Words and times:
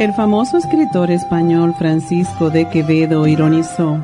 El 0.00 0.14
famoso 0.14 0.56
escritor 0.56 1.10
español 1.10 1.74
Francisco 1.76 2.48
de 2.48 2.66
Quevedo 2.70 3.26
ironizó, 3.26 3.98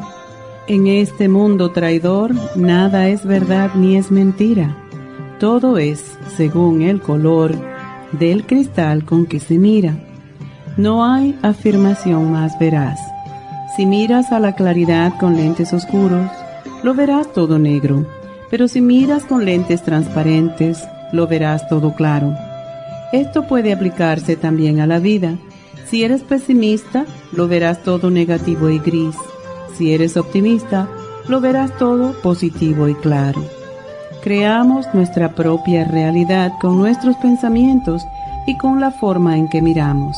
En 0.66 0.88
este 0.88 1.26
mundo 1.26 1.70
traidor 1.70 2.34
nada 2.54 3.08
es 3.08 3.24
verdad 3.24 3.70
ni 3.74 3.96
es 3.96 4.10
mentira, 4.10 4.76
todo 5.40 5.78
es 5.78 6.18
según 6.36 6.82
el 6.82 7.00
color 7.00 7.54
del 8.12 8.44
cristal 8.44 9.06
con 9.06 9.24
que 9.24 9.40
se 9.40 9.56
mira. 9.56 9.96
No 10.76 11.02
hay 11.02 11.34
afirmación 11.40 12.30
más 12.30 12.58
veraz. 12.58 13.00
Si 13.74 13.86
miras 13.86 14.32
a 14.32 14.38
la 14.38 14.54
claridad 14.54 15.14
con 15.18 15.34
lentes 15.34 15.72
oscuros, 15.72 16.30
lo 16.82 16.92
verás 16.92 17.32
todo 17.32 17.58
negro, 17.58 18.06
pero 18.50 18.68
si 18.68 18.82
miras 18.82 19.24
con 19.24 19.46
lentes 19.46 19.82
transparentes, 19.82 20.86
lo 21.12 21.26
verás 21.26 21.66
todo 21.70 21.94
claro. 21.94 22.34
Esto 23.14 23.48
puede 23.48 23.72
aplicarse 23.72 24.36
también 24.36 24.80
a 24.80 24.86
la 24.86 24.98
vida 24.98 25.38
si 25.88 26.02
eres 26.02 26.22
pesimista, 26.22 27.06
lo 27.32 27.46
verás 27.46 27.82
todo 27.84 28.10
negativo 28.10 28.68
y 28.70 28.78
gris. 28.80 29.14
Si 29.76 29.92
eres 29.92 30.16
optimista, 30.16 30.88
lo 31.28 31.40
verás 31.40 31.76
todo 31.78 32.20
positivo 32.22 32.88
y 32.88 32.94
claro. 32.94 33.44
Creamos 34.22 34.86
nuestra 34.94 35.34
propia 35.36 35.84
realidad 35.84 36.52
con 36.60 36.78
nuestros 36.78 37.16
pensamientos 37.16 38.02
y 38.48 38.56
con 38.58 38.80
la 38.80 38.90
forma 38.90 39.36
en 39.36 39.48
que 39.48 39.62
miramos. 39.62 40.16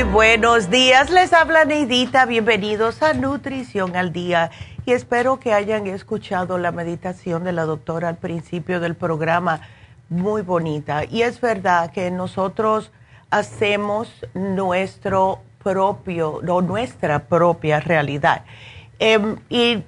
Buenos 0.00 0.70
días, 0.70 1.10
les 1.10 1.34
habla 1.34 1.66
Neidita, 1.66 2.24
bienvenidos 2.24 3.02
a 3.02 3.12
Nutrición 3.12 3.94
al 3.94 4.10
Día. 4.10 4.50
Y 4.86 4.92
espero 4.92 5.38
que 5.38 5.52
hayan 5.52 5.86
escuchado 5.86 6.56
la 6.56 6.72
meditación 6.72 7.44
de 7.44 7.52
la 7.52 7.66
doctora 7.66 8.08
al 8.08 8.16
principio 8.16 8.80
del 8.80 8.94
programa, 8.94 9.60
muy 10.08 10.40
bonita. 10.40 11.04
Y 11.04 11.22
es 11.22 11.42
verdad 11.42 11.92
que 11.92 12.10
nosotros 12.10 12.90
hacemos 13.30 14.08
nuestro 14.32 15.40
propio, 15.62 16.40
o 16.48 16.62
nuestra 16.62 17.18
propia 17.26 17.78
realidad. 17.80 18.44
Em, 18.98 19.36
y 19.50 19.84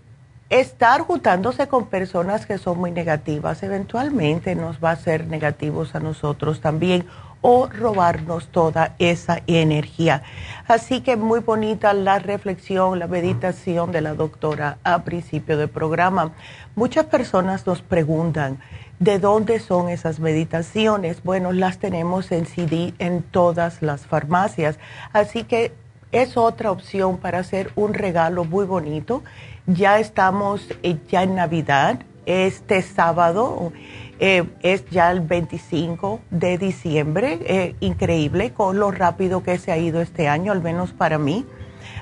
estar 0.50 1.00
juntándose 1.00 1.66
con 1.66 1.86
personas 1.86 2.44
que 2.44 2.58
son 2.58 2.78
muy 2.78 2.90
negativas 2.90 3.62
eventualmente 3.62 4.54
nos 4.54 4.84
va 4.84 4.90
a 4.90 4.92
hacer 4.92 5.26
negativos 5.26 5.94
a 5.94 6.00
nosotros 6.00 6.60
también 6.60 7.06
o 7.46 7.66
robarnos 7.66 8.48
toda 8.48 8.94
esa 8.98 9.42
energía. 9.46 10.22
Así 10.66 11.02
que 11.02 11.16
muy 11.16 11.40
bonita 11.40 11.92
la 11.92 12.18
reflexión, 12.18 12.98
la 12.98 13.06
meditación 13.06 13.92
de 13.92 14.00
la 14.00 14.14
doctora 14.14 14.78
a 14.82 15.04
principio 15.04 15.58
del 15.58 15.68
programa. 15.68 16.32
Muchas 16.74 17.04
personas 17.04 17.66
nos 17.66 17.82
preguntan, 17.82 18.60
¿de 18.98 19.18
dónde 19.18 19.60
son 19.60 19.90
esas 19.90 20.20
meditaciones? 20.20 21.22
Bueno, 21.22 21.52
las 21.52 21.76
tenemos 21.76 22.32
en 22.32 22.46
CD 22.46 22.94
en 22.98 23.22
todas 23.22 23.82
las 23.82 24.06
farmacias. 24.06 24.78
Así 25.12 25.44
que 25.44 25.74
es 26.12 26.38
otra 26.38 26.70
opción 26.70 27.18
para 27.18 27.40
hacer 27.40 27.72
un 27.76 27.92
regalo 27.92 28.44
muy 28.46 28.64
bonito. 28.64 29.22
Ya 29.66 29.98
estamos 29.98 30.66
eh, 30.82 30.96
ya 31.10 31.24
en 31.24 31.34
Navidad, 31.34 32.00
este 32.24 32.80
sábado 32.80 33.70
eh, 34.18 34.44
es 34.62 34.84
ya 34.90 35.10
el 35.10 35.20
25 35.20 36.20
de 36.30 36.58
diciembre, 36.58 37.38
eh, 37.42 37.74
increíble 37.80 38.52
con 38.52 38.78
lo 38.78 38.90
rápido 38.90 39.42
que 39.42 39.58
se 39.58 39.72
ha 39.72 39.78
ido 39.78 40.00
este 40.00 40.28
año, 40.28 40.52
al 40.52 40.62
menos 40.62 40.92
para 40.92 41.18
mí. 41.18 41.44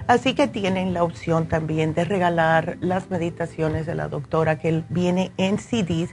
Así 0.07 0.35
que 0.35 0.49
tienen 0.49 0.95
la 0.95 1.05
opción 1.05 1.47
también 1.47 1.95
de 1.95 2.05
regalar 2.05 2.77
las 2.81 3.11
meditaciones 3.11 3.87
de 3.87 3.95
la 3.95 4.09
doctora 4.09 4.59
que 4.59 4.83
viene 4.89 5.33
en 5.37 5.59
CDs 5.59 6.11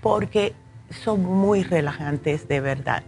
porque 0.00 0.54
son 0.90 1.24
muy 1.24 1.62
relajantes 1.62 2.48
de 2.48 2.60
verdad. 2.60 3.02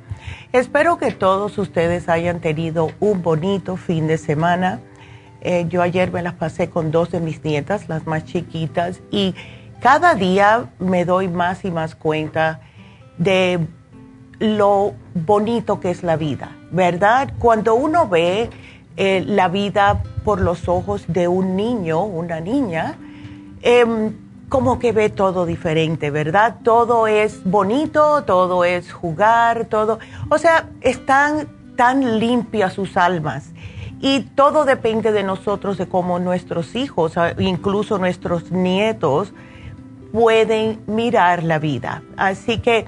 Espero 0.53 0.99
que 0.99 1.11
todos 1.11 1.59
ustedes 1.59 2.09
hayan 2.09 2.41
tenido 2.41 2.91
un 3.00 3.23
bonito 3.23 3.77
fin 3.77 4.06
de 4.06 4.19
semana. 4.19 4.81
Eh, 5.41 5.67
yo 5.69 5.83
ayer 5.83 6.12
me 6.12 6.23
las 6.23 6.35
pasé 6.35 6.71
con 6.71 6.93
dos 6.93 7.11
de 7.11 7.21
mis 7.21 7.43
nietas, 7.45 7.88
las 7.88 8.06
más 8.06 8.25
chiquitas, 8.25 9.00
y 9.11 9.35
cada 9.82 10.14
día 10.14 10.70
me 10.79 11.05
doy 11.05 11.29
más 11.29 11.64
y 11.64 11.73
más 11.73 11.96
cuenta 11.96 12.61
de 13.19 13.67
lo 14.38 14.94
bonito 15.14 15.81
que 15.81 15.90
es 15.90 16.05
la 16.05 16.17
vida, 16.17 16.52
¿verdad? 16.70 17.32
Cuando 17.40 17.75
uno 17.75 18.08
ve 18.08 18.49
eh, 18.96 19.25
la 19.26 19.49
vida 19.49 20.05
por 20.25 20.40
los 20.40 20.69
ojos 20.69 21.05
de 21.08 21.26
un 21.26 21.56
niño, 21.56 22.05
una 22.05 22.38
niña, 22.40 22.96
em, 23.62 24.12
como 24.49 24.79
que 24.79 24.93
ve 24.93 25.11
todo 25.11 25.46
diferente, 25.46 26.11
¿verdad? 26.11 26.58
Todo 26.62 27.08
es 27.08 27.43
bonito, 27.44 28.23
todo 28.23 28.64
es 28.64 28.93
jugar, 28.93 29.64
todo, 29.64 29.99
o 30.28 30.38
sea, 30.38 30.69
están 30.81 31.49
tan 31.76 32.20
limpias 32.20 32.75
sus 32.75 32.96
almas. 32.96 33.50
Y 34.00 34.20
todo 34.20 34.64
depende 34.64 35.11
de 35.11 35.23
nosotros, 35.23 35.78
de 35.78 35.88
cómo 35.88 36.19
nuestros 36.19 36.75
hijos, 36.75 37.14
incluso 37.38 37.99
nuestros 37.99 38.50
nietos, 38.50 39.32
pueden 40.12 40.82
mirar 40.87 41.43
la 41.43 41.59
vida. 41.59 42.03
Así 42.17 42.59
que 42.59 42.87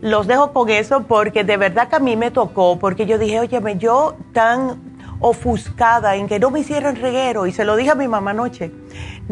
los 0.00 0.26
dejo 0.26 0.52
con 0.52 0.68
eso 0.68 1.04
porque 1.04 1.44
de 1.44 1.56
verdad 1.56 1.88
que 1.88 1.96
a 1.96 2.00
mí 2.00 2.16
me 2.16 2.30
tocó, 2.30 2.78
porque 2.78 3.06
yo 3.06 3.18
dije, 3.18 3.40
oye, 3.40 3.60
yo 3.78 4.16
tan 4.32 4.96
ofuscada 5.20 6.16
en 6.16 6.28
que 6.28 6.38
no 6.38 6.50
me 6.50 6.60
hicieran 6.60 6.96
reguero 6.96 7.46
y 7.46 7.52
se 7.52 7.64
lo 7.64 7.76
dije 7.76 7.90
a 7.90 7.94
mi 7.94 8.08
mamá 8.08 8.32
anoche. 8.32 8.70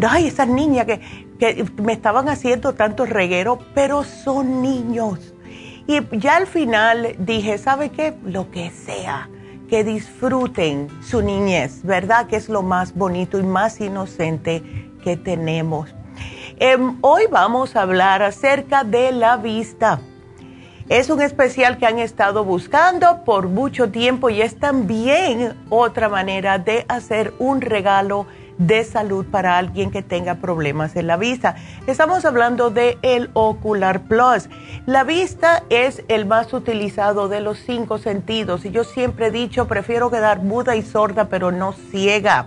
Ay, 0.08 0.28
esas 0.28 0.48
niñas 0.48 0.86
que, 0.86 1.00
que 1.38 1.66
me 1.82 1.92
estaban 1.92 2.28
haciendo 2.28 2.72
tanto 2.74 3.04
reguero, 3.04 3.58
pero 3.74 4.04
son 4.04 4.62
niños. 4.62 5.34
Y 5.86 6.00
ya 6.16 6.36
al 6.36 6.46
final 6.46 7.14
dije, 7.18 7.58
¿sabe 7.58 7.90
qué? 7.90 8.14
Lo 8.24 8.50
que 8.50 8.70
sea, 8.70 9.28
que 9.68 9.84
disfruten 9.84 10.88
su 11.02 11.20
niñez, 11.20 11.82
¿verdad? 11.82 12.26
Que 12.26 12.36
es 12.36 12.48
lo 12.48 12.62
más 12.62 12.94
bonito 12.94 13.38
y 13.38 13.42
más 13.42 13.80
inocente 13.80 14.62
que 15.02 15.18
tenemos. 15.18 15.94
Em, 16.58 16.98
hoy 17.00 17.24
vamos 17.28 17.74
a 17.74 17.82
hablar 17.82 18.22
acerca 18.22 18.84
de 18.84 19.10
la 19.10 19.36
vista. 19.36 20.00
Es 20.88 21.10
un 21.10 21.20
especial 21.20 21.78
que 21.78 21.86
han 21.86 21.98
estado 21.98 22.44
buscando 22.44 23.24
por 23.24 23.48
mucho 23.48 23.90
tiempo 23.90 24.30
y 24.30 24.40
es 24.40 24.60
también 24.60 25.56
otra 25.68 26.08
manera 26.08 26.58
de 26.58 26.84
hacer 26.88 27.34
un 27.40 27.60
regalo 27.60 28.26
de 28.58 28.84
salud 28.84 29.26
para 29.26 29.58
alguien 29.58 29.90
que 29.90 30.02
tenga 30.02 30.36
problemas 30.36 30.94
en 30.94 31.08
la 31.08 31.16
vista. 31.16 31.56
Estamos 31.88 32.24
hablando 32.24 32.70
de 32.70 32.98
el 33.02 33.30
Ocular 33.32 34.02
Plus. 34.02 34.48
La 34.86 35.02
vista 35.02 35.64
es 35.70 36.04
el 36.06 36.24
más 36.24 36.52
utilizado 36.52 37.28
de 37.28 37.40
los 37.40 37.58
cinco 37.58 37.98
sentidos 37.98 38.64
y 38.64 38.70
yo 38.70 38.84
siempre 38.84 39.26
he 39.26 39.30
dicho, 39.32 39.66
prefiero 39.66 40.08
quedar 40.08 40.42
muda 40.42 40.76
y 40.76 40.82
sorda, 40.82 41.28
pero 41.28 41.50
no 41.50 41.72
ciega. 41.72 42.46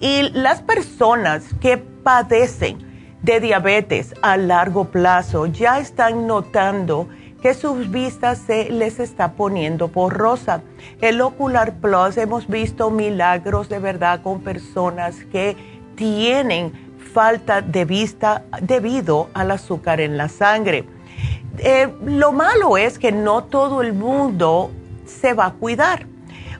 Y 0.00 0.28
las 0.30 0.60
personas 0.60 1.44
que 1.62 1.78
padecen 1.78 2.87
de 3.22 3.40
diabetes 3.40 4.14
a 4.22 4.36
largo 4.36 4.86
plazo 4.86 5.46
ya 5.46 5.78
están 5.78 6.26
notando 6.26 7.08
que 7.42 7.54
sus 7.54 7.90
vistas 7.90 8.38
se 8.38 8.70
les 8.70 8.98
está 8.98 9.32
poniendo 9.32 9.88
borrosa. 9.88 10.62
El 11.00 11.20
Ocular 11.20 11.74
Plus 11.74 12.16
hemos 12.16 12.48
visto 12.48 12.90
milagros 12.90 13.68
de 13.68 13.78
verdad 13.78 14.22
con 14.22 14.40
personas 14.40 15.16
que 15.30 15.56
tienen 15.94 16.72
falta 17.12 17.62
de 17.62 17.84
vista 17.84 18.44
debido 18.60 19.28
al 19.34 19.50
azúcar 19.52 20.00
en 20.00 20.16
la 20.16 20.28
sangre. 20.28 20.84
Eh, 21.58 21.88
lo 22.04 22.32
malo 22.32 22.76
es 22.76 22.98
que 22.98 23.12
no 23.12 23.44
todo 23.44 23.82
el 23.82 23.92
mundo 23.92 24.70
se 25.06 25.32
va 25.32 25.46
a 25.46 25.52
cuidar. 25.52 26.06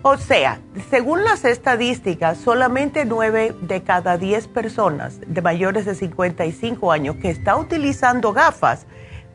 O 0.03 0.17
sea, 0.17 0.61
según 0.91 1.25
las 1.25 1.45
estadísticas, 1.45 2.39
solamente 2.39 3.05
9 3.05 3.57
de 3.63 3.83
cada 3.83 4.17
10 4.17 4.47
personas 4.49 5.19
de 5.27 5.43
mayores 5.43 5.87
de 5.87 5.97
55 5.97 6.93
años 6.93 7.17
que 7.17 7.31
está 7.31 7.57
utilizando 7.57 8.33
gafas 8.33 8.87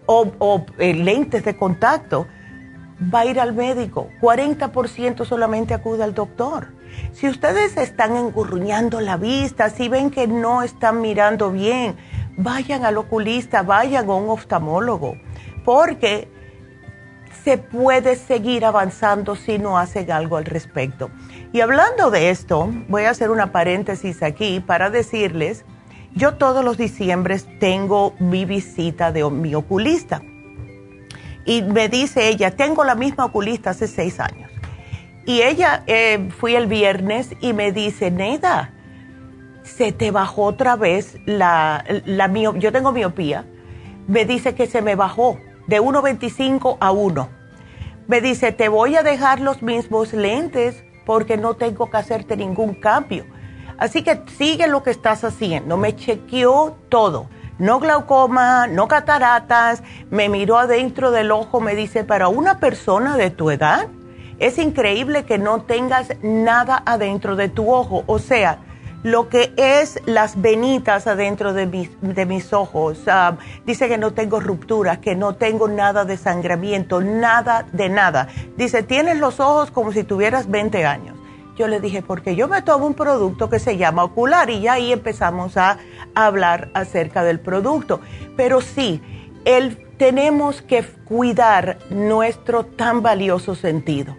o, 0.06 0.66
eh, 0.78 0.94
lentes 0.94 1.44
de 1.44 1.58
contacto, 1.58 2.28
va 3.14 3.22
a 3.22 3.26
ir 3.26 3.42
al 3.42 3.54
médico. 3.54 4.08
40% 4.22 5.26
solamente 5.26 5.74
acude 5.74 6.04
al 6.04 6.14
doctor. 6.14 6.68
Si 7.12 7.28
ustedes 7.28 7.76
están 7.76 8.16
engurruñando 8.16 9.02
la 9.02 9.18
vista, 9.18 9.70
si 9.70 9.90
ven 9.90 10.12
que 10.12 10.28
no 10.28 10.62
están 10.62 11.02
mirando 11.02 11.52
bien, 11.52 11.98
vayan 12.38 12.86
al 12.86 12.98
oculista, 12.98 13.64
vayan 13.64 14.10
a 14.10 14.14
un 14.14 14.30
oftalmólogo, 14.30 15.18
porque 15.66 16.30
se 17.44 17.58
puede 17.58 18.16
seguir 18.16 18.66
avanzando 18.66 19.36
si 19.36 19.58
no 19.58 19.78
hacen 19.78 20.12
algo 20.12 20.38
al 20.38 20.46
respecto. 20.46 21.10
Y 21.52 21.62
hablando 21.62 22.12
de 22.12 22.30
esto, 22.30 22.70
voy 22.88 23.04
a 23.04 23.10
hacer 23.10 23.32
una 23.32 23.52
paréntesis 23.52 24.24
aquí 24.24 24.60
para 24.60 24.90
decirles 24.90 25.66
yo 26.16 26.36
todos 26.36 26.64
los 26.64 26.78
diciembres 26.78 27.48
tengo 27.60 28.14
mi 28.20 28.46
visita 28.46 29.12
de 29.12 29.28
mi 29.30 29.56
oculista. 29.56 30.22
Y 31.46 31.64
me 31.64 31.90
dice 31.90 32.30
ella, 32.30 32.52
tengo 32.52 32.84
la 32.84 32.96
misma 32.96 33.26
oculista 33.26 33.72
hace 33.72 33.88
seis 33.88 34.20
años. 34.20 34.52
Y 35.26 35.42
ella, 35.42 35.84
eh, 35.88 36.30
fui 36.38 36.56
el 36.56 36.68
viernes 36.68 37.32
y 37.42 37.54
me 37.54 37.72
dice, 37.72 38.12
Neda, 38.12 38.74
se 39.64 39.92
te 39.92 40.12
bajó 40.12 40.44
otra 40.44 40.76
vez 40.76 41.18
la, 41.26 41.84
la 42.06 42.32
yo 42.58 42.72
tengo 42.72 42.92
miopía. 42.92 43.46
Me 44.08 44.26
dice 44.26 44.54
que 44.54 44.68
se 44.68 44.82
me 44.82 44.96
bajó 44.96 45.40
de 45.68 45.82
1,25 45.82 46.78
a 46.80 46.92
1. 46.92 47.30
Me 48.08 48.22
dice, 48.22 48.52
te 48.52 48.68
voy 48.70 48.96
a 48.96 49.04
dejar 49.04 49.40
los 49.40 49.62
mismos 49.62 50.14
lentes 50.14 50.84
porque 51.06 51.38
no 51.38 51.56
tengo 51.56 51.90
que 51.90 51.98
hacerte 51.98 52.36
ningún 52.36 52.74
cambio. 52.74 53.26
Así 53.78 54.04
que 54.04 54.22
sigue 54.38 54.68
lo 54.68 54.84
que 54.84 54.92
estás 54.92 55.24
haciendo. 55.24 55.78
Me 55.78 55.96
chequeó 55.96 56.78
todo. 56.90 57.28
No 57.60 57.80
glaucoma, 57.80 58.68
no 58.68 58.88
cataratas. 58.88 59.84
Me 60.10 60.30
miró 60.30 60.58
adentro 60.58 61.12
del 61.12 61.32
ojo. 61.32 61.60
Me 61.60 61.76
dice, 61.76 62.04
para 62.04 62.28
una 62.28 62.60
persona 62.60 63.18
de 63.18 63.30
tu 63.30 63.52
edad, 63.52 63.88
es 64.40 64.58
increíble 64.58 65.26
que 65.26 65.38
no 65.38 65.62
tengas 65.62 66.10
nada 66.22 66.84
adentro 66.86 67.36
de 67.36 67.50
tu 67.50 67.72
ojo. 67.72 68.04
O 68.08 68.20
sea, 68.20 68.60
lo 69.04 69.28
que 69.28 69.54
es 69.58 70.02
las 70.06 70.42
venitas 70.42 71.08
adentro 71.08 71.54
de 71.54 71.66
mis, 71.68 71.90
de 72.02 72.26
mis 72.26 72.54
ojos. 72.54 73.00
Ah, 73.08 73.38
dice 73.66 73.88
que 73.88 73.98
no 73.98 74.14
tengo 74.14 74.40
rupturas, 74.40 75.00
que 75.00 75.16
no 75.16 75.36
tengo 75.36 75.68
nada 75.68 76.06
de 76.06 76.18
sangramiento, 76.18 77.02
nada 77.02 77.66
de 77.74 77.90
nada. 77.90 78.30
Dice, 78.58 78.82
tienes 78.82 79.20
los 79.20 79.40
ojos 79.40 79.72
como 79.72 79.92
si 79.92 80.04
tuvieras 80.04 80.50
20 80.50 80.86
años. 80.86 81.18
Yo 81.56 81.68
le 81.68 81.80
dije, 81.80 82.02
porque 82.02 82.36
yo 82.36 82.48
me 82.48 82.64
tomo 82.64 82.88
un 82.88 82.96
producto 82.96 83.50
que 83.50 83.60
se 83.60 83.78
llama 83.78 84.04
ocular 84.04 84.50
y 84.50 84.62
ya 84.62 84.74
ahí 84.74 84.92
empezamos 84.92 85.58
a, 85.58 85.78
hablar 86.16 86.70
acerca 86.74 87.24
del 87.24 87.40
producto. 87.40 88.00
Pero 88.38 88.62
sí, 88.62 89.02
el, 89.46 89.78
tenemos 89.98 90.62
que 90.62 90.84
cuidar 90.84 91.78
nuestro 91.90 92.66
tan 92.66 93.02
valioso 93.02 93.56
sentido. 93.56 94.16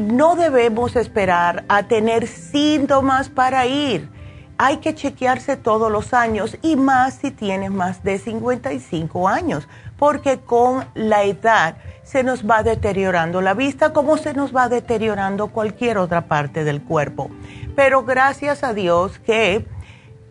No 0.00 0.36
debemos 0.36 0.96
esperar 0.96 1.64
a 1.68 1.82
tener 1.84 2.26
síntomas 2.26 3.28
para 3.28 3.66
ir. 3.66 4.08
Hay 4.56 4.78
que 4.78 4.94
chequearse 4.94 5.56
todos 5.56 5.90
los 5.90 6.12
años 6.12 6.56
y 6.62 6.76
más 6.76 7.14
si 7.14 7.30
tienes 7.30 7.70
más 7.70 8.02
de 8.02 8.18
55 8.18 9.28
años, 9.28 9.68
porque 9.98 10.38
con 10.40 10.84
la 10.94 11.24
edad 11.24 11.76
se 12.02 12.22
nos 12.22 12.48
va 12.48 12.62
deteriorando 12.62 13.40
la 13.40 13.54
vista 13.54 13.92
como 13.92 14.16
se 14.16 14.34
nos 14.34 14.54
va 14.54 14.68
deteriorando 14.68 15.48
cualquier 15.48 15.96
otra 15.96 16.22
parte 16.22 16.64
del 16.64 16.82
cuerpo. 16.82 17.30
Pero 17.76 18.04
gracias 18.04 18.64
a 18.64 18.74
Dios 18.74 19.18
que 19.18 19.66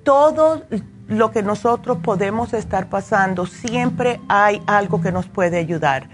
todo 0.03 0.63
lo 1.07 1.31
que 1.31 1.41
nosotros 1.41 1.97
podemos 2.03 2.53
estar 2.53 2.87
pasando, 2.89 3.45
siempre 3.45 4.21
hay 4.27 4.61
algo 4.67 5.01
que 5.01 5.11
nos 5.11 5.27
puede 5.27 5.57
ayudar. 5.57 6.07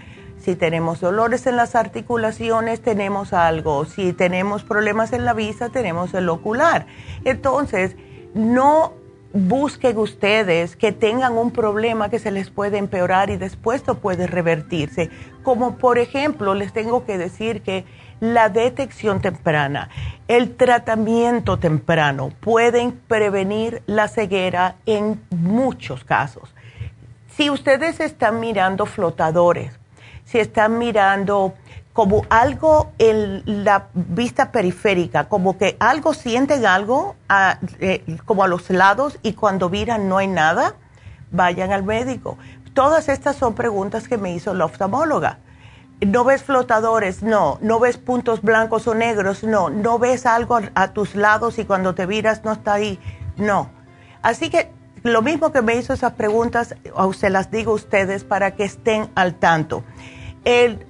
Si 0.46 0.54
tenemos 0.54 1.00
dolores 1.00 1.44
en 1.48 1.56
las 1.56 1.74
articulaciones, 1.74 2.80
tenemos 2.80 3.32
algo. 3.32 3.84
Si 3.84 4.12
tenemos 4.12 4.62
problemas 4.62 5.12
en 5.12 5.24
la 5.24 5.32
vista, 5.32 5.70
tenemos 5.70 6.14
el 6.14 6.28
ocular. 6.28 6.86
Entonces, 7.24 7.96
no 8.32 8.92
busquen 9.32 9.98
ustedes 9.98 10.76
que 10.76 10.92
tengan 10.92 11.36
un 11.36 11.50
problema 11.50 12.10
que 12.10 12.20
se 12.20 12.30
les 12.30 12.48
puede 12.48 12.78
empeorar 12.78 13.28
y 13.30 13.38
después 13.38 13.84
no 13.88 13.96
puede 13.96 14.28
revertirse. 14.28 15.10
Como 15.42 15.78
por 15.78 15.98
ejemplo, 15.98 16.54
les 16.54 16.72
tengo 16.72 17.04
que 17.04 17.18
decir 17.18 17.62
que 17.62 17.84
la 18.20 18.48
detección 18.48 19.20
temprana, 19.20 19.90
el 20.28 20.54
tratamiento 20.54 21.58
temprano 21.58 22.30
pueden 22.38 22.92
prevenir 22.92 23.82
la 23.86 24.06
ceguera 24.06 24.76
en 24.86 25.20
muchos 25.30 26.04
casos. 26.04 26.54
Si 27.36 27.50
ustedes 27.50 27.98
están 27.98 28.38
mirando 28.38 28.86
flotadores, 28.86 29.76
si 30.26 30.38
están 30.38 30.78
mirando 30.78 31.54
como 31.94 32.26
algo 32.28 32.92
en 32.98 33.64
la 33.64 33.86
vista 33.94 34.52
periférica, 34.52 35.30
como 35.30 35.56
que 35.56 35.76
algo 35.80 36.12
sienten 36.12 36.66
algo 36.66 37.16
eh, 37.80 38.18
como 38.26 38.44
a 38.44 38.48
los 38.48 38.68
lados 38.68 39.18
y 39.22 39.32
cuando 39.32 39.70
miran 39.70 40.06
no 40.06 40.18
hay 40.18 40.26
nada, 40.26 40.74
vayan 41.30 41.72
al 41.72 41.84
médico. 41.84 42.36
Todas 42.74 43.08
estas 43.08 43.36
son 43.36 43.54
preguntas 43.54 44.08
que 44.08 44.18
me 44.18 44.34
hizo 44.34 44.52
la 44.52 44.66
oftalmóloga. 44.66 45.38
¿No 46.00 46.24
ves 46.24 46.42
flotadores? 46.42 47.22
No. 47.22 47.56
¿No 47.62 47.80
ves 47.80 47.96
puntos 47.96 48.42
blancos 48.42 48.86
o 48.86 48.94
negros? 48.94 49.42
No. 49.42 49.70
¿No 49.70 49.98
ves 49.98 50.26
algo 50.26 50.60
a 50.74 50.88
tus 50.88 51.14
lados 51.14 51.58
y 51.58 51.64
cuando 51.64 51.94
te 51.94 52.06
miras 52.06 52.44
no 52.44 52.52
está 52.52 52.74
ahí? 52.74 53.00
No. 53.38 53.70
Así 54.20 54.50
que 54.50 54.70
lo 55.02 55.22
mismo 55.22 55.52
que 55.52 55.62
me 55.62 55.76
hizo 55.76 55.94
esas 55.94 56.12
preguntas, 56.12 56.74
se 57.16 57.30
las 57.30 57.50
digo 57.50 57.72
a 57.72 57.76
ustedes 57.76 58.24
para 58.24 58.50
que 58.54 58.64
estén 58.64 59.08
al 59.14 59.36
tanto. 59.36 59.84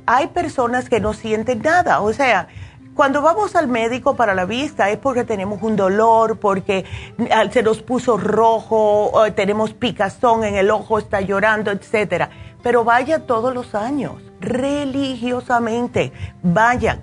Hay 0.07 0.27
personas 0.29 0.89
que 0.89 1.01
no 1.01 1.15
sienten 1.15 1.63
nada, 1.63 2.01
o 2.01 2.13
sea, 2.13 2.49
cuando 2.95 3.21
vamos 3.21 3.57
al 3.57 3.69
médico 3.69 4.17
para 4.17 4.35
la 4.35 4.47
vista 4.47 4.91
es 4.91 4.99
porque 4.99 5.25
tenemos 5.25 5.63
un 5.63 5.77
dolor, 5.77 6.39
porque 6.39 6.85
ah, 7.31 7.45
se 7.51 7.63
nos 7.63 7.83
puso 7.83 8.17
rojo, 8.17 9.13
tenemos 9.35 9.75
picazón 9.75 10.45
en 10.45 10.55
el 10.55 10.71
ojo, 10.71 10.99
está 10.99 11.21
llorando, 11.21 11.71
etcétera. 11.71 12.31
Pero 12.63 12.85
vaya 12.85 13.27
todos 13.27 13.55
los 13.55 13.75
años, 13.75 14.15
religiosamente, 14.41 16.13
vayan, 16.43 17.03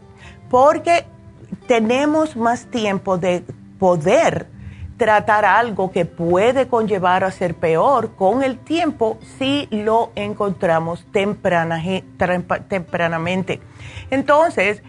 porque 0.50 1.06
tenemos 1.68 2.36
más 2.36 2.66
tiempo 2.66 3.18
de 3.18 3.44
poder 3.78 4.48
tratar 4.98 5.46
algo 5.46 5.92
que 5.92 6.06
puede 6.06 6.68
conllevar 6.68 7.24
a 7.24 7.32
ser 7.32 7.56
peor 7.56 8.16
con 8.16 8.44
el 8.44 8.60
tiempo 8.60 9.18
si 9.38 9.68
lo 9.72 10.12
encontramos 10.16 11.06
tempranamente. 11.12 13.62
Entonces, 14.10 14.84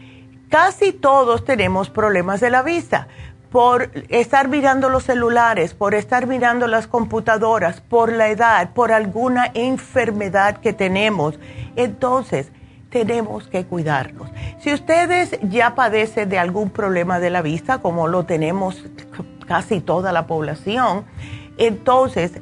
Casi 0.55 0.93
todos 0.93 1.45
tenemos 1.45 1.91
problemas 1.91 2.39
de 2.39 2.49
la 2.49 2.63
vista 2.63 3.09
por 3.51 3.91
estar 4.09 4.47
mirando 4.47 4.89
los 4.89 5.03
celulares, 5.03 5.75
por 5.75 5.95
estar 5.95 6.29
mirando 6.29 6.69
las 6.69 6.87
computadoras, 6.87 7.81
por 7.81 8.13
la 8.13 8.29
edad, 8.29 8.71
por 8.71 8.93
alguna 8.93 9.51
enfermedad 9.55 10.59
que 10.59 10.73
tenemos. 10.73 11.41
Entonces, 11.75 12.53
tenemos 12.89 13.49
que 13.49 13.65
cuidarnos. 13.65 14.31
Si 14.61 14.73
ustedes 14.73 15.37
ya 15.43 15.75
padecen 15.75 16.29
de 16.29 16.39
algún 16.39 16.71
problema 16.71 17.19
de 17.19 17.31
la 17.31 17.43
vista, 17.43 17.79
como 17.79 18.07
lo 18.07 18.25
tenemos 18.25 18.85
casi 19.45 19.81
toda 19.81 20.13
la 20.13 20.27
población, 20.27 21.05
entonces 21.59 22.41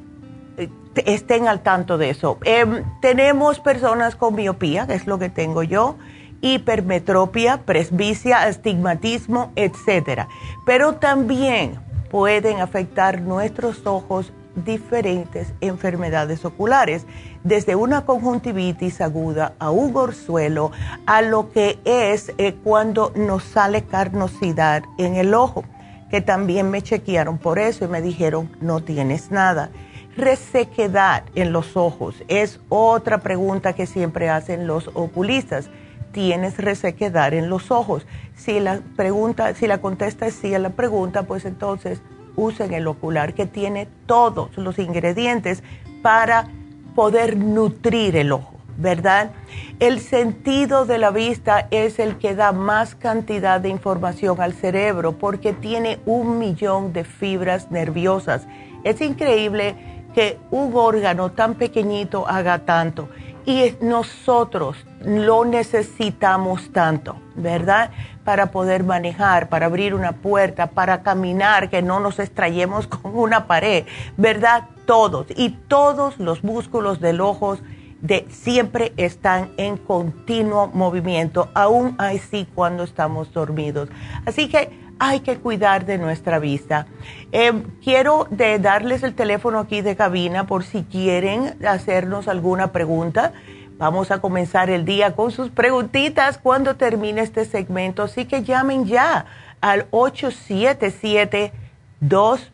eh, 0.56 0.68
estén 1.06 1.48
al 1.48 1.60
tanto 1.60 1.98
de 1.98 2.10
eso. 2.10 2.38
Em, 2.44 2.84
tenemos 3.00 3.60
personas 3.60 4.16
con 4.16 4.34
miopía, 4.34 4.86
que 4.86 4.94
es 4.94 5.06
lo 5.06 5.18
que 5.18 5.28
tengo 5.28 5.62
yo 5.62 5.96
hipermetropia, 6.42 7.58
presbicia, 7.58 8.42
astigmatismo, 8.42 9.52
etc. 9.56 10.26
Pero 10.66 10.96
también 10.96 11.78
pueden 12.10 12.60
afectar 12.60 13.22
nuestros 13.22 13.86
ojos 13.86 14.32
diferentes 14.54 15.54
enfermedades 15.62 16.44
oculares, 16.44 17.06
desde 17.42 17.74
una 17.74 18.04
conjuntivitis 18.04 19.00
aguda 19.00 19.54
a 19.58 19.70
un 19.70 19.96
orzuelo, 19.96 20.72
a 21.06 21.22
lo 21.22 21.50
que 21.50 21.78
es 21.84 22.34
eh, 22.36 22.54
cuando 22.62 23.12
nos 23.14 23.44
sale 23.44 23.84
carnosidad 23.84 24.82
en 24.98 25.14
el 25.14 25.32
ojo, 25.32 25.64
que 26.12 26.20
también 26.20 26.70
me 26.70 26.82
chequearon 26.82 27.38
por 27.38 27.58
eso 27.58 27.84
y 27.84 27.88
me 27.88 28.00
dijeron, 28.00 28.48
no 28.60 28.84
tienes 28.84 29.32
nada. 29.32 29.70
Resequedad 30.16 31.24
en 31.34 31.52
los 31.52 31.76
ojos 31.76 32.22
es 32.28 32.60
otra 32.68 33.18
pregunta 33.18 33.72
que 33.72 33.86
siempre 33.86 34.28
hacen 34.28 34.68
los 34.68 34.90
oculistas 34.94 35.68
tienes 36.12 36.58
resequedad 36.58 37.32
en 37.34 37.48
los 37.48 37.70
ojos. 37.70 38.06
Si 38.36 38.60
la 38.60 38.80
pregunta, 38.96 39.54
si 39.54 39.66
la 39.66 39.78
contesta 39.78 40.26
es 40.26 40.34
sí 40.34 40.54
a 40.54 40.58
la 40.58 40.70
pregunta, 40.70 41.24
pues 41.24 41.44
entonces 41.44 42.00
usen 42.36 42.72
el 42.72 42.86
ocular 42.86 43.34
que 43.34 43.46
tiene 43.46 43.88
todos 44.06 44.56
los 44.56 44.78
ingredientes 44.78 45.62
para 46.02 46.48
poder 46.94 47.36
nutrir 47.36 48.16
el 48.16 48.32
ojo, 48.32 48.54
¿verdad? 48.76 49.32
El 49.80 50.00
sentido 50.00 50.84
de 50.84 50.98
la 50.98 51.10
vista 51.10 51.68
es 51.70 51.98
el 51.98 52.18
que 52.18 52.34
da 52.34 52.52
más 52.52 52.94
cantidad 52.94 53.60
de 53.60 53.68
información 53.68 54.40
al 54.40 54.52
cerebro 54.54 55.12
porque 55.12 55.52
tiene 55.52 56.00
un 56.06 56.38
millón 56.38 56.92
de 56.92 57.04
fibras 57.04 57.70
nerviosas. 57.70 58.46
Es 58.84 59.00
increíble 59.00 59.76
que 60.14 60.38
un 60.50 60.72
órgano 60.74 61.32
tan 61.32 61.54
pequeñito 61.54 62.28
haga 62.28 62.60
tanto 62.60 63.08
y 63.44 63.74
nosotros 63.80 64.76
lo 65.00 65.44
necesitamos 65.44 66.70
tanto, 66.72 67.16
¿verdad? 67.34 67.90
Para 68.24 68.52
poder 68.52 68.84
manejar, 68.84 69.48
para 69.48 69.66
abrir 69.66 69.94
una 69.94 70.12
puerta, 70.12 70.68
para 70.68 71.02
caminar, 71.02 71.68
que 71.68 71.82
no 71.82 71.98
nos 71.98 72.18
extrayemos 72.18 72.86
con 72.88 73.16
una 73.16 73.46
pared, 73.46 73.84
¿verdad? 74.16 74.68
Todos 74.86 75.26
y 75.34 75.50
todos 75.50 76.18
los 76.18 76.44
músculos 76.44 77.00
del 77.00 77.20
ojo 77.20 77.58
de 78.02 78.26
siempre 78.30 78.92
están 78.96 79.52
en 79.56 79.78
continuo 79.78 80.68
movimiento, 80.74 81.48
aún 81.54 81.94
así 81.98 82.46
cuando 82.54 82.82
estamos 82.82 83.32
dormidos. 83.32 83.88
Así 84.26 84.48
que 84.48 84.82
hay 84.98 85.20
que 85.20 85.38
cuidar 85.38 85.86
de 85.86 85.98
nuestra 85.98 86.38
vista. 86.38 86.86
Eh, 87.30 87.62
quiero 87.82 88.26
darles 88.30 89.02
el 89.02 89.14
teléfono 89.14 89.60
aquí 89.60 89.80
de 89.80 89.96
cabina 89.96 90.46
por 90.46 90.64
si 90.64 90.82
quieren 90.82 91.56
hacernos 91.64 92.28
alguna 92.28 92.72
pregunta. 92.72 93.32
Vamos 93.78 94.10
a 94.10 94.20
comenzar 94.20 94.68
el 94.68 94.84
día 94.84 95.16
con 95.16 95.30
sus 95.30 95.50
preguntitas 95.50 96.38
cuando 96.38 96.76
termine 96.76 97.22
este 97.22 97.44
segmento, 97.44 98.02
así 98.02 98.26
que 98.26 98.42
llamen 98.42 98.84
ya 98.84 99.26
al 99.60 99.86
877 99.90 101.52
2 102.00 102.52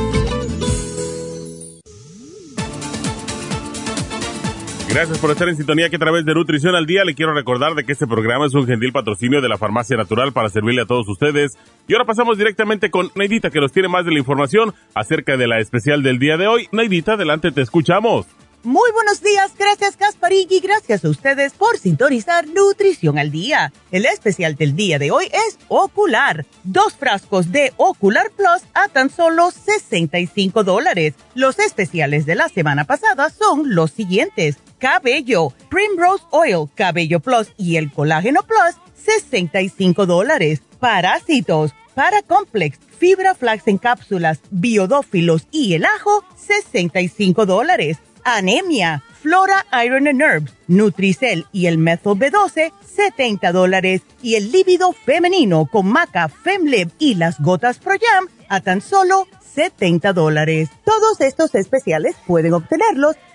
Gracias 4.93 5.19
por 5.19 5.31
estar 5.31 5.47
en 5.47 5.55
sintonía 5.55 5.89
que 5.89 5.95
a 5.95 5.99
través 5.99 6.25
de 6.25 6.33
Nutrición 6.33 6.75
al 6.75 6.85
Día 6.85 7.05
le 7.05 7.15
quiero 7.15 7.33
recordar 7.33 7.75
de 7.75 7.85
que 7.85 7.93
este 7.93 8.07
programa 8.07 8.45
es 8.45 8.53
un 8.53 8.67
gentil 8.67 8.91
patrocinio 8.91 9.39
de 9.39 9.47
la 9.47 9.57
Farmacia 9.57 9.95
Natural 9.95 10.33
para 10.33 10.49
servirle 10.49 10.81
a 10.81 10.85
todos 10.85 11.07
ustedes. 11.07 11.57
Y 11.87 11.93
ahora 11.93 12.03
pasamos 12.03 12.37
directamente 12.37 12.91
con 12.91 13.09
Neidita 13.15 13.51
que 13.51 13.61
nos 13.61 13.71
tiene 13.71 13.87
más 13.87 14.03
de 14.03 14.11
la 14.11 14.19
información 14.19 14.73
acerca 14.93 15.37
de 15.37 15.47
la 15.47 15.59
especial 15.59 16.03
del 16.03 16.19
día 16.19 16.35
de 16.35 16.47
hoy. 16.47 16.67
Neidita, 16.73 17.13
adelante, 17.13 17.53
te 17.53 17.61
escuchamos. 17.61 18.25
Muy 18.63 18.91
buenos 18.91 19.23
días, 19.23 19.53
gracias 19.57 19.97
Gasparín 19.97 20.47
y 20.51 20.59
gracias 20.59 21.03
a 21.03 21.09
ustedes 21.09 21.53
por 21.53 21.79
sintonizar 21.79 22.45
Nutrición 22.47 23.17
al 23.17 23.31
Día. 23.31 23.73
El 23.91 24.05
especial 24.05 24.55
del 24.55 24.75
día 24.75 24.99
de 24.99 25.09
hoy 25.09 25.25
es 25.25 25.57
Ocular. 25.67 26.45
Dos 26.63 26.93
frascos 26.93 27.51
de 27.51 27.73
Ocular 27.77 28.29
Plus 28.35 28.61
a 28.73 28.87
tan 28.89 29.09
solo 29.09 29.49
65 29.51 30.63
dólares. 30.63 31.15
Los 31.33 31.57
especiales 31.57 32.25
de 32.25 32.35
la 32.35 32.49
semana 32.49 32.83
pasada 32.83 33.29
son 33.29 33.73
los 33.73 33.89
siguientes. 33.89 34.57
Cabello, 34.81 35.53
Primrose 35.69 36.25
Oil, 36.31 36.67
Cabello 36.75 37.19
Plus 37.19 37.53
y 37.55 37.77
el 37.77 37.91
Colágeno 37.91 38.41
Plus, 38.41 38.75
65 38.95 40.07
dólares. 40.07 40.63
Parásitos, 40.79 41.71
Paracomplex, 41.93 42.79
Fibra 42.97 43.35
Flax 43.35 43.67
en 43.67 43.77
cápsulas, 43.77 44.39
Biodófilos 44.49 45.47
y 45.51 45.75
el 45.75 45.85
ajo, 45.85 46.25
65 46.35 47.45
dólares 47.45 47.99
anemia, 48.23 49.03
Flora 49.21 49.65
Iron 49.83 50.07
and 50.07 50.21
Herbs, 50.21 50.53
Nutricel 50.67 51.45
y 51.51 51.67
el 51.67 51.77
Methyl 51.77 52.13
B12, 52.13 52.71
70 52.85 53.51
dólares. 53.51 54.01
Y 54.21 54.35
el 54.35 54.51
líbido 54.51 54.93
femenino 54.93 55.67
con 55.71 55.87
maca, 55.87 56.29
Femlib 56.29 56.91
y 56.99 57.15
las 57.15 57.39
gotas 57.39 57.79
Pro 57.79 57.93
Jam 57.99 58.27
a 58.49 58.61
tan 58.61 58.81
solo 58.81 59.27
70 59.53 60.13
dólares. 60.13 60.69
Todos 60.85 61.21
estos 61.21 61.55
especiales 61.55 62.15
pueden 62.25 62.53
obtenerlos 62.53 63.15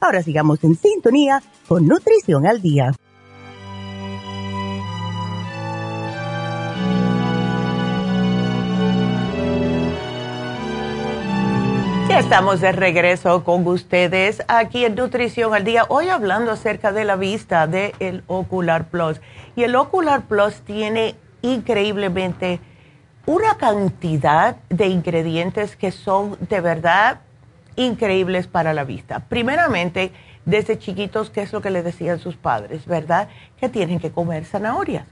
Ahora 0.00 0.22
sigamos 0.22 0.64
en 0.64 0.74
sintonía 0.76 1.42
con 1.68 1.86
Nutrición 1.86 2.46
al 2.46 2.62
Día. 2.62 2.92
estamos 12.20 12.60
de 12.60 12.70
regreso 12.72 13.44
con 13.44 13.66
ustedes 13.66 14.42
aquí 14.46 14.84
en 14.84 14.94
Nutrición 14.94 15.54
al 15.54 15.64
Día. 15.64 15.86
Hoy 15.88 16.10
hablando 16.10 16.50
acerca 16.50 16.92
de 16.92 17.04
la 17.04 17.16
vista 17.16 17.66
del 17.66 17.94
el 17.98 18.22
Ocular 18.26 18.88
Plus. 18.88 19.20
Y 19.56 19.62
el 19.62 19.74
Ocular 19.74 20.22
Plus 20.26 20.60
tiene 20.60 21.14
increíblemente 21.40 22.60
una 23.24 23.56
cantidad 23.56 24.56
de 24.68 24.88
ingredientes 24.88 25.76
que 25.76 25.90
son 25.90 26.36
de 26.48 26.60
verdad 26.60 27.20
increíbles 27.76 28.46
para 28.46 28.74
la 28.74 28.84
vista. 28.84 29.20
Primeramente, 29.20 30.12
desde 30.44 30.78
chiquitos, 30.78 31.30
¿qué 31.30 31.42
es 31.42 31.52
lo 31.52 31.60
que 31.60 31.70
le 31.70 31.82
decían 31.82 32.18
sus 32.18 32.36
padres? 32.36 32.86
¿Verdad? 32.86 33.28
Que 33.58 33.68
tienen 33.68 34.00
que 34.00 34.10
comer 34.10 34.44
zanahorias 34.44 35.06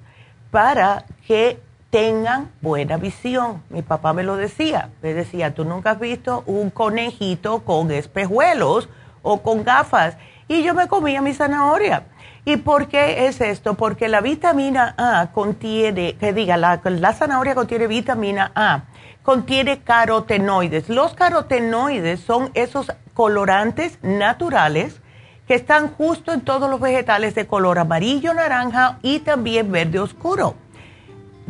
para 0.50 1.04
que 1.26 1.60
tengan 1.90 2.50
buena 2.60 2.96
visión. 2.96 3.62
Mi 3.70 3.82
papá 3.82 4.12
me 4.12 4.22
lo 4.22 4.36
decía, 4.36 4.90
me 5.02 5.14
decía, 5.14 5.54
tú 5.54 5.64
nunca 5.64 5.92
has 5.92 6.00
visto 6.00 6.42
un 6.46 6.70
conejito 6.70 7.60
con 7.60 7.90
espejuelos 7.90 8.88
o 9.22 9.42
con 9.42 9.64
gafas. 9.64 10.16
Y 10.48 10.62
yo 10.62 10.74
me 10.74 10.88
comía 10.88 11.20
mi 11.20 11.34
zanahoria. 11.34 12.04
¿Y 12.44 12.56
por 12.56 12.88
qué 12.88 13.26
es 13.26 13.40
esto? 13.42 13.74
Porque 13.74 14.08
la 14.08 14.22
vitamina 14.22 14.94
A 14.96 15.32
contiene, 15.32 16.14
que 16.14 16.32
diga, 16.32 16.56
la, 16.56 16.80
la 16.82 17.12
zanahoria 17.12 17.54
contiene 17.54 17.86
vitamina 17.86 18.52
A, 18.54 18.84
contiene 19.28 19.82
carotenoides. 19.82 20.88
Los 20.88 21.12
carotenoides 21.12 22.18
son 22.18 22.50
esos 22.54 22.90
colorantes 23.12 23.98
naturales 24.00 25.02
que 25.46 25.54
están 25.54 25.88
justo 25.88 26.32
en 26.32 26.40
todos 26.40 26.70
los 26.70 26.80
vegetales 26.80 27.34
de 27.34 27.46
color 27.46 27.78
amarillo, 27.78 28.32
naranja 28.32 28.98
y 29.02 29.18
también 29.18 29.70
verde 29.70 29.98
oscuro 29.98 30.54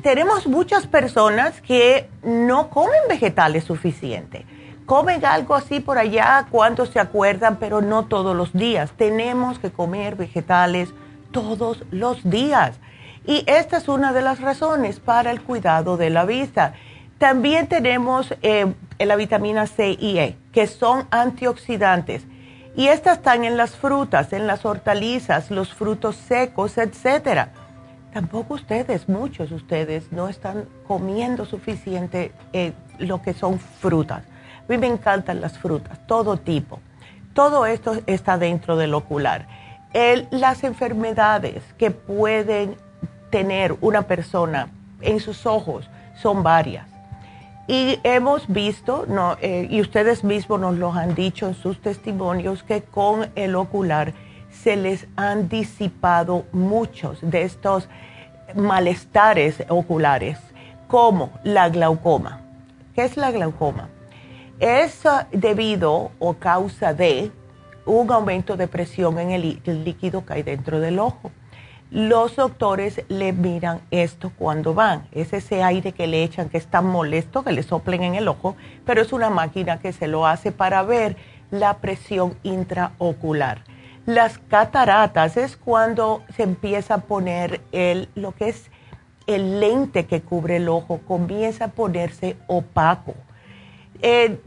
tenemos 0.03 0.47
muchas 0.47 0.87
personas 0.87 1.61
que 1.61 2.09
no 2.23 2.71
comen 2.71 3.01
vegetales 3.09 3.65
suficiente. 3.65 4.47
Comen 4.87 5.25
algo 5.25 5.55
así 5.55 5.81
por 5.81 5.99
allá 5.99 6.47
cuando 6.51 6.87
se 6.87 7.01
acuerdan, 7.01 7.57
pero 7.57 7.81
no 7.81 8.07
todos 8.07 8.35
los 8.35 8.53
días. 8.53 8.93
Tenemos 8.97 9.59
que 9.59 9.71
comer 9.71 10.17
vegetales 10.17 10.95
todos 11.33 11.85
los 11.91 12.29
días. 12.29 12.79
Y 13.27 13.45
esta 13.47 13.77
es 13.77 13.89
una 13.89 14.13
de 14.13 14.23
las 14.23 14.41
razones 14.41 15.01
para 15.01 15.31
el 15.31 15.43
cuidado 15.43 15.97
de 15.97 16.11
la 16.11 16.25
vista. 16.25 16.75
También 17.19 17.67
tenemos 17.67 18.35
eh, 18.43 18.73
la 18.99 19.17
vitamina 19.17 19.67
C 19.67 19.97
y 19.99 20.19
E, 20.19 20.37
que 20.53 20.67
son 20.67 21.07
antioxidantes. 21.11 22.25
Y 22.77 22.89
estas 22.89 23.19
están 23.19 23.45
en 23.45 23.57
las 23.57 23.77
frutas, 23.77 24.33
en 24.33 24.47
las 24.47 24.65
hortalizas, 24.65 25.51
los 25.51 25.75
frutos 25.75 26.17
secos, 26.17 26.79
etcétera 26.79 27.53
tampoco 28.13 28.55
ustedes, 28.55 29.09
muchos 29.09 29.51
de 29.51 29.57
ustedes, 29.57 30.11
no 30.13 30.29
están 30.29 30.65
comiendo 30.87 31.45
suficiente 31.45 32.33
eh, 32.53 32.73
lo 32.99 33.23
que 33.23 33.35
son 33.35 33.59
frutas. 33.59 34.25
A 34.25 34.65
mí 34.73 34.79
me 34.79 34.87
encantan 34.87 35.41
las 35.41 35.59
frutas, 35.59 35.99
todo 36.07 36.37
tipo. 36.37 36.81
Todo 37.33 37.67
esto 37.67 37.97
está 38.07 38.37
dentro 38.37 38.77
del 38.77 38.95
ocular. 38.95 39.47
las 40.31 40.65
enfermedades 40.65 41.63
que 41.79 41.91
pueden 41.91 42.77
tener 43.31 43.77
una 43.81 44.03
persona 44.03 44.69
en 45.01 45.21
sus 45.21 45.47
ojos 45.47 45.89
son 46.21 46.43
varias. 46.43 46.98
Y 47.69 48.01
hemos 48.03 48.49
visto, 48.49 49.07
eh, 49.43 49.69
y 49.71 49.83
ustedes 49.83 50.25
mismos 50.25 50.59
nos 50.59 50.77
lo 50.77 50.91
han 50.91 51.15
dicho 51.15 51.47
en 51.47 51.55
sus 51.55 51.81
testimonios, 51.81 52.63
que 52.63 52.83
con 52.83 53.29
el 53.35 53.55
ocular, 53.57 54.15
se 54.51 54.77
les 54.77 55.07
han 55.17 55.51
disipado 55.51 56.47
muchos 56.53 57.19
de 57.21 57.43
estos 57.43 57.89
malestares 58.57 59.63
oculares, 59.69 60.39
como 60.87 61.31
la 61.45 61.69
glaucoma. 61.69 62.41
¿Qué 62.95 63.05
es 63.05 63.19
la 63.19 63.31
glaucoma? 63.31 63.91
Es 64.59 65.03
debido 65.31 66.11
o 66.19 66.35
causa 66.35 66.95
de 66.95 67.31
un 67.85 68.11
aumento 68.11 68.57
de 68.57 68.67
presión 68.67 69.19
en 69.19 69.31
el, 69.31 69.85
líquido 69.85 70.25
que 70.25 70.33
hay 70.33 70.43
dentro 70.43 70.81
del 70.81 70.99
ojo. 70.99 71.31
Los 71.91 72.37
doctores 72.37 73.03
le 73.09 73.33
miran 73.33 73.81
esto 73.91 74.31
cuando 74.39 74.75
van. 74.75 75.07
Es 75.11 75.33
ese 75.33 75.63
aire 75.63 75.93
que 75.93 76.07
le 76.07 76.23
echan 76.23 76.51
que 76.51 76.59
es 76.59 76.67
tan 76.67 76.87
molesto 76.87 77.43
que 77.43 77.53
le 77.53 77.63
soplen 77.63 78.03
en 78.03 78.15
el 78.15 78.29
ojo, 78.29 78.57
pero 78.85 79.01
es 79.01 79.13
una 79.15 79.31
máquina 79.31 79.79
que 79.79 79.95
se 79.95 80.07
lo 80.07 80.27
hace 80.27 80.53
para 80.53 80.83
ver 80.83 81.17
la 81.51 81.79
presión 81.79 82.37
intraocular. 82.43 83.65
Las 84.05 84.39
cataratas 84.39 85.39
es 85.39 85.57
cuando 85.57 86.23
se 86.37 86.43
empieza 86.43 86.95
a 86.95 86.99
poner 86.99 87.63
el, 87.73 88.11
lo 88.15 88.33
que 88.33 88.51
es 88.51 88.71
el 89.27 89.61
lente 89.61 90.05
que 90.05 90.21
cubre 90.21 90.57
el 90.57 90.69
ojo, 90.69 91.01
comienza 91.07 91.67
a 91.67 91.69
ponerse 91.69 92.37
opaco. 92.49 93.15
Eh, 94.01 94.39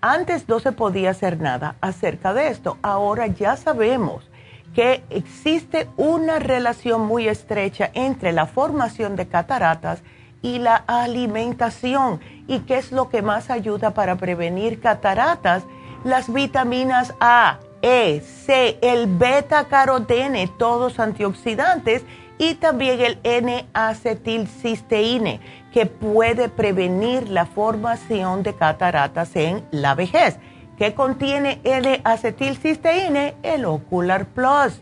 antes 0.00 0.48
no 0.48 0.58
se 0.58 0.72
podía 0.72 1.10
hacer 1.10 1.40
nada 1.40 1.76
acerca 1.80 2.34
de 2.34 2.48
esto. 2.48 2.76
Ahora 2.82 3.28
ya 3.28 3.56
sabemos 3.56 4.28
que 4.74 5.02
existe 5.10 5.88
una 5.96 6.38
relación 6.38 7.06
muy 7.06 7.28
estrecha 7.28 7.90
entre 7.94 8.32
la 8.32 8.46
formación 8.46 9.16
de 9.16 9.26
cataratas 9.26 10.02
y 10.42 10.58
la 10.58 10.76
alimentación. 10.86 12.20
¿Y 12.46 12.60
qué 12.60 12.78
es 12.78 12.92
lo 12.92 13.08
que 13.08 13.22
más 13.22 13.50
ayuda 13.50 13.92
para 13.92 14.16
prevenir 14.16 14.80
cataratas? 14.80 15.64
Las 16.04 16.32
vitaminas 16.32 17.12
A, 17.20 17.58
e, 17.82 18.20
C, 18.20 18.78
el 18.82 19.06
beta 19.06 19.64
carotene, 19.64 20.48
todos 20.58 21.00
antioxidantes, 21.00 22.04
y 22.38 22.54
también 22.54 23.00
el 23.00 23.18
N-acetilcisteína, 23.24 25.40
que 25.72 25.86
puede 25.86 26.48
prevenir 26.48 27.28
la 27.28 27.46
formación 27.46 28.44
de 28.44 28.54
cataratas 28.54 29.34
en 29.34 29.66
la 29.72 29.96
vejez. 29.96 30.38
¿Qué 30.78 30.94
contiene 30.94 31.60
N-acetilcisteína? 31.64 33.32
El 33.42 33.64
Ocular 33.64 34.26
Plus, 34.26 34.80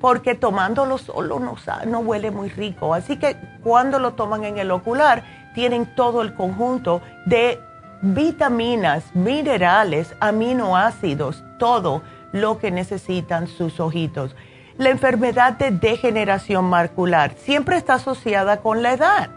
porque 0.00 0.34
tomándolo 0.34 0.98
solo 0.98 1.38
no, 1.38 1.54
no 1.86 2.00
huele 2.00 2.32
muy 2.32 2.48
rico. 2.48 2.92
Así 2.92 3.16
que 3.16 3.36
cuando 3.62 4.00
lo 4.00 4.14
toman 4.14 4.44
en 4.44 4.58
el 4.58 4.72
ocular, 4.72 5.22
tienen 5.54 5.86
todo 5.94 6.20
el 6.22 6.34
conjunto 6.34 7.00
de 7.26 7.60
vitaminas, 8.02 9.04
minerales, 9.14 10.14
aminoácidos, 10.18 11.44
todo 11.58 12.02
lo 12.32 12.58
que 12.58 12.72
necesitan 12.72 13.46
sus 13.46 13.78
ojitos. 13.78 14.34
La 14.78 14.90
enfermedad 14.90 15.52
de 15.52 15.70
degeneración 15.70 16.64
macular 16.64 17.34
siempre 17.38 17.76
está 17.76 17.94
asociada 17.94 18.58
con 18.62 18.82
la 18.82 18.92
edad 18.94 19.30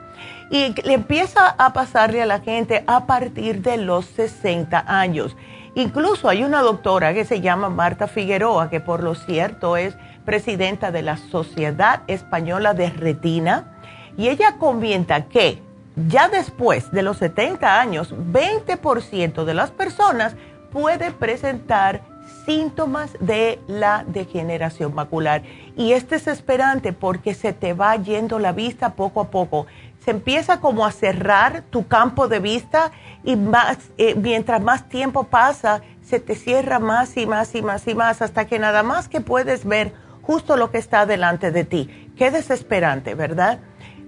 y 0.50 0.74
le 0.82 0.94
empieza 0.94 1.50
a 1.50 1.72
pasarle 1.72 2.22
a 2.22 2.26
la 2.26 2.40
gente 2.40 2.84
a 2.88 3.06
partir 3.06 3.62
de 3.62 3.78
los 3.78 4.06
60 4.06 4.84
años. 4.88 5.38
Incluso 5.80 6.28
hay 6.28 6.44
una 6.44 6.62
doctora 6.62 7.14
que 7.14 7.24
se 7.24 7.40
llama 7.40 7.70
Marta 7.70 8.08
Figueroa, 8.08 8.70
que 8.70 8.82
por 8.82 9.02
lo 9.02 9.16
cierto 9.16 9.78
es 9.78 9.96
presidenta 10.26 10.92
de 10.92 11.04
la 11.04 11.16
Sociedad 11.16 12.02
Española 12.08 12.74
de 12.74 12.90
Retina, 12.90 13.80
y 14.18 14.28
ella 14.28 14.58
comenta 14.60 15.30
que 15.30 15.64
ya 15.96 16.28
después 16.28 16.92
de 16.92 17.02
los 17.02 17.16
70 17.20 17.80
años, 17.80 18.14
20% 18.14 19.46
de 19.46 19.54
las 19.54 19.72
personas 19.72 20.36
puede 20.70 21.12
presentar 21.12 22.02
síntomas 22.46 23.14
de 23.22 23.60
la 23.68 24.04
degeneración 24.06 24.94
macular. 24.94 25.44
Y 25.78 25.94
este 25.94 26.16
es 26.16 26.28
esperante 26.28 26.92
porque 26.92 27.34
se 27.34 27.54
te 27.54 27.72
va 27.72 27.96
yendo 27.96 28.38
la 28.38 28.52
vista 28.52 28.96
poco 28.96 29.22
a 29.22 29.32
poco. 29.32 29.66
Se 30.00 30.12
empieza 30.12 30.60
como 30.60 30.86
a 30.86 30.92
cerrar 30.92 31.64
tu 31.70 31.88
campo 31.88 32.28
de 32.28 32.40
vista 32.40 32.92
y 33.24 33.36
más, 33.36 33.78
eh, 33.98 34.16
mientras 34.16 34.62
más 34.62 34.88
tiempo 34.88 35.26
pasa, 35.26 35.82
se 36.02 36.20
te 36.20 36.36
cierra 36.36 36.80
más 36.80 37.18
y 37.18 37.28
más 37.28 37.54
y 37.56 37.62
más 37.62 37.88
y 37.88 37.96
más 37.96 38.22
hasta 38.22 38.46
que 38.46 38.60
nada 38.60 38.82
más 38.84 39.10
que 39.10 39.22
puedes 39.22 39.66
ver 39.66 39.94
justo 40.22 40.58
lo 40.58 40.72
que 40.72 40.78
está 40.78 41.06
delante 41.06 41.52
de 41.52 41.66
ti. 41.66 42.12
Qué 42.18 42.32
desesperante, 42.32 43.16
¿verdad? 43.16 43.60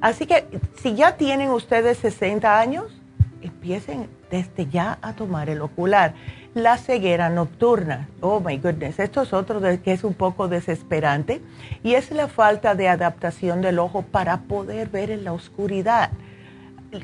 Así 0.02 0.26
que 0.26 0.48
si 0.82 0.96
ya 0.96 1.18
tienen 1.18 1.50
ustedes 1.50 1.98
60 2.00 2.60
años, 2.60 3.02
empiecen 3.42 4.10
desde 4.30 4.68
ya 4.68 4.98
a 5.02 5.14
tomar 5.14 5.50
el 5.50 5.62
ocular. 5.62 6.14
La 6.54 6.78
ceguera 6.78 7.30
nocturna, 7.30 8.10
oh 8.20 8.42
my 8.42 8.58
goodness, 8.58 9.00
esto 9.00 9.22
es 9.22 9.32
otro 9.32 9.62
que 9.62 9.94
es 9.94 10.04
un 10.04 10.14
poco 10.14 10.50
desesperante 10.50 11.42
y 11.82 11.94
es 11.94 12.12
la 12.12 12.28
falta 12.28 12.76
de 12.76 12.90
adaptación 12.90 13.62
del 13.62 13.80
ojo 13.80 14.02
para 14.02 14.42
poder 14.42 14.90
ver 14.90 15.12
en 15.12 15.24
la 15.24 15.32
oscuridad. 15.32 16.10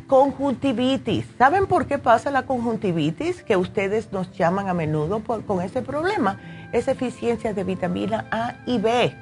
Conjuntivitis, 0.06 1.26
¿saben 1.38 1.66
por 1.66 1.86
qué 1.86 1.98
pasa 1.98 2.30
la 2.30 2.46
conjuntivitis? 2.46 3.42
Que 3.42 3.56
ustedes 3.56 4.12
nos 4.12 4.34
llaman 4.34 4.68
a 4.68 4.74
menudo 4.74 5.22
con 5.24 5.62
ese 5.62 5.82
problema, 5.82 6.42
es 6.74 6.90
eficiencia 6.90 7.54
de 7.54 7.64
vitamina 7.64 8.26
A 8.30 8.56
y 8.66 8.80
B, 8.80 9.16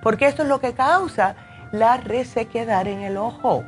porque 0.00 0.28
esto 0.28 0.44
es 0.44 0.48
lo 0.48 0.60
que 0.60 0.74
causa 0.74 1.34
la 1.72 1.96
resequedad 1.96 2.86
en 2.86 3.00
el 3.00 3.16
ojo 3.16 3.64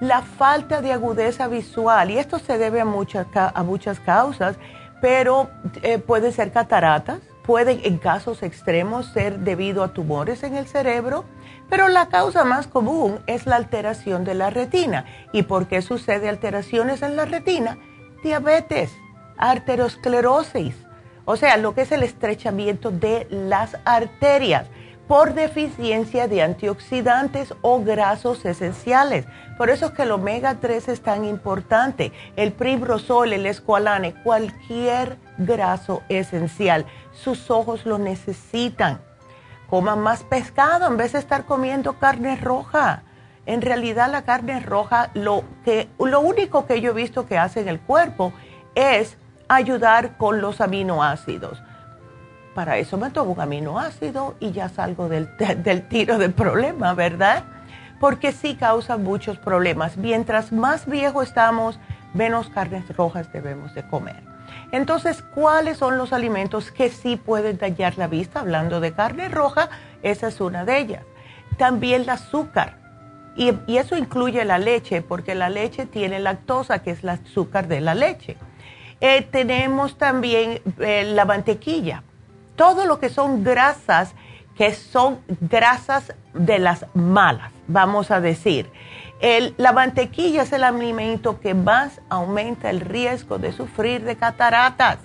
la 0.00 0.22
falta 0.22 0.80
de 0.80 0.92
agudeza 0.92 1.48
visual, 1.48 2.10
y 2.10 2.18
esto 2.18 2.38
se 2.38 2.56
debe 2.56 2.80
a 2.80 2.84
muchas, 2.84 3.26
a 3.34 3.62
muchas 3.64 3.98
causas, 3.98 4.56
pero 5.00 5.50
eh, 5.82 5.98
puede 5.98 6.32
ser 6.32 6.52
cataratas, 6.52 7.20
puede 7.44 7.86
en 7.86 7.98
casos 7.98 8.42
extremos 8.42 9.06
ser 9.06 9.40
debido 9.40 9.82
a 9.82 9.92
tumores 9.92 10.42
en 10.42 10.56
el 10.56 10.66
cerebro, 10.66 11.24
pero 11.68 11.88
la 11.88 12.08
causa 12.08 12.44
más 12.44 12.66
común 12.66 13.20
es 13.26 13.46
la 13.46 13.56
alteración 13.56 14.24
de 14.24 14.34
la 14.34 14.50
retina. 14.50 15.04
¿Y 15.32 15.42
por 15.42 15.66
qué 15.66 15.82
sucede 15.82 16.28
alteraciones 16.28 17.02
en 17.02 17.16
la 17.16 17.24
retina? 17.24 17.78
Diabetes, 18.22 18.90
arteriosclerosis, 19.36 20.74
o 21.24 21.36
sea, 21.36 21.58
lo 21.58 21.74
que 21.74 21.82
es 21.82 21.92
el 21.92 22.02
estrechamiento 22.02 22.90
de 22.90 23.26
las 23.30 23.76
arterias 23.84 24.66
por 25.08 25.32
deficiencia 25.32 26.28
de 26.28 26.42
antioxidantes 26.42 27.54
o 27.62 27.82
grasos 27.82 28.44
esenciales. 28.44 29.24
Por 29.56 29.70
eso 29.70 29.86
es 29.86 29.92
que 29.92 30.02
el 30.02 30.12
omega 30.12 30.56
3 30.60 30.88
es 30.88 31.00
tan 31.00 31.24
importante. 31.24 32.12
El 32.36 32.52
pribrosol, 32.52 33.32
el 33.32 33.46
escualane, 33.46 34.14
cualquier 34.22 35.16
graso 35.38 36.02
esencial. 36.10 36.84
Sus 37.12 37.50
ojos 37.50 37.86
lo 37.86 37.98
necesitan. 37.98 39.00
Coman 39.70 40.00
más 40.00 40.24
pescado 40.24 40.86
en 40.86 40.98
vez 40.98 41.12
de 41.12 41.20
estar 41.20 41.46
comiendo 41.46 41.94
carne 41.94 42.36
roja. 42.36 43.02
En 43.46 43.62
realidad 43.62 44.10
la 44.12 44.22
carne 44.22 44.60
roja, 44.60 45.10
lo, 45.14 45.42
que, 45.64 45.88
lo 45.98 46.20
único 46.20 46.66
que 46.66 46.82
yo 46.82 46.90
he 46.90 46.94
visto 46.94 47.26
que 47.26 47.38
hace 47.38 47.60
en 47.60 47.68
el 47.68 47.80
cuerpo 47.80 48.34
es 48.74 49.16
ayudar 49.48 50.18
con 50.18 50.42
los 50.42 50.60
aminoácidos 50.60 51.62
para 52.58 52.76
eso 52.76 52.98
me 52.98 53.10
tomo 53.10 53.34
un 53.34 53.40
aminoácido 53.40 54.34
y 54.40 54.50
ya 54.50 54.68
salgo 54.68 55.08
del, 55.08 55.28
tiro 55.86 56.18
del 56.18 56.32
problema, 56.32 56.92
¿verdad? 56.92 57.44
Porque 58.00 58.32
sí 58.32 58.56
causa 58.56 58.96
muchos 58.96 59.38
problemas. 59.38 59.96
Mientras 59.96 60.50
más 60.50 60.84
viejo 60.84 61.22
estamos, 61.22 61.78
menos 62.14 62.48
carnes 62.48 62.88
rojas 62.96 63.32
debemos 63.32 63.76
de 63.76 63.86
comer. 63.86 64.24
Entonces, 64.72 65.22
¿cuáles 65.22 65.78
son 65.78 65.98
los 65.98 66.12
alimentos 66.12 66.72
que 66.72 66.90
sí 66.90 67.14
pueden 67.14 67.58
dañar 67.58 67.96
la 67.96 68.08
vista? 68.08 68.40
Hablando 68.40 68.80
de 68.80 68.92
carne 68.92 69.28
roja, 69.28 69.68
esa 70.02 70.26
es 70.26 70.40
una 70.40 70.64
de 70.64 70.78
ellas. 70.78 71.04
También 71.58 72.02
el 72.02 72.10
azúcar. 72.10 72.78
Y, 73.36 73.52
eso 73.68 73.96
incluye 73.96 74.44
la 74.44 74.58
leche, 74.58 75.00
porque 75.00 75.36
la 75.36 75.48
leche 75.48 75.86
tiene 75.86 76.18
lactosa, 76.18 76.80
que 76.80 76.90
es 76.90 77.04
el 77.04 77.10
azúcar 77.10 77.68
de 77.68 77.80
la 77.80 77.94
leche. 77.94 78.36
Eh, 79.00 79.22
tenemos 79.30 79.96
también 79.96 80.60
eh, 80.80 81.04
la 81.04 81.24
mantequilla 81.24 82.02
todo 82.58 82.84
lo 82.84 82.98
que 82.98 83.08
son 83.08 83.44
grasas, 83.44 84.14
que 84.56 84.74
son 84.74 85.20
grasas 85.40 86.12
de 86.34 86.58
las 86.58 86.84
malas, 86.92 87.52
vamos 87.68 88.10
a 88.10 88.20
decir. 88.20 88.70
la 89.56 89.72
mantequilla 89.72 90.42
es 90.42 90.52
el 90.52 90.64
alimento 90.64 91.40
que 91.40 91.54
más 91.54 92.00
aumenta 92.10 92.68
el 92.68 92.80
riesgo 92.80 93.38
de 93.38 93.52
sufrir 93.52 94.04
de 94.04 94.16
cataratas. 94.16 94.98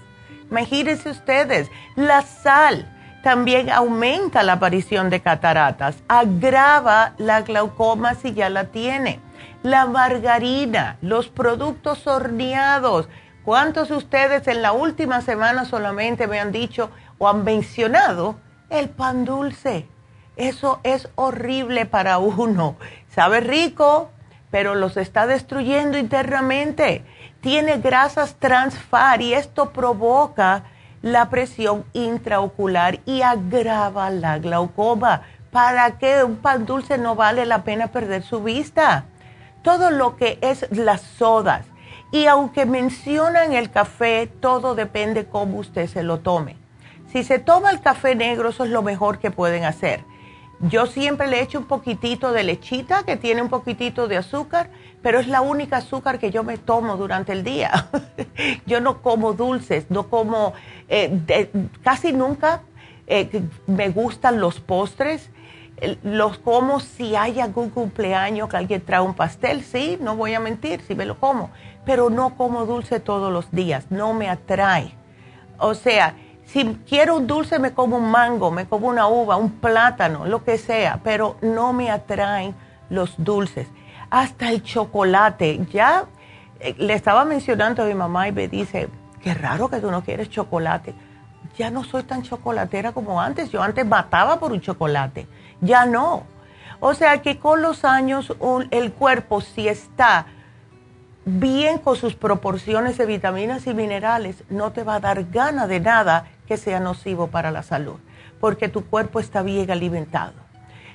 Imagínense 0.49 1.09
ustedes, 1.09 1.69
la 1.95 2.23
sal 2.23 2.89
también 3.23 3.69
aumenta 3.69 4.43
la 4.43 4.53
aparición 4.53 5.09
de 5.09 5.21
cataratas, 5.21 5.95
agrava 6.07 7.13
la 7.17 7.41
glaucoma 7.41 8.15
si 8.15 8.33
ya 8.33 8.49
la 8.49 8.65
tiene. 8.65 9.19
La 9.61 9.85
margarina, 9.85 10.97
los 11.01 11.29
productos 11.29 12.05
horneados. 12.07 13.07
¿Cuántos 13.45 13.89
de 13.89 13.95
ustedes 13.95 14.47
en 14.47 14.61
la 14.61 14.71
última 14.71 15.21
semana 15.21 15.65
solamente 15.65 16.27
me 16.27 16.39
han 16.39 16.51
dicho, 16.51 16.89
o 17.17 17.27
han 17.27 17.43
mencionado 17.43 18.35
el 18.69 18.89
pan 18.89 19.25
dulce. 19.25 19.87
Eso 20.35 20.79
es 20.83 21.09
horrible 21.15 21.85
para 21.85 22.17
uno. 22.17 22.75
Sabe 23.09 23.39
rico, 23.39 24.09
pero 24.49 24.75
los 24.75 24.97
está 24.97 25.27
destruyendo 25.27 25.97
internamente. 25.97 27.03
Tiene 27.41 27.77
grasas 27.77 28.35
trans 28.39 28.75
y 29.19 29.33
esto 29.33 29.71
provoca 29.71 30.63
la 31.01 31.29
presión 31.29 31.85
intraocular 31.93 32.99
y 33.05 33.21
agrava 33.21 34.09
la 34.09 34.39
glaucoma. 34.39 35.23
¿Para 35.51 35.99
qué 35.99 36.23
un 36.23 36.37
pan 36.37 36.65
dulce 36.65 36.97
no 36.97 37.15
vale 37.15 37.45
la 37.45 37.63
pena 37.63 37.87
perder 37.87 38.23
su 38.23 38.41
vista? 38.41 39.05
Todo 39.61 39.91
lo 39.91 40.15
que 40.15 40.39
es 40.41 40.65
las 40.71 41.01
sodas. 41.01 41.65
Y 42.11 42.27
aunque 42.27 42.65
mencionan 42.65 43.53
el 43.53 43.69
café, 43.69 44.27
todo 44.39 44.75
depende 44.75 45.25
cómo 45.25 45.57
usted 45.57 45.87
se 45.87 46.03
lo 46.03 46.19
tome. 46.19 46.62
Si 47.13 47.23
se 47.23 47.37
toma 47.37 47.69
el 47.69 47.79
café 47.79 48.15
negro, 48.15 48.49
eso 48.49 48.63
es 48.63 48.71
lo 48.71 48.81
mejor 48.81 49.19
que 49.19 49.29
pueden 49.29 49.65
hacer. 49.65 50.03
Yo 50.61 50.87
siempre 50.87 51.27
le 51.27 51.41
echo 51.41 51.59
un 51.59 51.65
poquitito 51.65 52.31
de 52.31 52.43
lechita 52.43 53.03
que 53.03 53.17
tiene 53.17 53.43
un 53.43 53.49
poquitito 53.49 54.07
de 54.07 54.17
azúcar, 54.17 54.71
pero 55.03 55.19
es 55.19 55.27
la 55.27 55.41
única 55.41 55.77
azúcar 55.77 56.17
que 56.17 56.31
yo 56.31 56.43
me 56.43 56.57
tomo 56.57 56.97
durante 56.97 57.31
el 57.31 57.43
día. 57.43 57.87
yo 58.65 58.81
no 58.81 59.03
como 59.03 59.33
dulces, 59.33 59.85
no 59.91 60.09
como, 60.09 60.53
eh, 60.89 61.51
casi 61.83 62.13
nunca 62.13 62.63
eh, 63.05 63.43
me 63.67 63.89
gustan 63.89 64.39
los 64.39 64.59
postres. 64.59 65.29
Los 66.01 66.39
como 66.39 66.79
si 66.79 67.15
hay 67.15 67.39
algún 67.41 67.69
cumpleaños 67.69 68.49
que 68.49 68.57
alguien 68.57 68.81
trae 68.81 69.01
un 69.01 69.13
pastel, 69.13 69.63
sí, 69.63 69.99
no 70.01 70.15
voy 70.15 70.33
a 70.33 70.39
mentir, 70.39 70.81
sí 70.87 70.95
me 70.95 71.05
lo 71.05 71.19
como, 71.19 71.51
pero 71.85 72.09
no 72.09 72.37
como 72.37 72.65
dulce 72.65 72.99
todos 72.99 73.31
los 73.33 73.51
días, 73.51 73.87
no 73.91 74.13
me 74.13 74.29
atrae. 74.29 74.95
O 75.57 75.73
sea, 75.73 76.15
si 76.45 76.77
quiero 76.87 77.17
un 77.17 77.27
dulce, 77.27 77.59
me 77.59 77.73
como 77.73 77.97
un 77.97 78.11
mango, 78.11 78.51
me 78.51 78.67
como 78.67 78.87
una 78.87 79.07
uva, 79.07 79.37
un 79.37 79.51
plátano, 79.51 80.25
lo 80.25 80.43
que 80.43 80.57
sea, 80.57 80.99
pero 81.03 81.37
no 81.41 81.73
me 81.73 81.89
atraen 81.89 82.55
los 82.89 83.15
dulces. 83.17 83.67
Hasta 84.09 84.49
el 84.51 84.61
chocolate. 84.61 85.65
Ya 85.71 86.05
eh, 86.59 86.75
le 86.77 86.93
estaba 86.93 87.25
mencionando 87.25 87.83
a 87.83 87.85
mi 87.85 87.95
mamá 87.95 88.27
y 88.27 88.31
me 88.31 88.47
dice, 88.47 88.89
qué 89.21 89.33
raro 89.33 89.69
que 89.69 89.79
tú 89.79 89.89
no 89.89 90.03
quieres 90.03 90.29
chocolate. 90.29 90.93
Ya 91.57 91.71
no 91.71 91.83
soy 91.83 92.03
tan 92.03 92.23
chocolatera 92.23 92.91
como 92.91 93.19
antes. 93.19 93.49
Yo 93.49 93.61
antes 93.61 93.85
mataba 93.85 94.39
por 94.39 94.51
un 94.51 94.61
chocolate. 94.61 95.27
Ya 95.61 95.85
no. 95.85 96.23
O 96.79 96.93
sea 96.93 97.21
que 97.21 97.39
con 97.39 97.61
los 97.61 97.85
años 97.85 98.33
el 98.71 98.91
cuerpo 98.91 99.41
si 99.41 99.67
está 99.67 100.25
bien 101.25 101.77
con 101.77 101.95
sus 101.95 102.15
proporciones 102.15 102.97
de 102.97 103.05
vitaminas 103.05 103.65
y 103.67 103.73
minerales, 103.73 104.43
no 104.49 104.71
te 104.71 104.83
va 104.83 104.95
a 104.95 104.99
dar 104.99 105.29
gana 105.31 105.67
de 105.67 105.79
nada 105.79 106.27
que 106.47 106.57
sea 106.57 106.79
nocivo 106.79 107.27
para 107.27 107.51
la 107.51 107.63
salud, 107.63 107.99
porque 108.39 108.67
tu 108.67 108.85
cuerpo 108.85 109.19
está 109.19 109.41
bien 109.41 109.71
alimentado. 109.71 110.33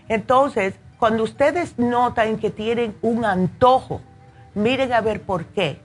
Entonces, 0.08 0.74
cuando 0.98 1.22
ustedes 1.22 1.78
notan 1.78 2.38
que 2.38 2.50
tienen 2.50 2.96
un 3.02 3.24
antojo, 3.24 4.00
miren 4.54 4.92
a 4.92 5.00
ver 5.00 5.22
por 5.22 5.44
qué. 5.46 5.80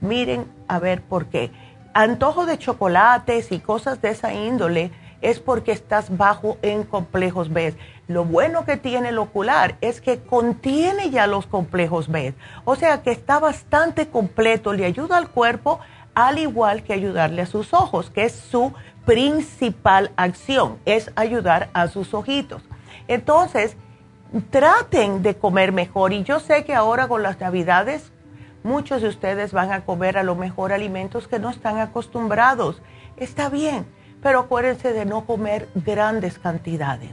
Miren 0.00 0.46
a 0.68 0.78
ver 0.78 1.02
por 1.02 1.26
qué. 1.26 1.50
Antojo 1.94 2.46
de 2.46 2.58
chocolates 2.58 3.50
y 3.50 3.58
cosas 3.58 4.00
de 4.02 4.10
esa 4.10 4.32
índole 4.32 4.92
es 5.20 5.40
porque 5.40 5.72
estás 5.72 6.16
bajo 6.16 6.58
en 6.62 6.84
complejos 6.84 7.52
B. 7.52 7.74
Lo 8.06 8.24
bueno 8.24 8.64
que 8.64 8.76
tiene 8.76 9.10
el 9.10 9.18
ocular 9.18 9.76
es 9.80 10.00
que 10.00 10.20
contiene 10.20 11.10
ya 11.10 11.26
los 11.26 11.46
complejos 11.46 12.08
B. 12.08 12.34
O 12.64 12.76
sea 12.76 13.02
que 13.02 13.10
está 13.10 13.38
bastante 13.38 14.08
completo, 14.08 14.72
le 14.72 14.84
ayuda 14.84 15.16
al 15.16 15.30
cuerpo 15.30 15.80
al 16.14 16.38
igual 16.38 16.82
que 16.82 16.92
ayudarle 16.92 17.42
a 17.42 17.46
sus 17.46 17.72
ojos, 17.72 18.10
que 18.10 18.24
es 18.24 18.32
su 18.32 18.72
principal 19.04 20.10
acción, 20.16 20.78
es 20.84 21.12
ayudar 21.14 21.70
a 21.74 21.86
sus 21.86 22.12
ojitos. 22.12 22.62
Entonces, 23.06 23.76
traten 24.50 25.22
de 25.22 25.36
comer 25.36 25.72
mejor 25.72 26.12
y 26.12 26.24
yo 26.24 26.40
sé 26.40 26.64
que 26.64 26.74
ahora 26.74 27.08
con 27.08 27.22
las 27.22 27.38
navidades 27.40 28.10
muchos 28.62 29.00
de 29.00 29.08
ustedes 29.08 29.52
van 29.52 29.72
a 29.72 29.84
comer 29.84 30.18
a 30.18 30.22
lo 30.22 30.34
mejor 30.34 30.72
alimentos 30.72 31.28
que 31.28 31.38
no 31.38 31.50
están 31.50 31.78
acostumbrados. 31.78 32.82
Está 33.16 33.48
bien, 33.48 33.86
pero 34.22 34.40
acuérdense 34.40 34.92
de 34.92 35.04
no 35.04 35.24
comer 35.24 35.68
grandes 35.74 36.38
cantidades. 36.38 37.10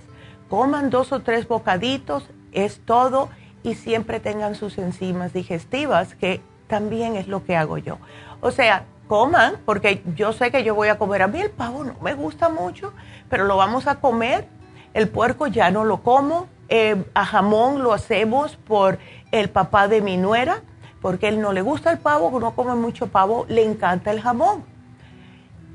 Coman 0.50 0.90
dos 0.90 1.12
o 1.12 1.22
tres 1.22 1.48
bocaditos, 1.48 2.30
es 2.52 2.80
todo, 2.86 3.30
y 3.64 3.76
siempre 3.76 4.20
tengan 4.20 4.56
sus 4.56 4.78
enzimas 4.78 5.34
digestivas, 5.34 6.16
que 6.16 6.42
también 6.68 7.16
es 7.16 7.28
lo 7.28 7.44
que 7.44 7.56
hago 7.56 7.78
yo. 7.78 7.98
O 8.42 8.52
sea, 8.52 8.86
coman, 9.08 9.56
porque 9.66 10.04
yo 10.16 10.34
sé 10.34 10.52
que 10.52 10.64
yo 10.64 10.76
voy 10.76 10.90
a 10.90 10.98
comer. 10.98 11.24
A 11.24 11.28
mí 11.28 11.42
el 11.42 11.50
pavo 11.50 11.84
no 11.84 11.96
me 12.02 12.14
gusta 12.14 12.50
mucho, 12.50 12.94
pero 13.30 13.46
lo 13.46 13.58
vamos 13.58 13.88
a 13.88 13.96
comer 13.96 14.48
El 14.94 15.10
puerco 15.10 15.48
ya 15.48 15.72
no 15.72 15.84
lo 15.84 16.04
como. 16.04 16.48
Eh, 16.70 17.04
a 17.14 17.26
jamón 17.26 17.84
lo 17.84 17.92
hacemos 17.92 18.56
por 18.56 18.98
el 19.32 19.50
papá 19.50 19.88
de 19.88 20.02
mi 20.02 20.16
nuera, 20.16 20.62
porque 21.02 21.28
él 21.28 21.42
no 21.42 21.52
le 21.52 21.62
gusta 21.62 21.92
el 21.92 21.98
pavo, 21.98 22.40
no 22.40 22.56
come 22.56 22.76
mucho 22.76 23.08
pavo, 23.08 23.46
le 23.50 23.64
encanta 23.64 24.12
el 24.12 24.22
jamón. 24.22 24.64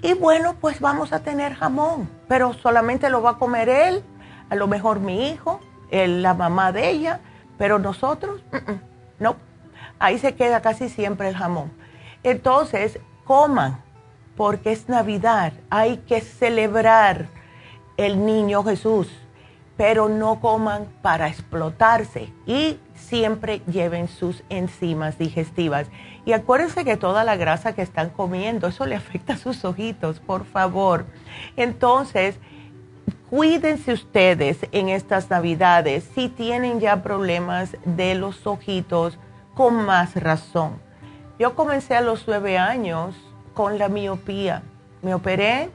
Y 0.02 0.14
bueno, 0.14 0.54
pues 0.60 0.80
vamos 0.80 1.12
a 1.12 1.20
tener 1.20 1.54
jamón, 1.54 2.08
pero 2.26 2.54
solamente 2.54 3.10
lo 3.10 3.20
va 3.20 3.30
a 3.30 3.38
comer 3.38 3.68
él, 3.68 4.02
a 4.48 4.54
lo 4.54 4.66
mejor 4.66 5.00
mi 5.00 5.28
hijo, 5.28 5.60
la 5.90 6.32
mamá 6.34 6.72
de 6.72 6.88
ella, 6.88 7.20
pero 7.58 7.78
nosotros, 7.78 8.42
no. 9.18 9.36
Ahí 9.98 10.18
se 10.18 10.34
queda 10.34 10.62
casi 10.62 10.88
siempre 10.88 11.28
el 11.28 11.36
jamón. 11.36 11.70
Entonces, 12.22 12.98
coman, 13.24 13.82
porque 14.36 14.72
es 14.72 14.88
Navidad, 14.88 15.52
hay 15.68 15.98
que 15.98 16.22
celebrar 16.22 17.26
el 17.98 18.24
niño 18.24 18.64
Jesús, 18.64 19.08
pero 19.76 20.08
no 20.08 20.40
coman 20.40 20.86
para 21.02 21.28
explotarse 21.28 22.32
y 22.46 22.78
siempre 22.94 23.60
lleven 23.66 24.08
sus 24.08 24.42
enzimas 24.48 25.18
digestivas. 25.18 25.88
Y 26.24 26.32
acuérdense 26.32 26.84
que 26.84 26.96
toda 26.96 27.24
la 27.24 27.36
grasa 27.36 27.74
que 27.74 27.82
están 27.82 28.10
comiendo, 28.10 28.68
eso 28.68 28.86
le 28.86 28.94
afecta 28.94 29.34
a 29.34 29.38
sus 29.38 29.64
ojitos, 29.64 30.20
por 30.20 30.44
favor. 30.44 31.06
Entonces, 31.56 32.38
cuídense 33.30 33.92
ustedes 33.92 34.58
en 34.72 34.88
estas 34.88 35.30
navidades. 35.30 36.08
Si 36.14 36.28
tienen 36.28 36.80
ya 36.80 37.02
problemas 37.02 37.76
de 37.84 38.14
los 38.14 38.46
ojitos, 38.46 39.18
con 39.54 39.74
más 39.84 40.14
razón. 40.14 40.80
Yo 41.38 41.54
comencé 41.54 41.94
a 41.94 42.00
los 42.00 42.26
nueve 42.26 42.58
años 42.58 43.14
con 43.54 43.78
la 43.78 43.88
miopía. 43.88 44.62
Me 45.02 45.14
operé 45.14 45.70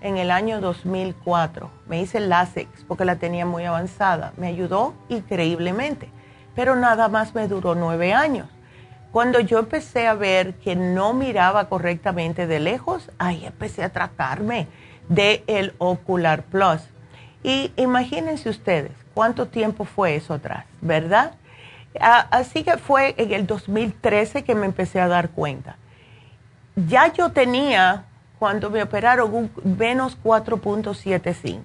en 0.00 0.16
el 0.16 0.30
año 0.30 0.60
2004. 0.60 1.70
Me 1.86 2.00
hice 2.00 2.20
LASIK 2.20 2.68
porque 2.86 3.04
la 3.04 3.16
tenía 3.16 3.46
muy 3.46 3.64
avanzada. 3.64 4.32
Me 4.36 4.48
ayudó 4.48 4.94
increíblemente, 5.08 6.10
pero 6.54 6.76
nada 6.76 7.08
más 7.08 7.34
me 7.34 7.48
duró 7.48 7.74
nueve 7.74 8.12
años. 8.12 8.48
Cuando 9.12 9.40
yo 9.40 9.58
empecé 9.58 10.06
a 10.06 10.14
ver 10.14 10.54
que 10.54 10.76
no 10.76 11.14
miraba 11.14 11.68
correctamente 11.68 12.46
de 12.46 12.60
lejos, 12.60 13.10
ahí 13.18 13.46
empecé 13.46 13.82
a 13.82 13.88
tratarme 13.88 14.68
de 15.08 15.42
el 15.46 15.74
Ocular 15.78 16.42
Plus. 16.42 16.82
Y 17.42 17.72
imagínense 17.76 18.50
ustedes 18.50 18.92
cuánto 19.14 19.46
tiempo 19.46 19.84
fue 19.84 20.16
eso 20.16 20.34
atrás, 20.34 20.64
¿verdad? 20.80 21.32
Así 22.00 22.64
que 22.64 22.76
fue 22.76 23.14
en 23.16 23.32
el 23.32 23.46
2013 23.46 24.44
que 24.44 24.54
me 24.54 24.66
empecé 24.66 25.00
a 25.00 25.08
dar 25.08 25.30
cuenta. 25.30 25.76
Ya 26.76 27.12
yo 27.12 27.30
tenía, 27.30 28.04
cuando 28.38 28.70
me 28.70 28.82
operaron, 28.82 29.34
un 29.34 29.50
menos 29.78 30.18
4.75. 30.22 31.62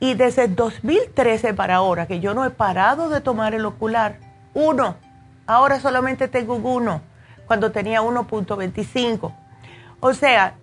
Y 0.00 0.14
desde 0.14 0.48
2013 0.48 1.54
para 1.54 1.76
ahora, 1.76 2.06
que 2.06 2.20
yo 2.20 2.34
no 2.34 2.44
he 2.44 2.50
parado 2.50 3.08
de 3.08 3.20
tomar 3.20 3.54
el 3.54 3.64
ocular, 3.64 4.18
uno. 4.52 4.96
Ahora 5.46 5.80
solamente 5.80 6.28
tengo 6.28 6.56
uno, 6.56 7.02
cuando 7.46 7.70
tenía 7.70 8.02
1.25. 8.02 9.32
O 10.00 10.14
sea, 10.14 10.54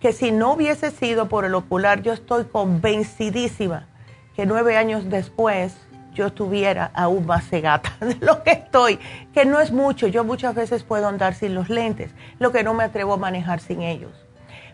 que 0.00 0.12
si 0.12 0.32
no 0.32 0.54
hubiese 0.54 0.90
sido 0.90 1.28
por 1.28 1.44
el 1.44 1.54
ocular, 1.54 2.02
yo 2.02 2.12
estoy 2.12 2.44
convencidísima 2.44 3.86
que 4.34 4.46
nueve 4.46 4.76
años 4.78 5.10
después 5.10 5.76
yo 6.14 6.26
estuviera 6.26 6.90
aún 6.94 7.26
más 7.26 7.46
cegata 7.48 7.92
de 8.00 8.16
lo 8.24 8.42
que 8.42 8.52
estoy, 8.52 8.98
que 9.34 9.44
no 9.44 9.60
es 9.60 9.70
mucho. 9.70 10.06
Yo 10.06 10.24
muchas 10.24 10.54
veces 10.54 10.82
puedo 10.82 11.06
andar 11.06 11.34
sin 11.34 11.54
los 11.54 11.68
lentes, 11.68 12.10
lo 12.38 12.50
que 12.50 12.64
no 12.64 12.74
me 12.74 12.84
atrevo 12.84 13.14
a 13.14 13.16
manejar 13.18 13.60
sin 13.60 13.82
ellos. 13.82 14.12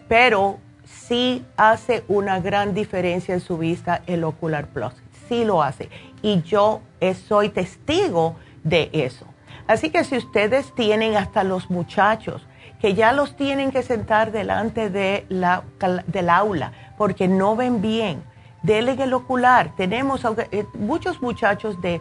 Pero 0.08 0.58
sí 0.84 1.44
hace 1.56 2.04
una 2.06 2.40
gran 2.40 2.74
diferencia 2.74 3.34
en 3.34 3.40
su 3.40 3.58
vista 3.58 4.02
el 4.06 4.22
Ocular 4.22 4.68
Plus. 4.68 4.94
Sí 5.28 5.44
lo 5.44 5.62
hace. 5.62 5.90
Y 6.22 6.42
yo 6.42 6.80
soy 7.28 7.48
testigo 7.48 8.36
de 8.62 8.90
eso. 8.92 9.26
Así 9.66 9.90
que 9.90 10.04
si 10.04 10.16
ustedes 10.16 10.74
tienen 10.74 11.16
hasta 11.16 11.44
los 11.44 11.70
muchachos 11.70 12.46
que 12.80 12.94
ya 12.94 13.12
los 13.12 13.36
tienen 13.36 13.70
que 13.70 13.82
sentar 13.82 14.32
delante 14.32 14.90
de 14.90 15.26
la, 15.28 15.64
del 16.06 16.28
aula 16.30 16.72
porque 16.96 17.26
no 17.26 17.56
ven 17.56 17.80
bien, 17.80 18.22
denle 18.62 18.92
el 19.02 19.14
ocular. 19.14 19.74
Tenemos 19.76 20.22
eh, 20.24 20.66
muchos 20.74 21.22
muchachos 21.22 21.80
de 21.80 22.00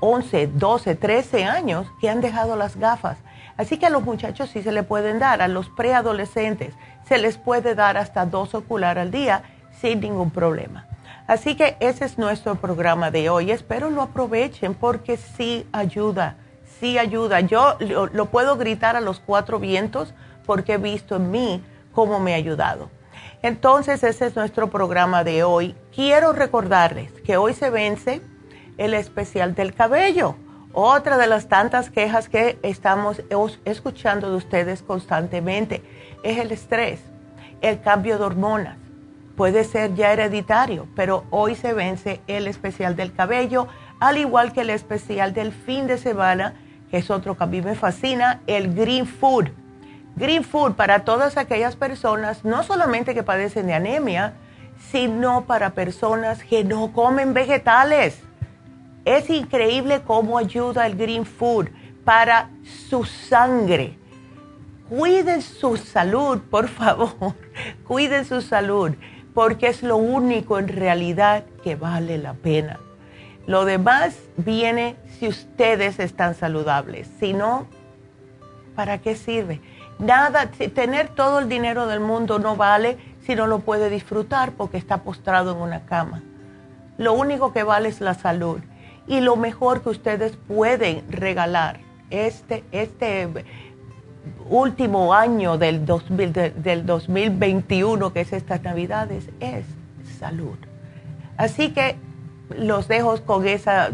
11, 0.00 0.48
12, 0.48 0.94
13 0.96 1.44
años 1.44 1.86
que 2.00 2.08
han 2.10 2.20
dejado 2.20 2.56
las 2.56 2.76
gafas. 2.76 3.18
Así 3.56 3.76
que 3.76 3.86
a 3.86 3.90
los 3.90 4.02
muchachos 4.02 4.50
sí 4.50 4.62
se 4.62 4.72
le 4.72 4.82
pueden 4.82 5.18
dar, 5.18 5.42
a 5.42 5.48
los 5.48 5.68
preadolescentes 5.68 6.74
se 7.06 7.18
les 7.18 7.36
puede 7.38 7.74
dar 7.74 7.96
hasta 7.96 8.24
dos 8.24 8.54
ocular 8.54 8.98
al 8.98 9.10
día 9.10 9.42
sin 9.80 10.00
ningún 10.00 10.30
problema. 10.30 10.86
Así 11.26 11.54
que 11.54 11.76
ese 11.80 12.04
es 12.04 12.18
nuestro 12.18 12.54
programa 12.54 13.10
de 13.10 13.28
hoy. 13.30 13.50
Espero 13.50 13.90
lo 13.90 14.02
aprovechen 14.02 14.74
porque 14.74 15.16
sí 15.16 15.66
ayuda, 15.72 16.36
sí 16.80 16.98
ayuda. 16.98 17.40
Yo 17.40 17.76
lo, 17.78 18.26
puedo 18.26 18.56
gritar 18.56 18.96
a 18.96 19.00
los 19.00 19.20
cuatro 19.20 19.60
vientos 19.60 20.14
porque 20.46 20.74
he 20.74 20.78
visto 20.78 21.16
en 21.16 21.30
mí 21.30 21.62
cómo 21.92 22.18
me 22.18 22.32
ha 22.32 22.36
ayudado. 22.36 22.90
Entonces, 23.42 24.02
ese 24.02 24.26
es 24.26 24.36
nuestro 24.36 24.68
programa 24.68 25.22
de 25.22 25.44
hoy. 25.44 25.74
Quiero 25.94 26.32
recordarles 26.32 27.12
que 27.22 27.36
hoy 27.36 27.54
se 27.54 27.70
vence 27.70 28.20
el 28.76 28.94
especial 28.94 29.54
del 29.54 29.74
cabello. 29.74 30.36
Otra 30.72 31.18
de 31.18 31.26
las 31.26 31.48
tantas 31.48 31.90
quejas 31.90 32.28
que 32.28 32.58
estamos 32.62 33.22
escuchando 33.64 34.30
de 34.30 34.36
ustedes 34.36 34.82
constantemente 34.82 35.82
es 36.22 36.38
el 36.38 36.52
estrés, 36.52 37.00
el 37.60 37.80
cambio 37.80 38.18
de 38.18 38.24
hormonas. 38.24 38.76
Puede 39.36 39.64
ser 39.64 39.94
ya 39.94 40.12
hereditario, 40.12 40.86
pero 40.94 41.24
hoy 41.30 41.54
se 41.54 41.72
vence 41.72 42.20
el 42.26 42.46
especial 42.46 42.94
del 42.94 43.12
cabello, 43.12 43.68
al 43.98 44.18
igual 44.18 44.52
que 44.52 44.60
el 44.60 44.70
especial 44.70 45.32
del 45.32 45.52
fin 45.52 45.86
de 45.86 45.98
semana, 45.98 46.54
es 46.92 47.10
otro 47.10 47.36
que 47.36 47.44
a 47.44 47.46
mí 47.46 47.62
me 47.62 47.74
fascina, 47.74 48.40
el 48.46 48.74
Green 48.74 49.06
Food 49.06 49.50
Green 50.16 50.44
Food 50.44 50.74
para 50.74 51.04
todas 51.04 51.36
aquellas 51.36 51.76
personas, 51.76 52.44
no 52.44 52.62
solamente 52.62 53.14
que 53.14 53.22
padecen 53.22 53.66
de 53.66 53.74
anemia, 53.74 54.34
sino 54.90 55.46
para 55.46 55.70
personas 55.70 56.42
que 56.44 56.64
no 56.64 56.92
comen 56.92 57.32
vegetales. 57.32 58.20
Es 59.04 59.30
increíble 59.30 60.02
cómo 60.06 60.36
ayuda 60.36 60.86
el 60.86 60.96
Green 60.96 61.24
Food 61.24 61.68
para 62.04 62.50
su 62.88 63.04
sangre. 63.04 63.98
Cuiden 64.88 65.42
su 65.42 65.76
salud, 65.76 66.38
por 66.50 66.68
favor. 66.68 67.34
Cuiden 67.86 68.24
su 68.24 68.42
salud, 68.42 68.92
porque 69.32 69.68
es 69.68 69.82
lo 69.82 69.96
único 69.96 70.58
en 70.58 70.68
realidad 70.68 71.44
que 71.62 71.76
vale 71.76 72.18
la 72.18 72.34
pena. 72.34 72.78
Lo 73.46 73.64
demás 73.64 74.16
viene 74.36 74.96
si 75.18 75.28
ustedes 75.28 75.98
están 75.98 76.34
saludables. 76.34 77.08
Si 77.18 77.32
no, 77.32 77.66
¿para 78.74 78.98
qué 78.98 79.16
sirve? 79.16 79.60
Nada, 79.98 80.50
tener 80.50 81.08
todo 81.08 81.40
el 81.40 81.48
dinero 81.48 81.86
del 81.86 82.00
mundo 82.00 82.38
no 82.38 82.56
vale 82.56 82.96
si 83.26 83.34
no 83.34 83.46
lo 83.46 83.60
puede 83.60 83.90
disfrutar 83.90 84.52
porque 84.52 84.78
está 84.78 84.98
postrado 85.02 85.52
en 85.52 85.58
una 85.58 85.84
cama. 85.84 86.22
Lo 86.96 87.12
único 87.12 87.52
que 87.52 87.62
vale 87.62 87.88
es 87.88 88.00
la 88.00 88.14
salud. 88.14 88.60
Y 89.06 89.20
lo 89.20 89.36
mejor 89.36 89.82
que 89.82 89.90
ustedes 89.90 90.36
pueden 90.36 91.04
regalar 91.10 91.80
este, 92.10 92.64
este 92.72 93.28
último 94.48 95.14
año 95.14 95.58
del, 95.58 95.84
2000, 95.84 96.32
del 96.32 96.86
2021, 96.86 98.12
que 98.12 98.20
es 98.20 98.32
estas 98.32 98.62
navidades, 98.62 99.28
es 99.40 99.64
salud. 100.18 100.56
Así 101.36 101.72
que 101.72 101.96
los 102.56 102.88
dejo 102.88 103.20
con 103.24 103.46
esa, 103.46 103.90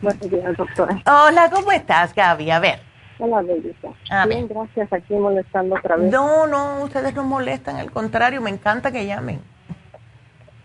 buenos 0.00 0.30
días, 0.30 0.56
doctora. 0.56 1.02
Hola, 1.06 1.50
¿cómo 1.50 1.72
estás, 1.72 2.14
Gaby? 2.14 2.50
A 2.50 2.58
ver. 2.58 2.78
Hola, 3.18 3.42
belleza. 3.42 3.88
Bien, 4.28 4.46
gracias. 4.46 4.92
Aquí 4.92 5.14
molestando 5.14 5.76
otra 5.76 5.96
vez. 5.96 6.12
No, 6.12 6.46
no, 6.46 6.82
ustedes 6.82 7.14
no 7.14 7.24
molestan. 7.24 7.76
Al 7.76 7.90
contrario, 7.90 8.40
me 8.40 8.50
encanta 8.50 8.92
que 8.92 9.06
llamen. 9.06 9.40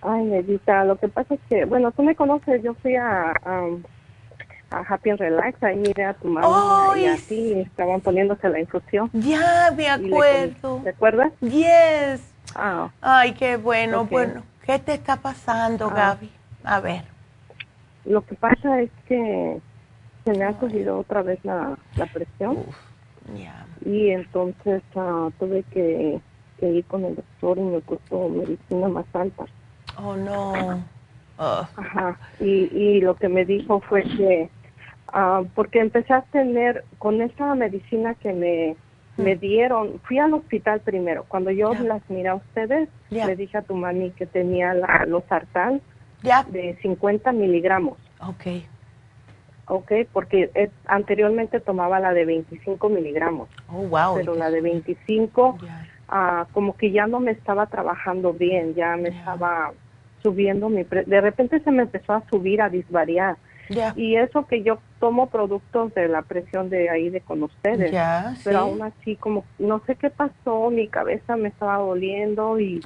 Ay, 0.02 0.28
bellita, 0.30 0.84
lo 0.84 0.96
que 0.98 1.08
pasa 1.08 1.36
es 1.36 1.40
que, 1.48 1.66
bueno, 1.66 1.92
tú 1.92 2.02
me 2.02 2.16
conoces, 2.16 2.64
yo 2.64 2.74
fui 2.82 2.96
a, 2.96 3.32
a, 3.46 4.80
Happy 4.88 5.12
and 5.12 5.20
Relax, 5.20 5.62
ahí 5.62 5.76
miré 5.76 6.06
a 6.06 6.14
tu 6.14 6.28
mamá 6.28 6.98
y 6.98 7.06
así 7.06 7.54
estaban 7.60 8.02
poniéndose 8.02 8.50
la 8.50 8.60
infusión. 8.60 9.12
Ya, 9.14 9.72
me 9.76 9.90
acuerdo. 9.90 10.82
¿Te 10.84 10.90
acuerdas? 10.90 11.32
Yes. 11.42 12.22
Ah. 12.56 12.90
Ay, 13.00 13.34
qué 13.34 13.58
bueno, 13.58 14.06
bueno. 14.06 14.44
¿Qué 14.66 14.80
te 14.80 14.94
está 14.94 15.18
pasando, 15.18 15.88
ah. 15.92 15.96
Gaby? 15.96 16.32
A 16.64 16.80
ver. 16.80 17.11
Lo 18.06 18.22
que 18.26 18.36
pasa 18.36 18.82
es 18.82 18.92
que 19.08 19.60
se 20.26 20.34
me 20.34 20.46
ha 20.46 20.60
subido 20.60 21.00
otra 21.00 21.22
vez 21.22 21.40
la, 21.44 21.78
presión. 22.14 22.58
Y 23.86 24.10
entonces 24.10 24.84
uh, 24.96 25.32
tuve 25.40 25.64
que, 25.72 26.20
ir 26.62 26.86
con 26.86 27.06
el 27.06 27.16
doctor 27.16 27.58
y 27.58 27.62
me 27.62 27.80
puso 27.80 28.30
medicina 28.30 28.88
más 28.88 29.06
alta. 29.14 29.46
Oh, 29.98 30.16
no. 30.16 30.84
Ajá. 31.38 32.18
Y, 32.40 32.70
y 32.76 33.02
lo 33.02 33.16
que 33.16 33.28
me 33.30 33.46
dijo 33.46 33.80
fue 33.82 34.04
que, 34.04 34.50
uh, 35.14 35.46
porque 35.56 35.80
empecé 35.80 36.14
a 36.14 36.22
tener, 36.22 36.84
con 37.00 37.22
esa 37.22 37.56
medicina 37.56 38.14
que 38.16 38.34
me, 38.34 38.76
me 39.18 39.36
mm. 39.36 39.40
dieron, 39.40 40.00
fui 40.04 40.20
al 40.20 40.34
hospital 40.34 40.82
primero. 40.82 41.26
Cuando 41.28 41.50
yo 41.52 41.74
las 41.74 42.08
miré 42.10 42.30
a 42.30 42.36
ustedes, 42.36 42.90
le 43.10 43.36
dije 43.36 43.58
a 43.58 43.64
tu 43.64 43.76
mami 43.76 44.12
que 44.12 44.26
tenía 44.26 44.74
la, 44.74 45.06
los 45.08 45.24
sartán 45.26 45.82
de 46.22 46.78
50 46.82 47.32
miligramos. 47.32 47.98
Ok. 48.20 48.64
Ok, 49.68 49.92
porque 50.12 50.52
anteriormente 50.86 51.60
tomaba 51.60 52.00
la 52.00 52.14
de 52.14 52.26
25 52.26 52.90
miligramos. 52.90 53.48
Oh, 53.70 53.84
wow. 53.84 54.16
Pero 54.16 54.36
la 54.36 54.52
de 54.52 54.62
25, 54.62 55.58
ah, 56.10 56.46
como 56.52 56.76
que 56.76 56.92
ya 56.92 57.08
no 57.08 57.20
me 57.20 57.32
estaba 57.32 57.68
trabajando 57.68 58.34
bien, 58.34 58.76
ya 58.76 58.98
me 58.98 59.10
estaba 59.10 59.72
subiendo 60.22 60.70
mi... 60.70 60.84
de 60.84 61.22
repente 61.22 61.60
se 61.62 61.72
me 61.72 61.84
empezó 61.84 62.14
a 62.14 62.24
subir, 62.30 62.62
a 62.62 62.70
disvariar. 62.70 63.38
Y 63.96 64.16
eso 64.16 64.46
que 64.46 64.64
yo 64.64 64.80
tomo 65.00 65.28
productos 65.30 65.94
de 65.94 66.08
la 66.08 66.22
presión 66.22 66.70
de 66.70 66.90
ahí 66.90 67.10
de 67.10 67.22
con 67.22 67.44
ustedes. 67.44 67.92
pero 68.44 68.60
aún 68.60 68.82
así 68.82 69.16
como 69.16 69.44
no 69.60 69.82
sé 69.86 69.96
qué 69.96 70.10
pasó, 70.10 70.70
mi 70.70 70.88
cabeza 70.88 71.36
me 71.36 71.50
estaba 71.50 71.78
doliendo 71.78 72.60
y, 72.60 72.82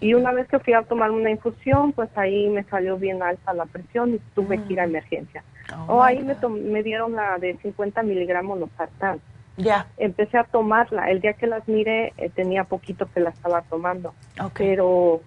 y 0.00 0.14
una 0.14 0.32
vez 0.32 0.48
que 0.48 0.58
fui 0.58 0.72
a 0.72 0.82
tomar 0.82 1.10
una 1.10 1.30
infusión, 1.30 1.92
pues 1.92 2.08
ahí 2.16 2.48
me 2.48 2.64
salió 2.64 2.96
bien 2.96 3.22
alta 3.22 3.52
la 3.54 3.66
presión 3.66 4.14
y 4.14 4.20
tuve 4.34 4.62
que 4.62 4.72
ir 4.72 4.80
a 4.80 4.86
mm. 4.86 4.90
emergencia. 4.90 5.44
Oh, 5.86 5.96
o 5.96 6.02
ahí 6.02 6.22
me, 6.22 6.36
me 6.48 6.82
dieron 6.82 7.14
la 7.14 7.38
de 7.38 7.56
50 7.62 8.02
miligramos 8.02 8.58
los 8.58 8.70
sartán. 8.76 9.20
Ya. 9.56 9.86
Empecé 9.98 10.38
a 10.38 10.44
tomarla. 10.44 11.10
El 11.10 11.20
día 11.20 11.34
que 11.34 11.46
las 11.46 11.66
miré 11.68 12.12
eh, 12.16 12.30
tenía 12.34 12.64
poquito 12.64 13.06
que 13.12 13.20
la 13.20 13.30
estaba 13.30 13.62
tomando. 13.62 14.14
Pero 14.56 15.20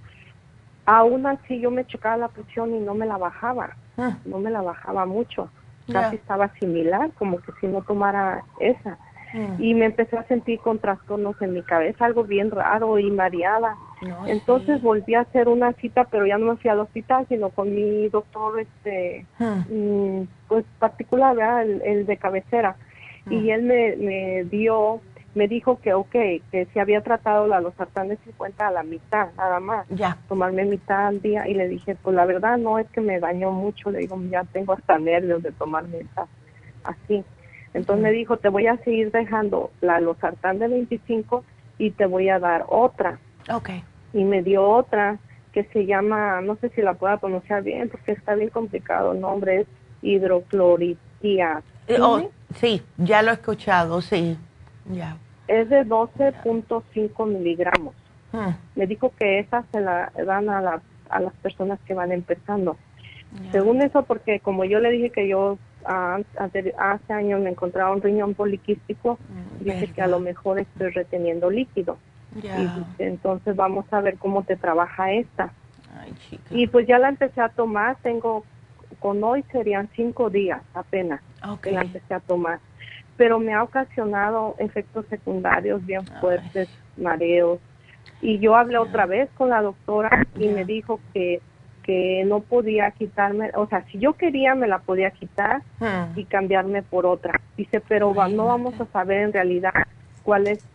aún 0.85 1.25
así 1.25 1.59
yo 1.59 1.71
me 1.71 1.85
chocaba 1.85 2.17
la 2.17 2.27
presión 2.27 2.73
y 2.75 2.79
no 2.79 2.93
me 2.93 3.05
la 3.05 3.17
bajaba. 3.17 3.75
Ah. 3.97 4.17
No 4.25 4.39
me 4.39 4.51
la 4.51 4.61
bajaba 4.61 5.05
mucho. 5.05 5.49
Casi 5.91 6.15
estaba 6.15 6.47
similar, 6.59 7.11
como 7.19 7.39
que 7.39 7.51
si 7.59 7.67
no 7.67 7.81
tomara 7.81 8.43
esa. 8.59 8.97
Mm. 9.33 9.61
Y 9.61 9.73
me 9.73 9.85
empecé 9.85 10.17
a 10.17 10.23
sentir 10.27 10.59
con 10.59 10.79
trastornos 10.79 11.41
en 11.41 11.53
mi 11.53 11.61
cabeza, 11.61 12.05
algo 12.05 12.23
bien 12.23 12.51
raro 12.51 12.99
y 12.99 13.11
mareada. 13.11 13.75
Entonces 14.27 14.81
volví 14.81 15.15
a 15.15 15.21
hacer 15.21 15.47
una 15.47 15.73
cita, 15.73 16.05
pero 16.05 16.25
ya 16.25 16.37
no 16.37 16.47
me 16.47 16.57
fui 16.57 16.69
al 16.69 16.79
hospital, 16.79 17.25
sino 17.29 17.49
con 17.49 17.73
mi 17.73 18.09
doctor, 18.09 18.59
este, 18.59 19.25
ah. 19.39 19.63
mm, 19.69 20.23
pues 20.47 20.65
particular, 20.79 21.37
El, 21.65 22.05
de 22.05 22.17
cabecera. 22.17 22.75
Y 23.29 23.49
ah. 23.49 23.55
él 23.55 23.63
me, 23.63 23.95
me 23.97 24.43
dio 24.45 25.01
me 25.35 25.47
dijo 25.47 25.79
que 25.79 25.93
ok, 25.93 26.11
que 26.11 26.67
se 26.73 26.79
había 26.79 27.01
tratado 27.01 27.47
la 27.47 27.59
losartán 27.59 28.09
de 28.09 28.17
50 28.17 28.67
a 28.67 28.71
la 28.71 28.83
mitad, 28.83 29.29
nada 29.35 29.59
más. 29.59 29.87
Ya. 29.89 30.17
Tomarme 30.27 30.65
mitad 30.65 31.07
al 31.07 31.21
día 31.21 31.47
y 31.47 31.53
le 31.53 31.67
dije, 31.67 31.95
pues 32.01 32.15
la 32.15 32.25
verdad 32.25 32.57
no 32.57 32.77
es 32.77 32.87
que 32.89 33.01
me 33.01 33.19
dañó 33.19 33.51
mucho, 33.51 33.89
le 33.89 33.99
digo, 33.99 34.19
ya 34.29 34.43
tengo 34.45 34.73
hasta 34.73 34.99
nervios 34.99 35.41
de 35.41 35.51
tomarme 35.51 35.99
esa 35.99 36.27
así. 36.83 37.23
Entonces 37.73 38.03
me 38.03 38.11
dijo, 38.11 38.37
te 38.37 38.49
voy 38.49 38.67
a 38.67 38.77
seguir 38.77 39.11
dejando 39.11 39.71
la 39.81 39.99
losartán 39.99 40.59
de 40.59 40.67
25 40.67 41.43
y 41.79 41.91
te 41.91 42.05
voy 42.05 42.29
a 42.29 42.39
dar 42.39 42.65
otra. 42.69 43.19
Ok. 43.51 43.69
Y 44.13 44.23
me 44.23 44.43
dio 44.43 44.67
otra 44.67 45.17
que 45.53 45.63
se 45.65 45.85
llama, 45.85 46.41
no 46.41 46.55
sé 46.57 46.69
si 46.69 46.81
la 46.81 46.93
pueda 46.93 47.17
pronunciar 47.17 47.63
bien 47.63 47.89
porque 47.89 48.11
está 48.11 48.35
bien 48.35 48.49
complicado, 48.49 49.13
el 49.13 49.21
nombre 49.21 49.61
es 49.61 49.67
hidrocloritia. 50.01 51.63
Eh, 51.87 51.97
oh, 51.99 52.29
sí, 52.55 52.81
ya 52.97 53.21
lo 53.21 53.31
he 53.31 53.33
escuchado, 53.33 54.01
sí. 54.01 54.37
Es 55.47 55.69
de 55.69 55.85
12.5 55.85 57.27
miligramos. 57.27 57.93
Hmm. 58.31 58.51
Me 58.75 58.87
dijo 58.87 59.13
que 59.17 59.39
esas 59.39 59.65
se 59.71 59.81
la 59.81 60.11
dan 60.25 60.49
a, 60.49 60.61
la, 60.61 60.81
a 61.09 61.19
las 61.19 61.33
personas 61.35 61.79
que 61.85 61.93
van 61.93 62.11
empezando. 62.11 62.77
Según 63.51 63.81
eso, 63.81 64.03
porque 64.03 64.39
como 64.39 64.63
yo 64.63 64.79
le 64.79 64.91
dije 64.91 65.09
que 65.09 65.27
yo 65.27 65.57
hace, 65.85 66.73
años 67.13 67.41
me 67.41 67.49
encontraba 67.49 67.91
un 67.91 68.01
riñón 68.01 68.35
poliquístico, 68.35 69.17
mm, 69.17 69.63
dice 69.63 69.87
que 69.91 70.01
a 70.01 70.07
lo 70.07 70.19
mejor 70.19 70.59
estoy 70.59 70.89
reteniendo 70.91 71.49
líquido. 71.49 71.97
Y 72.35 73.03
entonces 73.03 73.55
vamos 73.55 73.85
a 73.91 74.01
ver 74.01 74.17
cómo 74.17 74.43
te 74.43 74.55
trabaja 74.55 75.11
esta. 75.11 75.51
y 76.49 76.67
pues 76.67 76.87
ya 76.87 76.97
la 76.97 77.09
empecé 77.09 77.41
a 77.41 77.49
tomar, 77.49 77.97
tengo, 78.01 78.43
con 78.99 79.23
hoy 79.23 79.43
serían 79.51 79.89
cinco 79.95 80.29
días 80.29 80.61
apenas 80.73 81.21
que 81.61 81.71
la 81.71 81.81
empecé 81.81 82.13
a 82.13 82.19
tomar 82.19 82.59
pero 83.17 83.39
me 83.39 83.53
ha 83.53 83.63
ocasionado 83.63 84.55
efectos 84.57 85.05
secundarios 85.09 85.85
bien 85.85 86.05
fuertes, 86.19 86.69
mareos. 86.97 87.59
Y 88.21 88.39
yo 88.39 88.55
hablé 88.55 88.77
otra 88.77 89.05
vez 89.05 89.29
con 89.35 89.49
la 89.49 89.61
doctora 89.61 90.25
y 90.37 90.47
me 90.47 90.65
dijo 90.65 90.99
que, 91.13 91.41
que 91.83 92.23
no 92.25 92.39
podía 92.39 92.91
quitarme, 92.91 93.51
o 93.55 93.67
sea, 93.67 93.85
si 93.91 93.99
yo 93.99 94.13
quería 94.13 94.55
me 94.55 94.67
la 94.67 94.79
podía 94.79 95.11
quitar 95.11 95.61
hmm. 95.79 96.17
y 96.17 96.25
cambiarme 96.25 96.83
por 96.83 97.05
otra. 97.05 97.39
Dice, 97.57 97.81
pero 97.81 98.13
no 98.29 98.45
vamos 98.47 98.79
a 98.79 98.85
saber 98.87 99.21
en 99.21 99.33
realidad 99.33 99.73
cuál 100.23 100.47
es 100.47 100.65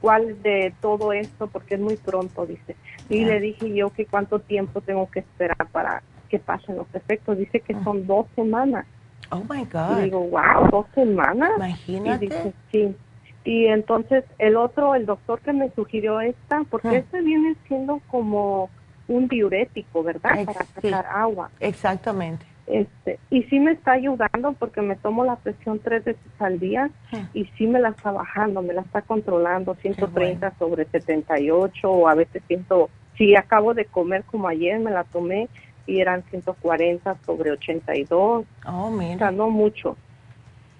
cuál 0.00 0.40
de 0.42 0.72
todo 0.80 1.12
esto 1.12 1.48
porque 1.48 1.74
es 1.74 1.80
muy 1.80 1.96
pronto, 1.96 2.46
dice. 2.46 2.76
Y 3.08 3.24
le 3.24 3.40
dije 3.40 3.74
yo 3.74 3.90
que 3.90 4.06
cuánto 4.06 4.38
tiempo 4.38 4.80
tengo 4.80 5.10
que 5.10 5.20
esperar 5.20 5.66
para 5.72 6.02
que 6.28 6.38
pasen 6.38 6.76
los 6.76 6.86
efectos. 6.94 7.38
Dice 7.38 7.60
que 7.60 7.74
hmm. 7.74 7.84
son 7.84 8.06
dos 8.06 8.26
semanas. 8.36 8.86
Oh 9.30 9.44
my 9.48 9.64
God. 9.64 9.98
Y 9.98 10.04
digo, 10.04 10.20
wow, 10.20 10.68
dos 10.70 10.86
semanas. 10.94 11.50
Imagínate. 11.56 12.24
Y 12.24 12.28
dice, 12.28 12.52
sí. 12.72 12.96
Y 13.44 13.66
entonces 13.66 14.24
el 14.38 14.56
otro, 14.56 14.94
el 14.94 15.06
doctor 15.06 15.40
que 15.40 15.52
me 15.52 15.70
sugirió 15.70 16.20
esta, 16.20 16.64
porque 16.70 16.88
ah. 16.88 16.96
este 16.96 17.22
viene 17.22 17.56
siendo 17.66 18.00
como 18.08 18.68
un 19.06 19.26
diurético, 19.26 20.02
¿verdad? 20.02 20.44
Para 20.44 20.64
sacar 20.64 21.06
agua. 21.06 21.50
Exactamente. 21.60 22.44
Este, 22.66 23.18
y 23.30 23.44
sí 23.44 23.58
me 23.58 23.72
está 23.72 23.92
ayudando 23.92 24.52
porque 24.58 24.82
me 24.82 24.96
tomo 24.96 25.24
la 25.24 25.36
presión 25.36 25.78
tres 25.78 26.04
veces 26.04 26.22
al 26.38 26.60
día 26.60 26.90
ah. 27.14 27.26
y 27.32 27.46
sí 27.56 27.66
me 27.66 27.80
la 27.80 27.88
está 27.88 28.10
bajando, 28.10 28.60
me 28.60 28.74
la 28.74 28.82
está 28.82 29.00
controlando, 29.00 29.74
130 29.76 30.52
sobre 30.58 30.84
78 30.84 31.90
o 31.90 32.08
a 32.08 32.14
veces 32.14 32.42
siento, 32.46 32.90
si 33.16 33.34
acabo 33.34 33.72
de 33.72 33.86
comer 33.86 34.24
como 34.24 34.48
ayer, 34.48 34.78
me 34.78 34.90
la 34.90 35.04
tomé 35.04 35.48
y 35.88 36.00
eran 36.00 36.22
140 36.30 37.16
sobre 37.24 37.50
82. 37.52 38.44
Oh, 38.66 38.90
mira. 38.90 39.14
O 39.14 39.18
sea, 39.18 39.30
no 39.30 39.50
mucho. 39.50 39.96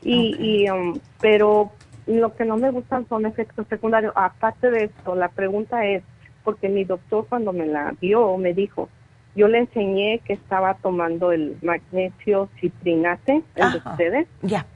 Y, 0.02 0.36
y 0.38 0.70
um, 0.70 0.98
pero 1.20 1.72
lo 2.06 2.36
que 2.36 2.44
no 2.44 2.56
me 2.56 2.70
gustan 2.70 3.08
son 3.08 3.26
efectos 3.26 3.66
secundarios. 3.68 4.12
Aparte 4.14 4.70
de 4.70 4.84
esto, 4.84 5.14
la 5.14 5.28
pregunta 5.28 5.84
es, 5.86 6.02
porque 6.44 6.68
mi 6.68 6.84
doctor 6.84 7.26
cuando 7.28 7.52
me 7.52 7.66
la 7.66 7.94
dio 8.00 8.36
me 8.36 8.54
dijo, 8.54 8.88
yo 9.34 9.48
le 9.48 9.58
enseñé 9.58 10.20
que 10.20 10.34
estaba 10.34 10.74
tomando 10.74 11.32
el 11.32 11.56
magnesio 11.62 12.48
citrinate, 12.60 13.42
el 13.56 13.72
de 13.72 13.78
ustedes. 13.78 14.28
Ya. 14.42 14.66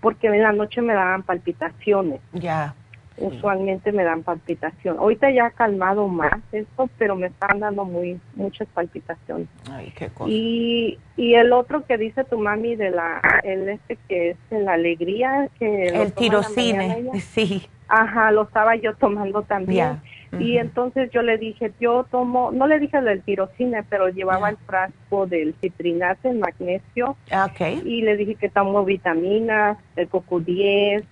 Porque 0.00 0.26
en 0.28 0.42
la 0.42 0.52
noche 0.52 0.82
me 0.82 0.94
daban 0.94 1.22
palpitaciones. 1.22 2.20
Ya 2.32 2.74
usualmente 3.20 3.92
me 3.92 4.04
dan 4.04 4.22
palpitación. 4.22 4.98
Ahorita 4.98 5.30
ya 5.30 5.46
ha 5.46 5.50
calmado 5.50 6.08
más 6.08 6.40
esto, 6.52 6.88
pero 6.98 7.16
me 7.16 7.28
están 7.28 7.60
dando 7.60 7.84
muy 7.84 8.20
muchas 8.34 8.68
palpitaciones. 8.68 9.48
Ay, 9.70 9.92
qué 9.96 10.08
cosa. 10.08 10.30
Y, 10.30 10.98
y 11.16 11.34
el 11.34 11.52
otro 11.52 11.84
que 11.84 11.98
dice 11.98 12.24
tu 12.24 12.38
mami 12.38 12.76
de 12.76 12.90
la, 12.90 13.20
el 13.44 13.68
este 13.68 13.98
que 14.08 14.30
es 14.30 14.38
la 14.50 14.74
alegría, 14.74 15.48
que... 15.58 15.88
El 15.88 16.12
tirocine, 16.12 17.10
sí. 17.20 17.68
Ajá, 17.88 18.30
lo 18.30 18.42
estaba 18.42 18.76
yo 18.76 18.94
tomando 18.94 19.42
también. 19.42 20.00
Y 20.38 20.58
entonces 20.58 21.10
yo 21.10 21.22
le 21.22 21.38
dije, 21.38 21.72
yo 21.80 22.04
tomo, 22.10 22.50
no 22.52 22.66
le 22.66 22.78
dije 22.78 23.00
del 23.00 23.22
tirocine, 23.22 23.82
pero 23.84 24.08
llevaba 24.08 24.50
el 24.50 24.56
frasco 24.58 25.26
del 25.26 25.54
citrinate, 25.60 26.30
el 26.30 26.38
magnesio. 26.38 27.16
Okay. 27.50 27.80
Y 27.84 28.02
le 28.02 28.16
dije 28.16 28.34
que 28.34 28.48
tomo 28.48 28.84
vitaminas, 28.84 29.78
el 29.96 30.08
coco 30.08 30.40
10 30.40 31.04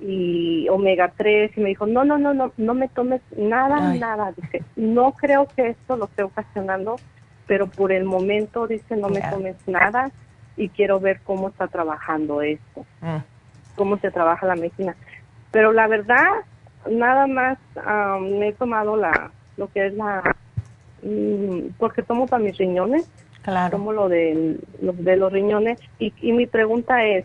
y 0.00 0.66
omega 0.68 1.12
3. 1.16 1.56
Y 1.56 1.60
me 1.60 1.68
dijo, 1.68 1.86
no, 1.86 2.04
no, 2.04 2.18
no, 2.18 2.34
no, 2.34 2.52
no 2.56 2.74
me 2.74 2.88
tomes 2.88 3.20
nada, 3.36 3.94
nada. 3.94 4.32
Dice, 4.36 4.64
no 4.76 5.12
creo 5.12 5.46
que 5.54 5.68
esto 5.68 5.96
lo 5.96 6.06
esté 6.06 6.24
ocasionando, 6.24 6.96
pero 7.46 7.68
por 7.68 7.92
el 7.92 8.04
momento, 8.04 8.66
dice, 8.66 8.96
no 8.96 9.08
me 9.08 9.20
tomes 9.20 9.56
nada 9.68 10.10
y 10.56 10.68
quiero 10.68 11.00
ver 11.00 11.20
cómo 11.24 11.48
está 11.48 11.68
trabajando 11.68 12.42
esto, 12.42 12.84
mm. 13.00 13.16
cómo 13.76 13.98
se 13.98 14.10
trabaja 14.10 14.46
la 14.46 14.56
medicina. 14.56 14.96
Pero 15.50 15.72
la 15.72 15.86
verdad, 15.86 16.26
nada 16.90 17.26
más 17.26 17.58
me 18.20 18.48
he 18.48 18.52
tomado 18.52 18.96
la 18.96 19.30
lo 19.56 19.68
que 19.68 19.86
es 19.86 19.94
la 19.94 20.36
mm, 21.02 21.74
porque 21.78 22.02
tomo 22.02 22.26
para 22.26 22.42
mis 22.42 22.56
riñones 22.56 23.08
claro. 23.42 23.76
tomo 23.76 23.92
lo 23.92 24.08
de, 24.08 24.58
de 24.80 25.16
los 25.16 25.32
riñones 25.32 25.78
y, 25.98 26.12
y 26.20 26.32
mi 26.32 26.46
pregunta 26.46 27.04
es 27.04 27.24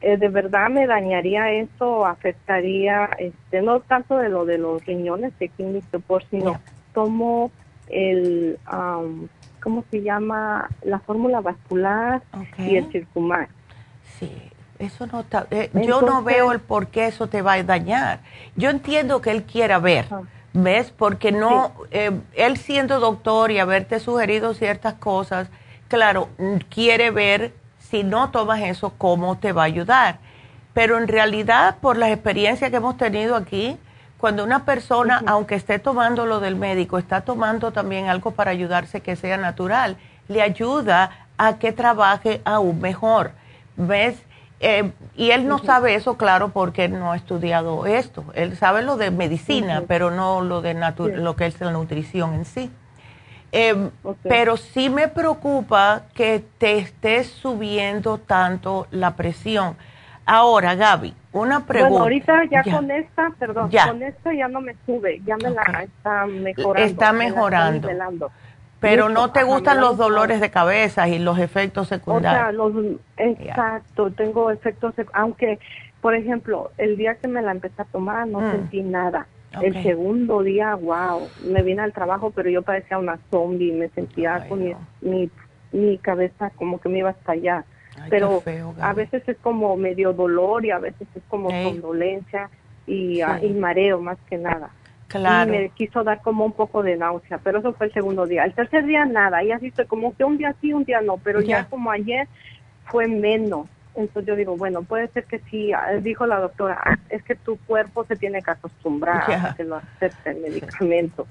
eh, 0.00 0.16
de 0.16 0.28
verdad 0.28 0.68
me 0.68 0.86
dañaría 0.86 1.52
eso 1.52 2.04
afectaría 2.04 3.08
este 3.18 3.62
no 3.62 3.80
tanto 3.80 4.16
de 4.16 4.28
lo 4.28 4.44
de 4.44 4.58
los 4.58 4.84
riñones 4.84 5.32
de 5.38 5.48
por 6.06 6.24
sino 6.24 6.60
tomo 6.92 7.52
el 7.88 8.58
cómo 9.62 9.84
se 9.90 10.02
llama 10.02 10.68
la 10.82 10.98
fórmula 10.98 11.40
vascular 11.40 12.22
y 12.58 12.76
el 12.76 12.90
circumar 12.90 13.48
sí 14.18 14.51
Eso 14.82 15.06
no 15.06 15.20
está, 15.20 15.46
eh, 15.52 15.70
yo 15.74 16.02
no 16.02 16.24
veo 16.24 16.50
el 16.50 16.58
por 16.58 16.88
qué 16.88 17.06
eso 17.06 17.28
te 17.28 17.40
va 17.40 17.52
a 17.52 17.62
dañar. 17.62 18.18
Yo 18.56 18.68
entiendo 18.68 19.20
que 19.20 19.30
él 19.30 19.44
quiera 19.44 19.78
ver, 19.78 20.06
¿ves? 20.52 20.90
Porque 20.90 21.30
no, 21.30 21.72
eh, 21.92 22.10
él 22.34 22.56
siendo 22.56 22.98
doctor 22.98 23.52
y 23.52 23.60
haberte 23.60 24.00
sugerido 24.00 24.54
ciertas 24.54 24.94
cosas, 24.94 25.46
claro, 25.86 26.30
quiere 26.68 27.12
ver 27.12 27.54
si 27.78 28.02
no 28.02 28.30
tomas 28.30 28.60
eso, 28.62 28.92
cómo 28.98 29.38
te 29.38 29.52
va 29.52 29.62
a 29.62 29.66
ayudar. 29.66 30.18
Pero 30.74 30.98
en 30.98 31.06
realidad, 31.06 31.76
por 31.80 31.96
las 31.96 32.10
experiencias 32.10 32.68
que 32.70 32.78
hemos 32.78 32.96
tenido 32.96 33.36
aquí, 33.36 33.78
cuando 34.18 34.42
una 34.42 34.64
persona, 34.64 35.22
aunque 35.26 35.54
esté 35.54 35.78
tomando 35.78 36.26
lo 36.26 36.40
del 36.40 36.56
médico, 36.56 36.98
está 36.98 37.20
tomando 37.20 37.70
también 37.70 38.08
algo 38.08 38.32
para 38.32 38.50
ayudarse 38.50 39.00
que 39.00 39.14
sea 39.14 39.36
natural, 39.36 39.96
le 40.26 40.42
ayuda 40.42 41.28
a 41.38 41.58
que 41.58 41.70
trabaje 41.70 42.42
aún 42.44 42.80
mejor. 42.80 43.30
¿Ves? 43.76 44.20
Eh, 44.64 44.92
y 45.16 45.32
él 45.32 45.48
no 45.48 45.58
sabe 45.58 45.96
eso, 45.96 46.16
claro, 46.16 46.50
porque 46.50 46.88
no 46.88 47.10
ha 47.10 47.16
estudiado 47.16 47.84
esto. 47.84 48.24
Él 48.34 48.56
sabe 48.56 48.82
lo 48.82 48.96
de 48.96 49.10
medicina, 49.10 49.82
pero 49.88 50.12
no 50.12 50.40
lo 50.40 50.62
de 50.62 50.74
lo 50.74 51.34
que 51.34 51.46
es 51.46 51.60
la 51.60 51.72
nutrición 51.72 52.34
en 52.34 52.44
sí. 52.44 52.70
Em, 53.50 53.90
pero 54.22 54.56
sí 54.56 54.88
me 54.88 55.08
preocupa 55.08 56.02
que 56.14 56.44
te 56.58 56.78
estés 56.78 57.26
subiendo 57.26 58.18
tanto 58.18 58.86
la 58.92 59.16
presión. 59.16 59.76
Ahora, 60.24 60.76
Gaby, 60.76 61.12
una 61.32 61.66
pregunta. 61.66 61.90
Bueno, 61.90 62.04
ahorita 62.04 62.44
ya, 62.48 62.62
con 62.62 62.90
esta, 62.92 63.30
perdón, 63.38 63.68
con 63.68 64.02
esta 64.02 64.32
ya 64.32 64.46
no 64.46 64.60
me 64.60 64.76
sube, 64.86 65.20
ya 65.26 65.36
me 65.38 65.50
la 65.50 65.82
está 65.82 66.24
mejorando. 66.26 66.86
Está 66.86 67.12
mejorando. 67.12 68.30
Pero 68.82 69.08
no 69.08 69.32
te 69.32 69.42
gustan 69.42 69.80
los 69.80 69.96
dolores 69.96 70.40
de 70.40 70.50
cabeza 70.50 71.08
y 71.08 71.18
los 71.18 71.38
efectos 71.38 71.88
secundarios. 71.88 72.42
O 72.58 72.72
sea, 72.72 72.84
los, 72.84 72.96
exacto, 73.16 74.10
tengo 74.10 74.50
efectos, 74.50 74.94
aunque, 75.14 75.58
por 76.02 76.14
ejemplo, 76.14 76.70
el 76.76 76.96
día 76.98 77.14
que 77.14 77.28
me 77.28 77.40
la 77.40 77.52
empecé 77.52 77.80
a 77.80 77.86
tomar 77.86 78.28
no 78.28 78.40
mm. 78.40 78.50
sentí 78.50 78.82
nada 78.82 79.26
el 79.60 79.82
segundo 79.82 80.42
día, 80.42 80.74
wow, 80.74 81.28
me 81.44 81.62
vine 81.62 81.82
al 81.82 81.92
trabajo, 81.92 82.30
pero 82.30 82.48
yo 82.48 82.62
parecía 82.62 82.98
una 82.98 83.18
zombie, 83.30 83.72
me 83.72 83.88
sentía 83.90 84.46
con 84.48 84.64
mi, 85.00 85.30
mi, 85.72 85.98
cabeza 85.98 86.50
como 86.56 86.80
que 86.80 86.88
me 86.88 86.98
iba 86.98 87.10
hasta 87.10 87.32
allá. 87.32 87.64
pero 88.08 88.42
a 88.80 88.92
veces 88.94 89.22
es 89.28 89.36
como 89.38 89.76
medio 89.76 90.12
dolor 90.12 90.64
y 90.64 90.70
a 90.70 90.78
veces 90.78 91.06
es 91.14 91.22
como 91.28 91.48
condolencia 91.48 92.48
y, 92.86 93.20
ah, 93.20 93.40
y 93.42 93.50
mareo 93.50 94.00
más 94.00 94.18
que 94.28 94.38
nada. 94.38 94.70
Claro. 95.12 95.54
Y 95.54 95.58
me 95.58 95.68
quiso 95.70 96.02
dar 96.02 96.22
como 96.22 96.44
un 96.44 96.52
poco 96.52 96.82
de 96.82 96.96
náusea, 96.96 97.38
pero 97.38 97.58
eso 97.58 97.72
fue 97.74 97.86
el 97.86 97.92
segundo 97.92 98.26
día. 98.26 98.44
El 98.44 98.54
tercer 98.54 98.84
día 98.86 99.04
nada, 99.04 99.42
y 99.44 99.52
así 99.52 99.68
estoy 99.68 99.86
como 99.86 100.16
que 100.16 100.24
un 100.24 100.38
día 100.38 100.54
sí, 100.60 100.72
un 100.72 100.84
día 100.84 101.00
no, 101.00 101.18
pero 101.18 101.40
ya 101.40 101.66
como 101.66 101.90
ayer 101.90 102.26
fue 102.86 103.06
menos. 103.06 103.68
Entonces 103.94 104.26
yo 104.26 104.36
digo, 104.36 104.56
bueno, 104.56 104.82
puede 104.82 105.08
ser 105.08 105.24
que 105.24 105.38
sí, 105.50 105.72
ah, 105.72 105.92
dijo 106.00 106.26
la 106.26 106.38
doctora, 106.38 106.80
ah, 106.82 106.96
es 107.10 107.22
que 107.22 107.34
tu 107.34 107.58
cuerpo 107.58 108.04
se 108.04 108.16
tiene 108.16 108.40
que 108.40 108.50
acostumbrar 108.50 109.30
a 109.30 109.54
que 109.54 109.64
lo 109.64 109.76
acepte 109.76 110.30
el 110.30 110.40
medicamento. 110.40 111.26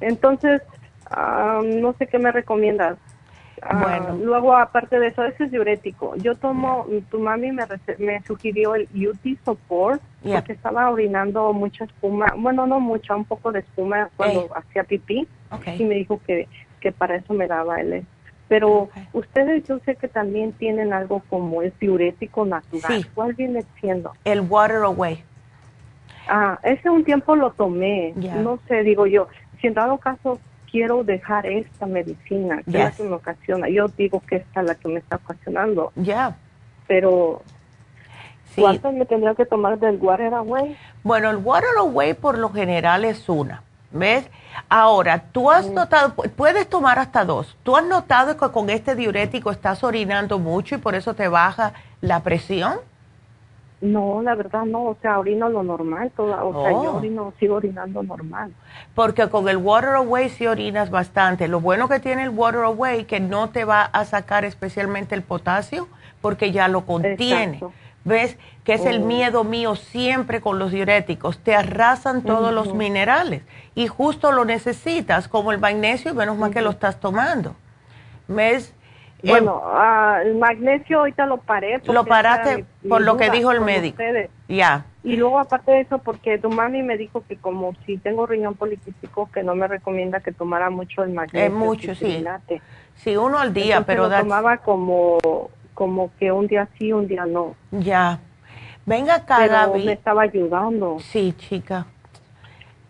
Entonces, 0.00 0.62
ah, 1.10 1.60
no 1.64 1.92
sé 1.94 2.06
qué 2.06 2.18
me 2.18 2.30
recomiendas. 2.30 2.98
Bueno. 3.70 4.18
Luego, 4.22 4.56
aparte 4.56 4.98
de 4.98 5.08
eso, 5.08 5.24
ese 5.24 5.44
es 5.44 5.50
diurético. 5.50 6.16
Yo 6.16 6.34
tomo, 6.34 6.86
tu 7.10 7.18
mami 7.18 7.52
me, 7.52 7.64
me 7.98 8.22
sugirió 8.22 8.74
el 8.74 8.88
UT 8.94 9.38
Support 9.44 10.02
porque 10.22 10.52
estaba 10.52 10.90
orinando 10.90 11.52
mucha 11.52 11.84
espuma, 11.84 12.34
bueno, 12.36 12.66
no 12.66 12.80
mucha, 12.80 13.14
un 13.14 13.24
poco 13.24 13.52
de 13.52 13.60
espuma 13.60 14.08
cuando 14.16 14.48
hacía 14.54 14.84
pipí. 14.84 15.26
Y 15.78 15.84
me 15.84 15.96
dijo 15.96 16.20
que, 16.26 16.48
que 16.80 16.92
para 16.92 17.16
eso 17.16 17.34
me 17.34 17.46
daba 17.46 17.80
el 17.80 18.04
pero 18.48 18.90
ustedes 19.14 19.66
yo 19.66 19.78
sé 19.78 19.96
que 19.96 20.08
también 20.08 20.52
tienen 20.52 20.92
algo 20.92 21.22
como 21.30 21.62
el 21.62 21.72
diurético 21.80 22.44
natural. 22.44 23.06
¿Cuál 23.14 23.32
viene 23.32 23.64
siendo? 23.80 24.12
El 24.26 24.42
Water 24.42 24.82
Away. 24.82 25.24
Ah, 26.28 26.58
ese 26.62 26.90
un 26.90 27.02
tiempo 27.02 27.34
lo 27.34 27.52
tomé. 27.52 28.12
No 28.14 28.58
sé, 28.68 28.82
digo 28.82 29.06
yo, 29.06 29.28
si 29.58 29.68
en 29.68 29.74
dado 29.74 29.96
caso 29.96 30.38
quiero 30.72 31.04
dejar 31.04 31.46
esta 31.46 31.86
medicina, 31.86 32.62
que 32.64 32.70
es 32.70 32.84
la 32.84 32.90
que 32.90 33.02
me 33.04 33.14
ocasiona, 33.14 33.68
yo 33.68 33.86
digo 33.88 34.20
que 34.26 34.36
esta 34.36 34.62
es 34.62 34.66
la 34.66 34.74
que 34.74 34.88
me 34.88 34.98
está 34.98 35.16
ocasionando. 35.16 35.92
Ya. 35.94 36.36
Pero 36.88 37.42
¿Cuántas 38.56 38.92
me 38.92 39.06
tendría 39.06 39.34
que 39.34 39.46
tomar 39.46 39.78
del 39.78 39.96
Water 39.96 40.34
Away? 40.34 40.76
Bueno, 41.02 41.30
el 41.30 41.36
Water 41.36 41.70
Away 41.78 42.14
por 42.14 42.38
lo 42.38 42.50
general 42.50 43.04
es 43.04 43.28
una. 43.28 43.62
¿Ves? 43.90 44.28
Ahora, 44.70 45.24
tú 45.32 45.50
has 45.50 45.70
notado, 45.70 46.14
puedes 46.14 46.66
tomar 46.68 46.98
hasta 46.98 47.24
dos. 47.24 47.56
¿Tú 47.62 47.76
has 47.76 47.84
notado 47.84 48.36
que 48.36 48.50
con 48.50 48.70
este 48.70 48.94
diurético 48.94 49.50
estás 49.50 49.84
orinando 49.84 50.38
mucho 50.38 50.74
y 50.74 50.78
por 50.78 50.94
eso 50.94 51.14
te 51.14 51.28
baja 51.28 51.74
la 52.00 52.20
presión? 52.20 52.78
No, 53.82 54.22
la 54.22 54.36
verdad 54.36 54.64
no, 54.64 54.84
o 54.84 54.96
sea, 55.02 55.18
orino 55.18 55.48
lo 55.48 55.64
normal, 55.64 56.12
toda, 56.16 56.44
o 56.44 56.62
sea, 56.62 56.70
yo 56.70 56.92
oh. 56.92 56.96
orino, 56.98 57.34
sigo 57.40 57.56
orinando 57.56 58.04
normal. 58.04 58.54
Porque 58.94 59.28
con 59.28 59.48
el 59.48 59.56
Water 59.56 59.96
Away 59.96 60.28
sí 60.28 60.46
orinas 60.46 60.88
bastante. 60.88 61.48
Lo 61.48 61.58
bueno 61.60 61.88
que 61.88 61.98
tiene 61.98 62.22
el 62.22 62.30
Water 62.30 62.60
Away 62.60 63.06
que 63.06 63.18
no 63.18 63.50
te 63.50 63.64
va 63.64 63.82
a 63.82 64.04
sacar 64.04 64.44
especialmente 64.44 65.16
el 65.16 65.22
potasio 65.22 65.88
porque 66.20 66.52
ya 66.52 66.68
lo 66.68 66.86
contiene. 66.86 67.60
¿Ves? 68.04 68.38
Que 68.62 68.74
es 68.74 68.86
el 68.86 69.02
oh. 69.02 69.06
miedo 69.06 69.42
mío 69.42 69.74
siempre 69.74 70.40
con 70.40 70.60
los 70.60 70.70
diuréticos. 70.70 71.38
Te 71.38 71.56
arrasan 71.56 72.22
todos 72.22 72.54
los 72.54 72.74
minerales 72.74 73.42
y 73.74 73.88
justo 73.88 74.30
lo 74.30 74.44
necesitas, 74.44 75.26
como 75.26 75.50
el 75.50 75.58
magnesio, 75.58 76.14
menos 76.14 76.38
mal 76.38 76.52
que 76.52 76.62
lo 76.62 76.70
estás 76.70 77.00
tomando. 77.00 77.56
¿Ves? 78.28 78.74
Bueno, 79.22 79.62
ah, 79.64 80.20
el 80.24 80.36
magnesio 80.36 81.00
ahorita 81.00 81.26
lo 81.26 81.38
paré. 81.38 81.80
Lo 81.84 82.04
paraste 82.04 82.64
por 82.88 83.02
lo 83.02 83.16
que 83.16 83.30
dijo 83.30 83.52
el 83.52 83.60
médico. 83.60 84.02
Ya. 84.48 84.86
Y 85.04 85.16
luego 85.16 85.38
aparte 85.38 85.72
de 85.72 85.80
eso, 85.80 85.98
porque 85.98 86.38
tu 86.38 86.50
mami 86.50 86.82
me 86.82 86.96
dijo 86.96 87.24
que 87.28 87.36
como 87.36 87.74
si 87.86 87.98
tengo 87.98 88.26
riñón 88.26 88.54
poliquístico, 88.54 89.28
que 89.32 89.42
no 89.42 89.54
me 89.54 89.66
recomienda 89.68 90.20
que 90.20 90.32
tomara 90.32 90.70
mucho 90.70 91.02
el 91.02 91.12
magnesio. 91.12 91.46
Es 91.46 91.52
mucho, 91.52 91.94
sí. 91.94 92.24
Sí, 92.94 93.16
uno 93.16 93.38
al 93.38 93.52
día, 93.52 93.84
pero... 93.86 94.08
Lo 94.08 94.18
tomaba 94.18 94.58
como 94.58 95.18
como 95.74 96.10
que 96.18 96.30
un 96.30 96.46
día 96.46 96.68
sí, 96.78 96.92
un 96.92 97.08
día 97.08 97.26
no. 97.26 97.56
Ya. 97.70 98.20
Venga 98.84 99.16
acá, 99.16 99.38
Pero 99.38 99.74
me 99.74 99.92
estaba 99.92 100.22
ayudando. 100.22 100.98
Sí, 101.00 101.34
chica. 101.36 101.86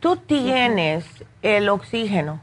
¿Tú 0.00 0.16
tienes 0.16 1.24
el 1.42 1.68
oxígeno? 1.68 2.40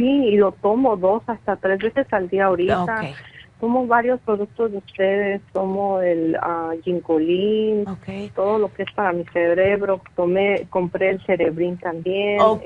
Sí, 0.00 0.06
y 0.06 0.36
lo 0.36 0.52
tomo 0.52 0.96
dos 0.96 1.22
hasta 1.26 1.56
tres 1.56 1.78
veces 1.78 2.06
al 2.10 2.30
día 2.30 2.46
ahorita. 2.46 3.02
Tomo 3.60 3.86
varios 3.86 4.18
productos 4.20 4.72
de 4.72 4.78
ustedes, 4.78 5.42
tomo 5.52 6.00
el 6.00 6.38
uh, 6.42 6.80
ginkolin, 6.82 7.84
todo 8.34 8.58
lo 8.58 8.72
que 8.72 8.84
es 8.84 8.92
para 8.92 9.12
mi 9.12 9.26
cerebro. 9.26 10.00
Tomé, 10.16 10.66
compré 10.70 11.10
el 11.10 11.20
cerebrín 11.26 11.76
también. 11.76 12.40
Ok, 12.40 12.64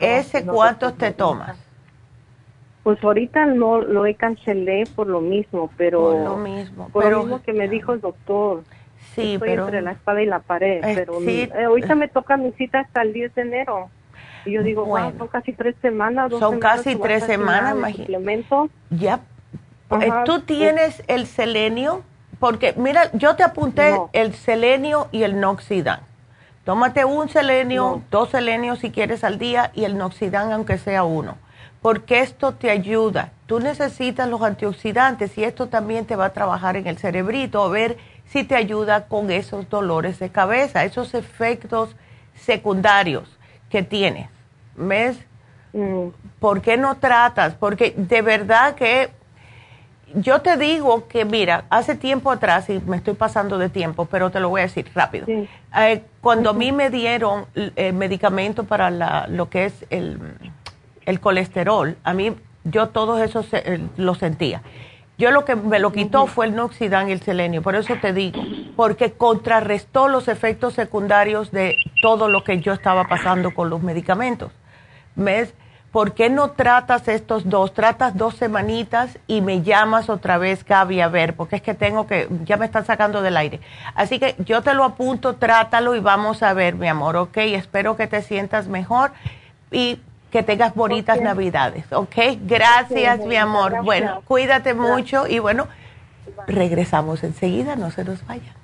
¿ese 0.00 0.44
cuántos 0.44 0.98
te 0.98 1.12
tomas? 1.12 1.56
Pues 2.82 3.02
ahorita 3.04 3.46
no 3.46 3.80
lo 3.80 4.04
he 4.04 4.16
cancelé 4.16 4.82
por 4.96 5.06
lo 5.06 5.20
mismo, 5.20 5.70
pero 5.76 6.00
por 6.00 6.24
lo 6.24 6.36
mismo, 6.38 6.88
por 6.88 7.08
lo 7.08 7.20
mismo 7.20 7.42
que 7.42 7.52
me 7.52 7.68
dijo 7.68 7.92
el 7.92 8.00
doctor. 8.00 8.64
Sí, 9.14 9.34
Estoy 9.34 9.48
pero 9.50 9.64
entre 9.66 9.82
la 9.82 9.92
espada 9.92 10.20
y 10.20 10.26
la 10.26 10.40
pared, 10.40 10.80
pero 10.82 11.22
eh, 11.22 11.48
ahorita 11.64 11.94
me 11.94 12.08
toca 12.08 12.36
mi 12.36 12.50
cita 12.52 12.80
hasta 12.80 13.02
el 13.02 13.12
10 13.12 13.34
de 13.36 13.42
enero. 13.42 13.88
Y 14.44 14.52
yo 14.52 14.62
digo, 14.62 14.84
bueno, 14.84 15.12
son 15.18 15.28
casi 15.28 15.52
tres 15.52 15.74
semanas. 15.80 16.30
son 16.30 16.58
casi 16.58 16.96
tres 16.96 17.24
semanas, 17.24 17.74
imagínate. 17.76 18.12
Ya. 18.90 19.20
Eh, 19.90 20.10
¿Tú 20.24 20.40
tienes 20.40 21.02
el 21.06 21.26
selenio? 21.26 22.02
Porque, 22.40 22.74
mira, 22.76 23.10
yo 23.12 23.36
te 23.36 23.42
apunté 23.42 23.94
el 24.12 24.34
selenio 24.34 25.08
y 25.12 25.22
el 25.22 25.40
noxidán. 25.40 26.00
Tómate 26.64 27.04
un 27.04 27.28
selenio, 27.28 28.02
dos 28.10 28.30
selenios 28.30 28.78
si 28.78 28.90
quieres 28.90 29.22
al 29.22 29.38
día 29.38 29.70
y 29.74 29.84
el 29.84 29.96
noxidán 29.96 30.52
aunque 30.52 30.78
sea 30.78 31.04
uno 31.04 31.36
porque 31.84 32.20
esto 32.20 32.54
te 32.54 32.70
ayuda. 32.70 33.32
Tú 33.44 33.60
necesitas 33.60 34.26
los 34.26 34.40
antioxidantes 34.40 35.36
y 35.36 35.44
esto 35.44 35.66
también 35.66 36.06
te 36.06 36.16
va 36.16 36.24
a 36.24 36.32
trabajar 36.32 36.78
en 36.78 36.86
el 36.86 36.96
cerebrito, 36.96 37.62
a 37.62 37.68
ver 37.68 37.98
si 38.24 38.42
te 38.42 38.54
ayuda 38.54 39.06
con 39.06 39.30
esos 39.30 39.68
dolores 39.68 40.18
de 40.18 40.30
cabeza, 40.30 40.84
esos 40.84 41.12
efectos 41.12 41.94
secundarios 42.34 43.28
que 43.68 43.82
tienes. 43.82 44.30
¿Ves? 44.76 45.18
Mm. 45.72 46.08
¿Por 46.38 46.60
qué 46.60 46.76
no 46.76 46.96
tratas? 46.96 47.54
Porque 47.54 47.94
de 47.96 48.22
verdad 48.22 48.74
que 48.74 49.10
yo 50.14 50.40
te 50.40 50.56
digo 50.56 51.08
que, 51.08 51.24
mira, 51.24 51.64
hace 51.70 51.96
tiempo 51.96 52.30
atrás, 52.30 52.70
y 52.70 52.80
me 52.86 52.96
estoy 52.96 53.14
pasando 53.14 53.58
de 53.58 53.68
tiempo, 53.68 54.04
pero 54.04 54.30
te 54.30 54.38
lo 54.38 54.48
voy 54.48 54.60
a 54.60 54.64
decir 54.64 54.86
rápido. 54.94 55.26
Eh, 55.26 56.02
cuando 56.20 56.50
a 56.50 56.52
mí 56.52 56.70
me 56.70 56.90
dieron 56.90 57.46
el 57.54 57.72
eh, 57.74 57.92
medicamento 57.92 58.64
para 58.64 59.26
lo 59.26 59.50
que 59.50 59.64
es 59.64 59.84
el 59.90 60.20
el 61.06 61.20
colesterol, 61.20 61.96
a 62.04 62.14
mí 62.14 62.34
yo 62.64 62.88
todo 62.88 63.22
eso 63.22 63.44
eh, 63.52 63.80
lo 63.96 64.14
sentía. 64.14 64.62
Yo 65.16 65.30
lo 65.30 65.44
que 65.44 65.54
me 65.54 65.78
lo 65.78 65.92
quitó 65.92 66.26
fue 66.26 66.46
el 66.46 66.56
noxidán 66.56 67.08
y 67.08 67.12
el 67.12 67.20
selenio, 67.20 67.62
por 67.62 67.76
eso 67.76 67.94
te 68.00 68.12
digo, 68.12 68.42
porque 68.74 69.12
contrarrestó 69.12 70.08
los 70.08 70.26
efectos 70.26 70.74
secundarios 70.74 71.52
de 71.52 71.76
todo 72.02 72.28
lo 72.28 72.42
que 72.42 72.60
yo 72.60 72.72
estaba 72.72 73.04
pasando 73.04 73.54
con 73.54 73.70
los 73.70 73.80
medicamentos. 73.80 74.50
¿Ves? 75.16 75.54
¿por 75.94 76.12
qué 76.12 76.28
no 76.28 76.50
tratas 76.50 77.06
estos 77.06 77.48
dos? 77.48 77.72
Tratas 77.72 78.16
dos 78.16 78.34
semanitas 78.34 79.16
y 79.28 79.42
me 79.42 79.62
llamas 79.62 80.10
otra 80.10 80.38
vez, 80.38 80.64
Gaby, 80.64 81.00
a 81.00 81.06
ver, 81.06 81.36
porque 81.36 81.54
es 81.54 81.62
que 81.62 81.72
tengo 81.72 82.08
que, 82.08 82.26
ya 82.44 82.56
me 82.56 82.66
están 82.66 82.84
sacando 82.84 83.22
del 83.22 83.36
aire. 83.36 83.60
Así 83.94 84.18
que 84.18 84.34
yo 84.40 84.60
te 84.62 84.74
lo 84.74 84.82
apunto, 84.82 85.36
trátalo 85.36 85.94
y 85.94 86.00
vamos 86.00 86.42
a 86.42 86.52
ver, 86.52 86.74
mi 86.74 86.88
amor, 86.88 87.14
¿ok? 87.14 87.36
Espero 87.36 87.96
que 87.96 88.08
te 88.08 88.22
sientas 88.22 88.66
mejor 88.66 89.12
y 89.70 90.00
que 90.32 90.42
tengas 90.42 90.74
bonitas 90.74 91.20
navidades, 91.20 91.84
¿ok? 91.92 92.16
Gracias, 92.40 93.20
mi 93.20 93.36
amor. 93.36 93.84
Bueno, 93.84 94.20
cuídate 94.26 94.74
mucho 94.74 95.28
y 95.28 95.38
bueno, 95.38 95.68
regresamos 96.48 97.22
enseguida, 97.22 97.76
no 97.76 97.92
se 97.92 98.02
nos 98.02 98.26
vayan. 98.26 98.63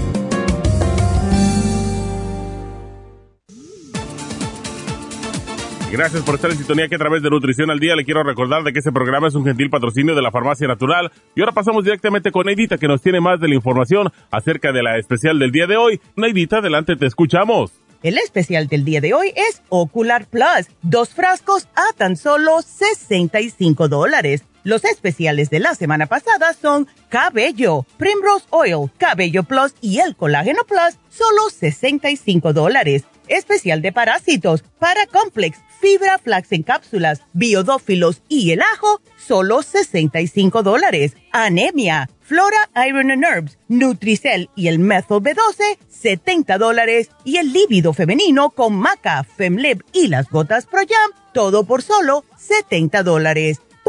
Gracias 5.91 6.23
por 6.23 6.35
estar 6.35 6.49
en 6.49 6.55
sintonía 6.55 6.87
que 6.87 6.95
a 6.95 6.97
través 6.97 7.21
de 7.21 7.29
Nutrición 7.29 7.69
al 7.69 7.77
Día 7.77 7.97
le 7.97 8.05
quiero 8.05 8.23
recordar 8.23 8.63
de 8.63 8.71
que 8.71 8.79
este 8.79 8.93
programa 8.93 9.27
es 9.27 9.35
un 9.35 9.43
gentil 9.43 9.69
patrocinio 9.69 10.15
de 10.15 10.21
la 10.21 10.31
Farmacia 10.31 10.65
Natural. 10.65 11.11
Y 11.35 11.41
ahora 11.41 11.51
pasamos 11.51 11.83
directamente 11.83 12.31
con 12.31 12.45
Neidita 12.45 12.77
que 12.77 12.87
nos 12.87 13.01
tiene 13.01 13.19
más 13.19 13.41
de 13.41 13.49
la 13.49 13.55
información 13.55 14.09
acerca 14.31 14.71
de 14.71 14.83
la 14.83 14.97
especial 14.97 15.37
del 15.37 15.51
día 15.51 15.67
de 15.67 15.75
hoy. 15.75 15.99
Neidita, 16.15 16.59
adelante, 16.59 16.95
te 16.95 17.07
escuchamos. 17.07 17.73
El 18.03 18.17
especial 18.19 18.67
del 18.67 18.85
día 18.85 19.01
de 19.01 19.13
hoy 19.13 19.33
es 19.35 19.61
Ocular 19.67 20.27
Plus, 20.27 20.69
dos 20.81 21.09
frascos 21.09 21.67
a 21.75 21.93
tan 21.97 22.15
solo 22.15 22.61
65 22.61 23.89
dólares. 23.89 24.45
Los 24.63 24.85
especiales 24.85 25.49
de 25.49 25.59
la 25.59 25.75
semana 25.75 26.05
pasada 26.05 26.53
son 26.53 26.87
Cabello, 27.09 27.85
Primrose 27.97 28.45
Oil, 28.51 28.89
Cabello 28.97 29.43
Plus 29.43 29.73
y 29.81 29.99
el 29.99 30.15
Colágeno 30.15 30.61
Plus, 30.65 30.97
solo 31.09 31.49
65 31.49 32.53
dólares. 32.53 33.03
Especial 33.27 33.81
de 33.81 33.91
parásitos, 33.91 34.63
para 34.79 35.05
Complex, 35.07 35.59
fibra 35.81 36.19
flax 36.19 36.51
en 36.51 36.63
cápsulas, 36.63 37.21
biodófilos 37.33 38.21
y 38.29 38.51
el 38.51 38.61
ajo, 38.61 39.01
solo 39.17 39.63
65 39.63 40.63
dólares. 40.63 41.17
Anemia, 41.31 42.09
Flora 42.21 42.69
Iron 42.87 43.11
and 43.11 43.23
Herbs, 43.23 43.57
Nutricel 43.67 44.49
y 44.55 44.67
el 44.67 44.79
Methyl 44.79 45.17
B12, 45.17 45.77
70 45.89 46.57
dólares. 46.57 47.09
Y 47.25 47.37
el 47.37 47.51
líbido 47.51 47.93
femenino 47.93 48.51
con 48.51 48.75
maca, 48.75 49.23
Femlib 49.23 49.83
y 49.91 50.07
las 50.07 50.29
gotas 50.29 50.65
Pro 50.65 50.81
Jam, 50.87 51.11
todo 51.33 51.65
por 51.65 51.81
solo 51.81 52.23
70 52.37 53.03
dólares. 53.03 53.59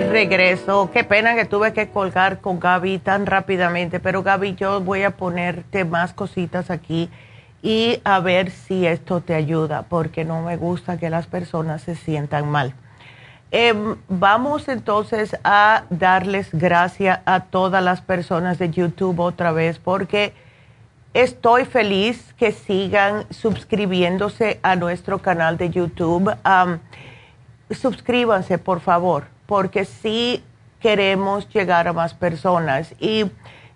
Regreso. 0.00 0.90
Qué 0.92 1.04
pena 1.04 1.34
que 1.34 1.44
tuve 1.44 1.72
que 1.72 1.88
colgar 1.90 2.40
con 2.40 2.60
Gaby 2.60 2.98
tan 2.98 3.26
rápidamente, 3.26 4.00
pero 4.00 4.22
Gaby, 4.22 4.54
yo 4.54 4.80
voy 4.80 5.02
a 5.02 5.16
ponerte 5.16 5.84
más 5.84 6.12
cositas 6.12 6.70
aquí 6.70 7.10
y 7.62 8.00
a 8.04 8.20
ver 8.20 8.50
si 8.50 8.86
esto 8.86 9.20
te 9.20 9.34
ayuda, 9.34 9.82
porque 9.82 10.24
no 10.24 10.42
me 10.42 10.56
gusta 10.56 10.98
que 10.98 11.10
las 11.10 11.26
personas 11.26 11.82
se 11.82 11.96
sientan 11.96 12.48
mal. 12.48 12.74
Em, 13.50 13.96
vamos 14.08 14.68
entonces 14.68 15.36
a 15.42 15.84
darles 15.90 16.50
gracias 16.52 17.20
a 17.24 17.40
todas 17.40 17.82
las 17.82 18.00
personas 18.00 18.58
de 18.58 18.70
YouTube 18.70 19.20
otra 19.20 19.52
vez, 19.52 19.78
porque 19.78 20.34
estoy 21.14 21.64
feliz 21.64 22.34
que 22.36 22.52
sigan 22.52 23.24
suscribiéndose 23.30 24.60
a 24.62 24.76
nuestro 24.76 25.18
canal 25.18 25.56
de 25.56 25.70
YouTube. 25.70 26.30
suscríbanse, 27.70 28.58
por 28.58 28.80
favor 28.80 29.37
porque 29.48 29.86
sí 29.86 30.44
queremos 30.78 31.48
llegar 31.48 31.88
a 31.88 31.94
más 31.94 32.12
personas. 32.12 32.94
Y 33.00 33.24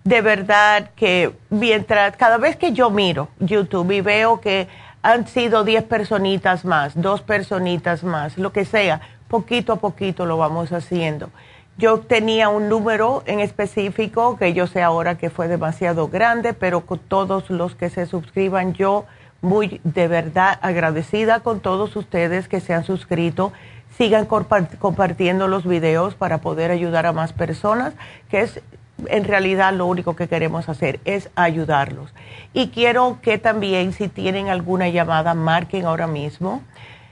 de 0.05 0.21
verdad 0.21 0.91
que 0.95 1.33
mientras, 1.49 2.15
cada 2.19 2.37
vez 2.37 2.57
que 2.57 2.73
yo 2.73 2.91
miro 2.91 3.29
YouTube 3.41 3.91
y 3.91 4.03
veo 4.03 4.39
que 4.43 4.69
han 5.01 5.27
sido 5.27 5.65
10 5.65 5.85
personitas 5.85 6.67
más, 6.67 6.93
dos 7.01 7.23
personitas 7.23 8.05
más, 8.05 8.37
lo 8.37 8.53
que 8.53 8.67
sea, 8.67 9.01
poquito 9.29 9.73
a 9.73 9.77
poquito 9.77 10.27
lo 10.27 10.37
vamos 10.37 10.73
haciendo. 10.73 11.31
Yo 11.79 12.01
tenía 12.01 12.51
un 12.51 12.69
número 12.69 13.23
en 13.25 13.41
específico 13.41 14.37
que 14.37 14.53
yo 14.53 14.67
sé 14.67 14.83
ahora 14.83 15.17
que 15.17 15.31
fue 15.31 15.49
demasiado 15.49 16.09
grande, 16.09 16.53
pero 16.53 16.85
con 16.85 16.99
todos 16.99 17.49
los 17.49 17.75
que 17.75 17.89
se 17.89 18.05
suscriban, 18.05 18.75
yo 18.75 19.07
muy 19.41 19.81
de 19.85 20.07
verdad 20.07 20.59
agradecida 20.61 21.41
con 21.41 21.61
todos 21.61 21.97
ustedes 21.97 22.47
que 22.47 22.61
se 22.61 22.75
han 22.75 22.85
suscrito 22.85 23.55
sigan 23.97 24.27
compartiendo 24.27 25.49
los 25.49 25.67
videos 25.67 26.15
para 26.15 26.39
poder 26.39 26.71
ayudar 26.71 27.07
a 27.07 27.13
más 27.13 27.33
personas, 27.33 27.95
que 28.31 28.41
es 28.41 28.61
en 29.07 29.25
realidad 29.25 29.73
lo 29.73 29.87
único 29.87 30.15
que 30.17 30.29
queremos 30.29 30.69
hacer, 30.69 31.01
es 31.05 31.31
ayudarlos. 31.35 32.15
Y 32.53 32.69
quiero 32.69 33.19
que 33.23 33.39
también 33.39 33.93
si 33.93 34.09
tienen 34.09 34.49
alguna 34.49 34.89
llamada, 34.89 35.35
marquen 35.35 35.87
ahora 35.87 36.07
mismo. 36.07 36.63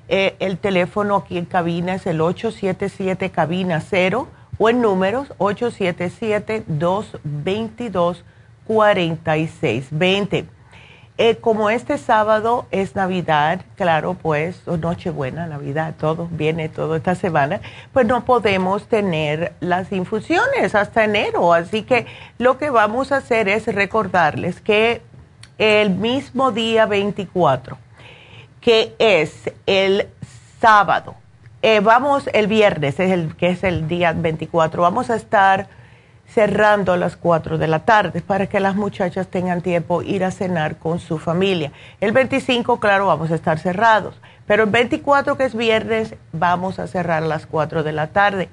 Eh, 0.09 0.37
el 0.41 0.59
teléfono 0.59 1.17
aquí 1.17 1.39
en 1.39 1.45
cabina 1.45 1.95
es 1.95 2.07
el 2.07 2.21
877 2.21 3.31
cabina 3.31 3.81
0 3.81 4.29
o 4.59 4.69
en 4.69 4.83
números 4.83 5.33
877 5.39 6.65
222 6.67 8.25
4620 8.67 10.60
eh, 11.23 11.37
como 11.37 11.69
este 11.69 11.99
sábado 11.99 12.65
es 12.71 12.97
Navidad, 12.97 13.61
claro, 13.77 14.15
pues, 14.15 14.67
o 14.67 14.79
Nochebuena, 14.79 15.47
Navidad, 15.47 15.95
todo 16.01 16.27
viene 16.31 16.71
todo 16.71 16.97
esta 16.97 17.15
semana, 17.15 17.61
pues 17.93 18.07
no 18.07 18.25
podemos 18.25 18.87
tener 18.87 19.53
las 19.61 19.93
infusiones 19.93 20.75
hasta 20.75 21.05
enero. 21.05 21.53
Así 21.53 21.83
que 21.83 22.07
lo 22.39 22.57
que 22.57 22.71
vamos 22.71 23.13
a 23.13 23.19
hacer 23.19 23.51
es 23.51 23.67
recordarles 23.67 24.63
que 24.63 25.03
el 25.59 25.91
mismo 25.91 26.53
día 26.53 26.87
24, 26.87 27.77
que 28.63 28.95
es 28.99 29.53
el 29.67 30.09
sábado, 30.59 31.17
eh, 31.61 31.81
vamos 31.81 32.31
el 32.33 32.47
viernes, 32.47 32.99
es 32.99 33.11
el, 33.11 33.37
que 33.37 33.51
es 33.51 33.63
el 33.63 33.89
día 33.89 34.15
24, 34.15 34.81
vamos 34.81 35.11
a 35.11 35.17
estar 35.17 35.69
cerrando 36.33 36.93
a 36.93 36.97
las 36.97 37.17
4 37.17 37.59
de 37.59 37.67
la 37.67 37.81
tarde 37.81 38.21
para 38.21 38.47
que 38.47 38.61
las 38.61 38.77
muchachas 38.77 39.27
tengan 39.29 39.63
tiempo 39.63 40.03
ir 40.03 40.25
a 40.25 40.31
cenar 40.31 40.77
con 40.77 41.01
su 41.01 41.19
familia. 41.19 41.73
El 42.01 42.13
25, 42.13 42.79
claro, 42.79 43.07
vamos 43.07 43.31
a 43.31 43.35
estar 43.35 43.59
cerrados, 43.59 44.15
pero 44.47 44.65
el 44.65 44.71
24, 44.71 45.37
que 45.37 45.45
es 45.45 45.57
viernes, 45.57 46.15
vamos 46.33 46.79
a 46.79 46.87
cerrar 46.87 47.23
a 47.23 47.27
las 47.27 47.47
4 47.47 47.83
de 47.83 47.93
la 47.93 48.09
tarde. 48.09 48.49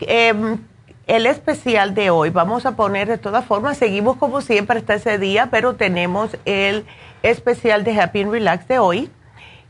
Em, 0.00 0.58
el 1.06 1.26
especial 1.26 1.94
de 1.94 2.10
hoy, 2.10 2.30
vamos 2.30 2.66
a 2.66 2.72
poner 2.76 3.08
de 3.08 3.18
todas 3.18 3.44
formas, 3.44 3.78
seguimos 3.78 4.16
como 4.16 4.40
siempre 4.42 4.78
hasta 4.78 4.94
ese 4.94 5.18
día, 5.18 5.48
pero 5.50 5.74
tenemos 5.74 6.36
el 6.44 6.84
especial 7.22 7.84
de 7.84 7.98
Happy 7.98 8.22
and 8.22 8.32
Relax 8.32 8.68
de 8.68 8.78
hoy, 8.78 9.10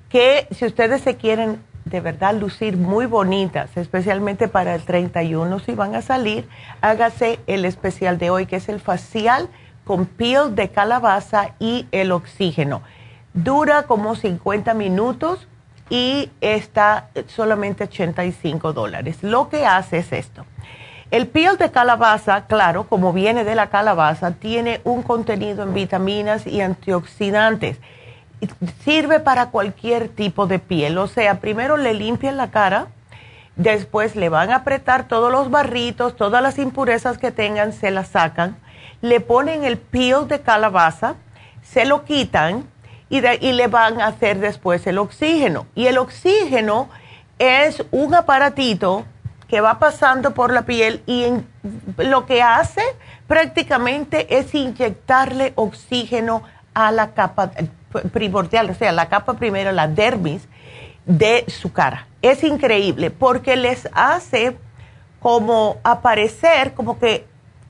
que 0.09 0.49
si 0.51 0.67
ustedes 0.67 1.03
se 1.03 1.17
quieren 1.17 1.61
de 1.87 2.01
verdad 2.01 2.35
lucir 2.35 2.77
muy 2.77 3.07
bonitas, 3.07 3.77
especialmente 3.77 4.49
para 4.49 4.75
el 4.75 4.83
31, 4.83 5.61
si 5.61 5.73
van 5.73 5.95
a 5.95 6.03
salir, 6.03 6.49
hágase 6.81 7.39
el 7.47 7.65
especial 7.65 8.19
de 8.19 8.29
hoy, 8.29 8.47
que 8.47 8.57
es 8.57 8.69
el 8.69 8.81
facial 8.81 9.49
con 9.85 10.05
piel 10.05 10.57
de 10.57 10.69
calabaza 10.69 11.55
y 11.61 11.87
el 11.93 12.11
oxígeno. 12.11 12.83
Dura 13.35 13.85
como 13.85 14.17
50 14.17 14.75
minutos 14.75 15.47
y 15.89 16.29
está 16.41 17.09
solamente 17.29 17.85
85 17.85 18.73
dólares. 18.73 19.23
Lo 19.23 19.49
que 19.49 19.65
hace 19.65 19.99
es 19.99 20.13
esto. 20.13 20.45
El 21.13 21.29
piel 21.29 21.57
de 21.57 21.71
calabaza, 21.71 22.47
claro, 22.47 22.89
como 22.89 23.13
viene 23.13 23.45
de 23.45 23.55
la 23.55 23.69
calabaza, 23.69 24.33
tiene 24.33 24.81
un 24.83 25.05
contenido 25.05 25.63
en 25.63 25.73
vitaminas 25.73 26.49
y 26.49 26.61
antioxidantes 26.63 27.79
sirve 28.85 29.21
para 29.21 29.51
cualquier 29.51 30.09
tipo 30.09 30.47
de 30.47 30.59
piel. 30.59 30.99
O 30.99 31.07
sea, 31.07 31.41
primero 31.41 31.77
le 31.77 31.95
limpian 31.95 32.37
la 32.37 32.51
cara, 32.51 32.89
después 33.57 34.17
le 34.17 34.29
van 34.29 34.51
a 34.51 34.57
apretar 34.57 35.09
todos 35.09 35.33
los 35.33 35.51
barritos, 35.51 36.17
todas 36.17 36.43
las 36.43 36.59
impurezas 36.59 37.19
que 37.19 37.31
tengan, 37.31 37.73
se 37.73 37.91
las 37.91 38.09
sacan, 38.09 38.57
le 39.01 39.21
ponen 39.21 39.65
el 39.65 39.79
peel 39.79 40.29
de 40.29 40.41
calabaza, 40.41 41.15
se 41.63 41.85
lo 41.85 42.05
quitan 42.05 42.65
y, 43.09 43.19
y 43.27 43.53
le 43.53 43.67
van 43.69 44.01
a 44.01 44.09
hacer 44.09 44.39
después 44.39 44.87
el 44.87 44.99
oxígeno. 44.99 45.67
Y 45.75 45.87
el 45.87 45.99
oxígeno 45.99 46.89
es 47.39 47.85
un 47.91 48.15
aparatito 48.15 49.05
que 49.49 49.61
va 49.61 49.79
pasando 49.79 50.35
por 50.35 50.53
la 50.53 50.63
piel 50.63 51.03
y 51.07 51.27
lo 51.99 52.27
que 52.27 52.43
hace 52.43 52.83
prácticamente 53.27 54.39
es 54.39 54.55
inyectarle 54.55 55.53
oxígeno 55.55 56.43
a 56.75 56.91
la 56.93 57.13
capa 57.15 57.53
primordial, 58.13 58.71
o 58.71 58.75
sea, 58.75 58.93
la 58.93 59.09
capa 59.09 59.35
primero, 59.35 59.73
la 59.73 59.89
dermis 59.89 60.49
de 61.05 61.45
su 61.49 61.73
cara. 61.73 62.07
Es 62.23 62.43
increíble 62.45 63.11
porque 63.11 63.57
les 63.57 63.89
hace 63.93 64.57
como 65.21 65.79
aparecer, 65.85 66.75
como 66.75 66.99
que 66.99 67.27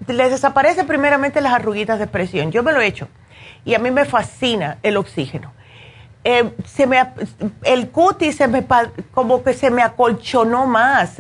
les 0.07 0.31
desaparece 0.31 0.85
primeramente 0.85 1.41
las 1.41 1.53
arruguitas 1.53 1.99
de 1.99 2.07
presión. 2.07 2.51
Yo 2.51 2.63
me 2.63 2.73
lo 2.73 2.81
he 2.81 2.87
hecho 2.87 3.09
y 3.65 3.75
a 3.75 3.79
mí 3.79 3.91
me 3.91 4.05
fascina 4.05 4.79
el 4.83 4.97
oxígeno. 4.97 5.53
Eh, 6.29 6.51
el 7.63 7.91
cutis 7.91 8.37
se 8.37 8.49
me, 8.49 8.67
como 9.15 9.45
que 9.45 9.55
se 9.55 9.71
me 9.71 9.83
acolchonó 9.83 10.67
más, 10.67 11.19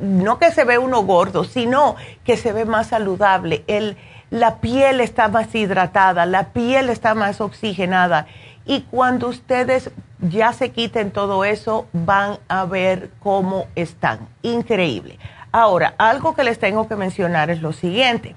no 0.00 0.38
que 0.38 0.50
se 0.50 0.64
ve 0.64 0.76
uno 0.76 1.04
gordo, 1.04 1.44
sino 1.44 1.96
que 2.22 2.36
se 2.36 2.52
ve 2.52 2.66
más 2.66 2.88
saludable. 2.88 3.64
El, 3.66 3.96
la 4.32 4.60
piel 4.60 5.02
está 5.02 5.28
más 5.28 5.54
hidratada, 5.54 6.24
la 6.24 6.54
piel 6.54 6.88
está 6.88 7.14
más 7.14 7.42
oxigenada. 7.42 8.26
Y 8.64 8.80
cuando 8.80 9.28
ustedes 9.28 9.90
ya 10.20 10.54
se 10.54 10.70
quiten 10.70 11.10
todo 11.10 11.44
eso, 11.44 11.86
van 11.92 12.38
a 12.48 12.64
ver 12.64 13.10
cómo 13.20 13.66
están. 13.74 14.20
Increíble. 14.40 15.18
Ahora, 15.52 15.94
algo 15.98 16.34
que 16.34 16.44
les 16.44 16.58
tengo 16.58 16.88
que 16.88 16.96
mencionar 16.96 17.50
es 17.50 17.60
lo 17.60 17.74
siguiente. 17.74 18.34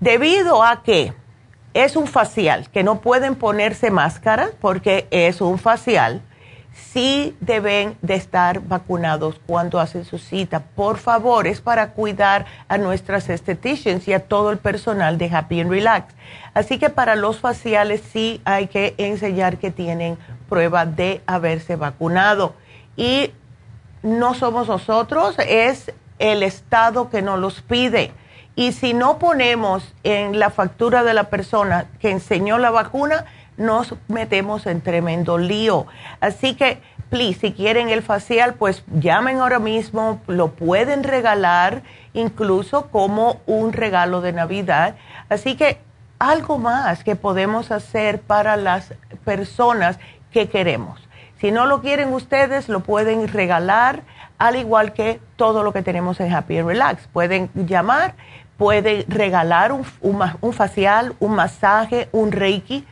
Debido 0.00 0.64
a 0.64 0.82
que 0.82 1.12
es 1.74 1.94
un 1.94 2.08
facial, 2.08 2.68
que 2.68 2.82
no 2.82 3.00
pueden 3.00 3.36
ponerse 3.36 3.92
máscara 3.92 4.50
porque 4.60 5.06
es 5.12 5.40
un 5.40 5.60
facial, 5.60 6.22
sí 6.80 7.36
deben 7.40 7.96
de 8.02 8.14
estar 8.14 8.60
vacunados 8.60 9.40
cuando 9.46 9.78
hacen 9.78 10.04
su 10.04 10.18
cita. 10.18 10.60
Por 10.60 10.98
favor, 10.98 11.46
es 11.46 11.60
para 11.60 11.90
cuidar 11.92 12.46
a 12.68 12.78
nuestras 12.78 13.28
esteticians 13.28 14.08
y 14.08 14.12
a 14.12 14.26
todo 14.26 14.50
el 14.50 14.58
personal 14.58 15.18
de 15.18 15.30
Happy 15.30 15.60
and 15.60 15.70
Relax. 15.70 16.14
Así 16.54 16.78
que 16.78 16.90
para 16.90 17.14
los 17.14 17.38
faciales 17.38 18.02
sí 18.12 18.40
hay 18.44 18.66
que 18.66 18.94
enseñar 18.98 19.58
que 19.58 19.70
tienen 19.70 20.18
prueba 20.48 20.86
de 20.86 21.22
haberse 21.26 21.76
vacunado. 21.76 22.54
Y 22.96 23.32
no 24.02 24.34
somos 24.34 24.68
nosotros, 24.68 25.36
es 25.38 25.92
el 26.18 26.42
Estado 26.42 27.10
que 27.10 27.22
nos 27.22 27.38
los 27.38 27.62
pide. 27.62 28.12
Y 28.56 28.72
si 28.72 28.94
no 28.94 29.18
ponemos 29.18 29.94
en 30.02 30.38
la 30.38 30.50
factura 30.50 31.02
de 31.02 31.14
la 31.14 31.24
persona 31.24 31.86
que 32.00 32.10
enseñó 32.10 32.58
la 32.58 32.70
vacuna, 32.70 33.24
nos 33.60 33.94
metemos 34.08 34.66
en 34.66 34.80
tremendo 34.80 35.36
lío. 35.38 35.86
Así 36.20 36.54
que, 36.54 36.80
please, 37.10 37.38
si 37.40 37.52
quieren 37.52 37.90
el 37.90 38.02
facial, 38.02 38.54
pues 38.54 38.82
llamen 38.90 39.38
ahora 39.38 39.58
mismo, 39.58 40.20
lo 40.26 40.52
pueden 40.52 41.04
regalar 41.04 41.82
incluso 42.14 42.88
como 42.88 43.40
un 43.46 43.72
regalo 43.72 44.22
de 44.22 44.32
Navidad. 44.32 44.96
Así 45.28 45.56
que 45.56 45.78
algo 46.18 46.58
más 46.58 47.04
que 47.04 47.16
podemos 47.16 47.70
hacer 47.70 48.20
para 48.22 48.56
las 48.56 48.94
personas 49.24 49.98
que 50.32 50.48
queremos. 50.48 51.06
Si 51.38 51.50
no 51.50 51.66
lo 51.66 51.82
quieren 51.82 52.12
ustedes, 52.12 52.68
lo 52.68 52.80
pueden 52.80 53.28
regalar, 53.28 54.02
al 54.38 54.56
igual 54.56 54.94
que 54.94 55.20
todo 55.36 55.62
lo 55.62 55.72
que 55.74 55.82
tenemos 55.82 56.18
en 56.20 56.32
Happy 56.32 56.62
Relax. 56.62 57.08
Pueden 57.08 57.50
llamar, 57.54 58.14
pueden 58.56 59.04
regalar 59.08 59.72
un, 59.72 59.84
un 60.00 60.52
facial, 60.54 61.14
un 61.20 61.34
masaje, 61.34 62.08
un 62.12 62.32
reiki 62.32 62.86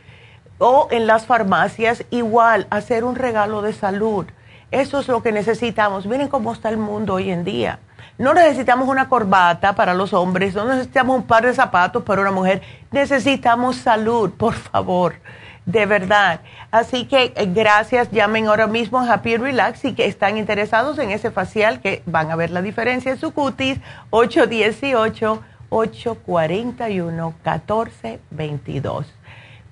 o 0.59 0.87
en 0.91 1.07
las 1.07 1.25
farmacias 1.25 2.03
igual 2.11 2.67
hacer 2.69 3.03
un 3.03 3.15
regalo 3.15 3.63
de 3.63 3.73
salud. 3.73 4.27
Eso 4.71 4.99
es 4.99 5.07
lo 5.07 5.23
que 5.23 5.31
necesitamos. 5.31 6.05
Miren 6.05 6.27
cómo 6.27 6.53
está 6.53 6.69
el 6.69 6.77
mundo 6.77 7.15
hoy 7.15 7.31
en 7.31 7.43
día. 7.43 7.79
No 8.19 8.33
necesitamos 8.33 8.87
una 8.87 9.09
corbata 9.09 9.73
para 9.73 9.93
los 9.93 10.13
hombres, 10.13 10.53
no 10.53 10.65
necesitamos 10.65 11.15
un 11.15 11.23
par 11.23 11.45
de 11.45 11.53
zapatos 11.53 12.03
para 12.03 12.21
una 12.21 12.31
mujer. 12.31 12.61
Necesitamos 12.91 13.77
salud, 13.77 14.31
por 14.31 14.53
favor, 14.53 15.15
de 15.65 15.85
verdad. 15.85 16.41
Así 16.69 17.05
que 17.05 17.31
eh, 17.35 17.45
gracias, 17.47 18.11
llamen 18.11 18.47
ahora 18.47 18.67
mismo 18.67 18.99
a 18.99 19.11
Happy 19.11 19.37
Relax 19.37 19.85
y 19.85 19.93
que 19.93 20.05
están 20.05 20.37
interesados 20.37 20.99
en 20.99 21.11
ese 21.11 21.31
facial 21.31 21.79
que 21.79 22.03
van 22.05 22.29
a 22.29 22.35
ver 22.35 22.51
la 22.51 22.61
diferencia 22.61 23.09
en 23.09 23.17
su 23.17 23.31
cutis 23.31 23.79
818 24.09 25.41
841 25.69 27.33
1422. 27.43 29.18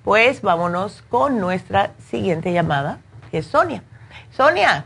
Pues 0.04 0.42
vámonos 0.42 1.02
con 1.10 1.40
nuestra 1.40 1.90
siguiente 1.98 2.52
llamada, 2.52 2.98
que 3.30 3.38
es 3.38 3.46
Sonia. 3.46 3.82
Sonia, 4.30 4.84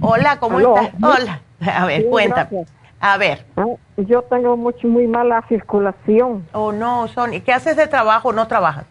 hola, 0.00 0.38
¿cómo 0.38 0.60
estás? 0.60 0.90
Hola. 1.02 1.40
A 1.74 1.86
ver, 1.86 2.06
cuéntame. 2.08 2.66
A 3.00 3.16
ver. 3.16 3.46
Ah, 3.56 3.64
yo 3.96 4.22
tengo 4.22 4.56
mucho, 4.56 4.86
muy 4.86 5.06
mala 5.06 5.42
circulación. 5.48 6.46
Oh, 6.52 6.70
no, 6.72 7.08
Sonia. 7.08 7.42
¿Qué 7.42 7.52
haces 7.52 7.76
de 7.76 7.86
trabajo 7.86 8.32
no 8.32 8.46
trabajas? 8.46 8.84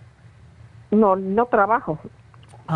No, 0.91 1.15
no 1.15 1.45
trabajo. 1.45 1.99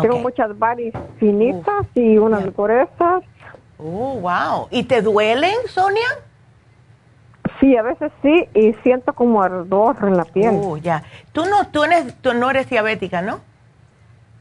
Tengo 0.00 0.18
muchas 0.18 0.56
varices 0.58 1.00
finitas 1.18 1.86
y 1.94 2.18
unas 2.18 2.54
gruesas. 2.54 3.22
Oh, 3.78 4.18
wow. 4.20 4.68
¿Y 4.70 4.84
te 4.84 5.02
duelen, 5.02 5.54
Sonia? 5.68 6.06
Sí, 7.64 7.74
a 7.78 7.82
veces 7.82 8.12
sí, 8.20 8.46
y 8.52 8.74
siento 8.82 9.14
como 9.14 9.42
ardor 9.42 9.96
en 10.02 10.18
la 10.18 10.26
piel. 10.26 10.50
Uh, 10.52 10.76
ya. 10.76 11.02
Tú 11.32 11.46
no, 11.46 11.66
tú, 11.68 11.82
eres, 11.82 12.14
tú 12.20 12.34
no 12.34 12.50
eres 12.50 12.68
diabética, 12.68 13.22
¿no? 13.22 13.36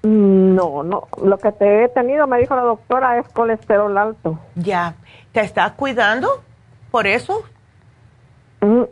Mm, 0.02 0.56
no, 0.56 0.84
no. 0.84 1.08
Lo 1.24 1.38
que 1.38 1.54
te 1.54 1.86
he 1.86 1.88
tenido, 1.88 2.28
me 2.28 2.38
dijo 2.40 2.54
la 2.54 2.64
doctora, 2.64 3.18
es 3.20 3.30
colesterol 3.30 3.98
alto. 3.98 4.40
Ya. 4.56 4.96
¿Te 5.32 5.40
estás 5.40 5.72
cuidando 5.72 6.44
por 6.92 7.08
eso? 7.08 7.44
Mm, 8.60 8.84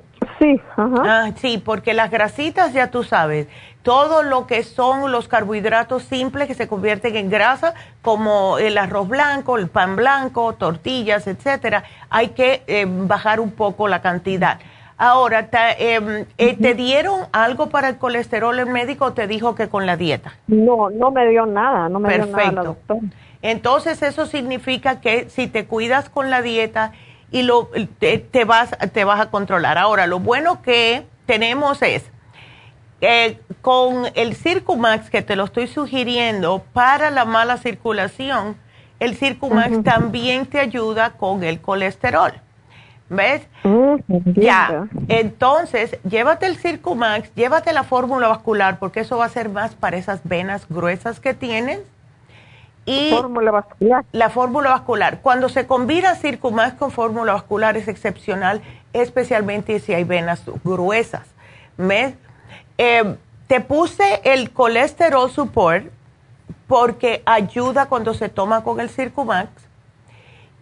sí, 0.42 0.60
ajá. 0.76 1.04
Ah, 1.06 1.32
sí, 1.36 1.62
porque 1.64 1.94
las 1.94 2.10
grasitas, 2.10 2.74
ya 2.74 2.89
tú 2.89 3.04
sabes, 3.04 3.48
todo 3.84 4.24
lo 4.24 4.48
que 4.48 4.64
son 4.64 5.12
los 5.12 5.28
carbohidratos 5.28 6.04
simples 6.04 6.48
que 6.48 6.54
se 6.54 6.68
convierten 6.68 7.16
en 7.16 7.30
grasa, 7.30 7.74
como 8.02 8.58
el 8.58 8.78
arroz 8.78 9.08
blanco, 9.08 9.58
el 9.58 9.68
pan 9.68 9.96
blanco, 9.96 10.54
tortillas, 10.54 11.28
etcétera, 11.28 11.84
hay 12.10 12.30
que 12.30 12.64
eh, 12.68 12.86
bajar 12.88 13.39
un 13.39 13.52
poco 13.52 13.88
la 13.88 14.02
cantidad. 14.02 14.60
Ahora, 14.98 15.50
em, 15.80 16.26
eh, 16.38 16.56
te, 16.58 16.76
dieron 16.76 17.22
algo 17.32 17.70
para 17.70 17.89
el 17.89 17.98
colesterol 17.98 18.60
el 18.60 18.68
médico 18.68 19.06
o 19.06 19.14
te 19.14 19.26
dijo 19.26 19.56
que 19.56 19.68
con 19.68 19.88
la 19.88 19.98
dieta? 19.98 20.34
No, 20.46 20.92
no 20.92 21.10
me 21.10 21.28
dio 21.28 21.48
nada, 21.48 21.89
no 21.89 22.00
me 22.00 22.10
Perfecto. 22.10 22.38
dio 22.38 22.52
nada, 22.52 22.64
doctor. 22.64 22.98
Entonces, 23.42 24.04
eso 24.04 24.28
significa 24.28 25.02
que 25.02 25.28
si 25.30 25.48
te 25.48 25.66
cuidas 25.66 26.10
con 26.10 26.30
la 26.30 26.44
dieta 26.44 26.92
y 27.32 27.44
lo, 27.44 27.70
te, 28.00 28.46
vas, 28.46 28.72
te 28.94 29.04
vas 29.04 29.20
a 29.20 29.30
controlar. 29.32 29.78
Ahora, 29.78 30.06
lo 30.08 30.20
bueno 30.20 30.62
que 30.62 31.06
tenemos 31.26 31.82
es 31.82 32.04
eh, 33.00 33.40
con 33.62 34.06
el 34.14 34.36
Circumax 34.36 35.10
que 35.10 35.22
te 35.22 35.36
lo 35.36 35.46
estoy 35.46 35.68
sugiriendo 35.68 36.64
para 36.74 37.10
la 37.10 37.26
mala 37.26 37.58
circulación, 37.58 38.56
el 39.00 39.16
Circumax 39.16 39.84
también 39.84 40.46
te 40.46 40.60
ayuda 40.60 41.12
con 41.12 41.44
el 41.44 41.60
colesterol. 41.60 42.34
¿Ves? 43.10 43.42
Ya. 44.36 44.88
Entonces, 45.10 45.98
llévate 46.08 46.46
el 46.46 46.56
Circumax, 46.56 47.34
llévate 47.36 47.74
la 47.74 47.84
fórmula 47.84 48.30
vascular, 48.30 48.80
porque 48.80 49.02
eso 49.02 49.18
va 49.18 49.26
a 49.26 49.30
ser 49.30 49.50
más 49.50 49.76
para 49.76 49.98
esas 49.98 50.22
venas 50.24 50.66
gruesas 50.70 51.20
que 51.20 51.34
tienes. 51.34 51.80
Y 52.86 53.12
fórmula 53.12 53.52
vascular. 53.52 54.06
La 54.12 54.30
fórmula 54.30 54.70
vascular. 54.72 55.20
Cuando 55.22 55.50
se 55.50 55.68
combina 55.68 56.16
Circumax 56.16 56.74
con 56.76 56.92
fórmula 56.92 57.34
vascular 57.34 57.78
es 57.78 57.88
excepcional, 57.88 58.62
especialmente 58.94 59.80
si 59.80 59.94
hay 59.94 60.04
venas 60.04 60.44
gruesas. 60.64 61.28
¿Ves? 61.78 62.16
Eh, 62.78 63.16
te 63.48 63.60
puse 63.62 64.22
el 64.24 64.52
colesterol 64.52 65.30
support 65.30 65.86
porque 66.68 67.22
ayuda 67.26 67.88
cuando 67.88 68.14
se 68.14 68.30
toma 68.30 68.64
con 68.64 68.80
el 68.80 68.90
Circumax 68.90 69.50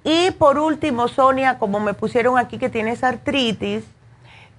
y 0.03 0.31
por 0.31 0.57
último, 0.57 1.07
Sonia, 1.07 1.59
como 1.59 1.79
me 1.79 1.93
pusieron 1.93 2.37
aquí 2.37 2.57
que 2.57 2.69
tienes 2.69 3.03
artritis 3.03 3.83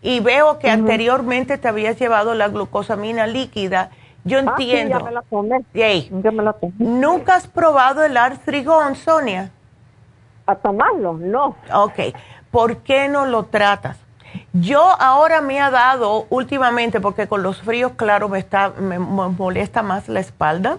y 0.03 0.21
veo 0.21 0.59
que 0.59 0.71
anteriormente 0.71 1.59
te 1.59 1.69
habías 1.69 1.99
llevado 1.99 2.35
la 2.35 2.49
glucosamina 2.49 3.27
líquida, 3.27 3.91
yo 4.25 4.39
ah, 4.39 4.41
entiendo. 4.41 4.99
ya 4.99 5.05
me 5.05 5.13
la 5.13 5.23
tomé. 5.23 5.65
Ya 5.73 6.31
me 6.31 6.43
la 6.43 6.53
tomé. 6.53 6.73
¿Nunca 6.79 7.37
has 7.37 7.47
probado 7.47 8.05
el 8.05 8.17
artrigón, 8.17 8.97
Sonia? 8.97 9.51
¿A 10.47 10.55
tomarlo? 10.55 11.15
No. 11.15 11.57
Ok. 11.73 12.15
¿Por 12.51 12.79
qué 12.79 13.09
no 13.09 13.27
lo 13.27 13.45
tratas? 13.45 13.99
Yo 14.53 14.81
ahora 15.01 15.41
me 15.41 15.61
ha 15.61 15.71
dado 15.71 16.27
últimamente, 16.31 17.01
porque 17.01 17.29
con 17.29 17.43
los 17.43 17.63
fríos, 17.63 17.93
claro, 17.97 18.29
me, 18.29 18.39
está, 18.39 18.71
me 18.71 18.99
molesta 18.99 19.83
más 19.83 20.09
la 20.09 20.21
espalda 20.21 20.79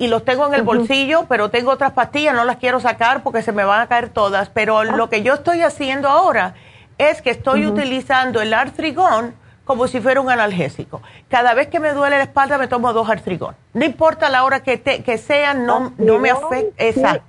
y 0.00 0.08
los 0.08 0.24
tengo 0.24 0.46
en 0.46 0.54
el 0.54 0.62
bolsillo, 0.62 1.26
pero 1.28 1.50
tengo 1.50 1.70
otras 1.70 1.92
pastillas, 1.92 2.34
no 2.34 2.44
las 2.44 2.56
quiero 2.56 2.80
sacar 2.80 3.22
porque 3.22 3.42
se 3.42 3.52
me 3.52 3.64
van 3.64 3.82
a 3.82 3.86
caer 3.86 4.08
todas. 4.08 4.48
Pero 4.48 4.78
ah. 4.78 4.84
lo 4.84 5.10
que 5.10 5.22
yo 5.22 5.34
estoy 5.34 5.60
haciendo 5.60 6.08
ahora 6.08 6.54
es 6.96 7.20
que 7.20 7.28
estoy 7.28 7.66
utilizando 7.66 8.40
el 8.40 8.54
artrigón 8.54 9.34
como 9.70 9.86
si 9.86 10.00
fuera 10.00 10.20
un 10.20 10.28
analgésico. 10.28 11.00
Cada 11.28 11.54
vez 11.54 11.68
que 11.68 11.78
me 11.78 11.92
duele 11.92 12.16
la 12.16 12.24
espalda 12.24 12.58
me 12.58 12.66
tomo 12.66 12.92
dos 12.92 13.08
artrigón. 13.08 13.54
No 13.72 13.84
importa 13.84 14.28
la 14.28 14.42
hora 14.42 14.64
que, 14.64 14.78
te, 14.78 15.04
que 15.04 15.16
sea, 15.16 15.54
no, 15.54 15.92
no 15.96 16.18
me 16.18 16.28
afecta. 16.28 16.74
Esa. 16.84 17.20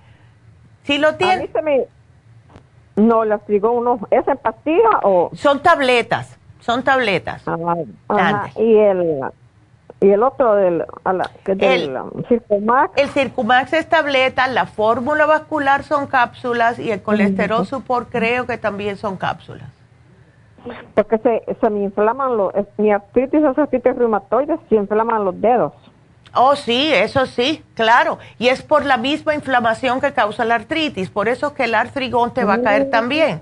¿Sí 0.81 0.97
lo 0.97 1.13
tiene? 1.17 1.51
No, 2.95 3.21
el 3.21 3.31
artrigón 3.31 3.83
no. 3.83 3.99
¿Es 4.09 4.27
en 4.27 4.37
pastilla 4.37 5.01
o...? 5.03 5.29
Son 5.35 5.61
tabletas, 5.61 6.35
son 6.61 6.81
tabletas. 6.81 7.43
Ah, 8.09 8.47
y 8.55 8.75
el 8.75 9.21
y 9.99 10.09
el 10.09 10.23
otro 10.23 10.55
del, 10.55 10.83
del 11.45 11.63
el, 11.63 11.99
Circumax. 12.27 12.93
El 12.95 13.09
Circumax 13.09 13.73
es 13.73 13.87
tableta, 13.87 14.47
la 14.47 14.65
fórmula 14.65 15.27
vascular 15.27 15.83
son 15.83 16.07
cápsulas 16.07 16.79
y 16.79 16.89
el 16.89 17.03
colesterol 17.03 17.67
support 17.67 18.09
creo 18.09 18.47
que 18.47 18.57
también 18.57 18.97
son 18.97 19.15
cápsulas. 19.17 19.69
Porque 20.93 21.18
se, 21.20 21.43
se 21.59 21.70
me 21.70 21.84
inflaman 21.84 22.38
los, 22.38 22.53
mi 22.78 22.91
artritis 22.91 23.43
es 23.43 23.57
artritis 23.57 23.95
reumatoide, 23.95 24.57
se 24.70 24.76
inflaman 24.76 25.26
los 25.26 25.39
dedos. 25.41 25.74
Oh, 26.34 26.55
sí, 26.55 26.91
eso 26.93 27.26
sí, 27.26 27.64
claro. 27.74 28.18
Y 28.39 28.47
es 28.47 28.62
por 28.62 28.86
la 28.86 28.97
misma 28.97 29.36
inflamación 29.36 29.99
que 29.99 30.14
causa 30.14 30.45
la 30.45 30.55
artritis. 30.55 31.09
Por 31.09 31.28
eso 31.28 31.53
que 31.53 31.66
el 31.66 31.76
artrigón 31.76 32.34
te 32.34 32.43
va 32.43 32.55
a 32.55 32.62
caer 32.62 32.88
mm. 32.88 32.89
también. 32.89 33.41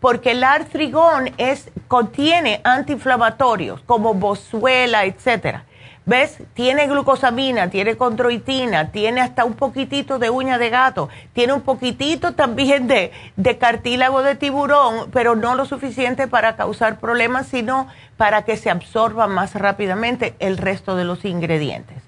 Porque 0.00 0.30
el 0.30 0.42
artrigón 0.42 1.30
es, 1.36 1.70
contiene 1.86 2.60
antiinflamatorios 2.64 3.82
como 3.82 4.14
bozuela, 4.14 5.04
etcétera. 5.04 5.64
¿Ves? 6.06 6.38
Tiene 6.54 6.86
glucosamina, 6.86 7.68
tiene 7.68 7.96
condroitina, 7.96 8.90
tiene 8.90 9.20
hasta 9.20 9.44
un 9.44 9.52
poquitito 9.52 10.18
de 10.18 10.30
uña 10.30 10.58
de 10.58 10.70
gato, 10.70 11.08
tiene 11.34 11.52
un 11.52 11.60
poquitito 11.60 12.32
también 12.32 12.88
de, 12.88 13.12
de 13.36 13.58
cartílago 13.58 14.22
de 14.22 14.34
tiburón, 14.34 15.10
pero 15.12 15.36
no 15.36 15.54
lo 15.54 15.66
suficiente 15.66 16.26
para 16.26 16.56
causar 16.56 16.98
problemas, 16.98 17.46
sino 17.48 17.86
para 18.16 18.42
que 18.42 18.56
se 18.56 18.70
absorba 18.70 19.26
más 19.26 19.54
rápidamente 19.54 20.34
el 20.38 20.56
resto 20.56 20.96
de 20.96 21.04
los 21.04 21.24
ingredientes. 21.24 22.02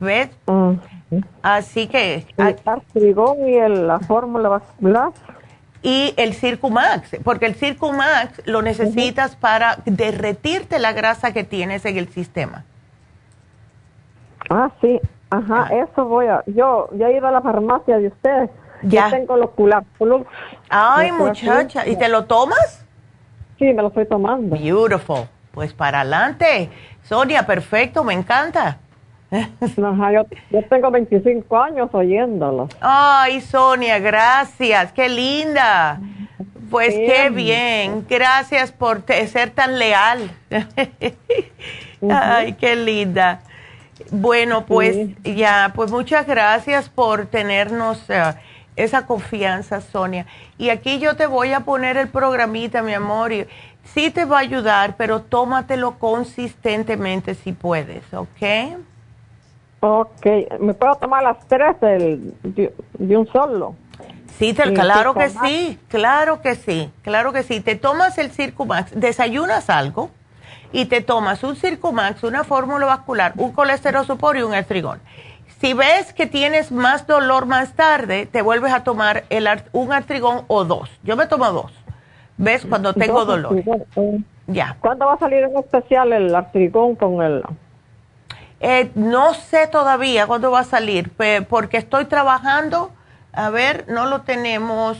¿Ves? 0.00 0.30
Así 1.42 1.86
que... 1.88 2.26
El 2.36 2.56
artrigón 2.64 3.48
y 3.48 3.58
la 3.68 3.98
fórmula 4.00 4.48
vascular. 4.48 5.10
Y 5.82 6.14
el 6.16 6.34
Circumax, 6.34 7.18
porque 7.24 7.46
el 7.46 7.54
Circumax 7.54 8.46
lo 8.46 8.62
necesitas 8.62 9.36
para 9.36 9.78
derretirte 9.84 10.78
la 10.78 10.92
grasa 10.92 11.32
que 11.32 11.44
tienes 11.44 11.84
en 11.84 11.98
el 11.98 12.08
sistema. 12.08 12.64
Ah, 14.50 14.70
sí, 14.80 15.00
ajá, 15.30 15.68
eso 15.74 16.04
voy 16.06 16.26
a, 16.26 16.42
yo 16.46 16.88
ya 16.92 17.08
he 17.08 17.16
ido 17.16 17.26
a 17.26 17.30
la 17.30 17.40
farmacia 17.40 17.98
de 17.98 18.08
ustedes, 18.08 18.50
ya 18.82 19.10
tengo 19.10 19.36
los 19.36 19.46
ocular 19.46 19.84
Ay, 20.68 21.12
muchacha, 21.12 21.86
¿y 21.86 21.96
te 21.96 22.08
lo 22.08 22.24
tomas? 22.24 22.84
Sí, 23.58 23.64
me 23.66 23.82
lo 23.82 23.88
estoy 23.88 24.06
tomando. 24.06 24.56
Beautiful, 24.56 25.28
pues 25.52 25.72
para 25.72 26.00
adelante. 26.00 26.70
Sonia, 27.02 27.46
perfecto, 27.46 28.04
me 28.04 28.12
encanta. 28.12 28.78
Ajá, 29.30 30.12
yo, 30.12 30.62
tengo 30.68 30.90
25 30.90 31.56
años 31.58 31.90
oyéndolo. 31.92 32.68
Ay, 32.80 33.40
Sonia, 33.40 33.98
gracias, 33.98 34.92
qué 34.92 35.08
linda. 35.08 36.00
Pues 36.70 36.94
qué 36.94 37.30
bien, 37.30 38.04
gracias 38.08 38.72
por 38.72 39.02
ser 39.06 39.50
tan 39.50 39.78
leal. 39.78 40.30
Ay, 42.10 42.54
qué 42.54 42.74
linda. 42.74 43.40
Bueno, 44.10 44.66
pues 44.66 44.96
ya, 45.22 45.72
pues 45.74 45.90
muchas 45.90 46.26
gracias 46.26 46.88
por 46.88 47.26
tenernos 47.26 48.02
eh, 48.08 48.34
esa 48.76 49.06
confianza, 49.06 49.80
Sonia. 49.80 50.26
Y 50.58 50.70
aquí 50.70 50.98
yo 50.98 51.16
te 51.16 51.26
voy 51.26 51.52
a 51.52 51.60
poner 51.60 51.96
el 51.96 52.08
programita, 52.08 52.82
mi 52.82 52.92
amor, 52.92 53.32
y 53.32 53.46
sí 53.84 54.10
te 54.10 54.24
va 54.24 54.38
a 54.38 54.40
ayudar, 54.40 54.96
pero 54.96 55.22
tómatelo 55.22 55.98
consistentemente 55.98 57.34
si 57.34 57.52
puedes, 57.52 58.02
¿ok? 58.12 58.78
Ok, 59.80 60.26
¿me 60.60 60.72
puedo 60.72 60.94
tomar 60.94 61.22
las 61.22 61.46
tres 61.46 61.78
de, 61.80 62.72
un 62.98 63.26
solo? 63.26 63.74
Sí, 64.38 64.54
claro 64.54 65.14
que 65.14 65.28
sí, 65.28 65.78
claro 65.88 66.40
que 66.40 66.54
sí, 66.54 66.90
claro 67.02 67.32
que 67.32 67.42
sí. 67.42 67.60
Te 67.60 67.76
tomas 67.76 68.16
el 68.18 68.30
Circumax, 68.30 68.98
¿desayunas 68.98 69.68
algo? 69.70 70.10
Y 70.74 70.86
te 70.86 71.00
tomas 71.00 71.44
un 71.44 71.54
Circumax, 71.54 72.24
una 72.24 72.42
fórmula 72.42 72.84
vascular, 72.84 73.32
un 73.36 73.52
colesterol 73.52 74.04
supor 74.04 74.36
y 74.36 74.42
un 74.42 74.54
estrigón. 74.54 75.00
Si 75.60 75.72
ves 75.72 76.12
que 76.12 76.26
tienes 76.26 76.72
más 76.72 77.06
dolor 77.06 77.46
más 77.46 77.74
tarde, 77.74 78.26
te 78.26 78.42
vuelves 78.42 78.72
a 78.72 78.82
tomar 78.82 79.22
el, 79.30 79.48
un 79.70 79.92
artrigón 79.92 80.44
o 80.48 80.64
dos. 80.64 80.90
Yo 81.04 81.16
me 81.16 81.26
tomo 81.26 81.50
dos. 81.52 81.72
¿Ves? 82.36 82.66
Cuando 82.66 82.92
tengo 82.92 83.24
dolor. 83.24 83.62
Ya. 84.48 84.76
¿Cuándo 84.80 85.06
va 85.06 85.14
a 85.14 85.18
salir 85.18 85.44
en 85.44 85.56
especial 85.56 86.12
el 86.12 86.34
artrigón 86.34 86.96
con 86.96 87.22
el...? 87.22 87.44
Eh, 88.58 88.90
no 88.96 89.32
sé 89.32 89.68
todavía 89.68 90.26
cuándo 90.26 90.50
va 90.50 90.60
a 90.60 90.64
salir, 90.64 91.12
porque 91.48 91.76
estoy 91.76 92.06
trabajando. 92.06 92.90
A 93.32 93.48
ver, 93.50 93.84
no 93.86 94.06
lo 94.06 94.22
tenemos 94.22 94.98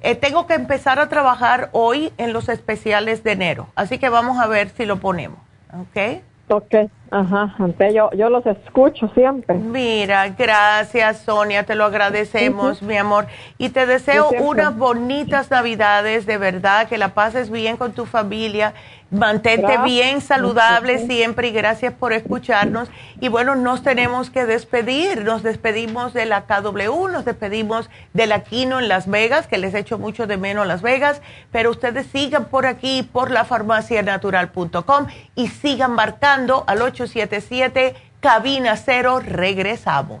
eh, 0.00 0.14
tengo 0.14 0.46
que 0.46 0.54
empezar 0.54 0.98
a 0.98 1.08
trabajar 1.08 1.70
hoy 1.72 2.12
en 2.18 2.32
los 2.32 2.48
especiales 2.48 3.24
de 3.24 3.32
enero, 3.32 3.68
así 3.74 3.98
que 3.98 4.08
vamos 4.08 4.38
a 4.38 4.46
ver 4.46 4.70
si 4.70 4.86
lo 4.86 4.98
ponemos, 4.98 5.38
¿ok? 5.72 6.22
Ok, 6.48 6.74
ajá, 7.10 7.54
yo, 7.92 8.10
yo 8.12 8.30
los 8.30 8.44
escucho 8.46 9.08
siempre. 9.14 9.54
Mira, 9.56 10.28
gracias 10.30 11.18
Sonia, 11.18 11.64
te 11.64 11.74
lo 11.74 11.84
agradecemos, 11.84 12.82
mi 12.82 12.96
amor. 12.96 13.26
Y 13.58 13.70
te 13.70 13.86
deseo 13.86 14.30
unas 14.40 14.76
bonitas 14.76 15.50
navidades, 15.50 16.26
de 16.26 16.38
verdad, 16.38 16.88
que 16.88 16.98
la 16.98 17.14
pases 17.14 17.50
bien 17.50 17.76
con 17.76 17.92
tu 17.92 18.06
familia 18.06 18.74
Mantente 19.08 19.78
bien 19.84 20.20
saludable 20.20 21.06
siempre 21.06 21.48
y 21.48 21.52
gracias 21.52 21.94
por 21.94 22.12
escucharnos. 22.12 22.88
Y 23.20 23.28
bueno, 23.28 23.54
nos 23.54 23.84
tenemos 23.84 24.30
que 24.30 24.46
despedir. 24.46 25.22
Nos 25.22 25.44
despedimos 25.44 26.12
de 26.12 26.26
la 26.26 26.42
KW, 26.46 27.06
nos 27.08 27.24
despedimos 27.24 27.88
de 28.14 28.26
la 28.26 28.40
Kino 28.40 28.80
en 28.80 28.88
Las 28.88 29.08
Vegas, 29.08 29.46
que 29.46 29.58
les 29.58 29.74
echo 29.74 29.96
mucho 29.98 30.26
de 30.26 30.38
menos 30.38 30.66
Las 30.66 30.82
Vegas. 30.82 31.22
Pero 31.52 31.70
ustedes 31.70 32.08
sigan 32.08 32.46
por 32.46 32.66
aquí, 32.66 33.04
por 33.04 33.30
la 33.30 33.44
farmacianatural.com 33.44 35.06
y 35.36 35.48
sigan 35.48 35.92
marcando 35.92 36.64
al 36.66 36.82
877 37.04 37.94
Cabina 38.20 38.76
Cero. 38.76 39.20
Regresamos. 39.20 40.20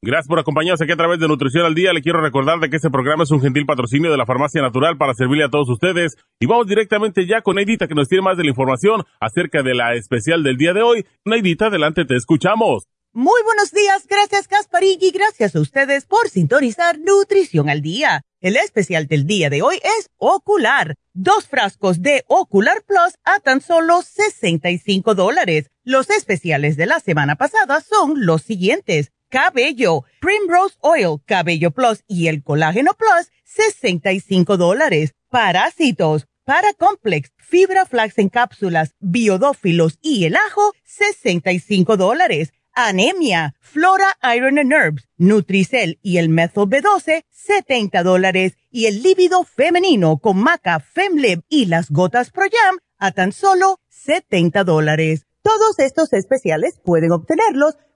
Gracias 0.00 0.28
por 0.28 0.38
acompañarnos 0.38 0.80
aquí 0.80 0.92
a 0.92 0.96
través 0.96 1.18
de 1.18 1.26
Nutrición 1.26 1.66
al 1.66 1.74
Día. 1.74 1.92
Le 1.92 2.02
quiero 2.02 2.20
recordar 2.20 2.60
de 2.60 2.70
que 2.70 2.76
este 2.76 2.88
programa 2.88 3.24
es 3.24 3.32
un 3.32 3.40
gentil 3.40 3.66
patrocinio 3.66 4.12
de 4.12 4.16
la 4.16 4.26
Farmacia 4.26 4.62
Natural 4.62 4.96
para 4.96 5.12
servirle 5.12 5.42
a 5.42 5.48
todos 5.48 5.68
ustedes. 5.68 6.16
Y 6.38 6.46
vamos 6.46 6.68
directamente 6.68 7.26
ya 7.26 7.42
con 7.42 7.56
Neidita 7.56 7.88
que 7.88 7.96
nos 7.96 8.06
tiene 8.06 8.22
más 8.22 8.36
de 8.36 8.44
la 8.44 8.50
información 8.50 9.02
acerca 9.18 9.64
de 9.64 9.74
la 9.74 9.94
especial 9.94 10.44
del 10.44 10.56
día 10.56 10.72
de 10.72 10.82
hoy. 10.82 11.04
Neidita, 11.24 11.66
adelante, 11.66 12.04
te 12.04 12.14
escuchamos. 12.14 12.86
Muy 13.12 13.42
buenos 13.42 13.72
días, 13.72 14.06
gracias 14.06 14.46
Gasparín 14.46 14.98
y 15.00 15.10
gracias 15.10 15.56
a 15.56 15.60
ustedes 15.60 16.04
por 16.06 16.28
sintonizar 16.28 17.00
Nutrición 17.00 17.68
al 17.68 17.82
Día. 17.82 18.22
El 18.40 18.54
especial 18.54 19.08
del 19.08 19.26
día 19.26 19.50
de 19.50 19.62
hoy 19.62 19.76
es 19.98 20.10
Ocular. 20.16 20.94
Dos 21.12 21.48
frascos 21.48 22.02
de 22.02 22.22
Ocular 22.28 22.84
Plus 22.86 23.18
a 23.24 23.40
tan 23.40 23.60
solo 23.60 24.02
65 24.02 25.16
dólares. 25.16 25.72
Los 25.82 26.10
especiales 26.10 26.76
de 26.76 26.86
la 26.86 27.00
semana 27.00 27.34
pasada 27.34 27.80
son 27.80 28.24
los 28.24 28.42
siguientes 28.42 29.10
cabello, 29.28 30.04
Primrose 30.20 30.76
Oil, 30.80 31.18
Cabello 31.24 31.70
Plus 31.70 32.02
y 32.06 32.28
el 32.28 32.42
Colágeno 32.42 32.92
Plus, 32.94 33.30
65 33.44 34.56
dólares. 34.56 35.14
Parásitos, 35.30 36.26
Paracomplex, 36.44 37.32
Fibra 37.36 37.84
Flax 37.84 38.18
en 38.18 38.30
cápsulas, 38.30 38.94
Biodófilos 39.00 39.98
y 40.00 40.24
el 40.24 40.36
ajo, 40.36 40.72
65 40.84 41.96
dólares. 41.96 42.52
Anemia, 42.72 43.56
Flora 43.60 44.16
Iron 44.36 44.58
and 44.58 44.72
Herbs, 44.72 45.08
Nutricel 45.16 45.98
y 46.00 46.18
el 46.18 46.28
Methyl 46.28 46.64
B12, 46.64 47.24
70 47.30 48.02
dólares. 48.02 48.56
Y 48.70 48.86
el 48.86 49.02
líbido 49.02 49.42
femenino 49.44 50.18
con 50.18 50.38
maca, 50.38 50.78
Femlib 50.78 51.42
y 51.48 51.66
las 51.66 51.90
gotas 51.90 52.30
Pro 52.30 52.44
Jam, 52.44 52.78
a 52.98 53.10
tan 53.10 53.32
solo 53.32 53.80
70 53.88 54.64
dólares. 54.64 55.26
Todos 55.42 55.78
estos 55.78 56.12
especiales 56.12 56.80
pueden 56.84 57.10
obtenerlos 57.12 57.74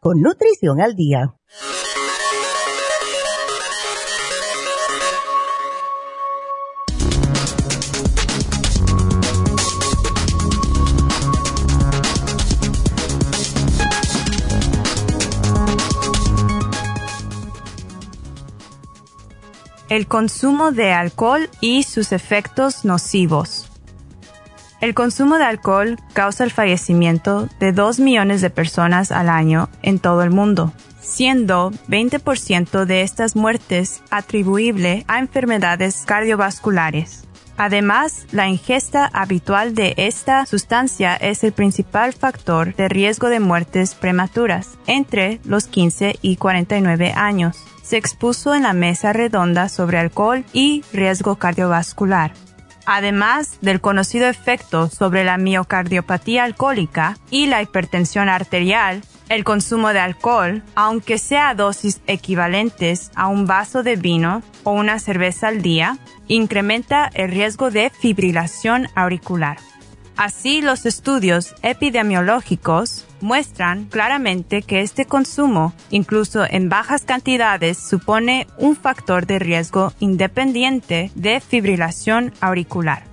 con 0.00 0.20
Nutrición 0.20 0.80
al 0.80 0.94
Día. 0.94 1.34
El 19.88 20.06
consumo 20.06 20.70
de 20.70 20.92
alcohol 20.92 21.48
y 21.60 21.82
sus 21.82 22.12
efectos 22.12 22.84
nocivos. 22.84 23.57
El 24.80 24.94
consumo 24.94 25.38
de 25.38 25.44
alcohol 25.44 25.98
causa 26.12 26.44
el 26.44 26.52
fallecimiento 26.52 27.48
de 27.58 27.72
2 27.72 27.98
millones 27.98 28.40
de 28.40 28.50
personas 28.50 29.10
al 29.10 29.28
año 29.28 29.68
en 29.82 29.98
todo 29.98 30.22
el 30.22 30.30
mundo, 30.30 30.72
siendo 31.00 31.72
20% 31.88 32.84
de 32.84 33.02
estas 33.02 33.34
muertes 33.34 34.02
atribuible 34.10 35.04
a 35.08 35.18
enfermedades 35.18 36.04
cardiovasculares. 36.06 37.24
Además, 37.56 38.24
la 38.30 38.46
ingesta 38.46 39.10
habitual 39.12 39.74
de 39.74 39.94
esta 39.96 40.46
sustancia 40.46 41.16
es 41.16 41.42
el 41.42 41.50
principal 41.50 42.12
factor 42.12 42.72
de 42.76 42.88
riesgo 42.88 43.30
de 43.30 43.40
muertes 43.40 43.96
prematuras 43.96 44.78
entre 44.86 45.40
los 45.42 45.66
15 45.66 46.20
y 46.22 46.36
49 46.36 47.14
años. 47.16 47.56
Se 47.82 47.96
expuso 47.96 48.54
en 48.54 48.62
la 48.62 48.74
mesa 48.74 49.12
redonda 49.12 49.68
sobre 49.68 49.98
alcohol 49.98 50.44
y 50.52 50.84
riesgo 50.92 51.34
cardiovascular 51.34 52.30
además 52.88 53.58
del 53.60 53.82
conocido 53.82 54.28
efecto 54.28 54.88
sobre 54.88 55.22
la 55.22 55.36
miocardiopatía 55.36 56.44
alcohólica 56.44 57.18
y 57.30 57.44
la 57.46 57.60
hipertensión 57.60 58.30
arterial, 58.30 59.02
el 59.28 59.44
consumo 59.44 59.92
de 59.92 60.00
alcohol, 60.00 60.62
aunque 60.74 61.18
sea 61.18 61.54
dosis 61.54 62.00
equivalentes 62.06 63.10
a 63.14 63.28
un 63.28 63.46
vaso 63.46 63.82
de 63.82 63.96
vino 63.96 64.42
o 64.64 64.72
una 64.72 64.98
cerveza 65.00 65.48
al 65.48 65.60
día, 65.60 65.98
incrementa 66.28 67.10
el 67.12 67.30
riesgo 67.30 67.70
de 67.70 67.90
fibrilación 67.90 68.88
auricular. 68.94 69.58
Así, 70.18 70.62
los 70.62 70.84
estudios 70.84 71.54
epidemiológicos 71.62 73.06
muestran 73.20 73.84
claramente 73.84 74.62
que 74.62 74.80
este 74.80 75.04
consumo, 75.04 75.72
incluso 75.90 76.44
en 76.44 76.68
bajas 76.68 77.04
cantidades, 77.04 77.78
supone 77.78 78.48
un 78.58 78.74
factor 78.74 79.26
de 79.26 79.38
riesgo 79.38 79.92
independiente 80.00 81.12
de 81.14 81.38
fibrilación 81.38 82.32
auricular. 82.40 83.04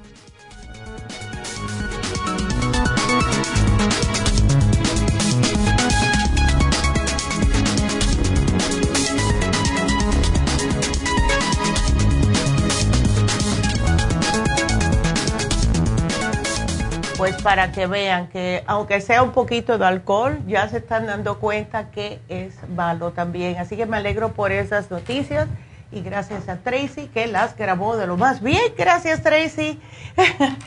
Pues 17.26 17.41
para 17.41 17.71
que 17.71 17.88
vean 17.88 18.28
que 18.28 18.63
aunque 18.67 19.01
sea 19.01 19.23
un 19.23 19.32
poquito 19.32 19.80
de 19.80 19.86
alcohol, 19.88 20.38
ya 20.45 20.69
se 20.69 20.78
están 20.78 21.07
dando 21.07 21.39
cuenta 21.39 21.89
que 21.89 22.19
es 22.30 22.53
malo 22.69 23.13
también. 23.13 23.57
Así 23.57 23.76
que 23.76 23.88
me 23.88 23.97
alegro 23.97 24.34
por 24.34 24.51
esas 24.51 24.91
noticias 24.91 25.47
y 25.91 26.01
gracias 26.01 26.47
a 26.49 26.57
Tracy 26.57 27.07
que 27.07 27.26
las 27.26 27.57
grabó 27.57 27.97
de 27.97 28.05
lo 28.05 28.15
más 28.15 28.43
bien. 28.43 28.61
Gracias 28.78 29.23
Tracy. 29.23 29.82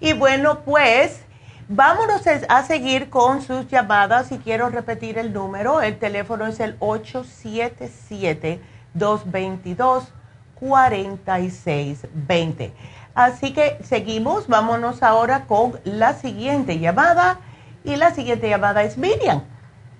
y 0.00 0.14
bueno, 0.14 0.60
pues 0.60 1.20
vámonos 1.68 2.22
a 2.48 2.62
seguir 2.62 3.10
con 3.10 3.42
sus 3.42 3.68
llamadas 3.68 4.32
y 4.32 4.38
quiero 4.38 4.70
repetir 4.70 5.18
el 5.18 5.34
número. 5.34 5.82
El 5.82 5.98
teléfono 5.98 6.46
es 6.46 6.60
el 6.60 6.76
877 6.78 8.58
222 8.94 10.14
4620 10.60 12.72
Así 13.16 13.54
que 13.54 13.78
seguimos, 13.82 14.46
vámonos 14.46 15.02
ahora 15.02 15.46
con 15.46 15.72
la 15.84 16.12
siguiente 16.12 16.78
llamada. 16.78 17.38
Y 17.82 17.96
la 17.96 18.10
siguiente 18.10 18.46
llamada 18.46 18.82
es 18.82 18.98
Miriam. 18.98 19.40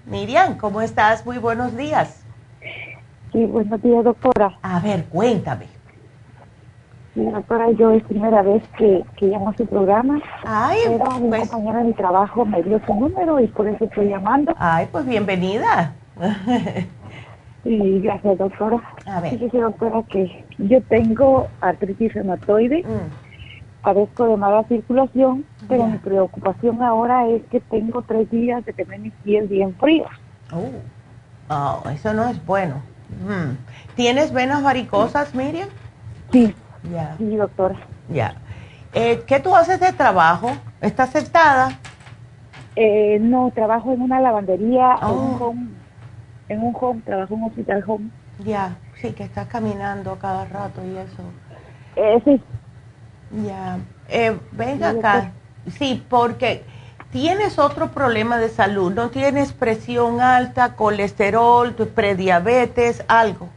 Miriam, 0.04 0.58
¿cómo 0.58 0.82
estás? 0.82 1.24
Muy 1.24 1.38
buenos 1.38 1.74
días. 1.78 2.22
Sí, 3.32 3.46
buenos 3.46 3.80
días, 3.80 4.04
doctora. 4.04 4.58
A 4.60 4.80
ver, 4.80 5.06
cuéntame. 5.06 5.66
Sí, 7.14 7.24
doctora, 7.24 7.70
yo 7.70 7.90
es 7.92 8.04
primera 8.04 8.42
vez 8.42 8.62
que, 8.76 9.02
que 9.16 9.28
llamo 9.28 9.48
a 9.48 9.56
su 9.56 9.64
programa. 9.64 10.20
Ay, 10.44 10.80
Pero 10.84 11.10
mi 11.18 11.28
pues 11.30 11.48
compañera 11.48 11.78
de 11.78 11.84
mi 11.84 11.94
trabajo 11.94 12.44
me 12.44 12.62
dio 12.62 12.78
su 12.84 12.94
número 12.94 13.40
y 13.40 13.46
por 13.46 13.66
eso 13.66 13.86
estoy 13.86 14.10
llamando. 14.10 14.54
Ay, 14.58 14.88
pues 14.92 15.06
bienvenida. 15.06 15.94
Sí, 17.66 18.00
gracias, 18.00 18.38
doctora. 18.38 18.80
A 19.06 19.20
ver. 19.20 19.50
Doctora, 19.50 20.02
que 20.08 20.44
yo 20.58 20.80
tengo 20.82 21.48
artritis 21.60 22.14
reumatoide. 22.14 22.84
Mm. 22.84 23.26
padezco 23.82 24.26
de 24.26 24.36
mala 24.36 24.64
circulación, 24.64 25.44
pero 25.68 25.86
mi 25.86 25.98
preocupación 25.98 26.82
ahora 26.82 27.28
es 27.28 27.42
que 27.50 27.60
tengo 27.60 28.02
tres 28.02 28.28
días 28.30 28.64
de 28.64 28.72
tener 28.72 28.98
mis 28.98 29.12
pies 29.22 29.48
bien 29.48 29.76
fríos. 29.76 30.10
Oh, 31.48 31.82
eso 31.90 32.12
no 32.12 32.28
es 32.28 32.44
bueno. 32.44 32.82
Mm. 33.24 33.56
¿Tienes 33.94 34.32
venas 34.32 34.62
varicosas, 34.62 35.34
Miriam? 35.34 35.68
Sí. 36.32 36.52
Sí, 37.18 37.36
doctora. 37.36 37.76
Ya. 38.08 38.34
Eh, 38.92 39.22
¿Qué 39.26 39.40
tú 39.40 39.54
haces 39.54 39.78
de 39.80 39.92
trabajo? 39.92 40.50
¿Estás 40.80 41.10
sentada? 41.10 41.78
Eh, 42.76 43.18
no, 43.20 43.50
trabajo 43.54 43.92
en 43.92 44.02
una 44.02 44.20
lavandería, 44.20 44.96
oh. 45.02 45.38
home, 45.40 45.68
en 46.48 46.62
un 46.62 46.74
home, 46.78 47.02
trabajo 47.02 47.34
en 47.34 47.42
un 47.42 47.48
hospital 47.48 47.84
home. 47.86 48.10
Ya, 48.38 48.78
sí, 48.94 49.12
que 49.12 49.24
estás 49.24 49.46
caminando 49.48 50.18
cada 50.18 50.44
rato 50.44 50.84
y 50.84 50.96
eso. 50.96 51.22
Eh, 51.96 52.20
sí. 52.24 52.40
Ya, 53.30 53.78
eh, 54.08 54.38
venga 54.52 54.90
acá. 54.90 55.32
Sí, 55.78 56.04
porque 56.08 56.64
tienes 57.10 57.58
otro 57.58 57.90
problema 57.90 58.38
de 58.38 58.48
salud, 58.48 58.92
¿no 58.92 59.10
tienes 59.10 59.52
presión 59.52 60.20
alta, 60.20 60.76
colesterol, 60.76 61.74
prediabetes, 61.74 63.04
algo? 63.08 63.50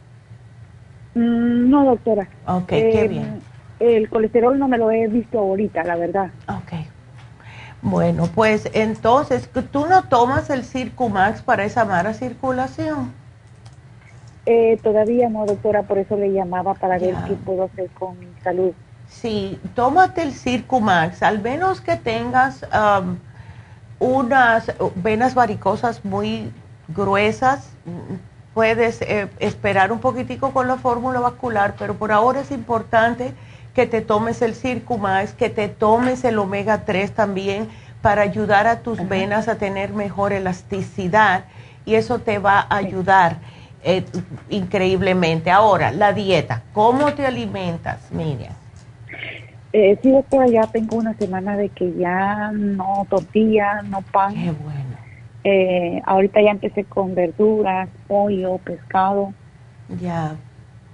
Mm, 1.14 1.70
no, 1.70 1.84
doctora. 1.84 2.28
Ok, 2.46 2.68
qué 2.68 3.06
bien. 3.08 3.44
El 3.78 4.08
colesterol 4.10 4.58
no 4.58 4.68
me 4.68 4.78
lo 4.78 4.90
he 4.90 5.08
visto 5.08 5.38
ahorita, 5.38 5.84
la 5.84 5.96
verdad. 5.96 6.32
Ok. 6.48 6.72
Bueno, 7.82 8.28
pues 8.34 8.68
entonces, 8.74 9.48
¿tú 9.72 9.86
no 9.86 10.02
tomas 10.04 10.50
el 10.50 10.64
Circumax 10.64 11.42
para 11.42 11.64
esa 11.64 11.84
mala 11.84 12.12
circulación? 12.12 13.12
Eh, 14.46 14.78
todavía 14.82 15.28
no, 15.28 15.46
doctora, 15.46 15.82
por 15.82 15.98
eso 15.98 16.16
le 16.16 16.32
llamaba 16.32 16.74
para 16.74 16.98
ver 16.98 17.14
qué 17.26 17.34
puedo 17.34 17.64
hacer 17.64 17.88
con 17.90 18.18
mi 18.18 18.26
salud. 18.42 18.72
Sí, 19.08 19.58
tómate 19.74 20.22
el 20.22 20.32
Circumax, 20.32 21.22
al 21.22 21.40
menos 21.40 21.80
que 21.80 21.96
tengas 21.96 22.64
unas 23.98 24.72
venas 24.96 25.34
varicosas 25.34 26.04
muy 26.04 26.52
gruesas, 26.88 27.70
puedes 28.54 29.02
eh, 29.02 29.28
esperar 29.38 29.92
un 29.92 30.00
poquitico 30.00 30.52
con 30.52 30.68
la 30.68 30.76
fórmula 30.76 31.20
vascular, 31.20 31.74
pero 31.78 31.94
por 31.94 32.12
ahora 32.12 32.40
es 32.40 32.50
importante 32.50 33.32
que 33.74 33.86
te 33.86 34.00
tomes 34.00 34.42
el 34.42 34.54
Circumax, 34.54 35.32
que 35.32 35.50
te 35.50 35.68
tomes 35.68 36.24
el 36.24 36.38
omega 36.38 36.84
3 36.84 37.12
también 37.12 37.68
para 38.02 38.22
ayudar 38.22 38.66
a 38.66 38.80
tus 38.80 39.08
venas 39.08 39.48
a 39.48 39.56
tener 39.56 39.92
mejor 39.92 40.32
elasticidad 40.32 41.44
y 41.84 41.94
eso 41.94 42.18
te 42.18 42.38
va 42.38 42.60
a 42.60 42.76
ayudar 42.76 43.36
eh, 43.82 44.04
increíblemente. 44.48 45.50
Ahora, 45.50 45.92
la 45.92 46.12
dieta, 46.12 46.62
¿cómo 46.72 47.12
te 47.14 47.26
alimentas, 47.26 48.10
Miriam? 48.12 48.52
Eh, 49.72 49.98
sí, 50.02 50.10
doctora, 50.10 50.48
ya 50.48 50.66
tengo 50.66 50.96
una 50.96 51.14
semana 51.14 51.56
de 51.56 51.68
que 51.68 51.94
ya 51.94 52.50
no 52.52 53.06
tortilla, 53.08 53.82
no 53.82 54.02
pan. 54.02 54.34
Qué 54.34 54.50
bueno. 54.50 54.90
Eh, 55.44 56.02
ahorita 56.04 56.42
ya 56.42 56.50
empecé 56.50 56.84
con 56.84 57.14
verduras, 57.14 57.88
pollo, 58.06 58.58
pescado. 58.58 59.32
Ya, 60.00 60.36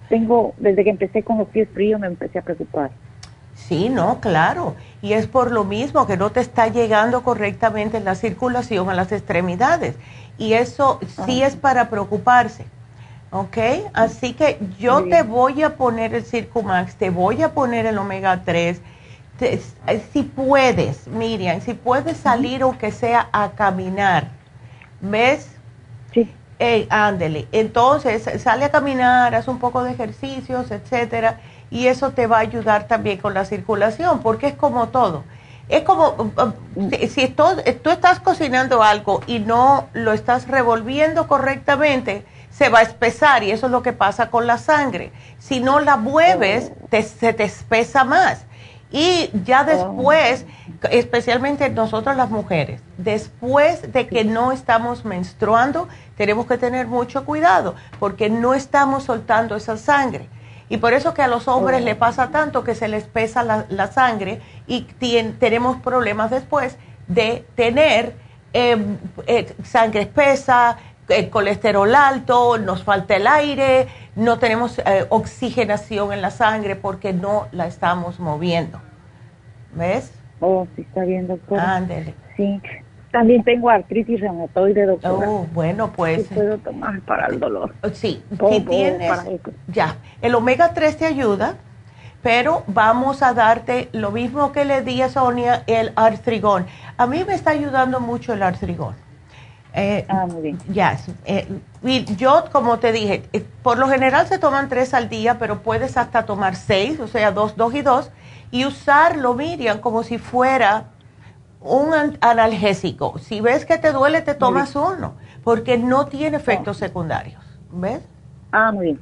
tengo, 0.09 0.55
desde 0.59 0.85
que 0.85 0.91
empecé 0.91 1.23
con 1.23 1.39
los 1.39 1.49
pies 1.49 1.69
fríos 1.73 2.01
me 2.01 2.07
empecé 2.07 2.39
a 2.39 2.43
preocupar. 2.43 2.91
Sí, 3.55 3.89
no, 3.89 4.21
claro. 4.21 4.77
Y 5.03 5.15
es 5.15 5.27
por 5.27 5.51
lo 5.51 5.65
mismo 5.65 6.07
que 6.07 6.17
no 6.17 6.31
te 6.31 6.41
está 6.41 6.69
llegando 6.69 7.23
correctamente 7.23 8.01
la 8.01 8.15
circulación 8.15 8.91
a 8.91 8.95
las 8.95 9.11
extremidades. 9.13 9.97
Y 10.39 10.53
eso 10.53 11.01
sí 11.25 11.43
es 11.43 11.57
para 11.57 11.89
preocuparse. 11.89 12.67
¿Ok? 13.31 13.57
Así 13.93 14.35
que 14.35 14.59
yo 14.79 15.05
te 15.05 15.23
voy 15.23 15.63
a 15.63 15.77
poner 15.77 16.15
el 16.15 16.25
Circumax, 16.25 16.95
te 16.95 17.11
voy 17.11 17.43
a 17.43 17.53
poner 17.53 17.87
el 17.87 17.99
omega 17.99 18.43
3. 18.45 18.81
si 20.13 20.23
puedes, 20.23 21.09
Miriam, 21.09 21.61
si 21.61 21.75
puedes 21.75 22.19
salir 22.19 22.63
o 22.63 22.79
que 22.79 22.93
sea 22.93 23.29
a 23.33 23.51
caminar, 23.51 24.29
¿ves? 25.01 25.51
Ándele. 26.89 27.49
Entonces, 27.53 28.29
sale 28.43 28.65
a 28.65 28.71
caminar, 28.71 29.35
haz 29.35 29.49
un 29.49 29.59
poco 29.59 29.85
de 29.85 29.93
ejercicios, 29.93 30.71
etcétera, 30.71 31.41
y 31.71 31.89
eso 31.89 32.11
te 32.11 32.27
va 32.27 32.39
a 32.39 32.41
ayudar 32.41 32.87
también 32.87 33.19
con 33.19 33.35
la 33.35 33.45
circulación, 33.45 34.21
porque 34.21 34.49
es 34.49 34.55
como 34.55 34.89
todo. 34.89 35.25
Es 35.69 35.83
como 35.83 36.11
um, 36.13 36.31
um, 36.39 36.91
si, 37.09 37.29
tú, 37.29 37.45
tú 37.83 37.91
estás 37.91 38.21
cocinando 38.21 38.83
algo 38.83 39.21
y 39.27 39.41
no 39.41 39.89
lo 39.93 40.13
estás 40.13 40.47
revolviendo 40.47 41.27
correctamente, 41.27 42.25
se 42.51 42.69
va 42.69 42.79
a 42.79 42.83
espesar 42.83 43.43
y 43.43 43.51
eso 43.51 43.67
es 43.67 43.73
lo 43.73 43.83
que 43.83 43.93
pasa 43.93 44.31
con 44.31 44.47
la 44.47 44.59
sangre. 44.59 45.13
Si 45.39 45.61
no 45.61 45.81
la 45.81 45.97
mueves, 45.97 46.73
se 46.91 47.33
te 47.35 47.45
espesa 47.45 48.05
más. 48.05 48.46
Y 48.91 49.31
ya 49.45 49.65
después, 49.65 50.47
especialmente 50.91 51.69
nosotros 51.71 52.17
las 52.17 52.31
mujeres, 52.31 52.81
después 52.99 53.93
de 53.93 54.07
que 54.07 54.25
no 54.25 54.53
estamos 54.53 55.05
menstruando, 55.05 55.89
tenemos 56.17 56.47
que 56.47 56.57
tener 56.57 56.87
mucho 56.87 57.25
cuidado 57.25 57.75
porque 57.99 58.31
no 58.31 58.55
estamos 58.55 59.05
soltando 59.05 59.57
esa 59.57 59.77
sangre. 59.77 60.29
Y 60.69 60.79
por 60.79 60.93
eso 60.93 61.15
que 61.15 61.23
a 61.23 61.29
los 61.29 61.47
hombres 61.49 61.83
le 61.83 61.95
pasa 61.95 62.31
tanto 62.31 62.65
que 62.65 62.75
se 62.75 62.89
les 62.89 63.05
pesa 63.05 63.43
la, 63.69 63.87
sangre 63.93 64.41
y 64.67 64.83
tenemos 65.39 65.77
problemas 65.77 66.31
después 66.31 66.77
de 67.07 67.47
tener 67.55 68.17
em, 68.53 68.99
eh, 69.27 69.55
sangre 69.63 70.03
espesa, 70.03 70.77
el 71.09 71.31
colesterol 71.31 71.95
alto, 71.95 72.59
nos 72.59 72.83
falta 72.83 73.17
el 73.17 73.27
aire, 73.27 73.89
no 74.15 74.39
tenemos 74.39 74.79
eh, 74.79 75.07
oxigenación 75.09 76.13
en 76.13 76.23
la 76.23 76.31
sangre 76.31 76.77
porque 76.77 77.13
no 77.13 77.49
la 77.53 77.67
estamos 77.67 78.19
moviendo. 78.19 78.81
¿Ves? 79.75 80.13
Oh, 80.41 80.67
sí, 80.75 80.83
está 80.83 81.05
bien, 81.05 81.29
doctor. 81.29 81.59
Ándele. 81.59 82.15
Sí. 82.37 82.61
También 83.13 83.45
tengo 83.45 83.71
artritis 83.71 84.21
reumatoide, 84.21 84.85
doctora. 84.85 85.31
Oh, 85.31 85.47
bueno, 85.55 85.93
pues. 85.93 86.27
Sí 86.27 86.35
puedo 86.35 86.59
tomar 86.59 87.01
para 87.03 87.27
el 87.29 87.41
dolor. 87.41 87.75
Sí, 87.93 88.23
si 88.51 88.61
tienes. 88.61 89.11
Ya, 89.69 89.97
el 90.21 90.35
omega 90.35 90.75
3 90.75 90.99
te 90.99 91.07
ayuda, 91.07 91.55
pero 92.23 92.65
vamos 92.67 93.23
a 93.23 93.33
darte 93.33 93.89
lo 93.93 94.11
mismo 94.11 94.53
que 94.53 94.65
le 94.65 94.83
di 94.83 95.01
a 95.01 95.09
Sonia, 95.09 95.63
el 95.67 95.93
artrigón. 95.97 96.67
A 96.99 97.07
mí 97.07 97.25
me 97.25 97.35
está 97.35 97.53
ayudando 97.53 98.01
mucho 98.01 98.35
el 98.35 98.43
artrigón. 98.43 99.06
Eh, 99.79 100.07
ah, 100.09 100.27
muy 100.27 100.41
bien. 100.41 100.59
Ya, 100.71 100.99
eh, 101.27 101.47
yo, 102.17 102.47
como 102.51 102.79
te 102.79 102.93
dije, 102.93 103.29
eh, 103.35 103.45
por 103.63 103.77
lo 103.77 103.89
general 103.89 104.27
se 104.27 104.39
toman 104.39 104.71
tres 104.71 104.95
al 104.95 105.11
día, 105.11 105.39
pero 105.39 105.63
puedes 105.63 105.99
hasta 105.99 106.25
tomar 106.25 106.57
seis, 106.57 106.99
o 106.99 107.07
sea, 107.07 107.31
dos, 107.31 107.57
dos 107.57 107.75
y 107.75 107.83
dos, 107.83 108.11
y 108.51 108.65
usarlo, 108.65 109.35
Miriam, 109.35 109.81
como 109.81 110.03
si 110.03 110.17
fuera 110.17 110.85
un 111.61 111.93
analgésico. 112.23 113.19
Si 113.19 113.43
ves 113.43 113.67
que 113.67 113.77
te 113.77 113.93
duele, 113.93 114.23
te 114.23 114.35
tomas 114.35 114.75
uno, 114.75 115.15
porque 115.45 115.77
no 115.77 116.07
tiene 116.07 116.39
efectos 116.39 116.79
secundarios. 116.79 117.45
¿Ves? 117.71 118.01
Ah, 118.53 118.73
muy 118.73 118.97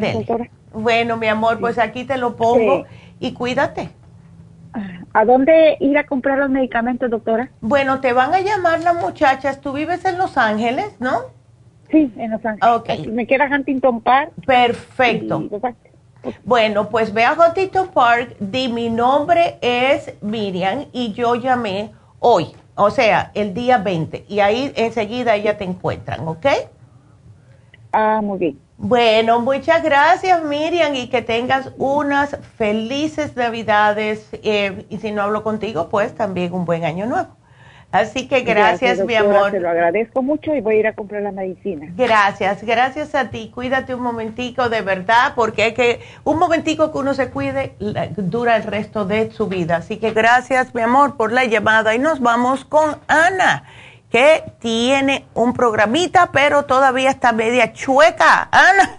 bien. 0.00 0.50
Bueno, 0.72 1.16
mi 1.16 1.28
amor, 1.28 1.60
pues 1.60 1.78
aquí 1.78 2.04
te 2.04 2.18
lo 2.18 2.34
pongo 2.34 2.86
y 3.20 3.34
cuídate. 3.34 3.90
¿A 5.12 5.24
dónde 5.24 5.76
ir 5.80 5.96
a 5.98 6.06
comprar 6.06 6.38
los 6.38 6.50
medicamentos, 6.50 7.10
doctora? 7.10 7.50
Bueno, 7.60 8.00
te 8.00 8.12
van 8.12 8.34
a 8.34 8.40
llamar 8.40 8.80
las 8.80 8.96
muchachas. 8.96 9.60
Tú 9.60 9.72
vives 9.72 10.04
en 10.04 10.18
Los 10.18 10.36
Ángeles, 10.36 10.94
¿no? 11.00 11.20
Sí, 11.90 12.12
en 12.16 12.30
Los 12.30 12.44
Ángeles. 12.44 12.76
Ok. 12.76 13.06
Me 13.08 13.26
queda 13.26 13.46
Huntington 13.46 14.00
Park. 14.00 14.32
Perfecto. 14.46 15.48
Bueno, 16.44 16.88
pues 16.88 17.12
ve 17.14 17.24
a 17.24 17.32
Huntington 17.32 17.88
Park, 17.88 18.36
di 18.40 18.68
mi 18.68 18.90
nombre 18.90 19.56
es 19.62 20.14
Miriam 20.20 20.86
y 20.92 21.12
yo 21.12 21.36
llamé 21.36 21.92
hoy, 22.18 22.48
o 22.74 22.90
sea, 22.90 23.30
el 23.34 23.54
día 23.54 23.78
20, 23.78 24.24
y 24.28 24.40
ahí 24.40 24.72
enseguida 24.74 25.36
ella 25.36 25.56
te 25.56 25.64
encuentran, 25.64 26.26
¿ok? 26.26 26.46
Ah, 27.92 28.20
muy 28.22 28.38
bien. 28.38 28.67
Bueno, 28.80 29.40
muchas 29.40 29.82
gracias 29.82 30.44
Miriam 30.44 30.94
y 30.94 31.08
que 31.08 31.20
tengas 31.20 31.72
unas 31.78 32.38
felices 32.56 33.34
navidades 33.34 34.28
eh, 34.44 34.86
y 34.88 34.98
si 34.98 35.10
no 35.10 35.22
hablo 35.22 35.42
contigo, 35.42 35.88
pues 35.88 36.14
también 36.14 36.52
un 36.52 36.64
buen 36.64 36.84
año 36.84 37.04
nuevo. 37.06 37.38
Así 37.90 38.28
que 38.28 38.42
gracias, 38.42 39.02
mi 39.04 39.14
amor. 39.14 39.50
Te 39.50 39.58
lo 39.58 39.70
agradezco 39.70 40.22
mucho 40.22 40.54
y 40.54 40.60
voy 40.60 40.76
a 40.76 40.78
ir 40.78 40.86
a 40.86 40.94
comprar 40.94 41.22
la 41.22 41.32
medicina. 41.32 41.86
Gracias, 41.96 42.62
gracias 42.62 43.14
a 43.14 43.30
ti. 43.30 43.50
Cuídate 43.52 43.94
un 43.94 44.02
momentico 44.02 44.68
de 44.68 44.82
verdad, 44.82 45.32
porque 45.34 45.62
hay 45.62 45.74
que, 45.74 46.00
un 46.22 46.38
momentico 46.38 46.92
que 46.92 46.98
uno 46.98 47.14
se 47.14 47.30
cuide 47.30 47.74
dura 48.16 48.56
el 48.56 48.64
resto 48.64 49.06
de 49.06 49.30
su 49.30 49.48
vida. 49.48 49.76
Así 49.76 49.96
que 49.96 50.10
gracias, 50.12 50.74
mi 50.74 50.82
amor, 50.82 51.16
por 51.16 51.32
la 51.32 51.46
llamada. 51.46 51.94
Y 51.94 51.98
nos 51.98 52.20
vamos 52.20 52.66
con 52.66 52.98
Ana, 53.08 53.64
que 54.10 54.52
tiene 54.58 55.26
un 55.34 55.52
programita, 55.52 56.30
pero 56.32 56.64
todavía 56.64 57.10
está 57.10 57.32
media 57.32 57.72
chueca. 57.72 58.48
Ana, 58.50 58.98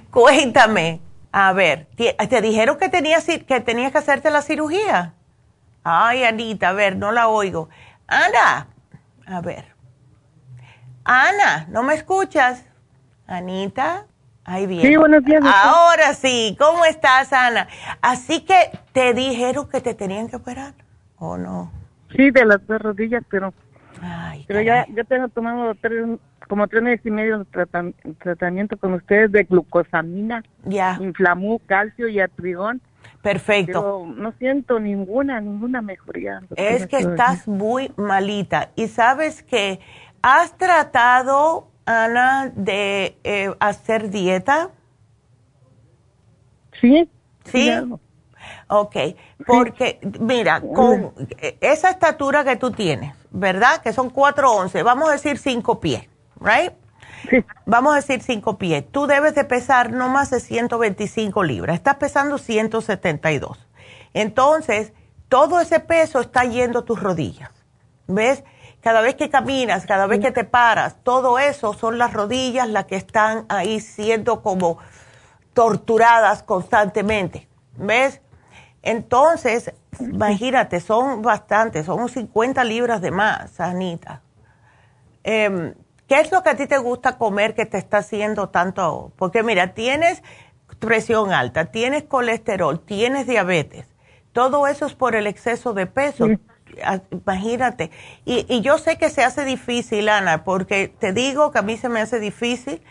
cuéntame. 0.10 1.00
A 1.32 1.52
ver, 1.52 1.88
¿te 1.96 2.40
dijeron 2.40 2.78
que 2.78 2.88
tenías, 2.88 3.24
que 3.24 3.60
tenías 3.60 3.90
que 3.92 3.98
hacerte 3.98 4.30
la 4.30 4.40
cirugía? 4.40 5.14
Ay, 5.82 6.24
Anita, 6.24 6.68
a 6.70 6.72
ver, 6.72 6.96
no 6.96 7.12
la 7.12 7.28
oigo. 7.28 7.68
Ana, 8.06 8.68
a 9.26 9.40
ver. 9.40 9.74
Ana, 11.04 11.66
¿no 11.68 11.82
me 11.82 11.94
escuchas? 11.94 12.64
Anita. 13.26 14.06
Ahí 14.44 14.66
bien. 14.66 14.82
Sí, 14.82 14.96
buenos 14.96 15.24
días. 15.24 15.42
Ahora 15.44 16.14
sí, 16.14 16.56
¿cómo 16.58 16.84
estás, 16.84 17.32
Ana? 17.32 17.66
Así 18.00 18.40
que 18.40 18.70
te 18.92 19.14
dijeron 19.14 19.68
que 19.68 19.80
te 19.80 19.94
tenían 19.94 20.28
que 20.28 20.36
operar, 20.36 20.74
¿o 21.18 21.36
no? 21.36 21.72
Sí, 22.14 22.30
de 22.30 22.44
las 22.44 22.66
dos 22.66 22.80
rodillas, 22.80 23.22
pero, 23.30 23.52
pero 24.46 24.60
ya, 24.60 24.86
yo 24.88 25.04
tengo 25.04 25.28
tomando 25.28 25.74
tres, 25.80 26.06
como 26.48 26.66
tres 26.68 26.82
meses 26.82 27.06
y 27.06 27.10
medio 27.10 27.38
de 27.38 27.66
tratamiento 28.18 28.76
con 28.76 28.94
ustedes 28.94 29.32
de 29.32 29.44
glucosamina, 29.44 30.42
ya. 30.64 30.98
inflamú, 31.00 31.60
calcio 31.66 32.08
y 32.08 32.20
atrigón. 32.20 32.80
Perfecto. 33.22 33.72
Pero 33.72 34.06
no 34.14 34.32
siento 34.32 34.80
ninguna, 34.80 35.40
ninguna 35.40 35.82
mejoría. 35.82 36.42
Es 36.56 36.86
que 36.86 36.98
estás 36.98 37.48
muy 37.48 37.92
malita. 37.96 38.70
Y 38.76 38.88
sabes 38.88 39.42
que 39.42 39.80
has 40.22 40.56
tratado, 40.56 41.68
Ana, 41.86 42.50
de 42.54 43.16
eh, 43.24 43.54
hacer 43.60 44.10
dieta. 44.10 44.70
Sí. 46.80 47.08
Sí. 47.44 47.70
Ok, 48.68 48.96
porque 49.46 50.00
mira, 50.20 50.60
con 50.60 51.12
esa 51.60 51.90
estatura 51.90 52.44
que 52.44 52.56
tú 52.56 52.70
tienes, 52.70 53.14
¿verdad? 53.34 53.82
Que 53.82 53.92
son 53.92 54.12
4'11, 54.12 54.84
vamos 54.84 55.08
a 55.08 55.12
decir 55.12 55.38
5 55.38 55.80
pies, 55.80 56.08
¿right? 56.40 56.72
Sí. 57.28 57.44
Vamos 57.66 57.92
a 57.92 57.96
decir 57.96 58.22
5 58.22 58.58
pies. 58.58 58.84
Tú 58.92 59.06
debes 59.06 59.34
de 59.34 59.44
pesar 59.44 59.90
no 59.90 60.08
más 60.08 60.30
de 60.30 60.38
125 60.40 61.42
libras. 61.42 61.74
Estás 61.74 61.96
pesando 61.96 62.38
172. 62.38 63.58
Entonces, 64.12 64.92
todo 65.28 65.58
ese 65.58 65.80
peso 65.80 66.20
está 66.20 66.44
yendo 66.44 66.80
a 66.80 66.84
tus 66.84 67.02
rodillas. 67.02 67.50
¿Ves? 68.06 68.44
Cada 68.80 69.00
vez 69.00 69.16
que 69.16 69.30
caminas, 69.30 69.86
cada 69.86 70.06
vez 70.06 70.20
que 70.20 70.30
te 70.30 70.44
paras, 70.44 70.96
todo 71.02 71.38
eso 71.38 71.72
son 71.72 71.98
las 71.98 72.12
rodillas 72.12 72.68
las 72.68 72.84
que 72.84 72.96
están 72.96 73.46
ahí 73.48 73.80
siendo 73.80 74.42
como 74.42 74.78
torturadas 75.54 76.42
constantemente. 76.42 77.48
¿Ves? 77.76 78.20
Entonces, 78.84 79.72
imagínate, 79.98 80.78
son 80.78 81.22
bastantes, 81.22 81.86
son 81.86 82.06
50 82.06 82.62
libras 82.64 83.00
de 83.00 83.10
más, 83.10 83.58
Anita. 83.58 84.20
Em, 85.24 85.72
¿Qué 86.06 86.20
es 86.20 86.30
lo 86.30 86.42
que 86.42 86.50
a 86.50 86.54
ti 86.54 86.66
te 86.66 86.76
gusta 86.76 87.16
comer 87.16 87.54
que 87.54 87.64
te 87.64 87.78
está 87.78 87.98
haciendo 87.98 88.50
tanto? 88.50 89.10
Porque 89.16 89.42
mira, 89.42 89.72
tienes 89.72 90.22
presión 90.80 91.32
alta, 91.32 91.64
tienes 91.66 92.02
colesterol, 92.02 92.78
tienes 92.78 93.26
diabetes. 93.26 93.86
Todo 94.34 94.66
eso 94.66 94.84
es 94.84 94.94
por 94.94 95.16
el 95.16 95.26
exceso 95.26 95.72
de 95.72 95.86
peso. 95.86 96.28
Ah, 96.84 97.00
imagínate. 97.10 97.90
Y, 98.26 98.44
y, 98.54 98.60
yo 98.60 98.76
sé 98.76 98.98
que 98.98 99.08
se 99.08 99.24
hace 99.24 99.46
difícil, 99.46 100.10
Ana, 100.10 100.44
porque 100.44 100.88
te 100.88 101.14
digo 101.14 101.52
que 101.52 101.60
a 101.60 101.62
mí 101.62 101.78
se 101.78 101.88
me 101.88 102.02
hace 102.02 102.20
difícil, 102.20 102.82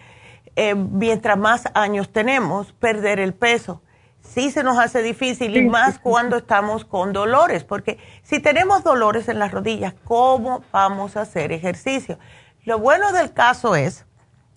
eh, 0.55 0.73
mientras 0.73 1.37
más 1.37 1.65
años 1.75 2.11
tenemos, 2.11 2.73
perder 2.73 3.19
el 3.19 3.35
peso 3.35 3.82
sí 4.23 4.49
se 4.49 4.63
nos 4.63 4.79
hace 4.79 5.03
difícil 5.03 5.55
y 5.55 5.67
más 5.69 5.99
cuando 5.99 6.37
estamos 6.37 6.85
con 6.85 7.13
dolores, 7.13 7.63
porque 7.63 7.99
si 8.23 8.39
tenemos 8.39 8.83
dolores 8.83 9.29
en 9.29 9.39
las 9.39 9.51
rodillas, 9.51 9.93
¿cómo 10.05 10.63
vamos 10.71 11.17
a 11.17 11.21
hacer 11.21 11.51
ejercicio? 11.51 12.17
Lo 12.65 12.79
bueno 12.79 13.11
del 13.11 13.33
caso 13.33 13.75
es 13.75 14.05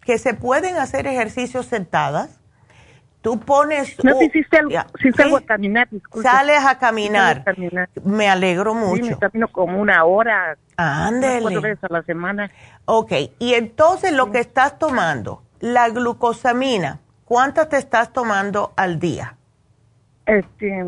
que 0.03 0.19
se 0.19 0.35
pueden 0.35 0.77
hacer 0.77 1.07
ejercicios 1.07 1.67
sentadas. 1.67 2.41
Tú 3.21 3.41
pones... 3.41 4.03
No, 4.05 4.13
si, 4.33 4.45
salgo 5.13 5.37
a 5.37 5.41
caminar, 5.41 5.89
Sales 6.23 6.65
a 6.65 6.79
caminar. 6.79 7.45
Me 8.05 8.29
alegro 8.29 8.73
mucho. 8.73 9.03
Sí, 9.03 9.11
me 9.11 9.19
camino 9.19 9.49
como 9.49 9.81
una 9.81 10.05
hora. 10.05 10.57
Ándele. 10.77 11.43
Cuatro 11.43 11.61
veces 11.63 11.83
a 11.83 11.93
la 11.93 12.03
semana. 12.05 12.53
Ok, 12.85 13.13
y 13.41 13.55
entonces 13.55 14.13
lo 14.13 14.31
que 14.31 14.39
estás 14.39 14.79
tomando, 14.79 15.43
la 15.59 15.89
glucosamina, 15.89 17.01
¿cuántas 17.25 17.69
te 17.69 17.79
estás 17.79 18.13
tomando 18.13 18.73
al 18.77 19.01
día? 19.01 19.37
Este, 20.27 20.85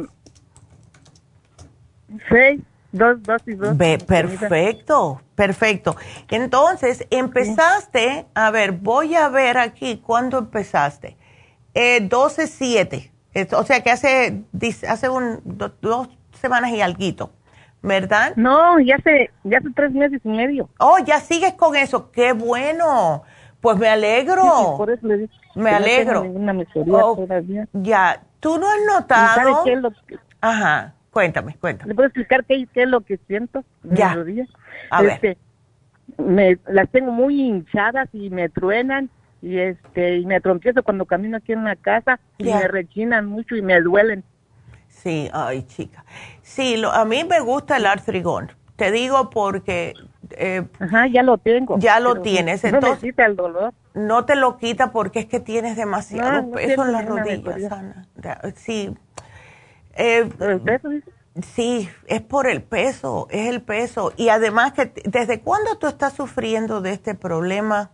seis, 2.28 2.61
dos, 2.93 3.22
dos 3.22 3.43
y 3.47 3.55
dos. 3.55 3.76
Ve, 3.76 3.99
perfecto, 3.99 5.20
perfecto. 5.34 5.97
Entonces, 6.28 7.07
empezaste, 7.11 8.26
a 8.34 8.51
ver, 8.51 8.72
voy 8.72 9.14
a 9.14 9.28
ver 9.28 9.59
aquí, 9.59 10.03
¿cuándo 10.05 10.39
empezaste? 10.39 11.16
Eh, 11.74 12.01
12, 12.01 12.47
7. 12.47 13.12
O 13.53 13.62
sea 13.62 13.82
que 13.82 13.91
hace, 13.91 14.43
hace 14.89 15.09
un, 15.09 15.41
dos 15.45 16.09
semanas 16.32 16.72
y 16.72 16.80
algo, 16.80 17.30
¿verdad? 17.82 18.32
No, 18.36 18.80
ya 18.80 18.97
hace, 18.97 19.30
ya 19.45 19.59
hace 19.59 19.68
tres 19.74 19.93
meses 19.93 20.20
y 20.24 20.28
medio. 20.28 20.68
Oh, 20.78 20.99
ya 20.99 21.20
sigues 21.20 21.53
con 21.55 21.76
eso, 21.76 22.11
qué 22.11 22.32
bueno. 22.32 23.22
Pues 23.61 23.77
me 23.77 23.89
alegro. 23.89 24.77
por 24.77 24.91
eso 24.91 25.07
le 25.07 25.29
me 25.55 25.71
alegro. 25.71 26.25
Oh, 26.93 27.27
ya, 27.73 28.23
¿Tú 28.41 28.59
no 28.59 28.69
has 28.69 29.01
notado? 29.01 29.35
¿Sabe 29.35 29.53
qué 29.65 29.73
es 29.73 29.81
lo 29.81 29.91
que... 29.91 30.19
Ajá, 30.41 30.95
cuéntame, 31.11 31.57
cuéntame. 31.61 31.89
¿Le 31.89 31.95
puedo 31.95 32.07
explicar 32.07 32.45
qué, 32.45 32.67
qué 32.73 32.85
es 32.85 32.89
lo 32.89 33.01
que 33.01 33.19
siento? 33.27 33.65
Ya. 33.83 34.17
A 34.91 35.03
este, 35.03 35.37
Me, 36.17 36.59
las 36.67 36.89
tengo 36.91 37.11
muy 37.11 37.41
hinchadas 37.41 38.09
y 38.13 38.31
me 38.31 38.49
truenan 38.49 39.11
y 39.41 39.59
este 39.59 40.17
y 40.17 40.27
me 40.27 40.41
trompiezo 40.41 40.83
cuando 40.83 41.07
camino 41.07 41.37
aquí 41.37 41.53
en 41.53 41.65
la 41.65 41.77
casa 41.77 42.19
y 42.39 42.45
me 42.45 42.67
rechinan 42.67 43.27
mucho 43.27 43.57
y 43.57 43.63
me 43.63 43.81
duelen. 43.81 44.25
Sí, 44.89 45.29
ay 45.33 45.63
chica. 45.63 46.05
Sí, 46.43 46.77
lo, 46.77 46.91
a 46.93 47.05
mí 47.05 47.25
me 47.25 47.41
gusta 47.41 47.77
el 47.77 47.87
artrigón. 47.87 48.53
Te 48.77 48.93
digo 48.93 49.31
porque... 49.31 49.95
Eh, 50.31 50.64
Ajá, 50.79 51.07
ya 51.07 51.22
lo 51.22 51.39
tengo. 51.39 51.79
Ya 51.79 52.01
lo 52.01 52.20
tienes. 52.20 52.62
No 52.64 52.70
entonces, 52.70 53.01
quita 53.01 53.26
el 53.26 53.37
dolor. 53.37 53.74
No 53.95 54.24
te 54.24 54.37
lo 54.37 54.57
quita 54.57 54.91
porque 54.93 55.20
es 55.20 55.26
que 55.26 55.41
tienes 55.41 55.76
demasiado 55.76 56.51
peso 56.51 56.85
en 56.85 56.93
las 56.93 57.07
rodillas, 57.07 57.72
Ana. 57.72 58.07
Sí. 58.55 58.95
Eh, 59.95 60.29
el 60.41 60.61
peso? 60.61 60.89
Sí, 61.43 61.89
es 62.07 62.20
por 62.20 62.49
el 62.49 62.62
peso, 62.62 63.29
es 63.31 63.49
el 63.49 63.62
peso. 63.62 64.12
Y 64.16 64.29
además, 64.29 64.72
que 64.72 64.93
¿desde 65.05 65.41
cuándo 65.41 65.79
tú 65.79 65.87
estás 65.87 66.12
sufriendo 66.12 66.81
de 66.81 66.93
este 66.93 67.14
problema? 67.14 67.91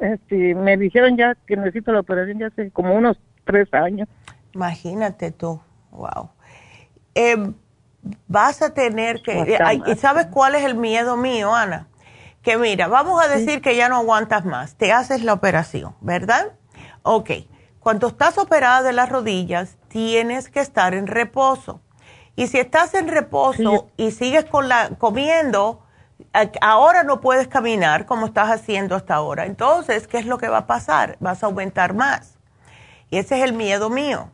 Este, 0.00 0.54
me 0.54 0.76
dijeron 0.76 1.16
ya 1.16 1.36
que 1.46 1.56
necesito 1.56 1.92
la 1.92 2.00
operación 2.00 2.38
ya 2.38 2.46
hace 2.48 2.70
como 2.70 2.94
unos 2.94 3.18
tres 3.44 3.72
años. 3.74 4.08
Imagínate 4.54 5.30
tú, 5.30 5.60
wow. 5.90 6.30
Eh, 7.14 7.52
vas 8.26 8.62
a 8.62 8.74
tener 8.74 9.22
que... 9.22 9.58
¿Y 9.86 9.96
sabes 9.96 10.26
cuál 10.26 10.54
es 10.54 10.64
el 10.64 10.74
miedo 10.74 11.16
mío, 11.16 11.54
Ana? 11.54 11.88
Que 12.42 12.56
mira, 12.56 12.88
vamos 12.88 13.22
a 13.22 13.28
decir 13.28 13.60
que 13.60 13.76
ya 13.76 13.88
no 13.88 13.96
aguantas 13.96 14.44
más, 14.44 14.76
te 14.76 14.92
haces 14.92 15.22
la 15.22 15.32
operación, 15.32 15.94
¿verdad? 16.00 16.52
Ok, 17.02 17.30
cuando 17.80 18.08
estás 18.08 18.38
operada 18.38 18.82
de 18.82 18.92
las 18.92 19.08
rodillas, 19.08 19.76
tienes 19.88 20.48
que 20.48 20.60
estar 20.60 20.94
en 20.94 21.06
reposo. 21.06 21.80
Y 22.36 22.46
si 22.46 22.58
estás 22.58 22.94
en 22.94 23.08
reposo 23.08 23.88
y 23.96 24.12
sigues 24.12 24.44
con 24.44 24.68
la, 24.68 24.90
comiendo, 24.98 25.82
ahora 26.60 27.02
no 27.02 27.20
puedes 27.20 27.48
caminar 27.48 28.06
como 28.06 28.26
estás 28.26 28.50
haciendo 28.50 28.94
hasta 28.94 29.14
ahora. 29.14 29.46
Entonces, 29.46 30.06
¿qué 30.06 30.18
es 30.18 30.26
lo 30.26 30.38
que 30.38 30.48
va 30.48 30.58
a 30.58 30.66
pasar? 30.66 31.16
Vas 31.20 31.42
a 31.42 31.46
aumentar 31.46 31.94
más. 31.94 32.38
Y 33.10 33.18
ese 33.18 33.38
es 33.38 33.44
el 33.44 33.54
miedo 33.54 33.90
mío. 33.90 34.30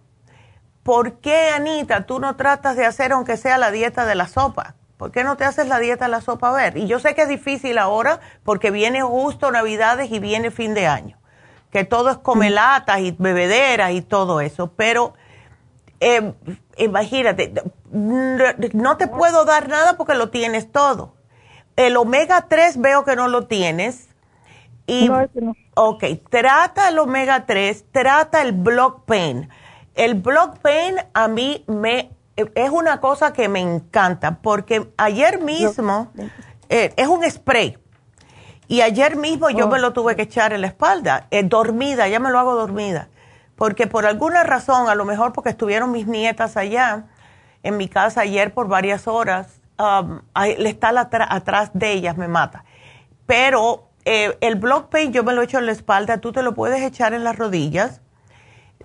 ¿Por 0.85 1.15
qué, 1.15 1.49
Anita, 1.49 2.07
tú 2.07 2.21
no 2.21 2.37
tratas 2.37 2.77
de 2.77 2.85
hacer 2.85 3.11
aunque 3.11 3.37
sea 3.37 3.59
la 3.59 3.73
dieta 3.73 4.07
de 4.07 4.15
la 4.15 4.29
sopa? 4.29 4.77
¿Por 4.97 5.11
qué 5.11 5.25
no 5.25 5.37
te 5.37 5.45
haces 5.45 5.67
la 5.67 5.81
dieta 5.81 6.05
de 6.05 6.11
la 6.13 6.21
sopa 6.21 6.51
a 6.51 6.53
ver? 6.53 6.77
Y 6.77 6.87
yo 6.87 7.01
sé 7.01 7.17
que 7.17 7.23
es 7.23 7.29
difícil 7.29 7.79
ahora 7.79 8.21
porque 8.45 8.71
viene 8.71 9.03
justo 9.03 9.51
Navidades 9.51 10.13
y 10.13 10.21
viene 10.21 10.53
fin 10.53 10.75
de 10.75 10.87
año, 10.87 11.19
que 11.73 11.85
todo 11.85 12.11
es 12.11 12.19
comelatas 12.19 13.01
y 13.01 13.17
bebederas 13.19 13.91
y 13.93 14.03
todo 14.03 14.41
eso, 14.41 14.73
pero 14.77 15.15
eh, 15.99 16.33
imagínate, 16.77 17.53
no 17.91 18.97
te 18.97 19.09
puedo 19.09 19.45
dar 19.45 19.69
nada 19.69 19.97
porque 19.97 20.15
lo 20.15 20.31
tienes 20.31 20.71
todo. 20.71 21.15
El 21.77 21.97
omega 21.97 22.47
3 22.49 22.81
veo 22.81 23.05
que 23.05 23.17
no 23.17 23.27
lo 23.27 23.47
tienes. 23.47 24.09
Y, 24.87 25.09
no, 25.09 25.27
no. 25.35 25.57
Ok, 25.75 26.05
trata 26.31 26.91
el 26.91 26.99
omega 26.99 27.47
3, 27.47 27.87
trata 27.91 28.43
el 28.43 28.53
block 28.53 29.07
pain 29.07 29.49
el 29.95 30.15
block 30.15 30.59
pain 30.59 30.97
a 31.13 31.29
mí 31.29 31.65
me 31.67 32.11
es 32.37 32.71
una 32.71 33.01
cosa 33.01 33.33
que 33.33 33.49
me 33.49 33.61
encanta 33.61 34.39
porque 34.43 34.93
ayer 34.97 35.41
mismo 35.41 36.11
eh, 36.69 36.93
es 36.97 37.07
un 37.07 37.29
spray 37.31 37.79
y 38.67 38.81
ayer 38.81 39.17
mismo 39.17 39.51
yo 39.51 39.69
me 39.69 39.79
oh. 39.79 39.83
lo 39.83 39.93
tuve 39.93 40.17
que 40.17 40.23
echar 40.23 40.53
en 40.53 40.63
la 40.63 40.69
espalda, 40.69 41.27
eh, 41.31 41.43
dormida, 41.43 42.09
ya 42.09 42.19
me 42.19 42.31
lo 42.31 42.39
hago 42.39 42.55
dormida, 42.55 43.09
porque 43.57 43.87
por 43.87 44.07
alguna 44.07 44.43
razón, 44.43 44.89
a 44.89 44.95
lo 44.95 45.05
mejor 45.05 45.33
porque 45.33 45.51
estuvieron 45.51 45.93
mis 45.93 46.07
nietas 46.07 46.57
allá 46.57 47.05
en 47.63 47.77
mi 47.77 47.89
casa 47.89 48.23
ayer 48.23 48.53
por 48.53 48.69
varias 48.69 49.07
horas, 49.07 49.61
um, 49.79 50.21
le 50.59 50.69
está 50.69 50.89
atrás 50.89 51.71
de 51.75 51.93
ellas, 51.93 52.17
me 52.17 52.27
mata. 52.29 52.65
Pero 53.27 53.89
eh, 54.05 54.37
el 54.41 54.57
block 54.57 54.89
pain 54.89 55.13
yo 55.13 55.25
me 55.25 55.35
lo 55.35 55.43
echo 55.43 55.59
en 55.59 55.67
la 55.67 55.73
espalda, 55.73 56.19
tú 56.19 56.33
te 56.33 56.43
lo 56.43 56.55
puedes 56.55 56.83
echar 56.83 57.15
en 57.15 57.23
las 57.23 57.37
rodillas 57.37 58.01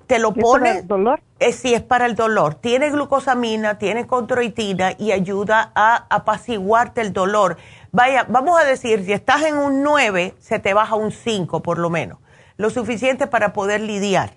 te 0.10 0.18
lo 0.18 0.34
pones. 0.34 0.77
¿Es 0.77 0.81
el 0.81 0.88
dolor? 0.88 1.22
Eh, 1.40 1.53
sí, 1.53 1.76
es 1.76 1.84
para 1.84 2.07
el 2.07 2.15
dolor. 2.15 2.56
Tiene 2.56 2.90
glucosamina, 2.90 3.77
tiene 3.77 4.07
controitina 4.07 4.94
y 4.98 5.11
ayuda 5.11 5.72
a 5.76 6.07
apaciguarte 6.10 7.02
el 7.02 7.14
dolor. 7.14 7.57
Vaya, 7.91 8.26
vamos 8.27 8.60
a 8.60 8.65
decir, 8.65 9.06
si 9.06 9.14
estás 9.14 9.44
en 9.44 9.56
un 9.56 9.84
9, 9.84 10.34
se 10.40 10.57
te 10.57 10.73
baja 10.73 10.95
un 10.95 11.11
5 11.11 11.61
por 11.61 11.77
lo 11.77 11.91
menos. 11.91 12.18
lo 12.57 12.72
suficiente 12.72 13.27
para 13.27 13.53
poder 13.53 13.81
lidiar. 13.81 14.31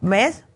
¿Ves? 0.00 0.46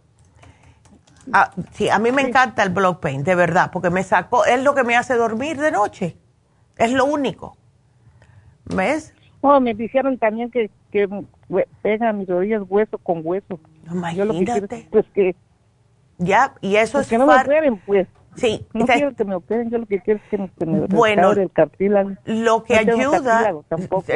Ah, 1.33 1.51
sí, 1.73 1.91
a 1.91 1.99
mí 1.99 2.11
me 2.11 2.23
encanta 2.23 2.63
el 2.63 2.71
block 2.71 2.99
pain, 2.99 3.23
de 3.23 3.35
verdad, 3.35 3.71
porque 3.73 3.91
me 3.91 4.03
sacó, 4.03 4.45
es 4.47 4.61
lo 4.65 4.75
que 4.75 4.85
me 4.85 4.97
hace 4.97 5.15
dormir 5.15 5.61
de 5.61 5.71
noche. 5.71 6.17
Es 6.79 6.93
lo 6.93 7.05
único. 7.05 7.59
¿Ves? 8.65 9.15
Oh, 9.43 9.61
me 9.61 9.75
dijeron 9.75 10.19
también 10.19 10.51
que, 10.51 10.71
que 10.91 11.07
pegan 11.83 12.19
mis 12.19 12.29
rodillas 12.29 12.63
hueso 12.69 12.99
con 12.99 13.23
hueso. 13.25 13.61
Imagínate. 13.91 14.89
pues 14.91 15.05
que... 15.15 15.35
Ya, 16.19 16.55
y 16.61 16.77
eso 16.77 16.93
pues 16.93 17.07
es... 17.07 17.11
Que 17.11 17.19
no 17.19 17.27
me 17.27 17.35
operen, 17.35 17.81
pues. 17.85 18.09
Sí. 18.35 18.67
No 18.73 18.87
quiero 18.87 19.15
que 19.15 19.25
me 19.25 19.35
operen, 19.35 19.71
yo 19.71 19.79
lo 19.79 19.87
que 19.87 20.01
quiero 20.01 20.21
es 20.23 20.29
que 20.31 20.67
me, 20.67 20.87
bueno, 20.87 21.33
el 21.33 21.51
cartílago. 21.51 22.13
Lo 22.25 22.65
que 22.65 22.77
ayuda... 22.77 23.53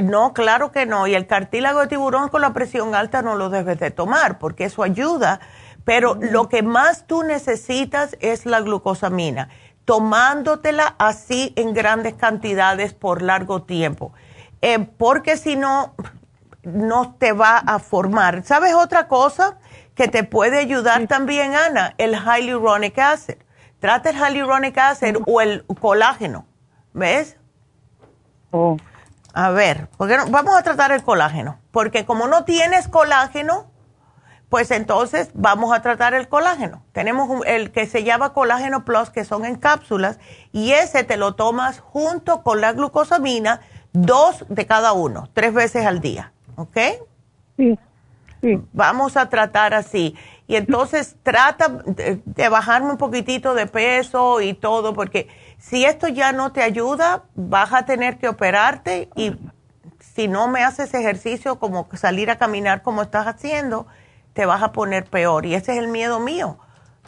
No, 0.02 0.32
claro 0.32 0.72
que 0.72 0.86
no. 0.86 1.06
Y 1.06 1.14
el 1.14 1.26
cartílago 1.26 1.80
de 1.80 1.88
tiburón 1.88 2.28
con 2.28 2.40
la 2.40 2.52
presión 2.52 2.94
alta 2.94 3.22
no 3.22 3.34
lo 3.34 3.50
debes 3.50 3.78
de 3.78 3.90
tomar, 3.90 4.38
porque 4.38 4.64
eso 4.64 4.82
ayuda. 4.82 5.40
Pero 5.84 6.16
lo 6.20 6.48
que 6.48 6.62
más 6.62 7.06
tú 7.06 7.22
necesitas 7.22 8.16
es 8.20 8.46
la 8.46 8.60
glucosamina, 8.60 9.50
tomándotela 9.84 10.96
así 10.98 11.52
en 11.54 11.74
grandes 11.74 12.14
cantidades 12.14 12.92
por 12.94 13.22
largo 13.22 13.62
tiempo. 13.62 14.12
Eh, 14.62 14.88
porque 14.96 15.36
si 15.36 15.54
no, 15.54 15.94
no 16.66 17.14
te 17.14 17.32
va 17.32 17.58
a 17.58 17.78
formar. 17.78 18.42
¿Sabes 18.44 18.74
otra 18.74 19.06
cosa 19.06 19.56
que 19.94 20.08
te 20.08 20.24
puede 20.24 20.58
ayudar 20.58 21.06
también, 21.06 21.54
Ana? 21.54 21.94
El 21.96 22.16
hyaluronic 22.16 22.98
acid. 22.98 23.36
Trata 23.78 24.10
el 24.10 24.16
hyaluronic 24.16 24.76
acid 24.76 25.16
o 25.26 25.40
el 25.40 25.64
colágeno. 25.80 26.46
¿Ves? 26.92 27.36
Oh. 28.50 28.76
A 29.32 29.50
ver, 29.50 29.88
porque 29.96 30.18
vamos 30.28 30.58
a 30.58 30.62
tratar 30.62 30.90
el 30.90 31.04
colágeno. 31.04 31.58
Porque 31.70 32.04
como 32.04 32.26
no 32.26 32.44
tienes 32.44 32.88
colágeno, 32.88 33.70
pues 34.48 34.72
entonces 34.72 35.30
vamos 35.34 35.72
a 35.72 35.82
tratar 35.82 36.14
el 36.14 36.28
colágeno. 36.28 36.82
Tenemos 36.92 37.42
el 37.46 37.70
que 37.70 37.86
se 37.86 38.02
llama 38.02 38.32
colágeno 38.32 38.84
plus, 38.84 39.10
que 39.10 39.24
son 39.24 39.44
en 39.44 39.56
cápsulas, 39.56 40.18
y 40.50 40.72
ese 40.72 41.04
te 41.04 41.16
lo 41.16 41.36
tomas 41.36 41.78
junto 41.78 42.42
con 42.42 42.60
la 42.60 42.72
glucosamina, 42.72 43.60
dos 43.92 44.44
de 44.48 44.66
cada 44.66 44.92
uno, 44.94 45.28
tres 45.32 45.52
veces 45.52 45.86
al 45.86 46.00
día. 46.00 46.32
¿Ok? 46.56 46.76
Sí, 47.56 47.78
sí. 48.40 48.60
Vamos 48.72 49.16
a 49.16 49.28
tratar 49.28 49.74
así. 49.74 50.16
Y 50.48 50.56
entonces 50.56 51.16
trata 51.22 51.68
de, 51.68 52.48
bajarme 52.48 52.90
un 52.90 52.98
poquitito 52.98 53.54
de 53.54 53.66
peso 53.66 54.40
y 54.40 54.54
todo, 54.54 54.94
porque 54.94 55.28
si 55.58 55.84
esto 55.84 56.08
ya 56.08 56.32
no 56.32 56.52
te 56.52 56.62
ayuda, 56.62 57.24
vas 57.34 57.72
a 57.72 57.84
tener 57.84 58.18
que 58.18 58.28
operarte 58.28 59.08
y 59.16 59.36
si 59.98 60.28
no 60.28 60.48
me 60.48 60.62
haces 60.62 60.94
ejercicio 60.94 61.58
como 61.58 61.88
salir 61.94 62.30
a 62.30 62.36
caminar 62.36 62.82
como 62.82 63.02
estás 63.02 63.26
haciendo, 63.26 63.86
te 64.34 64.46
vas 64.46 64.62
a 64.62 64.72
poner 64.72 65.04
peor. 65.04 65.46
Y 65.46 65.54
ese 65.54 65.72
es 65.72 65.78
el 65.78 65.88
miedo 65.88 66.20
mío. 66.20 66.58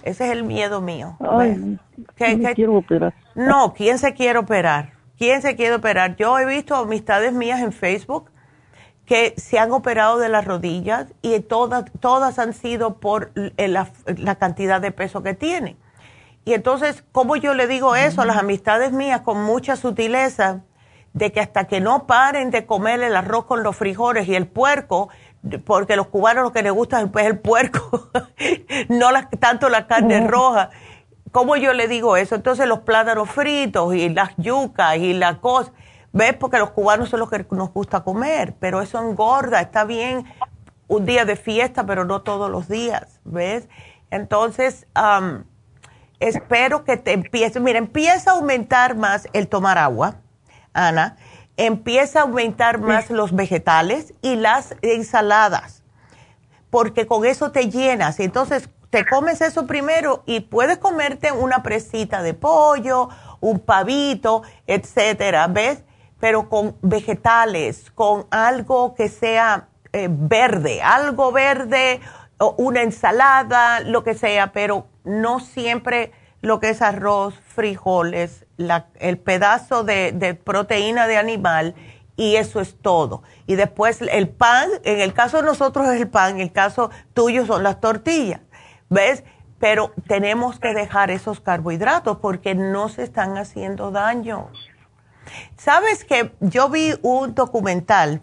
Ese 0.02 0.26
es 0.26 0.32
el 0.32 0.42
miedo 0.42 0.80
mío. 0.80 1.16
Ay, 1.20 1.78
¿Qué, 2.16 2.52
quiero 2.54 2.76
operar. 2.76 3.14
No, 3.34 3.72
¿quién 3.74 3.98
se 3.98 4.14
quiere 4.14 4.38
operar? 4.38 4.92
¿Quién 5.16 5.42
se 5.42 5.56
quiere 5.56 5.74
operar? 5.74 6.16
Yo 6.16 6.38
he 6.38 6.46
visto 6.46 6.74
amistades 6.74 7.32
mías 7.32 7.60
en 7.60 7.72
Facebook 7.72 8.30
que 9.09 9.32
se 9.39 9.59
han 9.59 9.72
operado 9.72 10.18
de 10.18 10.28
las 10.28 10.44
rodillas 10.44 11.06
y 11.22 11.40
todas, 11.40 11.86
todas 11.98 12.39
han 12.39 12.52
sido 12.52 12.98
por 12.98 13.32
la, 13.56 13.89
la 14.05 14.35
cantidad 14.35 14.82
de 14.82 14.93
peso 14.93 15.22
que 15.22 15.32
tienen. 15.32 15.78
Y 16.44 16.52
entonces, 16.52 17.02
¿cómo 17.10 17.35
yo 17.36 17.55
le 17.55 17.66
digo 17.66 17.97
eso 17.97 18.20
a 18.20 18.26
las 18.26 18.36
amistades 18.36 18.93
mías 18.93 19.22
con 19.22 19.43
mucha 19.43 19.76
sutileza? 19.76 20.60
De 21.14 21.32
que 21.32 21.40
hasta 21.40 21.64
que 21.64 21.80
no 21.80 22.06
paren 22.06 22.51
de 22.51 22.66
comer 22.66 23.02
el 23.02 23.16
arroz 23.16 23.47
con 23.47 23.62
los 23.62 23.74
frijoles 23.76 24.28
y 24.28 24.35
el 24.35 24.47
puerco, 24.47 25.09
porque 25.64 25.97
los 25.97 26.09
cubanos 26.09 26.44
lo 26.44 26.52
que 26.52 26.62
les 26.62 26.72
gusta 26.72 27.01
es 27.01 27.26
el 27.26 27.39
puerco, 27.39 28.10
no 28.90 29.09
tanto 29.40 29.70
la 29.70 29.86
carne 29.86 30.26
roja. 30.26 30.68
¿Cómo 31.32 31.56
yo 31.56 31.72
le 31.72 31.89
digo 31.89 32.18
eso? 32.18 32.35
Entonces 32.35 32.68
los 32.68 32.80
plátanos 32.80 33.30
fritos 33.30 33.94
y 33.94 34.10
las 34.10 34.36
yucas 34.36 34.98
y 34.98 35.14
la 35.14 35.39
cosa 35.39 35.72
¿Ves? 36.12 36.35
Porque 36.35 36.59
los 36.59 36.70
cubanos 36.70 37.10
son 37.10 37.20
los 37.20 37.30
que 37.30 37.47
nos 37.51 37.72
gusta 37.72 38.01
comer, 38.01 38.55
pero 38.59 38.80
eso 38.80 38.98
engorda, 38.98 39.60
está 39.60 39.85
bien 39.85 40.24
un 40.86 41.05
día 41.05 41.26
de 41.26 41.36
fiesta, 41.36 41.85
pero 41.85 42.05
no 42.06 42.22
todos 42.22 42.51
los 42.51 42.66
días, 42.66 43.20
¿ves? 43.24 43.68
Entonces, 44.10 44.86
espero 46.18 46.85
que 46.85 46.97
te 46.97 47.12
empiece, 47.12 47.60
mira, 47.60 47.78
empieza 47.78 48.30
a 48.30 48.35
aumentar 48.35 48.97
más 48.97 49.28
el 49.35 49.48
tomar 49.48 49.76
agua, 49.76 50.16
Ana, 50.72 51.18
empieza 51.59 52.20
a 52.20 52.22
aumentar 52.22 52.78
más 52.78 53.10
los 53.10 53.36
vegetales 53.36 54.14
y 54.22 54.36
las 54.36 54.76
ensaladas, 54.80 55.82
porque 56.70 57.06
con 57.06 57.26
eso 57.26 57.52
te 57.52 57.68
llenas. 57.68 58.18
Entonces, 58.18 58.70
te 58.89 59.05
comes 59.05 59.43
eso 59.43 59.66
primero 59.66 60.22
y 60.24 60.40
puedes 60.40 60.78
comerte 60.78 61.32
una 61.32 61.62
presita 61.62 62.22
de 62.22 62.32
pollo, 62.32 63.10
un 63.40 63.60
pavito, 63.60 64.43
etcétera, 64.66 65.47
¿ves? 65.48 65.85
Pero 66.20 66.49
con 66.49 66.77
vegetales, 66.82 67.90
con 67.95 68.27
algo 68.31 68.95
que 68.95 69.09
sea 69.09 69.69
eh, 69.93 70.09
verde, 70.11 70.82
algo 70.82 71.32
verde, 71.32 72.01
o 72.39 72.55
una 72.59 72.82
ensalada, 72.82 73.81
lo 73.81 74.05
que 74.05 74.15
sea, 74.15 74.53
pero 74.53 74.86
no 75.05 75.40
siempre 75.40 76.12
lo 76.40 76.61
que 76.61 76.70
es 76.70 76.82
arroz, 76.82 77.35
frijoles, 77.47 78.47
el 79.01 79.19
pedazo 79.19 79.82
de, 79.82 80.12
de, 80.12 80.35
proteína 80.35 81.07
de 81.07 81.16
animal 81.16 81.74
y 82.16 82.36
eso 82.36 82.61
es 82.61 82.77
todo. 82.81 83.23
Y 83.47 83.57
después 83.57 84.01
el 84.03 84.28
pan, 84.28 84.69
en 84.85 85.01
el 85.01 85.15
caso 85.15 85.39
de 85.39 85.45
nosotros 85.45 85.89
es 85.89 86.01
el 86.01 86.09
pan, 86.09 86.36
en 86.36 86.40
el 86.40 86.53
caso 86.53 86.90
tuyo 87.15 87.45
son 87.47 87.62
las 87.62 87.81
tortillas, 87.81 88.40
¿ves? 88.89 89.24
Pero 89.59 89.93
tenemos 90.07 90.61
que 90.61 90.74
dejar 90.74 91.11
esos 91.11 91.40
carbohidratos 91.40 92.19
porque 92.19 92.55
no 92.55 92.89
se 92.89 93.03
están 93.03 93.36
haciendo 93.36 93.90
daño. 93.90 94.51
Sabes 95.56 96.05
que 96.05 96.32
yo 96.40 96.68
vi 96.68 96.94
un 97.02 97.34
documental 97.34 98.20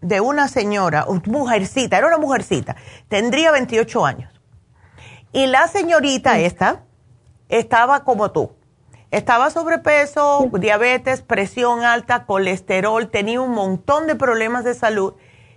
de 0.00 0.20
una 0.20 0.48
señora, 0.48 1.06
mujercita, 1.26 1.98
era 1.98 2.06
una 2.06 2.18
mujercita, 2.18 2.76
tendría 3.08 3.50
28 3.50 4.06
años. 4.06 4.32
Y 5.32 5.46
la 5.46 5.66
señorita 5.68 6.38
esta 6.38 6.82
estaba 7.48 8.04
como 8.04 8.30
tú. 8.30 8.52
Estaba 9.10 9.50
sobrepeso, 9.50 10.48
diabetes, 10.52 11.22
presión 11.22 11.84
alta, 11.84 12.24
colesterol, 12.24 13.08
tenía 13.08 13.40
un 13.40 13.52
montón 13.52 14.06
de 14.06 14.14
problemas 14.14 14.64
de 14.64 14.74
salud. 14.74 15.14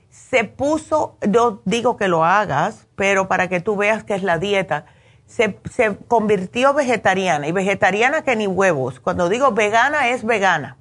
Se 0.10 0.44
puso, 0.44 1.18
no 1.28 1.62
digo 1.66 1.98
que 1.98 2.08
lo 2.08 2.26
hagas, 2.26 2.88
pero 2.96 3.28
para 3.28 3.48
que 3.50 3.60
tú 3.60 3.76
veas 3.76 4.04
que 4.04 4.16
es 4.16 4.24
la 4.24 4.38
dieta, 4.38 4.86
se, 5.26 5.60
se 5.70 5.96
convirtió 6.08 6.74
vegetariana 6.74 7.48
y 7.48 7.52
vegetariana 7.52 8.24
que 8.24 8.36
ni 8.36 8.48
huevos. 8.48 9.00
Cuando 9.00 9.30
digo 9.30 9.52
vegana 9.52 10.10
es 10.10 10.24
vegana 10.24 10.78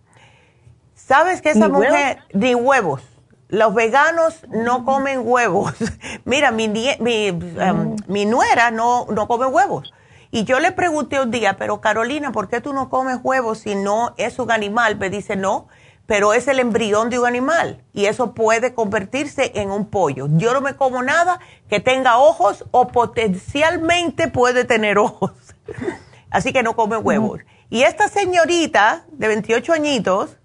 ¿Sabes 1.09 1.41
que 1.41 1.51
esa 1.51 1.69
mujer, 1.69 2.19
ni 2.35 2.55
huevos? 2.55 3.01
Los 3.49 3.73
veganos 3.73 4.43
no 4.51 4.85
comen 4.85 5.23
huevos. 5.25 5.73
Mira, 6.27 6.51
mi, 6.51 6.69
mi, 6.69 7.31
um, 7.31 7.97
mi 8.07 8.27
nuera 8.27 8.71
no, 8.71 9.07
no 9.07 9.27
come 9.27 9.47
huevos. 9.47 9.95
Y 10.31 10.45
yo 10.45 10.61
le 10.61 10.71
pregunté 10.73 11.19
un 11.19 11.31
día, 11.31 11.57
pero 11.57 11.81
Carolina, 11.81 12.31
¿por 12.31 12.51
qué 12.51 12.61
tú 12.61 12.75
no 12.75 12.91
comes 12.91 13.21
huevos 13.23 13.61
si 13.61 13.75
no 13.75 14.15
es 14.19 14.39
un 14.39 14.51
animal? 14.51 14.99
Me 14.99 15.09
dice, 15.09 15.35
no, 15.35 15.69
pero 16.05 16.35
es 16.35 16.47
el 16.47 16.61
embrión 16.61 17.09
de 17.09 17.19
un 17.19 17.27
animal 17.27 17.83
y 17.95 18.05
eso 18.05 18.35
puede 18.35 18.75
convertirse 18.75 19.53
en 19.55 19.71
un 19.71 19.87
pollo. 19.87 20.29
Yo 20.33 20.53
no 20.53 20.61
me 20.61 20.77
como 20.77 21.03
nada 21.03 21.41
que 21.71 21.81
tenga 21.81 22.19
ojos 22.19 22.67
o 22.71 22.89
potencialmente 22.89 24.29
puede 24.29 24.67
tener 24.67 24.99
ojos. 24.99 25.33
Así 26.31 26.53
que 26.53 26.63
no 26.63 26.77
come 26.77 26.99
huevos. 26.99 27.41
Y 27.71 27.85
esta 27.85 28.09
señorita 28.09 29.07
de 29.13 29.29
28 29.29 29.73
añitos 29.73 30.39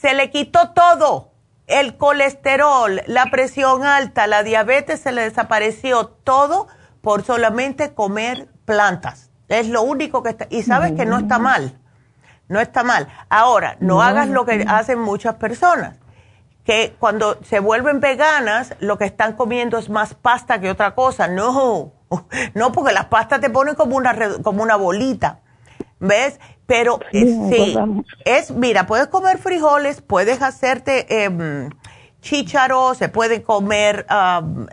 se 0.00 0.14
le 0.14 0.30
quitó 0.30 0.70
todo. 0.70 1.32
El 1.66 1.96
colesterol, 1.98 3.02
la 3.06 3.26
presión 3.26 3.84
alta, 3.84 4.26
la 4.26 4.42
diabetes, 4.42 5.00
se 5.00 5.12
le 5.12 5.22
desapareció 5.22 6.06
todo 6.06 6.66
por 7.02 7.24
solamente 7.24 7.92
comer 7.92 8.48
plantas. 8.64 9.30
Es 9.48 9.68
lo 9.68 9.82
único 9.82 10.22
que 10.22 10.30
está. 10.30 10.46
Y 10.50 10.62
sabes 10.62 10.92
que 10.92 11.04
no 11.04 11.18
está 11.18 11.38
mal. 11.38 11.78
No 12.48 12.60
está 12.60 12.84
mal. 12.84 13.08
Ahora, 13.28 13.76
no, 13.80 14.00
hagas 14.00 14.28
lo 14.28 14.46
que 14.46 14.64
hacen 14.66 14.98
muchas 14.98 15.34
personas, 15.34 15.96
que 16.64 16.96
cuando 16.98 17.38
se 17.44 17.60
vuelven 17.60 18.00
veganas, 18.00 18.74
lo 18.80 18.96
que 18.96 19.04
están 19.04 19.34
comiendo 19.34 19.76
es 19.76 19.90
más 19.90 20.14
pasta 20.14 20.60
que 20.60 20.70
otra 20.70 20.94
cosa. 20.94 21.28
No, 21.28 21.92
no, 22.54 22.72
porque 22.72 22.94
las 22.94 23.06
pastas 23.06 23.42
te 23.42 23.50
ponen 23.50 23.74
como 23.74 23.96
una, 23.96 24.16
como 24.42 24.62
una 24.62 24.76
bolita. 24.76 25.40
¿Ves? 26.00 26.40
Pero 26.68 27.00
eh, 27.12 27.24
sí, 27.50 27.76
es, 28.26 28.50
mira, 28.50 28.86
puedes 28.86 29.06
comer 29.06 29.38
frijoles, 29.38 30.02
puedes 30.02 30.42
hacerte 30.42 31.06
eh, 31.08 31.70
chícharos, 32.20 32.98
se 32.98 33.08
pueden 33.08 33.40
comer 33.40 34.04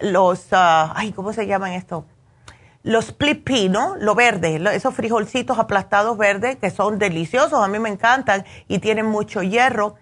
los, 0.01 0.51
uh, 0.51 0.91
ay, 0.93 1.13
¿cómo 1.13 1.31
se 1.31 1.47
llaman 1.47 1.71
esto? 1.71 2.05
Los 2.83 3.05
split 3.05 3.47
¿no? 3.69 3.95
Lo 3.95 4.13
verde, 4.13 4.61
esos 4.75 4.93
frijolcitos 4.93 5.57
aplastados 5.57 6.17
verdes 6.17 6.57
que 6.57 6.69
son 6.69 6.99
deliciosos, 6.99 7.63
a 7.63 7.67
mí 7.69 7.79
me 7.79 7.87
encantan 7.87 8.43
y 8.67 8.79
tienen 8.79 9.05
mucho 9.05 9.41
hierro. 9.41 9.95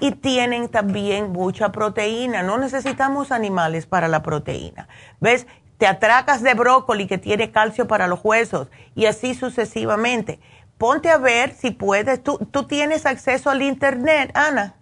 y 0.00 0.12
tienen 0.12 0.68
también 0.68 1.30
mucha 1.32 1.72
proteína. 1.72 2.42
No 2.42 2.58
necesitamos 2.58 3.30
animales 3.30 3.86
para 3.86 4.08
la 4.08 4.22
proteína. 4.22 4.88
¿Ves? 5.20 5.46
Te 5.78 5.86
atracas 5.86 6.42
de 6.42 6.54
brócoli 6.54 7.06
que 7.06 7.18
tiene 7.18 7.50
calcio 7.50 7.86
para 7.86 8.06
los 8.06 8.20
huesos 8.22 8.68
y 8.94 9.06
así 9.06 9.34
sucesivamente. 9.34 10.40
Ponte 10.80 11.10
a 11.10 11.18
ver 11.18 11.52
si 11.52 11.72
puedes. 11.72 12.22
¿Tú, 12.22 12.38
tú 12.50 12.62
tienes 12.62 13.04
acceso 13.04 13.50
al 13.50 13.60
Internet, 13.60 14.30
Ana? 14.32 14.76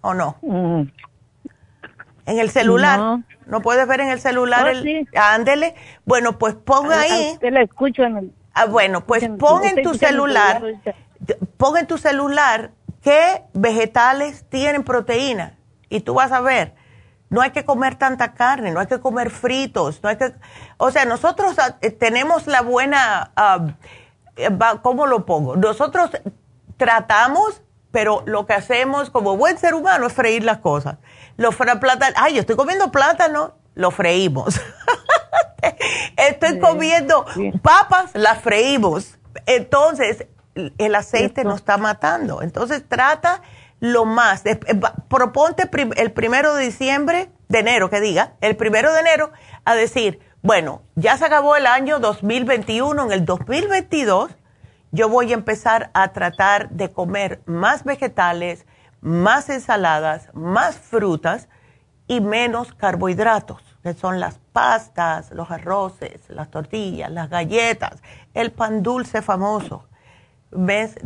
¿O 0.00 0.14
no? 0.14 0.36
Mm. 0.42 0.82
En 2.26 2.38
el 2.38 2.50
celular. 2.50 3.24
No. 3.46 3.60
puedes 3.62 3.88
ver 3.88 4.02
en 4.02 4.10
el 4.10 4.20
celular 4.20 4.64
oh, 4.64 4.68
el 4.68 5.08
ándele. 5.16 5.74
Bueno, 6.04 6.38
pues 6.38 6.54
pon 6.54 6.92
ahí. 6.92 7.36
Te 7.40 7.50
la 7.50 7.62
escucho 7.62 8.04
en 8.04 8.16
el 8.16 8.32
Ah, 8.54 8.66
bueno, 8.66 9.04
pues 9.04 9.28
pon 9.40 9.64
en 9.64 9.82
tu 9.82 9.94
celular, 9.94 10.62
pon 11.56 11.76
en 11.76 11.88
tu 11.88 11.98
celular 11.98 12.70
qué 13.02 13.42
vegetales 13.54 14.44
tienen 14.50 14.84
proteína 14.84 15.58
y 15.88 15.98
tú 16.02 16.14
vas 16.14 16.30
a 16.30 16.40
ver. 16.40 16.74
No 17.30 17.40
hay 17.40 17.52
que 17.52 17.64
comer 17.64 17.94
tanta 17.94 18.34
carne, 18.34 18.72
no 18.72 18.80
hay 18.80 18.86
que 18.86 19.00
comer 19.00 19.30
fritos, 19.30 20.02
no 20.02 20.08
hay 20.08 20.16
que, 20.16 20.34
o 20.78 20.90
sea, 20.90 21.04
nosotros 21.04 21.58
ah, 21.58 21.76
eh, 21.80 21.90
tenemos 21.90 22.46
la 22.48 22.60
buena, 22.60 23.30
eh, 24.36 24.50
¿cómo 24.82 25.06
lo 25.06 25.24
pongo? 25.24 25.56
Nosotros 25.56 26.10
tratamos, 26.76 27.62
pero 27.92 28.24
lo 28.26 28.46
que 28.46 28.54
hacemos 28.54 29.10
como 29.10 29.36
buen 29.36 29.58
ser 29.58 29.74
humano 29.74 30.08
es 30.08 30.12
freír 30.12 30.42
las 30.42 30.58
cosas. 30.58 30.96
Los 31.36 31.54
plátanos, 31.54 32.14
ay, 32.16 32.34
yo 32.34 32.40
estoy 32.40 32.56
comiendo 32.56 32.90
plátano, 32.90 33.54
lo 33.74 33.90
freímos. 33.90 34.60
estoy 36.16 36.58
comiendo 36.58 37.24
papas, 37.62 38.10
las 38.14 38.40
freímos. 38.42 39.18
Entonces, 39.46 40.26
el 40.54 40.94
aceite 40.94 41.44
nos 41.44 41.60
está 41.60 41.76
matando. 41.76 42.42
Entonces, 42.42 42.82
trata 42.88 43.42
lo 43.80 44.04
más. 44.04 44.44
Proponte 45.08 45.68
el 45.96 46.12
primero 46.12 46.54
de 46.54 46.64
diciembre, 46.64 47.30
de 47.48 47.58
enero, 47.58 47.90
que 47.90 48.00
diga, 48.00 48.34
el 48.40 48.56
primero 48.56 48.92
de 48.92 49.00
enero, 49.00 49.32
a 49.64 49.74
decir, 49.74 50.20
bueno, 50.42 50.82
ya 50.94 51.16
se 51.16 51.24
acabó 51.24 51.56
el 51.56 51.66
año 51.66 51.98
2021, 51.98 53.04
en 53.04 53.12
el 53.12 53.24
2022 53.24 54.30
yo 54.92 55.08
voy 55.08 55.30
a 55.30 55.34
empezar 55.34 55.90
a 55.94 56.12
tratar 56.12 56.70
de 56.70 56.90
comer 56.90 57.42
más 57.46 57.84
vegetales, 57.84 58.66
más 59.00 59.48
ensaladas, 59.48 60.28
más 60.34 60.76
frutas 60.76 61.48
y 62.08 62.20
menos 62.20 62.74
carbohidratos 62.74 63.70
que 63.82 63.94
son 63.94 64.20
las 64.20 64.38
pastas, 64.52 65.30
los 65.30 65.50
arroces, 65.50 66.28
las 66.28 66.50
tortillas, 66.50 67.10
las 67.10 67.30
galletas, 67.30 68.02
el 68.34 68.52
pan 68.52 68.82
dulce 68.82 69.22
famoso. 69.22 69.86
¿Ves? 70.52 70.96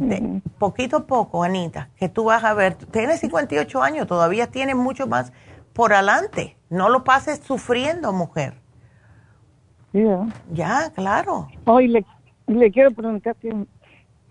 poquito 0.59 0.97
a 0.97 1.07
poco, 1.07 1.45
Anita, 1.45 1.91
que 1.97 2.09
tú 2.09 2.25
vas 2.25 2.45
a 2.45 2.55
ver, 2.55 2.75
tienes 2.75 3.21
58 3.21 3.83
años, 3.83 4.07
todavía 4.07 4.47
tienes 4.47 4.75
mucho 4.75 5.07
más 5.07 5.33
por 5.75 5.93
adelante. 5.93 6.57
No 6.71 6.89
lo 6.89 7.05
pases 7.05 7.41
sufriendo, 7.41 8.13
mujer. 8.13 8.55
Ya, 10.53 10.91
claro. 10.95 11.49
Hoy 11.67 11.89
le, 11.89 12.05
le 12.47 12.71
quiero 12.73 12.91
preguntar 12.91 13.37
que, 13.37 13.55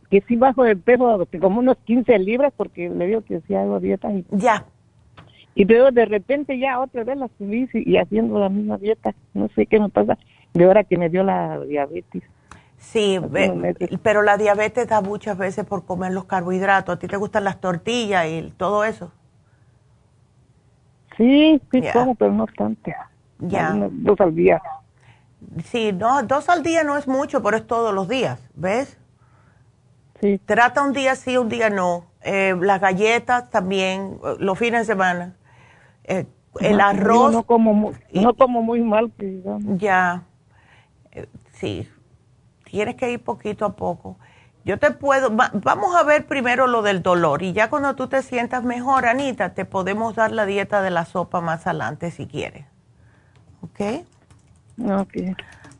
que 0.10 0.22
si 0.22 0.36
bajo 0.36 0.64
de 0.64 0.76
peso 0.76 1.28
como 1.40 1.60
unos 1.60 1.78
15 1.86 2.20
libras 2.20 2.52
porque 2.58 2.90
le 2.90 3.08
digo 3.08 3.22
que 3.22 3.40
si 3.42 3.56
hago 3.56 3.80
dieta. 3.80 4.12
Y... 4.12 4.26
Ya, 4.32 4.66
y 5.56 5.66
luego 5.66 5.92
de 5.92 6.06
repente 6.06 6.58
ya 6.58 6.80
otra 6.80 7.04
vez 7.04 7.18
la 7.18 7.30
subí 7.38 7.70
y, 7.74 7.98
haciendo 7.98 8.40
la 8.40 8.50
misma 8.50 8.78
dieta. 8.78 9.14
No 9.34 9.50
sé 9.56 9.66
qué 9.66 9.80
me 9.80 9.90
pasa 9.90 10.18
de 10.54 10.66
ahora 10.66 10.84
que 10.84 10.98
me 10.98 11.10
dio 11.10 11.24
la 11.24 11.60
diabetes. 11.62 12.24
Sí, 12.84 13.20
pero 14.04 14.22
la 14.22 14.38
diabetes 14.38 14.88
da 14.88 15.02
muchas 15.02 15.38
veces 15.38 15.66
por 15.66 15.86
comer 15.86 16.12
los 16.12 16.26
carbohidratos. 16.26 16.96
¿A 16.96 17.00
ti 17.00 17.08
te 17.08 17.18
gustan 17.18 17.46
las 17.46 17.60
tortillas 17.60 18.28
y 18.28 18.54
todo 18.58 18.84
eso? 18.84 19.12
Sí, 21.18 21.62
sí 21.72 21.82
como, 21.94 22.14
pero 22.16 22.32
no 22.34 22.46
tanto. 22.46 22.92
Ya. 23.40 23.74
Dos 23.92 24.20
al 24.20 24.36
día. 24.36 24.62
Sí, 25.64 25.92
no, 25.94 26.24
dos 26.24 26.50
al 26.50 26.62
día 26.62 26.84
no 26.84 26.98
es 26.98 27.08
mucho, 27.08 27.42
pero 27.42 27.58
es 27.58 27.66
todos 27.66 27.94
los 27.94 28.08
días, 28.08 28.40
¿ves? 28.54 28.98
Sí. 30.20 30.40
Trata 30.46 30.84
un 30.84 30.94
día 30.94 31.16
sí, 31.16 31.38
un 31.38 31.50
día 31.50 31.70
no. 31.70 32.06
Eh, 32.22 32.56
las 32.60 32.80
galletas 32.80 33.50
también, 33.50 34.20
los 34.40 34.60
fines 34.60 34.82
de 34.82 34.94
semana. 34.94 35.36
Eh, 36.04 36.26
el 36.60 36.80
arroz. 36.80 37.32
No 37.32 37.44
como, 37.44 37.74
muy, 37.74 37.94
no 38.14 38.34
como 38.34 38.62
muy 38.62 38.82
mal, 38.82 39.12
Ya, 39.78 40.24
eh, 41.12 41.28
sí, 41.54 41.90
tienes 42.74 42.96
que 42.96 43.12
ir 43.12 43.24
poquito 43.24 43.66
a 43.66 43.76
poco. 43.76 44.18
Yo 44.66 44.80
te 44.80 44.90
puedo, 44.90 45.30
vamos 45.30 45.96
a 45.96 46.02
ver 46.02 46.26
primero 46.26 46.66
lo 46.66 46.82
del 46.82 47.04
dolor 47.04 47.44
y 47.44 47.54
ya 47.54 47.70
cuando 47.70 47.96
tú 47.96 48.08
te 48.08 48.24
sientas 48.24 48.64
mejor, 48.64 49.06
Anita, 49.06 49.54
te 49.54 49.64
podemos 49.64 50.16
dar 50.16 50.32
la 50.32 50.48
dieta 50.48 50.82
de 50.82 50.90
la 50.90 51.06
sopa 51.06 51.40
más 51.40 51.68
adelante 51.68 52.10
si 52.10 52.26
quieres. 52.26 52.66
¿Ok? 53.62 54.06
Ok. 54.90 55.14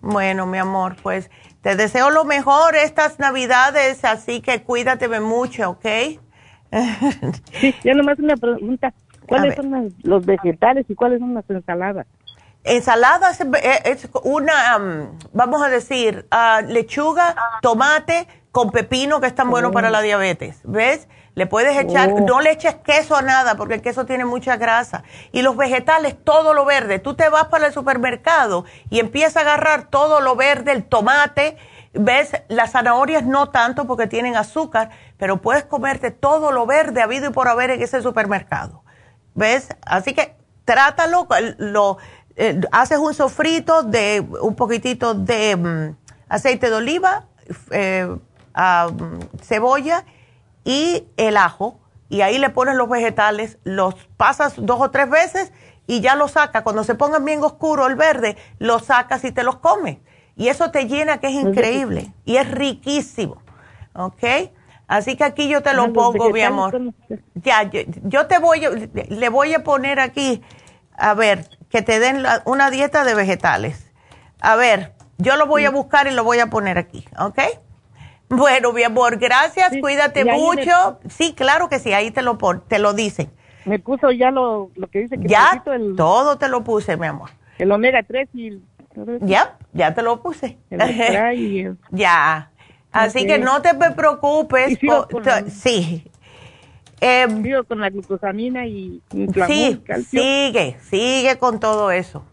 Bueno, 0.02 0.46
mi 0.46 0.60
amor, 0.60 0.96
pues 1.02 1.32
te 1.62 1.76
deseo 1.76 2.12
lo 2.12 2.26
mejor 2.26 2.76
estas 2.76 3.18
navidades, 3.18 4.06
así 4.06 4.40
que 4.42 4.62
cuídate 4.62 5.08
mucho, 5.20 5.72
¿ok? 5.72 5.86
sí, 7.54 7.74
ya 7.84 7.96
nomás 7.96 8.20
una 8.20 8.38
pregunta. 8.38 8.94
¿Cuáles 9.28 9.56
son 9.56 9.96
los 10.04 10.26
vegetales 10.28 10.86
y 10.90 10.94
cuáles 10.94 11.20
son 11.20 11.34
las 11.34 11.50
ensaladas? 11.50 12.06
Ensaladas 12.64 13.42
es 13.84 14.08
una, 14.24 14.80
vamos 15.34 15.62
a 15.62 15.70
decir, 15.70 16.28
ah, 16.32 16.62
lechuga, 16.66 17.36
tomate 17.62 18.28
con 18.52 18.72
pepino 18.72 19.20
que 19.20 19.28
es 19.28 19.36
tan 19.36 19.50
bueno 19.50 19.72
para 19.72 19.90
la 19.90 20.00
oh. 20.00 20.04
diabetes. 20.04 20.60
¿Ves? 20.64 21.10
Le 21.36 21.48
puedes 21.48 21.78
echar, 21.78 22.12
oh. 22.14 22.20
no 22.22 22.40
le 22.40 22.52
eches 22.52 22.76
queso 22.76 23.16
a 23.16 23.22
nada 23.22 23.56
porque 23.56 23.74
el 23.74 23.82
queso 23.82 24.06
tiene 24.06 24.24
mucha 24.24 24.56
grasa. 24.56 25.04
Y 25.32 25.42
los 25.42 25.58
vegetales, 25.58 26.16
todo 26.24 26.54
lo 26.54 26.64
verde. 26.64 27.00
Tú 27.00 27.16
te 27.16 27.28
vas 27.28 27.46
para 27.46 27.68
el 27.68 27.74
supermercado 27.74 28.66
y 28.90 29.00
empiezas 29.00 29.38
a 29.38 29.42
agarrar 29.42 29.90
todo 29.90 30.22
lo 30.22 30.36
verde, 30.36 30.72
el 30.72 30.86
tomate, 30.86 31.58
¿ves? 31.94 32.32
Las 32.48 32.72
zanahorias 32.72 33.26
no 33.26 33.50
tanto 33.50 33.88
porque 33.88 34.08
tienen 34.08 34.38
azúcar, 34.38 34.92
pero 35.18 35.42
puedes 35.42 35.66
comerte 35.66 36.12
todo 36.12 36.52
lo 36.52 36.66
verde 36.66 37.02
habido 37.02 37.30
y 37.30 37.34
por 37.34 37.48
haber 37.48 37.72
en 37.72 37.82
ese 37.82 38.02
supermercado. 38.02 38.84
¿Ves? 39.34 39.70
Así 39.82 40.14
que 40.14 40.36
trátalo, 40.66 41.28
lo, 41.58 41.98
eh, 42.36 42.60
haces 42.72 42.98
un 42.98 43.14
sofrito 43.14 43.84
de 43.84 44.26
un 44.42 44.56
poquitito 44.56 45.14
de 45.14 45.56
mm, 45.56 45.96
aceite 46.30 46.70
de 46.70 46.76
oliva, 46.76 47.26
eh, 47.72 48.16
cebolla 49.42 50.06
y 50.64 51.08
el 51.18 51.38
ajo, 51.38 51.80
y 52.10 52.22
ahí 52.22 52.38
le 52.38 52.50
pones 52.50 52.76
los 52.76 52.90
vegetales, 52.90 53.58
los 53.64 53.96
pasas 54.18 54.54
dos 54.58 54.80
o 54.80 54.92
tres 54.92 55.10
veces 55.10 55.52
y 55.88 56.02
ya 56.02 56.16
los 56.16 56.32
sacas. 56.32 56.64
Cuando 56.64 56.84
se 56.84 56.96
pongan 56.96 57.26
bien 57.26 57.44
oscuro 57.44 57.88
el 57.88 57.96
verde, 57.96 58.38
los 58.60 58.86
sacas 58.86 59.24
y 59.24 59.32
te 59.32 59.44
los 59.44 59.58
comes. 59.58 59.98
Y 60.36 60.48
eso 60.48 60.72
te 60.72 60.88
llena, 60.88 61.20
que 61.20 61.28
es 61.28 61.34
increíble. 61.34 62.14
Y 62.26 62.38
es 62.38 62.50
riquísimo. 62.50 63.38
¿Ok? 63.94 64.24
Así 64.88 65.16
que 65.16 65.24
aquí 65.24 65.48
yo 65.48 65.62
te 65.62 65.74
lo 65.74 65.94
pongo, 65.94 66.30
mi 66.30 66.42
amor. 66.42 66.94
Ya, 67.36 67.70
yo, 68.04 68.28
te 68.28 68.40
voy, 68.40 68.62
le 69.10 69.30
voy 69.30 69.54
a 69.54 69.64
poner 69.64 70.00
aquí, 70.00 70.42
a 70.96 71.14
ver, 71.14 71.50
que 71.74 71.82
te 71.82 72.00
den 72.00 72.24
una 72.46 72.70
dieta 72.70 73.04
de 73.04 73.16
vegetales. 73.16 73.92
A 74.40 74.56
ver, 74.56 74.94
yo 75.18 75.38
lo 75.38 75.48
voy 75.48 75.66
a 75.66 75.72
buscar 75.72 76.06
y 76.06 76.12
lo 76.12 76.24
voy 76.24 76.38
a 76.38 76.46
poner 76.46 76.78
aquí, 76.78 77.04
¿ok? 77.18 77.40
Bueno, 78.30 78.74
mi 78.74 78.84
amor, 78.84 79.18
gracias, 79.18 79.74
cuídate 79.82 80.24
mucho. 80.24 81.00
Sí, 81.10 81.34
claro 81.34 81.70
que 81.70 81.80
sí, 81.80 81.92
ahí 81.92 82.12
te 82.12 82.22
lo, 82.22 82.38
te 82.68 82.78
lo 82.78 82.94
dicen. 82.94 83.32
Me 83.66 83.80
puso 83.80 84.12
ya 84.12 84.30
lo, 84.30 84.70
que 84.92 85.00
dice 85.00 85.20
que 85.20 85.28
Ya, 85.28 85.64
todo 85.98 86.38
te 86.38 86.48
lo 86.48 86.64
puse, 86.64 86.96
mi 86.96 87.08
amor. 87.08 87.32
El 87.58 87.72
omega 87.72 88.04
3 88.04 88.30
y... 88.36 88.62
Ya, 89.22 89.58
ya 89.72 89.96
te 89.96 90.04
lo 90.04 90.22
puse. 90.22 90.60
ya. 91.90 92.52
Así 92.92 93.26
que 93.26 93.40
no 93.40 93.64
te 93.64 93.74
preocupes. 93.74 94.78
sí. 95.48 96.04
Eh, 97.06 97.64
con 97.68 97.82
la 97.82 97.90
glucosamina 97.90 98.66
y 98.66 99.02
Sí, 99.46 99.82
sigue, 100.10 100.78
sigue 100.80 101.38
con 101.38 101.60
todo 101.60 101.92
eso. 101.92 102.26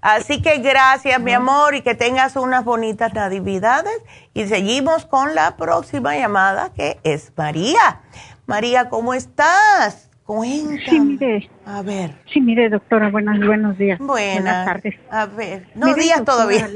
Así 0.00 0.40
que 0.40 0.58
gracias, 0.58 1.20
mi 1.20 1.32
amor, 1.32 1.74
y 1.74 1.82
que 1.82 1.94
tengas 1.94 2.36
unas 2.36 2.64
bonitas 2.64 3.12
natividades. 3.12 4.00
Y 4.32 4.46
seguimos 4.46 5.04
con 5.04 5.34
la 5.34 5.56
próxima 5.56 6.16
llamada, 6.16 6.72
que 6.74 6.98
es 7.02 7.30
María. 7.36 8.00
María, 8.46 8.88
¿cómo 8.88 9.12
estás? 9.12 10.08
Cuéntame. 10.24 10.80
Sí, 10.88 11.00
mire. 11.00 11.50
A 11.66 11.82
ver. 11.82 12.14
Sí, 12.32 12.40
mire, 12.40 12.70
doctora, 12.70 13.10
buenos, 13.10 13.44
buenos 13.44 13.76
días. 13.76 13.98
Buenas. 13.98 14.64
tardes. 14.64 14.94
A 15.10 15.26
ver, 15.26 15.68
no 15.74 15.94
días 15.94 16.24
todavía. 16.24 16.68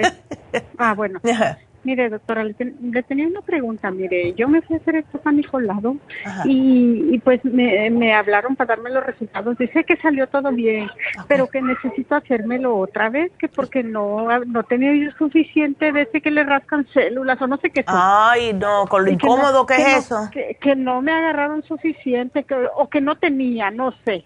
ah, 0.76 0.92
bueno. 0.94 1.20
Mire, 1.82 2.10
doctora, 2.10 2.44
le, 2.44 2.54
tenía 2.54 3.26
una 3.26 3.40
pregunta. 3.40 3.90
Mire, 3.90 4.34
yo 4.34 4.48
me 4.48 4.60
fui 4.60 4.76
a 4.76 4.80
hacer 4.80 4.96
esto 4.96 5.20
a 5.24 5.32
mi 5.32 5.42
lado 5.62 5.96
y, 6.44 7.14
y, 7.14 7.18
pues 7.20 7.42
me, 7.44 7.88
me, 7.88 8.12
hablaron 8.12 8.54
para 8.54 8.76
darme 8.76 8.90
los 8.90 9.04
resultados. 9.04 9.56
Dice 9.56 9.84
que 9.84 9.96
salió 9.96 10.26
todo 10.26 10.52
bien, 10.52 10.90
pero 11.26 11.46
que 11.48 11.62
necesito 11.62 12.16
hacérmelo 12.16 12.76
otra 12.76 13.08
vez, 13.08 13.32
que 13.38 13.48
porque 13.48 13.82
no, 13.82 14.26
no 14.44 14.62
tenía 14.64 14.94
yo 14.94 15.10
suficiente 15.16 15.90
de 15.90 16.02
ese 16.02 16.20
que 16.20 16.30
le 16.30 16.44
rascan 16.44 16.86
células 16.92 17.40
o 17.40 17.46
no 17.46 17.56
sé 17.56 17.70
qué. 17.70 17.82
Ay, 17.86 18.52
no, 18.52 18.86
con 18.86 19.04
lo 19.06 19.10
incómodo 19.10 19.64
que, 19.64 19.76
es 19.76 20.04
eso. 20.04 20.28
que, 20.30 20.76
no 20.76 21.00
me 21.00 21.12
agarraron 21.12 21.62
suficiente 21.62 22.44
que, 22.44 22.54
o 22.76 22.90
que 22.90 23.00
no 23.00 23.16
tenía, 23.16 23.70
no 23.70 23.92
sé. 24.04 24.24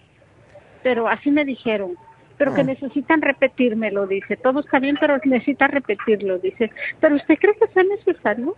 Pero 0.82 1.08
así 1.08 1.30
me 1.30 1.44
dijeron 1.44 1.96
pero 2.36 2.54
que 2.54 2.62
ah. 2.62 2.64
necesitan 2.64 3.22
repetírmelo, 3.22 4.06
dice. 4.06 4.36
Todo 4.36 4.60
está 4.60 4.78
bien, 4.78 4.96
pero 5.00 5.18
necesita 5.24 5.66
repetirlo, 5.66 6.38
dice. 6.38 6.70
Pero 7.00 7.16
usted 7.16 7.36
cree 7.38 7.54
que 7.56 7.66
sea 7.68 7.82
necesario? 7.84 8.56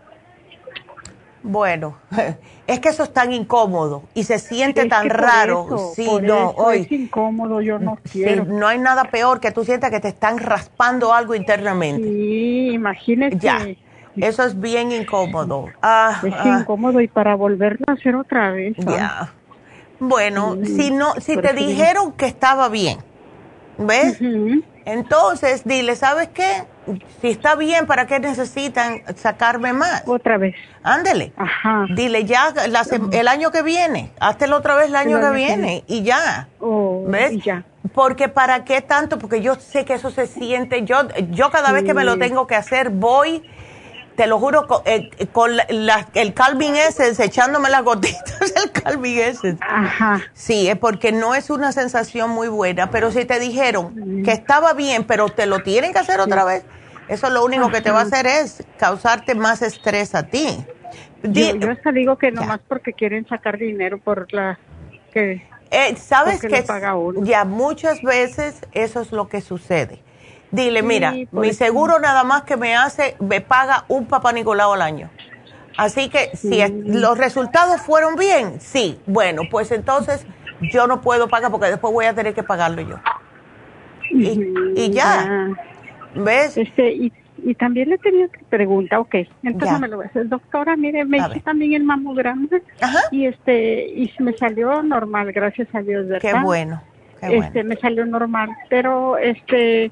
Bueno, 1.42 1.96
es 2.66 2.80
que 2.80 2.88
eso 2.88 3.04
es 3.04 3.12
tan 3.12 3.32
incómodo 3.32 4.02
y 4.14 4.24
se 4.24 4.38
siente 4.38 4.86
tan 4.86 5.08
raro. 5.08 5.92
sí, 5.94 6.08
no, 6.22 6.50
hoy. 6.50 6.80
Es 6.80 6.92
incómodo, 6.92 7.60
yo 7.60 7.78
no 7.78 7.98
quiero. 8.10 8.44
no 8.44 8.66
hay 8.66 8.78
nada 8.78 9.04
peor 9.04 9.40
que 9.40 9.52
tú 9.52 9.64
sientas 9.64 9.90
que 9.90 10.00
te 10.00 10.08
están 10.08 10.38
raspando 10.38 11.14
algo 11.14 11.34
internamente. 11.34 12.02
Sí, 12.02 12.70
imagínese. 12.72 13.38
Ya, 13.38 13.64
eso 14.16 14.44
es 14.44 14.58
bien 14.58 14.90
incómodo. 14.90 15.66
Ah, 15.82 16.20
es 16.24 16.34
ah. 16.36 16.58
incómodo 16.60 17.00
y 17.00 17.06
para 17.06 17.36
volverlo 17.36 17.84
a 17.86 17.92
hacer 17.92 18.16
otra 18.16 18.50
vez. 18.50 18.76
Ya. 18.78 19.32
Bueno, 19.98 20.56
si 20.64 20.90
no, 20.90 21.14
si 21.20 21.36
te 21.36 21.52
dijeron 21.52 22.12
que 22.12 22.26
estaba 22.26 22.68
bien, 22.68 22.98
¿Ves? 23.78 24.18
Entonces, 24.84 25.62
dile, 25.64 25.96
¿sabes 25.96 26.28
qué? 26.28 26.62
Si 27.20 27.28
está 27.28 27.56
bien, 27.56 27.86
¿para 27.86 28.06
qué 28.06 28.20
necesitan 28.20 29.02
sacarme 29.16 29.72
más? 29.72 30.04
Otra 30.06 30.38
vez. 30.38 30.54
Ándele. 30.84 31.32
Ajá. 31.36 31.86
Dile 31.94 32.24
ya 32.24 32.54
el 33.12 33.28
año 33.28 33.50
que 33.50 33.62
viene. 33.62 34.12
Háztelo 34.20 34.56
otra 34.56 34.76
vez 34.76 34.88
el 34.88 34.96
año, 34.96 35.20
que, 35.20 35.30
viene 35.30 35.82
y 35.88 36.04
ya. 36.04 36.48
Oh, 36.60 37.04
¿Ves? 37.08 37.42
ya. 37.42 37.64
Porque 37.94 38.28
¿para 38.28 38.64
qué 38.64 38.80
tanto? 38.80 39.18
Porque 39.18 39.40
yo 39.40 39.56
sé 39.56 39.84
que 39.84 39.94
eso 39.94 40.10
se 40.10 40.28
siente. 40.28 40.84
Yo, 40.84 41.08
yo 41.30 41.50
cada 41.50 41.72
vez 41.72 41.82
que 41.82 41.94
me 41.94 42.04
lo 42.04 42.16
tengo 42.16 42.46
que 42.46 42.54
hacer, 42.54 42.90
voy 42.90 43.42
te 44.16 44.26
lo 44.26 44.38
juro, 44.38 44.66
con, 44.66 44.82
eh, 44.86 45.10
el 46.14 46.34
Calvin 46.34 46.74
Essence, 46.74 47.22
echándome 47.22 47.70
las 47.70 47.84
gotitas 47.84 48.40
del 48.40 48.72
Calvin 48.82 49.18
Essence. 49.18 49.58
Ajá. 49.60 50.22
Sí, 50.32 50.68
es 50.68 50.78
porque 50.78 51.12
no 51.12 51.34
es 51.34 51.50
una 51.50 51.72
sensación 51.72 52.30
muy 52.30 52.48
buena, 52.48 52.90
pero 52.90 53.12
si 53.12 53.24
te 53.24 53.38
dijeron 53.38 54.22
que 54.24 54.32
estaba 54.32 54.72
bien, 54.72 55.04
pero 55.04 55.28
te 55.28 55.46
lo 55.46 55.60
tienen 55.60 55.92
que 55.92 55.98
hacer 55.98 56.20
otra 56.20 56.44
vez, 56.44 56.64
eso 57.08 57.30
lo 57.30 57.44
único 57.44 57.70
que 57.70 57.80
te 57.80 57.90
va 57.90 58.00
a 58.00 58.02
hacer 58.02 58.26
es 58.26 58.64
causarte 58.78 59.34
más 59.34 59.62
estrés 59.62 60.14
a 60.14 60.24
ti. 60.24 60.64
yo, 61.22 61.70
hasta 61.70 61.92
digo 61.92 62.16
que 62.16 62.32
nomás 62.32 62.60
porque 62.66 62.92
quieren 62.92 63.28
sacar 63.28 63.58
dinero 63.58 63.98
por 63.98 64.32
la 64.32 64.58
que... 65.12 65.46
Eh, 65.70 65.96
¿Sabes 65.96 66.40
que 66.40 66.64
Ya 67.22 67.44
muchas 67.44 68.00
veces 68.02 68.60
eso 68.72 69.00
es 69.00 69.12
lo 69.12 69.28
que 69.28 69.40
sucede 69.40 70.00
Dile, 70.50 70.82
mira, 70.82 71.14
mi 71.32 71.52
seguro 71.52 71.98
nada 71.98 72.24
más 72.24 72.42
que 72.42 72.56
me 72.56 72.76
hace, 72.76 73.16
me 73.20 73.40
paga 73.40 73.84
un 73.88 74.06
papá 74.06 74.32
Nicolau 74.32 74.72
al 74.72 74.82
año. 74.82 75.10
Así 75.76 76.08
que 76.08 76.34
si 76.34 76.62
los 76.86 77.18
resultados 77.18 77.82
fueron 77.82 78.16
bien, 78.16 78.60
sí, 78.60 78.98
bueno, 79.06 79.42
pues 79.50 79.70
entonces 79.72 80.26
yo 80.60 80.86
no 80.86 81.02
puedo 81.02 81.28
pagar 81.28 81.50
porque 81.50 81.66
después 81.66 81.92
voy 81.92 82.06
a 82.06 82.14
tener 82.14 82.32
que 82.32 82.42
pagarlo 82.42 82.82
yo. 82.82 82.96
Y, 84.10 84.90
ya. 84.90 85.48
¿Ves? 86.14 86.56
Este, 86.56 86.92
y, 86.92 87.12
y, 87.44 87.54
también 87.54 87.90
le 87.90 87.98
tenía 87.98 88.28
que 88.28 88.38
preguntar, 88.48 89.00
ok, 89.00 89.16
entonces 89.42 89.78
me 89.80 89.88
lo 89.88 89.96
voy 89.96 90.06
a 90.06 90.08
hacer. 90.08 90.28
Doctora, 90.28 90.76
mire, 90.76 91.04
me 91.04 91.18
hice 91.18 91.40
también 91.40 91.74
el 91.74 91.84
mamograma 91.84 92.48
y 93.10 93.26
este 93.26 93.86
y 93.88 94.10
me 94.20 94.32
salió 94.34 94.82
normal, 94.82 95.32
gracias 95.32 95.68
a 95.74 95.82
Dios, 95.82 96.06
¿verdad? 96.08 96.20
Qué 96.20 96.40
bueno. 96.42 96.82
Qué 97.20 97.38
este, 97.38 97.64
me 97.64 97.76
salió 97.76 98.06
normal, 98.06 98.50
pero 98.70 99.18
este 99.18 99.90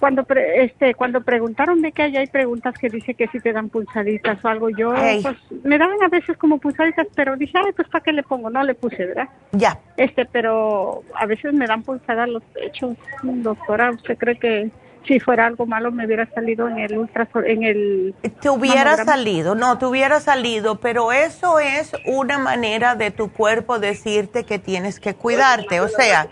cuando 0.00 0.26
este 0.56 0.94
cuando 0.94 1.20
preguntaron 1.20 1.82
de 1.82 1.92
que 1.92 2.02
allá 2.02 2.20
hay 2.20 2.26
preguntas 2.26 2.74
que 2.78 2.88
dice 2.88 3.14
que 3.14 3.28
si 3.28 3.38
te 3.38 3.52
dan 3.52 3.68
pulsaditas 3.68 4.42
o 4.42 4.48
algo 4.48 4.70
yo 4.70 4.94
pues 5.22 5.36
me 5.62 5.76
daban 5.76 6.02
a 6.02 6.08
veces 6.08 6.38
como 6.38 6.58
pulsaditas 6.58 7.06
pero 7.14 7.36
dije 7.36 7.58
ay 7.58 7.72
pues 7.76 7.86
para 7.88 8.02
qué 8.02 8.12
le 8.12 8.22
pongo 8.22 8.48
no 8.48 8.64
le 8.64 8.74
puse 8.74 9.04
verdad 9.04 9.28
ya. 9.52 9.78
Este 9.98 10.24
pero 10.24 11.02
a 11.14 11.26
veces 11.26 11.52
me 11.52 11.66
dan 11.66 11.82
pulsadas 11.82 12.28
los 12.28 12.42
pechos. 12.44 12.96
Doctora 13.22 13.90
usted 13.90 14.16
cree 14.16 14.38
que 14.38 14.70
si 15.06 15.20
fuera 15.20 15.46
algo 15.46 15.66
malo 15.66 15.92
me 15.92 16.06
hubiera 16.06 16.26
salido 16.32 16.68
en 16.68 16.78
el 16.78 16.96
ultra 16.96 17.28
en 17.44 17.62
el 17.62 18.14
te 18.40 18.48
hubiera 18.48 18.96
salido 19.04 19.54
no 19.54 19.78
te 19.78 19.86
hubiera 19.86 20.20
salido 20.20 20.80
pero 20.80 21.12
eso 21.12 21.58
es 21.58 21.92
una 22.06 22.38
manera 22.38 22.94
de 22.94 23.10
tu 23.10 23.30
cuerpo 23.30 23.78
decirte 23.78 24.44
que 24.44 24.58
tienes 24.58 25.00
que 25.00 25.14
cuidarte 25.14 25.80
o 25.80 25.88
sea 25.88 26.28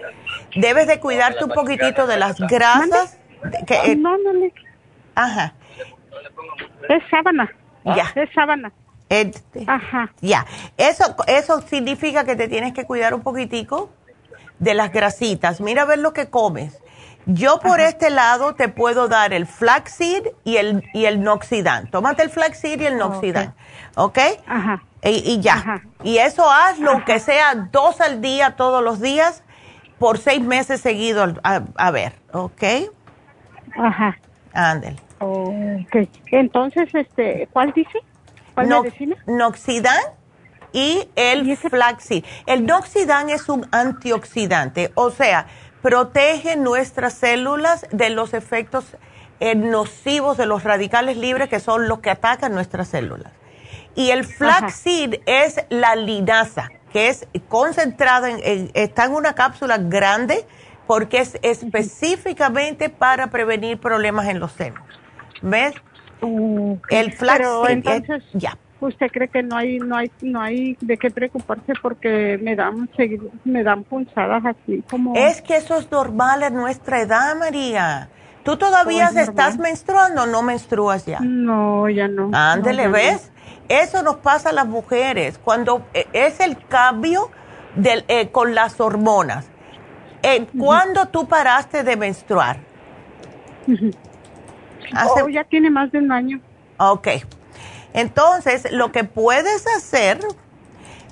debes 0.54 0.86
de 0.86 1.00
cuidarte 1.00 1.44
un 1.44 1.50
poquitito 1.50 2.06
de 2.06 2.18
las 2.18 2.38
grasas 2.38 3.18
que, 3.66 3.96
no, 3.96 4.16
no 4.18 4.32
le... 4.32 4.52
Ajá. 5.14 5.54
Es 6.88 7.02
sábana. 7.10 7.50
Ya. 7.84 8.12
Es 8.14 8.30
sábana. 8.34 8.72
Este, 9.08 9.64
Ajá. 9.66 10.12
Ya. 10.20 10.46
Eso, 10.76 11.16
eso 11.26 11.60
significa 11.62 12.24
que 12.24 12.36
te 12.36 12.48
tienes 12.48 12.72
que 12.72 12.84
cuidar 12.84 13.14
un 13.14 13.22
poquitico 13.22 13.90
de 14.58 14.74
las 14.74 14.92
grasitas. 14.92 15.60
Mira 15.60 15.82
a 15.82 15.84
ver 15.86 15.98
lo 15.98 16.12
que 16.12 16.28
comes. 16.28 16.80
Yo 17.26 17.60
por 17.60 17.80
este 17.80 18.08
lado 18.08 18.54
te 18.54 18.68
puedo 18.68 19.06
dar 19.06 19.34
el 19.34 19.46
flaxseed 19.46 20.28
y 20.44 20.56
el, 20.56 20.82
y 20.94 21.04
el 21.04 21.22
noxidan. 21.22 21.90
Tómate 21.90 22.22
el 22.22 22.30
flaxseed 22.30 22.80
y 22.80 22.86
el 22.86 22.96
noxidan. 22.96 23.54
¿Ok? 23.96 24.18
Ajá. 24.46 24.82
Y, 25.02 25.38
ya. 25.40 25.82
Y 26.02 26.18
eso 26.18 26.50
hazlo, 26.50 27.04
que 27.04 27.20
sea 27.20 27.54
dos 27.70 28.00
al 28.00 28.20
día 28.20 28.56
todos 28.56 28.82
los 28.82 29.00
días 29.00 29.44
por 29.98 30.18
seis 30.18 30.40
meses 30.40 30.80
seguidos 30.80 31.34
a, 31.44 31.62
a 31.76 31.90
ver. 31.90 32.14
¿Ok? 32.32 32.62
Ajá. 33.78 34.18
Ándale. 34.52 34.96
Okay. 35.18 36.08
Entonces, 36.26 36.88
este, 36.94 37.48
¿cuál 37.52 37.72
dice? 37.72 37.98
¿Cuál 38.54 38.68
medicina? 38.68 39.16
Noxidan 39.26 40.00
y 40.72 41.08
el 41.16 41.56
flaxseed. 41.56 42.24
El 42.46 42.66
Noxidan 42.66 43.30
es 43.30 43.48
un 43.48 43.66
antioxidante, 43.72 44.92
o 44.94 45.10
sea, 45.10 45.46
protege 45.82 46.56
nuestras 46.56 47.14
células 47.14 47.86
de 47.90 48.10
los 48.10 48.34
efectos 48.34 48.96
eh, 49.40 49.54
nocivos 49.54 50.36
de 50.36 50.46
los 50.46 50.64
radicales 50.64 51.16
libres 51.16 51.48
que 51.48 51.60
son 51.60 51.88
los 51.88 52.00
que 52.00 52.10
atacan 52.10 52.52
nuestras 52.52 52.88
células. 52.88 53.32
Y 53.94 54.10
el 54.10 54.24
flaxseed 54.24 55.20
es 55.26 55.64
la 55.70 55.96
linaza, 55.96 56.68
que 56.92 57.08
es 57.08 57.26
concentrada, 57.48 58.30
en, 58.30 58.70
está 58.74 59.06
en 59.06 59.14
una 59.14 59.34
cápsula 59.34 59.78
grande 59.78 60.46
porque 60.88 61.18
es 61.20 61.38
específicamente 61.42 62.88
para 62.88 63.28
prevenir 63.28 63.78
problemas 63.78 64.26
en 64.26 64.40
los 64.40 64.52
senos. 64.52 64.82
¿Ves? 65.42 65.74
El 66.88 67.12
flaxseed, 67.12 67.68
entonces, 67.68 68.24
ya. 68.32 68.56
¿Usted 68.80 69.08
cree 69.12 69.28
que 69.28 69.42
no 69.42 69.56
hay 69.56 69.78
no 69.78 69.96
hay 69.96 70.10
no 70.22 70.40
hay 70.40 70.78
de 70.80 70.96
qué 70.96 71.10
preocuparse 71.10 71.74
porque 71.82 72.38
me 72.40 72.56
dan 72.56 72.88
me 73.44 73.62
dan 73.62 73.84
punzadas 73.84 74.42
así 74.46 74.82
como 74.88 75.14
Es 75.14 75.42
que 75.42 75.56
eso 75.56 75.76
es 75.76 75.90
normal 75.90 76.42
en 76.42 76.54
nuestra 76.54 77.02
edad, 77.02 77.36
María. 77.36 78.08
¿Tú 78.44 78.56
todavía 78.56 79.10
estás 79.14 79.58
menstruando 79.58 80.22
o 80.22 80.26
no 80.26 80.42
menstruas 80.42 81.04
ya? 81.04 81.20
No, 81.20 81.88
ya 81.90 82.08
no. 82.08 82.30
Ándele, 82.32 82.88
¿ves? 82.88 83.30
Eso 83.68 84.02
nos 84.02 84.16
pasa 84.16 84.50
a 84.50 84.52
las 84.52 84.66
mujeres 84.66 85.38
cuando 85.38 85.82
eh, 85.92 86.06
es 86.14 86.40
el 86.40 86.56
cambio 86.66 87.30
del, 87.74 88.06
eh, 88.08 88.30
con 88.30 88.54
las 88.54 88.80
hormonas 88.80 89.50
eh, 90.22 90.46
¿Cuándo 90.58 91.06
tú 91.06 91.26
paraste 91.26 91.82
de 91.82 91.96
menstruar? 91.96 92.58
Oh, 95.06 95.28
ya 95.28 95.44
tiene 95.44 95.70
más 95.70 95.92
de 95.92 95.98
un 95.98 96.12
año. 96.12 96.40
Ok. 96.78 97.08
Entonces, 97.92 98.70
lo 98.70 98.92
que 98.92 99.04
puedes 99.04 99.66
hacer 99.66 100.20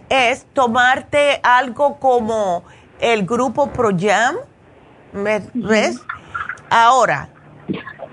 es 0.09 0.47
tomarte 0.53 1.41
algo 1.43 1.99
como 1.99 2.65
el 3.01 3.27
grupo 3.27 3.71
ProYam, 3.71 4.37
¿ves? 5.13 6.01
Ahora, 6.71 7.29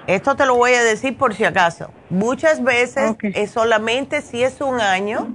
esto 0.08 0.36
te 0.36 0.46
lo 0.46 0.56
voy 0.56 0.74
a 0.74 0.84
decir 0.84 1.18
por 1.18 1.34
si 1.34 1.46
acaso. 1.46 1.92
Muchas 2.10 2.64
veces 2.64 3.16
es 3.22 3.52
solamente 3.52 4.22
si 4.22 4.44
es 4.44 4.60
un 4.62 4.82
año 4.82 5.34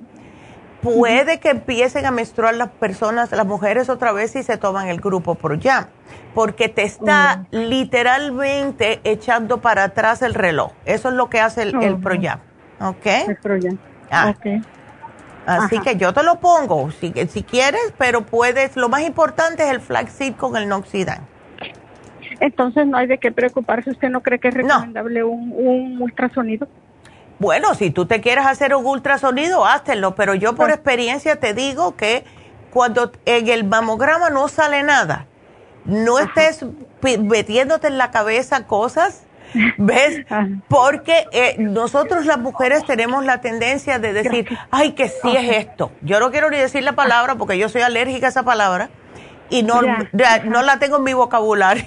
puede 0.83 1.41
que 1.41 1.51
empiecen 1.51 2.07
a 2.07 2.11
menstruar 2.11 2.55
las 2.55 2.69
personas, 2.69 3.33
las 3.33 3.47
mujeres 3.47 3.89
otra 3.89 4.13
vez 4.13 4.33
si 4.33 4.43
se 4.43 4.57
toman 4.57 4.89
el 4.89 5.01
grupo 5.01 5.35
ProYam, 5.35 5.87
porque 6.35 6.69
te 6.69 6.83
está 6.83 7.47
literalmente 7.51 9.01
echando 9.05 9.61
para 9.61 9.85
atrás 9.85 10.23
el 10.23 10.35
reloj. 10.35 10.73
Eso 10.85 11.09
es 11.09 11.15
lo 11.15 11.29
que 11.29 11.41
hace 11.41 11.63
el, 11.63 11.77
oh. 11.77 11.99
ProYam, 12.01 12.41
¿ok? 12.81 13.07
El 13.29 13.37
ProYam, 13.37 13.79
ah. 14.11 14.35
Así 15.47 15.81
que 15.81 15.97
yo 15.97 16.13
te 16.13 16.23
lo 16.23 16.41
pongo, 16.41 16.91
si, 16.91 17.11
si 17.29 17.43
quieres, 17.43 17.95
pero 17.97 18.21
puedes, 18.21 18.77
lo 18.77 18.91
más 18.91 19.01
importante 19.01 19.63
es 19.63 19.71
el 19.71 19.81
flaxseed 19.81 20.35
con 20.35 20.57
el 20.57 20.69
noxidan. 20.69 21.27
Entonces 22.41 22.87
no 22.87 22.99
hay 22.99 23.07
de 23.07 23.19
qué 23.19 23.33
preocuparse, 23.33 23.91
¿usted 23.91 24.11
no 24.11 24.21
cree 24.21 24.39
que 24.39 24.49
es 24.49 24.55
recomendable 24.55 25.25
un, 25.25 25.53
un 25.57 26.03
ultrasonido? 26.03 26.69
Bueno, 27.39 27.74
si 27.74 27.90
tú 27.90 28.06
te 28.06 28.20
quieres 28.20 28.47
hacer 28.47 28.74
un 28.74 28.85
ultrasonido, 28.85 29.65
háztelo, 29.65 30.15
pero 30.15 30.35
yo 30.35 30.55
por 30.55 30.70
experiencia 30.70 31.36
te 31.36 31.55
digo 31.55 31.94
que 31.94 32.24
cuando 32.73 33.12
en 33.24 33.48
el 33.48 33.65
mamograma 33.65 34.31
no 34.31 34.48
sale 34.48 34.82
nada, 34.82 35.27
no 35.85 36.19
estés 36.19 36.65
metiéndote 37.01 37.86
en 37.86 37.97
la 37.97 38.10
cabeza 38.10 38.66
cosas, 38.66 39.24
¿ves? 39.77 40.27
Porque 40.69 41.27
eh, 41.32 41.55
nosotros 41.59 42.27
las 42.27 42.39
mujeres 42.39 42.85
tenemos 42.85 43.24
la 43.24 43.40
tendencia 43.40 44.01
de 44.01 44.12
decir, 44.12 44.48
ay, 44.70 44.93
que 44.93 45.09
sí 45.09 45.36
es 45.36 45.56
esto. 45.56 45.93
Yo 46.02 46.19
no 46.19 46.32
quiero 46.32 46.51
ni 46.51 46.59
decir 46.59 46.82
la 46.82 46.93
palabra 46.93 47.36
porque 47.36 47.56
yo 47.56 47.69
soy 47.69 47.82
alérgica 47.82 48.27
a 48.27 48.31
esa 48.31 48.43
palabra 48.43 48.90
y 49.51 49.62
no, 49.62 49.81
no 49.83 50.62
la 50.62 50.79
tengo 50.79 50.99
en 50.99 51.05
mi 51.05 51.15
vocabulario. 51.15 51.87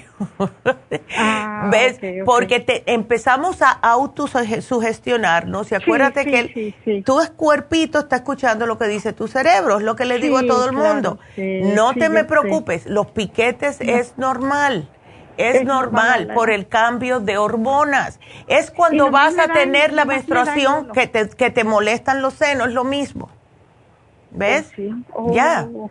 Ah, 1.16 1.68
¿Ves? 1.72 1.98
Porque 2.24 2.60
te, 2.60 2.82
empezamos 2.92 3.62
a 3.62 3.70
autosugestionarnos 3.70 5.72
y 5.72 5.74
acuérdate 5.74 6.24
que 6.24 6.74
el, 6.84 7.04
tu 7.04 7.18
cuerpito 7.36 8.00
está 8.00 8.16
escuchando 8.16 8.66
lo 8.66 8.78
que 8.78 8.86
dice 8.86 9.12
tu 9.12 9.28
cerebro, 9.28 9.78
es 9.78 9.82
lo 9.82 9.96
que 9.96 10.04
le 10.04 10.18
digo 10.18 10.38
a 10.38 10.46
todo 10.46 10.66
el 10.66 10.72
mundo. 10.72 11.18
no 11.36 11.94
te 11.94 12.08
me 12.08 12.24
preocupes, 12.24 12.86
los 12.86 13.08
piquetes 13.08 13.80
es 13.80 14.14
normal. 14.16 14.88
Es, 15.38 15.64
normal, 15.64 16.30
por 16.34 16.50
el 16.50 16.68
cambio 16.68 17.18
de 17.18 17.38
hormonas. 17.38 18.20
Es 18.48 18.70
cuando 18.70 19.10
vas 19.10 19.38
a 19.38 19.48
tener 19.48 19.92
la 19.92 20.04
menstruación 20.04 20.92
que 20.92 21.06
te, 21.06 21.28
que 21.30 21.50
te 21.50 21.64
molestan 21.64 22.20
los 22.20 22.34
senos, 22.34 22.72
lo 22.72 22.84
mismo. 22.84 23.30
¿Ves? 24.30 24.70
ya. 25.32 25.68
Oh, 25.72 25.90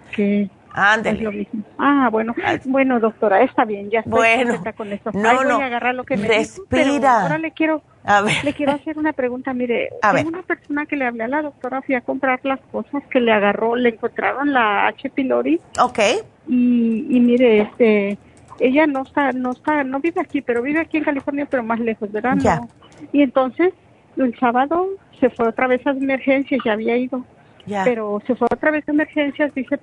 Ándale. 0.74 1.48
Ah, 1.78 2.10
bueno, 2.12 2.34
bueno, 2.66 3.00
doctora, 3.00 3.42
está 3.44 3.66
bien, 3.66 3.90
ya 3.90 4.00
estoy 4.00 4.14
bueno, 4.14 4.62
con 4.76 4.92
eso. 4.92 5.12
No, 5.14 5.36
voy 5.36 5.48
no, 5.48 5.60
a 5.60 5.66
agarrar 5.66 5.96
lo 5.96 6.04
que 6.04 6.18
me 6.18 6.28
respira. 6.28 7.24
ahora 7.24 7.38
le 7.38 7.52
quiero, 7.52 7.82
a 8.04 8.22
ver. 8.22 8.44
le 8.44 8.54
quiero 8.54 8.72
hacer 8.72 8.98
una 8.98 9.14
pregunta. 9.14 9.54
Mire, 9.54 9.90
a 10.02 10.14
ver. 10.14 10.26
una 10.26 10.44
persona 10.44 10.86
que 10.86 10.96
le 10.96 11.06
hablé 11.06 11.24
a 11.24 11.28
la 11.28 11.42
doctora, 11.42 11.82
fui 11.82 11.96
a 11.96 12.02
comprar 12.02 12.40
las 12.44 12.60
cosas 12.72 13.04
que 13.10 13.20
le 13.20 13.32
agarró, 13.32 13.76
le 13.76 13.90
encontraron 13.90 14.54
la 14.54 14.88
H. 14.88 15.10
pylori. 15.10 15.60
Ok. 15.80 16.00
Y, 16.48 17.08
y 17.10 17.20
mire, 17.20 17.62
este, 17.62 18.18
ella 18.60 18.88
no 18.88 19.04
está, 19.04 19.32
no 19.32 19.52
está, 19.52 19.84
no 19.84 20.00
vive 20.00 20.22
aquí, 20.22 20.42
pero 20.42 20.62
vive 20.62 20.80
aquí 20.80 20.98
en 20.98 21.04
California, 21.04 21.48
pero 21.50 21.64
más 21.64 21.80
lejos, 21.80 22.12
¿verdad? 22.12 22.36
Ya. 22.38 22.62
Y 23.12 23.22
entonces, 23.22 23.74
el 24.18 24.38
sábado 24.40 24.88
se 25.20 25.30
fue 25.30 25.48
otra 25.48 25.68
vez 25.68 25.86
a 25.86 25.92
emergencias, 25.92 26.62
ya 26.64 26.74
había 26.74 26.98
ido. 26.98 27.26
Ya. 27.66 27.84
Pero 27.84 28.22
se 28.26 28.36
fue 28.36 28.48
otra 28.52 28.72
vez 28.72 28.88
a 28.88 28.92
emergencias, 28.92 29.54
dice, 29.54 29.80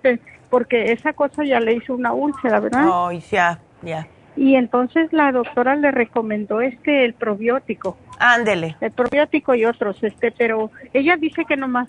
porque 0.50 0.92
esa 0.92 1.12
cosa 1.12 1.44
ya 1.44 1.60
le 1.60 1.74
hizo 1.74 1.94
una 1.94 2.12
úlcera, 2.12 2.60
¿verdad? 2.60 2.86
Oh, 2.88 3.12
ya, 3.12 3.58
ya. 3.82 4.06
Y 4.36 4.54
entonces 4.54 5.12
la 5.12 5.32
doctora 5.32 5.74
le 5.74 5.90
recomendó 5.90 6.60
este 6.60 7.04
el 7.04 7.14
probiótico. 7.14 7.96
Ándele. 8.18 8.76
El 8.80 8.92
probiótico 8.92 9.54
y 9.54 9.64
otros, 9.64 10.02
este, 10.02 10.30
pero 10.30 10.70
ella 10.92 11.16
dice 11.16 11.44
que 11.44 11.56
nomás 11.56 11.88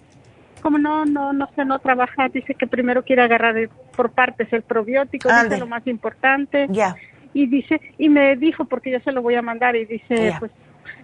como 0.61 0.77
no 0.77 1.05
no 1.05 1.31
no 1.31 1.47
sé 1.55 1.63
no 1.63 1.79
trabaja, 1.79 2.27
dice 2.27 2.53
que 2.53 2.67
primero 2.67 3.03
quiere 3.03 3.21
agarrar 3.21 3.69
por 3.95 4.11
partes 4.11 4.51
el 4.51 4.61
probiótico, 4.63 5.29
dice 5.29 5.57
lo 5.57 5.67
más 5.67 5.85
importante. 5.87 6.67
Ya. 6.69 6.95
Y 7.33 7.45
dice 7.45 7.79
y 7.97 8.09
me 8.09 8.35
dijo 8.35 8.65
porque 8.65 8.91
yo 8.91 8.99
se 9.01 9.11
lo 9.11 9.21
voy 9.21 9.35
a 9.35 9.41
mandar 9.41 9.75
y 9.75 9.85
dice, 9.85 10.33
pues 10.39 10.51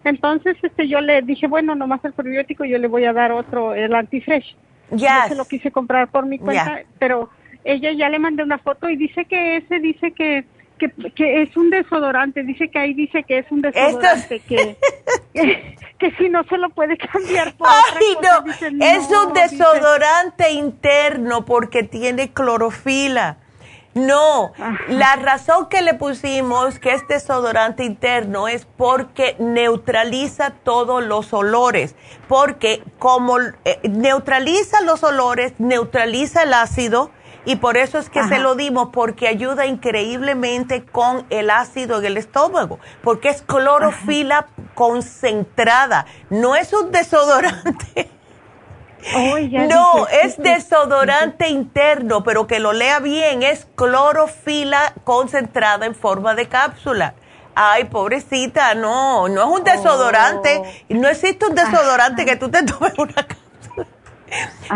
entonces 0.04 0.58
este 0.62 0.88
yo 0.88 1.00
le 1.00 1.22
dije, 1.22 1.48
bueno, 1.48 1.76
nomás 1.76 2.04
el 2.06 2.14
probiótico 2.14 2.66
yo 2.66 2.78
le 2.78 2.88
voy 2.88 3.06
a 3.06 3.14
dar 3.14 3.32
otro 3.32 3.76
el 3.76 3.94
antifresh. 3.94 4.56
Ya. 4.92 5.24
Yo 5.24 5.30
se 5.30 5.36
lo 5.36 5.46
quise 5.46 5.72
comprar 5.72 6.10
por 6.10 6.26
mi 6.26 6.40
cuenta, 6.40 6.82
pero 7.00 7.30
ella 7.64 7.92
ya 7.94 8.10
le 8.10 8.20
mandé 8.20 8.44
una 8.44 8.60
foto 8.60 8.90
y 8.90 8.96
dice 8.96 9.26
que 9.26 9.58
ese 9.58 9.80
dice 9.80 10.12
que 10.12 10.46
que, 10.78 10.92
que 11.12 11.42
es 11.42 11.56
un 11.56 11.70
desodorante, 11.70 12.44
dice 12.44 12.70
que 12.70 12.80
ahí 12.80 12.94
dice 12.94 13.24
que 13.24 13.40
es 13.40 13.46
un 13.50 13.62
desodorante, 13.62 14.40
que, 14.48 14.78
que, 15.98 16.12
si 16.18 16.30
no 16.30 16.44
se 16.44 16.58
lo 16.58 16.70
puede 16.70 16.98
cambiar 16.98 17.56
por 17.56 17.68
Ay, 17.70 18.18
no. 18.22 18.86
es 18.86 19.10
un 19.10 19.34
desodorante 19.34 20.52
interno 20.52 21.46
porque 21.46 21.84
tiene 21.84 22.34
clorofila. 22.34 23.38
No, 23.96 24.52
la 24.90 25.16
razón 25.16 25.70
que 25.70 25.82
le 25.82 25.94
pusimos 25.94 26.80
que 26.80 26.92
es 26.92 27.08
desodorante 27.08 27.86
interno 27.86 28.50
es 28.50 28.66
porque 28.66 29.38
neutraliza 29.40 30.50
todos 30.50 31.02
los 31.02 31.32
olores, 31.32 31.96
porque 32.28 32.84
como 33.00 33.40
eh, 33.40 33.80
neutraliza 33.84 34.82
los 34.82 35.02
olores, 35.04 35.54
neutraliza 35.60 36.44
el 36.44 36.54
ácido, 36.54 37.10
y 37.46 37.56
por 37.56 37.78
eso 37.78 37.98
es 37.98 38.10
que 38.10 38.22
se 38.28 38.40
lo 38.40 38.56
dimos, 38.56 38.90
porque 38.92 39.30
ayuda 39.30 39.66
increíblemente 39.66 40.84
con 40.84 41.26
el 41.30 41.50
ácido 41.50 42.00
en 42.00 42.06
el 42.06 42.18
estómago, 42.18 42.80
porque 43.02 43.30
es 43.30 43.44
clorofila 43.44 44.48
concentrada, 44.74 46.06
no 46.30 46.58
es 46.58 46.74
un 46.74 46.92
desodorante. 46.92 48.10
No, 49.70 50.08
es 50.08 50.38
desodorante 50.38 51.50
interno, 51.50 52.24
pero 52.24 52.48
que 52.48 52.60
lo 52.60 52.74
lea 52.74 53.00
bien, 53.00 53.44
es 53.44 53.68
clorofila 53.76 54.94
concentrada 55.04 55.86
en 55.86 55.96
forma 55.96 56.36
de 56.36 56.48
cápsula. 56.48 57.14
Ay, 57.54 57.86
pobrecita, 57.86 58.76
no, 58.76 59.30
no 59.30 59.42
es 59.42 59.48
un 59.48 59.64
desodorante, 59.64 60.62
oh. 60.62 60.94
no 60.96 61.08
existe 61.08 61.46
un 61.46 61.56
desodorante 61.56 62.26
que 62.26 62.36
tú 62.36 62.50
te 62.50 62.64
tomes 62.64 62.94
una 62.98 63.14
cápsula 63.14 63.46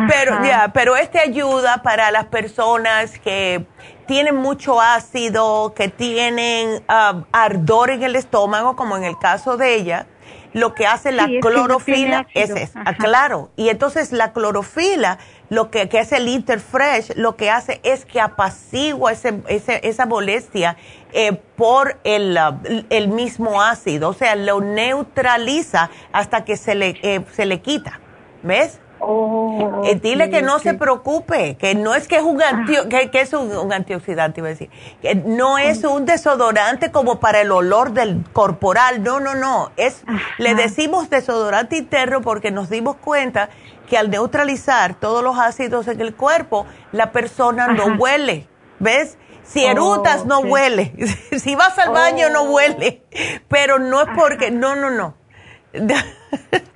pero 0.08 0.44
ya, 0.44 0.72
pero 0.74 0.96
este 0.96 1.20
ayuda 1.20 1.82
para 1.82 2.12
las 2.12 2.26
personas 2.26 3.18
que 3.20 3.66
tienen 4.06 4.36
mucho 4.36 4.82
ácido, 4.82 5.74
que 5.76 5.88
tienen 5.90 6.84
um, 6.90 7.24
ardor 7.32 7.92
en 7.92 8.04
el 8.04 8.16
estómago, 8.16 8.76
como 8.76 8.98
en 8.98 9.04
el 9.04 9.18
caso 9.18 9.58
de 9.58 9.76
ella. 9.76 10.08
Lo 10.54 10.74
que 10.74 10.88
hace 10.88 11.12
la 11.12 11.28
clorofila 11.42 12.28
es, 12.34 12.50
es 12.50 12.72
claro. 12.98 13.52
Y 13.56 13.70
entonces 13.70 14.12
la 14.12 14.34
clorofila, 14.34 15.20
lo 15.50 15.70
que, 15.70 15.90
que 15.90 16.00
es 16.00 16.12
el 16.12 16.28
Interfresh, 16.28 17.16
lo 17.16 17.36
que 17.36 17.50
hace 17.52 17.80
es 17.84 18.06
que 18.06 18.20
apacigua 18.20 19.12
ese, 19.12 19.42
esa 19.48 20.06
molestia 20.06 20.78
eh, 21.12 21.34
por 21.56 22.00
el, 22.04 22.38
uh, 22.38 22.84
el, 22.90 23.08
mismo 23.10 23.62
ácido. 23.62 24.10
O 24.10 24.14
sea, 24.14 24.36
lo 24.36 24.62
neutraliza 24.62 25.90
hasta 26.12 26.46
que 26.46 26.58
se 26.58 26.76
le, 26.76 27.00
eh, 27.02 27.24
se 27.34 27.46
le 27.46 27.62
quita. 27.62 28.00
¿Ves? 28.42 28.80
Oh, 29.02 29.82
eh, 29.86 29.96
dile 29.96 30.30
que 30.30 30.42
no 30.42 30.60
se 30.60 30.74
preocupe, 30.74 31.56
que 31.56 31.74
no 31.74 31.96
es 31.96 32.08
que 32.08 32.18
es 32.18 32.24
un, 32.24 32.42
ah. 32.42 32.66
que, 32.68 33.10
es 33.14 33.34
un, 33.34 33.72
antioxidante, 33.72 34.42
iba 34.42 34.48
a 34.48 34.52
decir, 34.52 34.70
que 35.02 35.16
no 35.16 35.58
es 35.58 35.84
un 35.86 36.06
desodorante 36.06 36.92
como 36.92 37.20
para 37.20 37.42
el 37.42 37.52
olor 37.52 37.94
del 37.94 38.24
corporal, 38.34 39.02
no, 39.02 39.20
no, 39.20 39.36
no, 39.36 39.72
es, 39.78 40.04
le 40.38 40.54
decimos 40.54 41.10
desodorante 41.10 41.78
interno 41.78 42.22
porque 42.22 42.52
nos 42.52 42.70
dimos 42.70 42.98
cuenta 42.98 43.50
que 43.88 43.98
al 43.98 44.10
neutralizar 44.10 44.96
todos 44.96 45.24
los 45.24 45.40
ácidos 45.40 45.88
en 45.88 46.02
el 46.02 46.14
cuerpo, 46.14 46.66
la 46.92 47.12
persona 47.12 47.68
no 47.68 47.96
huele, 47.98 48.48
¿ves? 48.80 49.18
Si 49.44 49.66
erutas, 49.66 50.26
no 50.26 50.40
huele. 50.42 50.94
si 51.40 51.56
vas 51.56 51.78
al 51.80 51.90
baño, 51.90 52.30
no 52.30 52.44
oh. 52.44 52.52
huele. 52.52 53.02
Pero 53.48 53.80
no 53.80 54.02
es 54.02 54.08
porque, 54.16 54.52
no, 54.52 54.76
no, 54.76 54.92
no. 54.92 55.16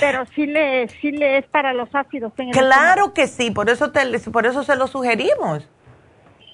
Pero 0.00 0.24
sí 0.34 0.46
le, 0.46 0.88
sí 0.88 1.12
le 1.12 1.38
es 1.38 1.46
para 1.46 1.72
los 1.72 1.88
ácidos. 1.94 2.32
claro 2.52 3.14
que 3.14 3.26
sí, 3.26 3.50
por 3.50 3.70
eso, 3.70 3.90
te, 3.90 4.18
por 4.30 4.46
eso 4.46 4.62
se 4.62 4.76
lo 4.76 4.86
sugerimos. 4.86 5.68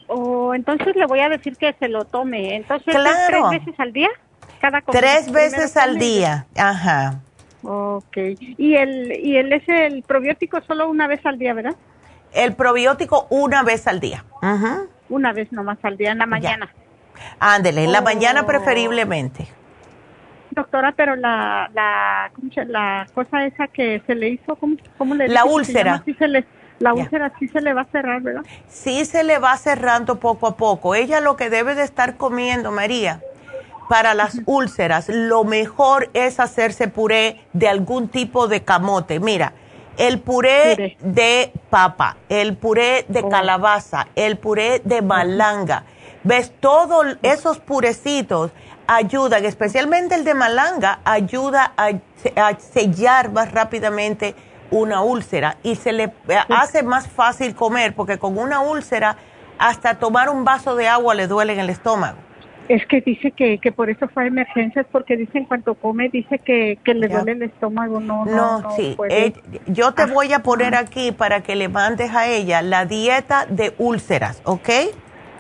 Oh, 0.09 0.55
entonces 0.55 0.95
le 0.95 1.07
voy 1.07 1.21
a 1.21 1.29
decir 1.29 1.57
que 1.57 1.73
se 1.79 1.89
lo 1.89 2.05
tome. 2.05 2.57
Entonces, 2.57 2.95
¿tres 2.95 3.51
veces 3.51 3.75
al 3.79 3.93
día? 3.93 4.09
Cada 4.61 4.81
tres 4.83 5.33
veces 5.33 5.77
al 5.77 5.99
día, 5.99 6.47
ajá. 6.57 7.21
Ok. 7.63 8.17
¿Y 8.39 8.75
el, 8.75 9.13
y 9.13 9.37
el, 9.37 9.53
es 9.53 9.69
el 9.69 10.03
probiótico 10.03 10.61
solo 10.63 10.89
una 10.89 11.07
vez 11.07 11.25
al 11.25 11.39
día, 11.39 11.55
verdad? 11.55 11.77
El 12.33 12.55
probiótico 12.55 13.27
una 13.31 13.63
vez 13.63 13.87
al 13.87 14.01
día. 14.01 14.25
Ajá. 14.41 14.83
Una 15.09 15.33
vez 15.33 15.53
nomás 15.53 15.79
al 15.83 15.97
día, 15.97 16.13
en 16.13 16.19
la 16.19 16.27
mañana. 16.27 16.73
Ándele, 17.39 17.85
en 17.85 17.93
la 17.93 18.01
mañana 18.01 18.43
oh. 18.43 18.47
preferiblemente. 18.47 19.49
Doctora, 20.55 20.93
pero 20.97 21.17
la, 21.17 21.71
la, 21.75 22.31
la 22.67 23.07
cosa 23.15 23.47
esa 23.47 23.69
que 23.69 24.03
se 24.07 24.15
le 24.15 24.31
hizo, 24.31 24.57
¿cómo, 24.57 24.77
cómo 24.99 25.15
le 25.15 25.29
La 25.29 25.45
úlcera. 25.45 26.03
se 26.19 26.29
le, 26.29 26.45
la 26.79 26.95
úlcera 26.95 27.33
sí 27.39 27.49
se 27.49 27.61
le 27.61 27.73
va 27.73 27.83
a 27.83 27.87
cerrar, 27.87 28.21
¿verdad? 28.23 28.43
Sí 28.69 29.05
se 29.05 29.25
le 29.25 29.39
va 29.39 29.57
cerrando 29.57 30.19
poco 30.19 30.49
a 30.49 30.57
poco. 30.57 30.95
Ella 30.95 31.21
lo 31.21 31.37
que 31.37 31.49
debe 31.49 31.75
de 31.75 31.85
estar 31.85 32.17
comiendo, 32.17 32.71
María, 32.73 33.21
para 33.89 34.15
las 34.15 34.41
úlceras, 34.47 35.09
lo 35.09 35.45
mejor 35.45 36.11
es 36.13 36.41
hacerse 36.41 36.89
puré 36.89 37.41
de 37.53 37.69
algún 37.69 38.09
tipo 38.09 38.49
de 38.49 38.63
camote. 38.63 39.21
Mira, 39.21 39.53
el 39.97 40.21
puré, 40.21 40.97
de 41.01 41.53
papa, 41.71 42.17
el 42.29 42.57
puré 42.57 43.05
de 43.09 43.21
oh. 43.21 43.29
calabaza, 43.29 44.09
el 44.17 44.39
puré 44.39 44.81
de 44.85 45.03
malanga. 45.03 45.85
¿Ves? 46.25 46.53
Todos 46.61 47.19
esos 47.23 47.59
purecitos 47.59 48.53
ayudan, 48.97 49.45
especialmente 49.45 50.15
el 50.15 50.25
de 50.25 50.35
malanga, 50.35 51.01
ayuda 51.05 51.73
a, 51.77 51.91
sellar 52.59 53.33
más 53.33 53.53
rápidamente 53.53 54.35
una 54.71 55.03
úlcera 55.03 55.59
y 55.63 55.75
se 55.75 55.93
le 55.93 56.13
hace 56.49 56.83
más 56.83 57.09
fácil 57.09 57.55
comer 57.55 57.95
porque 57.95 58.19
con 58.19 58.39
una 58.39 58.61
úlcera 58.61 59.17
hasta 59.59 59.99
tomar 59.99 60.31
un 60.31 60.45
vaso 60.45 60.77
de 60.77 60.89
agua 60.89 61.15
le 61.15 61.27
duele 61.27 61.53
en 61.53 61.61
el 61.61 61.71
estómago. 61.71 62.17
Es 62.69 62.87
que 62.87 63.01
dice 63.01 63.33
que, 63.33 63.59
que 63.59 63.73
por 63.73 63.91
eso 63.91 64.09
fue 64.09 64.23
a 64.23 64.27
emergencias, 64.27 64.87
porque 64.91 65.17
dice 65.17 65.39
en 65.39 65.45
cuanto 65.45 65.75
come, 65.75 66.09
dice 66.09 66.39
que, 66.39 66.79
que 66.85 66.95
le 66.95 67.09
duele 67.09 67.33
el 67.33 67.43
estómago. 67.43 68.01
No, 68.01 68.25
no, 68.25 68.61
no, 68.61 68.71
sí. 68.77 68.97
Eh, 69.11 69.33
yo 69.67 69.93
te 69.93 70.07
voy 70.07 70.33
a 70.33 70.39
poner 70.39 70.75
aquí 70.77 71.13
para 71.13 71.43
que 71.43 71.57
le 71.57 71.69
mandes 71.69 72.15
a 72.15 72.29
ella 72.29 72.63
la 72.63 72.87
dieta 72.87 73.47
de 73.47 73.75
úlceras, 73.79 74.41
¿ok? 74.45 74.69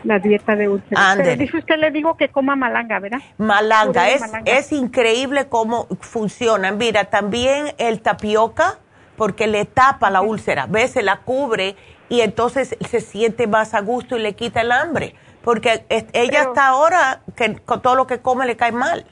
La 0.04 0.18
dieta 0.18 0.56
de 0.56 0.68
úlceras. 0.68 1.16
Pero 1.16 1.36
dice 1.36 1.58
usted, 1.58 1.76
le 1.78 1.90
digo 1.90 2.16
que 2.16 2.28
coma 2.28 2.56
malanga, 2.56 2.98
¿verdad? 2.98 3.20
Malanga, 3.38 4.08
es, 4.08 4.22
es 4.44 4.72
increíble 4.72 5.48
cómo 5.48 5.86
funciona. 6.00 6.72
Mira, 6.72 7.04
también 7.04 7.74
el 7.78 8.00
tapioca, 8.02 8.78
porque 9.16 9.46
le 9.46 9.64
tapa 9.64 10.10
la 10.10 10.20
úlcera, 10.22 10.66
¿ves? 10.66 10.92
Se 10.92 11.02
la 11.02 11.18
cubre 11.18 11.76
y 12.08 12.20
entonces 12.20 12.76
se 12.88 13.00
siente 13.00 13.46
más 13.46 13.74
a 13.74 13.80
gusto 13.80 14.16
y 14.16 14.20
le 14.20 14.34
quita 14.34 14.60
el 14.62 14.72
hambre 14.72 15.14
porque 15.42 15.84
ella 15.88 16.42
está 16.42 16.68
ahora 16.68 17.20
que 17.36 17.56
con 17.56 17.82
todo 17.82 17.94
lo 17.94 18.06
que 18.06 18.20
come 18.20 18.46
le 18.46 18.56
cae 18.56 18.72
mal. 18.72 19.04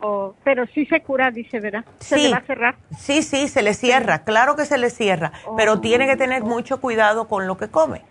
Oh, 0.00 0.34
pero 0.44 0.64
sí 0.74 0.86
se 0.86 1.02
cura, 1.02 1.30
dice, 1.30 1.58
¿verdad? 1.58 1.84
¿Se 1.98 2.16
le 2.16 2.30
va 2.30 2.38
a 2.38 2.46
cerrar? 2.46 2.76
Sí, 2.96 3.22
sí, 3.22 3.48
se 3.48 3.62
le 3.62 3.74
cierra, 3.74 4.20
claro 4.24 4.54
que 4.54 4.64
se 4.64 4.78
le 4.78 4.90
cierra, 4.90 5.32
pero 5.56 5.80
tiene 5.80 6.06
que 6.06 6.16
tener 6.16 6.44
mucho 6.44 6.80
cuidado 6.80 7.26
con 7.26 7.46
lo 7.46 7.56
que 7.56 7.68
come. 7.68 8.02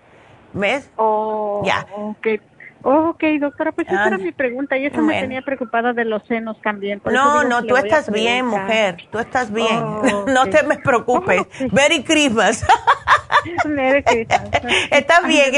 ¿Ves? 0.54 0.90
Oh, 0.96 1.62
ya. 1.66 1.86
Okay. 2.20 2.40
ok, 2.82 3.24
doctora, 3.40 3.72
pues 3.72 3.88
esa 3.88 4.08
era 4.08 4.18
mi 4.18 4.32
pregunta 4.32 4.78
y 4.78 4.86
eso 4.86 5.02
me 5.02 5.20
tenía 5.20 5.42
preocupada 5.42 5.94
de 5.94 6.06
los 6.06 6.24
senos 6.24 6.60
también. 6.62 7.02
no, 7.06 7.44
no, 7.44 7.64
tú 7.64 7.76
estás 7.76 8.12
bien, 8.12 8.46
mujer, 8.46 9.08
tú 9.12 9.20
estás 9.20 9.52
bien. 9.52 9.80
no 10.28 10.46
te 10.48 10.64
me 10.64 10.78
preocupes. 10.78 11.44
Merry 11.72 12.04
Christmas. 12.04 12.66
Merry 13.66 14.04
Christmas. 14.04 14.50
estás 14.92 15.28
bien. 15.28 15.52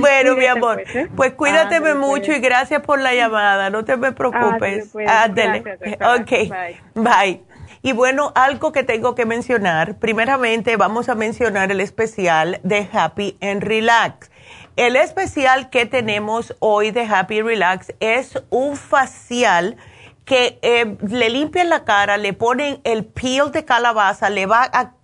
bueno, 0.00 0.36
mi 0.36 0.46
amor, 0.46 0.82
pues, 0.82 0.96
¿eh? 0.96 1.10
pues 1.14 1.32
cuídateme 1.32 1.94
pues. 1.94 1.96
mucho 1.96 2.32
y 2.32 2.40
gracias 2.40 2.82
por 2.82 3.00
la 3.00 3.14
llamada. 3.14 3.70
No 3.70 3.84
te 3.84 3.96
me 3.96 4.12
preocupes. 4.12 4.90
Pues. 4.92 5.08
ok, 5.10 6.32
bye. 6.94 7.53
Y 7.86 7.92
bueno, 7.92 8.32
algo 8.34 8.72
que 8.72 8.82
tengo 8.82 9.14
que 9.14 9.26
mencionar, 9.26 9.98
primeramente 9.98 10.78
vamos 10.78 11.10
a 11.10 11.14
mencionar 11.14 11.70
el 11.70 11.82
especial 11.82 12.58
de 12.62 12.88
Happy 12.90 13.36
and 13.42 13.62
Relax. 13.62 14.30
El 14.76 14.96
especial 14.96 15.68
que 15.68 15.84
tenemos 15.84 16.56
hoy 16.60 16.92
de 16.92 17.02
Happy 17.02 17.42
Relax 17.42 17.92
es 18.00 18.42
un 18.48 18.78
facial 18.78 19.76
que 20.24 20.58
eh, 20.62 20.96
le 21.06 21.28
limpian 21.28 21.68
la 21.68 21.84
cara, 21.84 22.16
le 22.16 22.32
ponen 22.32 22.80
el 22.84 23.04
peel 23.04 23.52
de 23.52 23.66
calabaza, 23.66 24.30
le 24.30 24.46
va 24.46 24.62
a, 24.62 24.94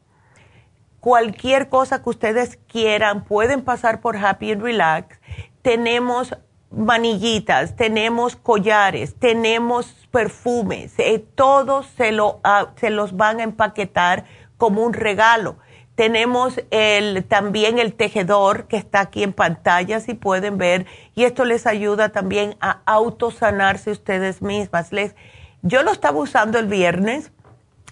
Cualquier 1.01 1.69
cosa 1.69 2.03
que 2.03 2.11
ustedes 2.11 2.59
quieran, 2.69 3.25
pueden 3.25 3.63
pasar 3.63 4.01
por 4.01 4.17
Happy 4.17 4.53
and 4.53 4.63
Relax. 4.63 5.19
Tenemos 5.63 6.37
manillitas, 6.71 7.75
tenemos 7.75 8.37
collares, 8.37 9.17
tenemos 9.19 10.09
perfumes, 10.13 10.95
eh, 10.99 11.19
todos 11.35 11.87
se, 11.97 12.13
lo, 12.13 12.41
ah, 12.45 12.69
se 12.77 12.91
los 12.91 13.17
van 13.17 13.41
a 13.41 13.43
empaquetar 13.43 14.25
como 14.57 14.83
un 14.83 14.93
regalo. 14.93 15.57
Tenemos 15.97 16.61
el, 16.71 17.25
también 17.25 17.79
el 17.79 17.95
tejedor 17.95 18.69
que 18.69 18.77
está 18.77 19.01
aquí 19.01 19.23
en 19.23 19.33
pantalla, 19.33 20.01
si 20.01 20.15
pueden 20.15 20.57
ver, 20.57 20.87
y 21.15 21.25
esto 21.25 21.45
les 21.45 21.67
ayuda 21.67 22.11
también 22.11 22.57
a 22.61 22.81
autosanarse 22.87 23.91
ustedes 23.91 24.41
mismas. 24.41 24.93
Les, 24.93 25.15
yo 25.63 25.83
lo 25.83 25.93
estaba 25.93 26.19
usando 26.19 26.59
el 26.59 26.67
viernes, 26.67 27.33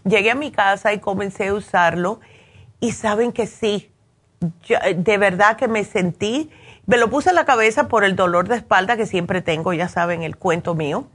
llegué 0.05 0.31
a 0.31 0.35
mi 0.35 0.51
casa 0.51 0.93
y 0.93 0.99
comencé 0.99 1.49
a 1.49 1.55
usarlo, 1.55 2.20
y 2.81 2.93
saben 2.93 3.32
que 3.32 3.47
sí, 3.47 3.90
de 4.97 5.19
verdad 5.19 5.57
que 5.57 5.69
me 5.69 5.85
sentí 5.85 6.51
me 6.89 6.97
lo 6.97 7.11
puse 7.11 7.28
en 7.28 7.35
la 7.35 7.45
cabeza 7.45 7.86
por 7.86 8.03
el 8.03 8.16
dolor 8.16 8.49
de 8.49 8.57
espalda 8.57 8.97
que 8.97 9.05
siempre 9.05 9.43
tengo, 9.43 9.74
ya 9.74 9.89
saben, 9.89 10.23
el 10.23 10.39
cuento 10.39 10.74
mío. 10.74 11.07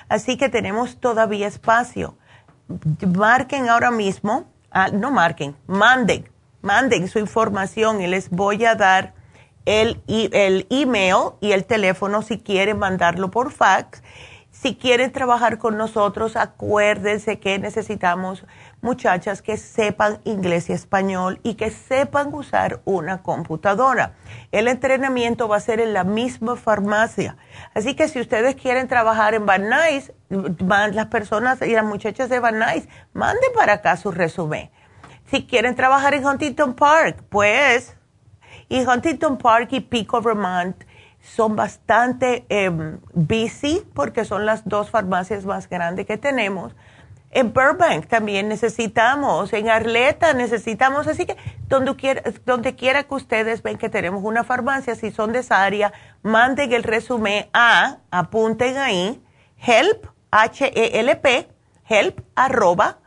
Así 0.09 0.37
que 0.37 0.49
tenemos 0.49 0.99
todavía 0.99 1.47
espacio. 1.47 2.17
Marquen 3.17 3.69
ahora 3.69 3.91
mismo, 3.91 4.47
ah, 4.71 4.89
no 4.93 5.11
marquen, 5.11 5.57
manden, 5.67 6.29
manden 6.63 7.09
su 7.09 7.19
información 7.19 8.01
y 8.01 8.07
les 8.07 8.31
voy 8.31 8.65
a 8.65 8.75
dar 8.75 9.15
el, 9.65 10.03
el 10.07 10.67
email 10.71 11.33
y 11.41 11.53
el 11.53 11.65
teléfono 11.65 12.23
si 12.23 12.39
quieren 12.39 12.79
mandarlo 12.79 13.31
por 13.31 13.53
fax. 13.53 14.03
Si 14.51 14.77
quieren 14.77 15.13
trabajar 15.13 15.59
con 15.59 15.77
nosotros, 15.77 16.37
acuérdense 16.37 17.39
que 17.39 17.59
necesitamos 17.59 18.47
muchachas 18.85 19.43
que 19.43 19.57
sepan 19.57 20.21
inglés 20.25 20.69
y 20.69 20.75
español 20.75 21.41
y 21.43 21.55
que 21.55 21.71
sepan 21.71 22.33
usar 22.33 22.83
una 22.85 23.23
computadora. 23.23 24.13
El 24.53 24.69
entrenamiento 24.69 25.49
va 25.49 25.57
a 25.57 25.61
ser 25.61 25.81
en 25.81 25.95
la 25.95 26.05
misma 26.05 26.55
farmacia. 26.55 27.37
Así 27.75 27.95
que 27.97 28.09
si 28.09 28.21
ustedes 28.21 28.55
quieren 28.57 28.87
trabajar 28.87 29.35
en 29.35 29.47
Van 29.47 29.71
Nuys, 29.71 30.13
las 30.29 31.07
personas 31.07 31.63
y 31.63 31.73
las 31.73 31.85
muchachas 31.85 32.29
de 32.29 32.39
Van 32.39 32.59
Nuys, 32.59 32.87
manden 33.15 33.51
para 33.57 33.73
acá 33.73 33.97
su 33.97 34.13
resumen. 34.13 34.71
Si 35.31 35.47
quieren 35.47 35.75
trabajar 35.75 36.13
en 36.13 36.25
Huntington 36.25 36.75
Park, 36.75 37.25
pues, 37.31 37.97
y 38.69 38.81
Huntington 38.87 39.39
Park 39.39 39.69
y 39.73 39.81
Pico 39.81 40.21
Vermont 40.21 40.77
son 41.23 41.57
bastante 41.57 42.45
em, 42.51 43.01
busy 43.15 43.83
porque 43.95 44.27
son 44.27 44.45
las 44.45 44.69
dos 44.69 44.91
farmacias 44.91 45.47
más 45.47 45.71
grandes 45.71 46.05
que 46.05 46.19
tenemos. 46.19 46.75
En 47.35 47.53
Burbank 47.53 48.07
también 48.07 48.49
necesitamos, 48.49 49.53
en 49.53 49.69
Arleta 49.69 50.33
necesitamos, 50.35 51.09
así 51.09 51.27
que 51.27 51.37
donde 51.67 51.97
quiera, 51.97 52.23
donde 52.47 52.77
quiera 52.77 53.03
que 53.03 53.15
ustedes 53.15 53.61
ven 53.61 53.77
que 53.77 53.89
tenemos 53.89 54.23
una 54.23 54.45
farmacia, 54.45 54.95
si 54.95 55.11
son 55.11 55.33
de 55.33 55.41
esa 55.41 55.65
área, 55.65 55.93
manden 56.23 56.73
el 56.73 56.85
resumen 56.85 57.47
a, 57.53 57.97
apunten 58.13 58.79
ahí, 58.79 59.21
help, 59.59 60.07
H-E-L-P, 60.31 61.49
help, 61.89 62.21
arroba, 62.37 62.99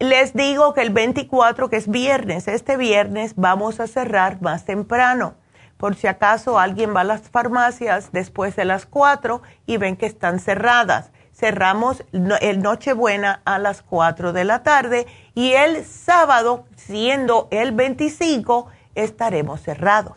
Les 0.00 0.34
digo 0.34 0.74
que 0.74 0.82
el 0.82 0.90
24, 0.90 1.70
que 1.70 1.76
es 1.76 1.88
viernes, 1.88 2.48
este 2.48 2.76
viernes 2.76 3.34
vamos 3.36 3.80
a 3.80 3.86
cerrar 3.86 4.42
más 4.42 4.64
temprano 4.64 5.34
por 5.76 5.96
si 5.96 6.06
acaso 6.06 6.58
alguien 6.58 6.94
va 6.94 7.02
a 7.02 7.04
las 7.04 7.28
farmacias 7.28 8.10
después 8.12 8.56
de 8.56 8.64
las 8.64 8.86
4 8.86 9.42
y 9.66 9.76
ven 9.76 9.96
que 9.96 10.06
están 10.06 10.38
cerradas. 10.38 11.10
Cerramos 11.32 12.04
el 12.12 12.62
Nochebuena 12.62 13.42
a 13.44 13.58
las 13.58 13.82
4 13.82 14.32
de 14.32 14.44
la 14.44 14.62
tarde 14.62 15.06
y 15.34 15.52
el 15.52 15.84
sábado, 15.84 16.64
siendo 16.76 17.48
el 17.50 17.72
25, 17.72 18.68
estaremos 18.94 19.60
cerrados. 19.60 20.16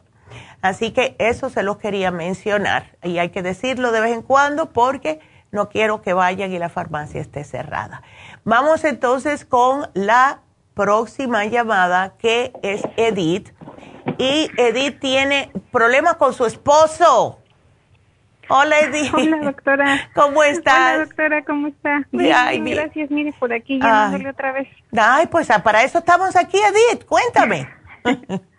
Así 0.62 0.92
que 0.92 1.16
eso 1.20 1.50
se 1.50 1.64
lo 1.64 1.78
quería 1.78 2.12
mencionar 2.12 2.98
y 3.04 3.20
hay 3.20 3.30
que 3.30 3.42
decirlo 3.42 3.92
de 3.92 4.02
vez 4.02 4.14
en 4.14 4.22
cuando 4.22 4.72
porque 4.72 5.20
no 5.52 5.70
quiero 5.70 6.02
que 6.02 6.14
vayan 6.14 6.52
y 6.52 6.60
la 6.60 6.70
farmacia 6.70 7.22
esté 7.22 7.44
cerrada. 7.44 8.02
Vamos 8.44 8.84
entonces 8.84 9.46
con 9.46 9.90
la 9.94 10.42
próxima 10.74 11.46
llamada 11.46 12.14
que 12.18 12.54
es 12.62 12.82
Edith 12.98 13.52
y 14.18 14.50
Edith 14.58 15.00
tiene 15.00 15.52
problemas 15.72 16.16
con 16.16 16.34
su 16.34 16.46
esposo. 16.46 17.40
Hola 18.50 18.80
Edith. 18.80 19.14
Hola 19.14 19.40
doctora. 19.44 20.10
¿Cómo 20.16 20.44
estás? 20.44 20.96
Hola 20.96 21.06
doctora, 21.06 21.44
¿cómo 21.44 21.68
está? 21.68 22.02
Bien, 22.12 22.64
gracias, 22.66 23.12
mire 23.12 23.34
por 23.40 23.52
aquí 23.52 23.78
llamándole 23.80 24.30
otra 24.30 24.54
vez. 24.54 24.68
Ay, 24.98 25.28
pues 25.28 25.52
ah, 25.52 25.62
para 25.62 25.84
eso 25.84 26.00
estamos 26.00 26.36
aquí 26.36 26.58
Edith, 26.58 27.06
cuéntame. 27.06 27.70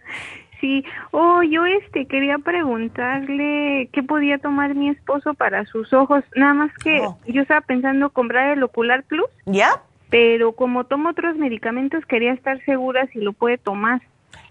sí, 0.60 0.84
oh, 1.10 1.42
yo 1.42 1.64
este 1.66 2.06
quería 2.06 2.38
preguntarle 2.38 3.88
qué 3.92 4.02
podía 4.02 4.38
tomar 4.38 4.74
mi 4.74 4.90
esposo 4.90 5.34
para 5.34 5.64
sus 5.66 5.92
ojos, 5.92 6.24
nada 6.34 6.54
más 6.54 6.72
que 6.82 7.00
oh. 7.00 7.18
yo 7.26 7.42
estaba 7.42 7.60
pensando 7.60 8.10
comprar 8.10 8.50
el 8.50 8.62
Ocular 8.62 9.02
Plus. 9.04 9.28
¿Ya? 9.46 9.82
Pero 10.10 10.52
como 10.52 10.84
tomo 10.84 11.10
otros 11.10 11.36
medicamentos 11.36 12.04
quería 12.06 12.32
estar 12.32 12.64
segura 12.64 13.06
si 13.12 13.20
lo 13.20 13.32
puede 13.32 13.58
tomar. 13.58 14.00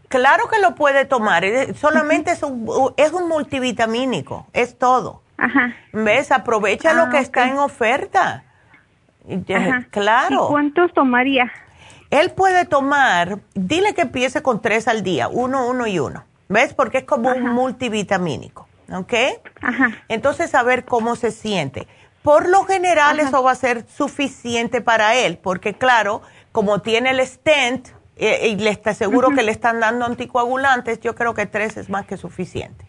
Claro 0.07 0.47
que 0.49 0.59
lo 0.59 0.75
puede 0.75 1.05
tomar, 1.05 1.43
solamente 1.75 2.31
es 2.31 2.41
un, 2.43 2.93
es 2.95 3.11
un 3.11 3.27
multivitamínico, 3.27 4.47
es 4.53 4.77
todo. 4.77 5.21
Ajá. 5.37 5.75
¿Ves? 5.91 6.31
Aprovecha 6.31 6.93
lo 6.93 7.03
ah, 7.03 7.09
que 7.09 7.19
está 7.19 7.47
en 7.47 7.57
oferta. 7.57 8.43
Claro. 9.91 10.45
¿Y 10.45 10.51
cuántos 10.51 10.93
tomaría? 10.93 11.51
Él 12.09 12.31
puede 12.31 12.65
tomar, 12.65 13.39
dile 13.53 13.93
que 13.93 14.03
empiece 14.03 14.41
con 14.41 14.61
tres 14.61 14.87
al 14.87 15.03
día, 15.03 15.27
uno, 15.27 15.67
uno 15.67 15.87
y 15.87 15.99
uno. 15.99 16.23
¿Ves? 16.49 16.73
Porque 16.73 16.99
es 16.99 17.03
como 17.03 17.29
un 17.29 17.43
multivitamínico. 17.49 18.67
¿Ok? 18.93 19.13
Ajá. 19.61 19.91
Entonces, 20.07 20.55
a 20.55 20.63
ver 20.63 20.85
cómo 20.85 21.17
se 21.17 21.31
siente. 21.31 21.87
Por 22.23 22.47
lo 22.47 22.63
general, 22.63 23.19
eso 23.19 23.43
va 23.43 23.51
a 23.51 23.55
ser 23.55 23.85
suficiente 23.87 24.81
para 24.81 25.15
él, 25.15 25.37
porque 25.37 25.73
claro, 25.73 26.21
como 26.51 26.79
tiene 26.81 27.11
el 27.11 27.25
stent, 27.25 27.89
eh, 28.17 28.49
y 28.49 28.55
le 28.55 28.71
está 28.71 28.93
seguro 28.93 29.29
que 29.29 29.43
le 29.43 29.51
están 29.51 29.79
dando 29.79 30.05
anticoagulantes, 30.05 30.99
yo 31.01 31.15
creo 31.15 31.33
que 31.33 31.45
tres 31.45 31.77
es 31.77 31.89
más 31.89 32.05
que 32.05 32.17
suficiente. 32.17 32.85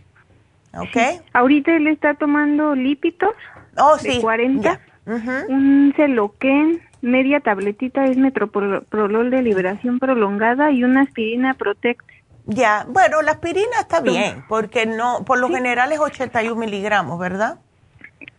¿Ok? 0.75 1.23
Ahorita 1.33 1.75
él 1.77 1.87
está 1.87 2.15
tomando 2.15 2.75
lípidos 2.75 3.35
oh, 3.77 3.97
de 3.97 4.13
sí. 4.13 4.21
40, 4.21 4.81
un 5.49 5.93
celoquén, 5.97 6.83
media 7.01 7.41
tabletita 7.41 8.05
es 8.07 8.17
metroprolol 8.17 9.31
de 9.31 9.43
liberación 9.43 9.99
prolongada 9.99 10.71
y 10.71 10.85
una 10.85 11.03
aspirina 11.03 11.55
Protect. 11.55 12.05
Ya, 12.47 12.87
bueno, 12.89 13.21
la 13.23 13.33
aspirina 13.33 13.81
está 13.81 14.01
bien, 14.01 14.45
porque 14.49 14.87
no, 14.87 15.25
por 15.25 15.39
lo 15.39 15.49
general 15.49 15.93
es 15.93 16.01
81 16.01 16.59
miligramos, 16.59 17.19
¿verdad? 17.19 17.59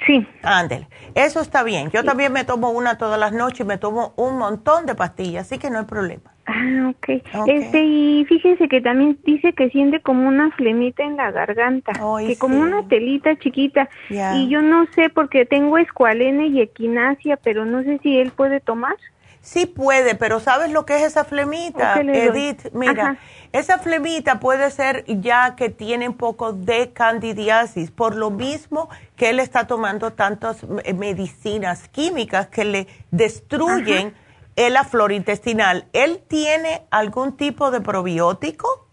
Sí. 0.06 0.28
Ándele. 0.42 0.88
Eso 1.14 1.42
está 1.42 1.64
bien. 1.64 1.92
Yo 1.92 2.04
también 2.04 2.32
me 2.32 2.44
tomo 2.44 2.72
una 2.72 2.98
todas 2.98 3.20
las 3.20 3.34
noches 3.34 3.62
y 3.62 3.64
me 3.66 3.78
tomo 3.78 4.14
un 4.16 4.38
montón 4.38 4.86
de 4.86 4.96
pastillas, 4.96 5.46
así 5.46 5.60
que 5.60 5.70
no 5.70 5.80
hay 5.80 5.86
problema. 5.86 6.32
Ah, 6.52 6.90
ok. 6.90 7.22
Este, 7.46 7.84
y 7.84 8.26
fíjense 8.26 8.68
que 8.68 8.82
también 8.82 9.20
dice 9.24 9.54
que 9.54 9.70
siente 9.70 10.02
como 10.02 10.28
una 10.28 10.50
flemita 10.52 11.04
en 11.04 11.16
la 11.16 11.30
garganta, 11.32 11.94
que 12.26 12.38
como 12.38 12.60
una 12.60 12.88
telita 12.88 13.38
chiquita. 13.38 13.88
Y 14.10 14.50
yo 14.50 14.64
no 14.64 14.88
sé 14.96 15.10
porque 15.10 15.46
tengo 15.46 15.78
escualene 15.78 16.48
y 16.48 16.62
equinacia, 16.62 17.38
pero 17.38 17.66
no 17.66 17.84
sé 17.84 18.00
si 18.02 18.18
él 18.18 18.32
puede 18.32 18.60
tomar. 18.62 18.96
Sí 19.42 19.68
puede, 19.68 20.16
pero 20.16 20.40
¿sabes 20.40 20.72
lo 20.72 20.86
que 20.86 20.98
es 20.98 21.04
esa 21.04 21.24
flemita, 21.24 22.02
Edith? 22.02 22.74
Mira, 22.74 23.18
esa 23.54 23.78
flemita 23.78 24.40
puede 24.40 24.70
ser 24.72 25.06
ya 25.08 25.56
que 25.56 25.70
tiene 25.70 26.10
un 26.10 26.16
poco 26.16 26.52
de 26.52 26.92
candidiasis, 26.92 27.92
por 27.92 28.16
lo 28.16 28.32
mismo 28.32 28.90
que 29.16 29.30
él 29.30 29.40
está 29.40 29.68
tomando 29.68 30.12
tantas 30.14 30.66
medicinas 30.68 31.88
químicas 31.90 32.48
que 32.48 32.66
le 32.66 32.88
destruyen 33.12 34.14
la 34.68 34.84
flora 34.84 35.14
intestinal. 35.14 35.86
¿Él 35.94 36.22
tiene 36.28 36.82
algún 36.92 37.38
tipo 37.38 37.72
de 37.72 37.80
probiótico? 37.80 38.88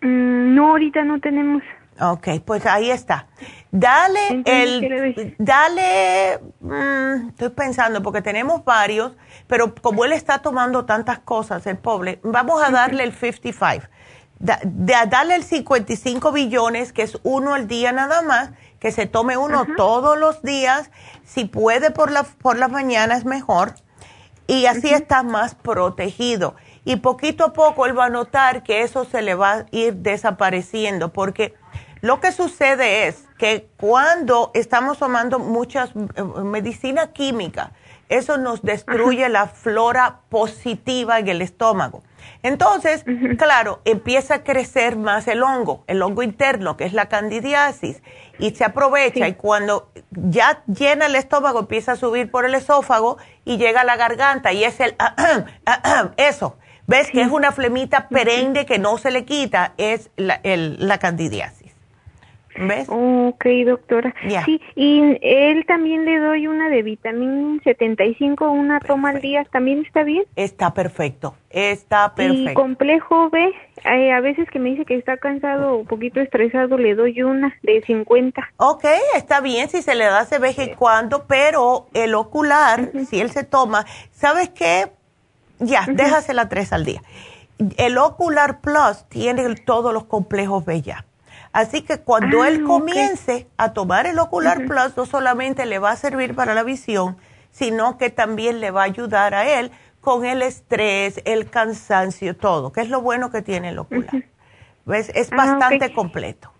Mm, 0.00 0.54
no, 0.54 0.70
ahorita 0.70 1.02
no 1.04 1.20
tenemos. 1.20 1.62
Ok, 2.00 2.28
pues 2.44 2.66
ahí 2.66 2.90
está. 2.90 3.26
Dale 3.70 4.42
el, 4.44 5.34
dale, 5.38 6.40
mm, 6.60 7.28
estoy 7.28 7.50
pensando 7.50 8.02
porque 8.02 8.22
tenemos 8.22 8.64
varios, 8.64 9.12
pero 9.46 9.74
como 9.74 10.04
él 10.04 10.12
está 10.12 10.38
tomando 10.38 10.84
tantas 10.84 11.18
cosas, 11.18 11.66
el 11.66 11.78
pobre, 11.78 12.20
vamos 12.22 12.62
a 12.62 12.70
darle 12.70 13.02
el 13.04 13.12
55. 13.12 13.86
dale 14.38 15.34
el 15.34 15.42
55 15.42 16.32
billones, 16.32 16.92
que 16.92 17.02
es 17.02 17.18
uno 17.22 17.54
al 17.54 17.66
día 17.66 17.92
nada 17.92 18.22
más, 18.22 18.50
que 18.78 18.92
se 18.92 19.06
tome 19.06 19.36
uno 19.36 19.66
todos 19.76 20.18
los 20.18 20.42
días, 20.42 20.90
si 21.24 21.46
puede 21.46 21.90
por 21.90 22.10
la, 22.10 22.24
por 22.24 22.58
las 22.58 22.70
mañanas 22.70 23.24
mejor, 23.24 23.74
y 24.46 24.66
así 24.66 24.90
está 24.90 25.22
más 25.22 25.54
protegido. 25.54 26.54
Y 26.84 26.96
poquito 26.96 27.46
a 27.46 27.52
poco 27.52 27.86
él 27.86 27.98
va 27.98 28.06
a 28.06 28.10
notar 28.10 28.62
que 28.62 28.82
eso 28.82 29.04
se 29.04 29.22
le 29.22 29.34
va 29.34 29.52
a 29.52 29.66
ir 29.72 29.94
desapareciendo, 29.96 31.12
porque 31.12 31.54
lo 32.00 32.20
que 32.20 32.30
sucede 32.30 33.08
es 33.08 33.24
que 33.38 33.68
cuando 33.76 34.50
estamos 34.54 34.98
tomando 34.98 35.38
muchas 35.38 35.90
eh, 35.90 36.22
medicina 36.22 37.12
química, 37.12 37.72
eso 38.08 38.38
nos 38.38 38.62
destruye 38.62 39.28
la 39.28 39.48
flora 39.48 40.20
positiva 40.28 41.18
en 41.18 41.28
el 41.28 41.42
estómago. 41.42 42.02
Entonces, 42.42 43.04
claro, 43.38 43.80
empieza 43.84 44.36
a 44.36 44.44
crecer 44.44 44.96
más 44.96 45.26
el 45.26 45.42
hongo, 45.42 45.84
el 45.86 46.02
hongo 46.02 46.22
interno, 46.22 46.76
que 46.76 46.84
es 46.84 46.92
la 46.92 47.06
candidiasis, 47.06 48.02
y 48.38 48.50
se 48.54 48.64
aprovecha 48.64 49.28
y 49.28 49.34
cuando 49.34 49.90
ya 50.10 50.62
llena 50.66 51.06
el 51.06 51.16
estómago 51.16 51.60
empieza 51.60 51.92
a 51.92 51.96
subir 51.96 52.30
por 52.30 52.44
el 52.44 52.54
esófago 52.54 53.18
y 53.44 53.56
llega 53.56 53.82
a 53.82 53.84
la 53.84 53.96
garganta 53.96 54.52
y 54.52 54.64
es 54.64 54.80
el 54.80 54.96
eso. 56.16 56.56
¿Ves 56.88 57.10
que 57.10 57.20
es 57.20 57.32
una 57.32 57.50
flemita 57.50 58.08
perenne 58.08 58.64
que 58.64 58.78
no 58.78 58.96
se 58.96 59.10
le 59.10 59.24
quita? 59.24 59.74
Es 59.76 60.10
la, 60.16 60.40
la 60.44 60.98
candidiasis. 60.98 61.65
¿Ves? 62.58 62.88
Ok, 62.88 63.44
doctora. 63.64 64.14
Sí, 64.44 64.60
y 64.74 65.18
él 65.22 65.64
también 65.66 66.04
le 66.04 66.18
doy 66.18 66.46
una 66.46 66.68
de 66.68 66.82
vitamina 66.82 67.60
75, 67.64 68.50
una 68.50 68.80
toma 68.80 69.10
al 69.10 69.20
día, 69.20 69.44
¿también 69.50 69.84
está 69.84 70.02
bien? 70.02 70.24
Está 70.36 70.72
perfecto, 70.74 71.34
está 71.50 72.14
perfecto. 72.14 72.50
Y 72.50 72.54
complejo 72.54 73.30
B, 73.30 73.52
eh, 73.84 74.12
a 74.12 74.20
veces 74.20 74.48
que 74.50 74.58
me 74.58 74.70
dice 74.70 74.84
que 74.84 74.96
está 74.96 75.16
cansado 75.16 75.72
o 75.72 75.76
un 75.78 75.86
poquito 75.86 76.20
estresado, 76.20 76.78
le 76.78 76.94
doy 76.94 77.22
una 77.22 77.54
de 77.62 77.82
50. 77.82 78.50
Ok, 78.56 78.84
está 79.16 79.40
bien 79.40 79.68
si 79.68 79.82
se 79.82 79.94
le 79.94 80.04
da 80.04 80.22
ese 80.22 80.38
vez 80.38 80.56
cuando, 80.76 81.26
pero 81.26 81.86
el 81.94 82.14
ocular, 82.14 82.90
si 83.08 83.20
él 83.20 83.30
se 83.30 83.44
toma, 83.44 83.84
¿sabes 84.12 84.50
qué? 84.50 84.86
Ya, 85.58 85.86
déjasela 85.88 86.48
tres 86.48 86.72
al 86.72 86.84
día. 86.84 87.02
El 87.78 87.96
ocular 87.98 88.60
plus 88.60 89.04
tiene 89.08 89.54
todos 89.56 89.92
los 89.92 90.04
complejos 90.04 90.64
B 90.64 90.82
ya. 90.82 91.06
Así 91.56 91.80
que 91.80 91.96
cuando 91.96 92.44
él 92.44 92.60
ah, 92.62 92.66
comience 92.66 93.46
a 93.56 93.72
tomar 93.72 94.06
el 94.06 94.18
Ocular 94.18 94.66
Plus, 94.66 94.94
no 94.94 95.06
solamente 95.06 95.64
le 95.64 95.78
va 95.78 95.92
a 95.92 95.96
servir 95.96 96.34
para 96.34 96.52
la 96.52 96.62
visión, 96.62 97.16
sino 97.50 97.96
que 97.96 98.10
también 98.10 98.60
le 98.60 98.70
va 98.70 98.82
a 98.82 98.84
ayudar 98.84 99.34
a 99.34 99.48
él 99.48 99.70
con 100.02 100.26
el 100.26 100.42
estrés, 100.42 101.22
el 101.24 101.48
cansancio, 101.48 102.36
todo, 102.36 102.72
que 102.72 102.82
es 102.82 102.90
lo 102.90 103.00
bueno 103.00 103.30
que 103.30 103.40
tiene 103.40 103.70
el 103.70 103.78
ocular. 103.78 104.24
¿Ves? 104.84 105.10
Es 105.14 105.32
ah, 105.32 105.36
bastante 105.36 105.94
completo. 105.94 106.52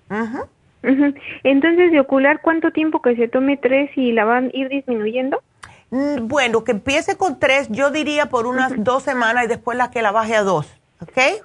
Entonces, 1.43 1.93
de 1.93 2.01
ocular, 2.01 2.40
¿cuánto 2.40 2.70
tiempo 2.70 3.02
que 3.02 3.16
se 3.16 3.28
tome 3.28 3.59
tres 3.59 3.90
y 3.97 4.12
la 4.12 4.24
van 4.24 4.47
a 4.47 4.51
ir 4.56 4.70
disminuyendo? 4.70 5.43
Mm, 5.90 6.27
bueno, 6.27 6.64
que 6.64 6.73
empiece 6.73 7.18
con 7.18 7.39
tres, 7.39 7.68
yo 7.68 7.90
diría 7.90 8.31
por 8.31 8.47
unas 8.47 8.73
dos 8.78 9.02
semanas 9.02 9.44
y 9.44 9.48
después 9.48 9.77
la 9.77 9.90
que 9.90 10.01
la 10.01 10.10
baje 10.10 10.36
a 10.36 10.43
dos, 10.43 10.66
¿ok? 11.02 11.44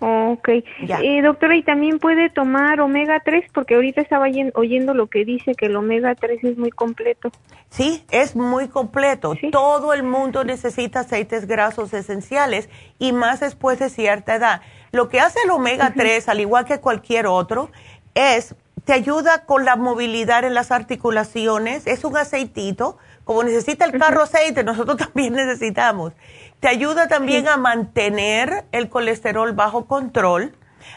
Ok. 0.00 0.48
Eh, 0.48 1.22
doctora, 1.22 1.56
¿y 1.56 1.62
también 1.62 1.98
puede 1.98 2.30
tomar 2.30 2.80
omega 2.80 3.20
3? 3.22 3.44
Porque 3.52 3.74
ahorita 3.74 4.00
estaba 4.00 4.26
oyendo 4.54 4.94
lo 4.94 5.08
que 5.08 5.26
dice 5.26 5.54
que 5.54 5.66
el 5.66 5.76
omega 5.76 6.14
3 6.14 6.42
es 6.42 6.58
muy 6.58 6.70
completo. 6.70 7.30
Sí, 7.68 8.02
es 8.10 8.34
muy 8.34 8.68
completo. 8.68 9.34
Todo 9.52 9.92
el 9.92 10.02
mundo 10.02 10.42
necesita 10.42 11.00
aceites 11.00 11.46
grasos 11.46 11.92
esenciales 11.92 12.70
y 12.98 13.12
más 13.12 13.40
después 13.40 13.78
de 13.78 13.90
cierta 13.90 14.34
edad. 14.34 14.62
Lo 14.90 15.08
que 15.08 15.20
hace 15.20 15.38
el 15.44 15.50
omega 15.50 15.92
3, 15.94 16.28
al 16.30 16.40
igual 16.40 16.64
que 16.64 16.80
cualquier 16.80 17.26
otro, 17.26 17.70
es 18.14 18.56
te 18.84 18.94
ayuda 18.94 19.44
con 19.44 19.64
la 19.64 19.76
movilidad 19.76 20.44
en 20.44 20.54
las 20.54 20.70
articulaciones. 20.70 21.86
Es 21.86 22.04
un 22.04 22.16
aceitito. 22.16 22.96
Como 23.30 23.44
necesita 23.44 23.84
el 23.84 23.96
carro 23.96 24.24
aceite, 24.24 24.64
nosotros 24.64 24.96
también 25.12 25.34
necesitamos. 25.34 26.12
Te 26.58 26.66
ayuda 26.66 27.06
también 27.06 27.46
a 27.46 27.56
mantener 27.56 28.64
el 28.72 28.88
colesterol 28.88 29.52
bajo 29.52 29.86
control. 29.86 30.52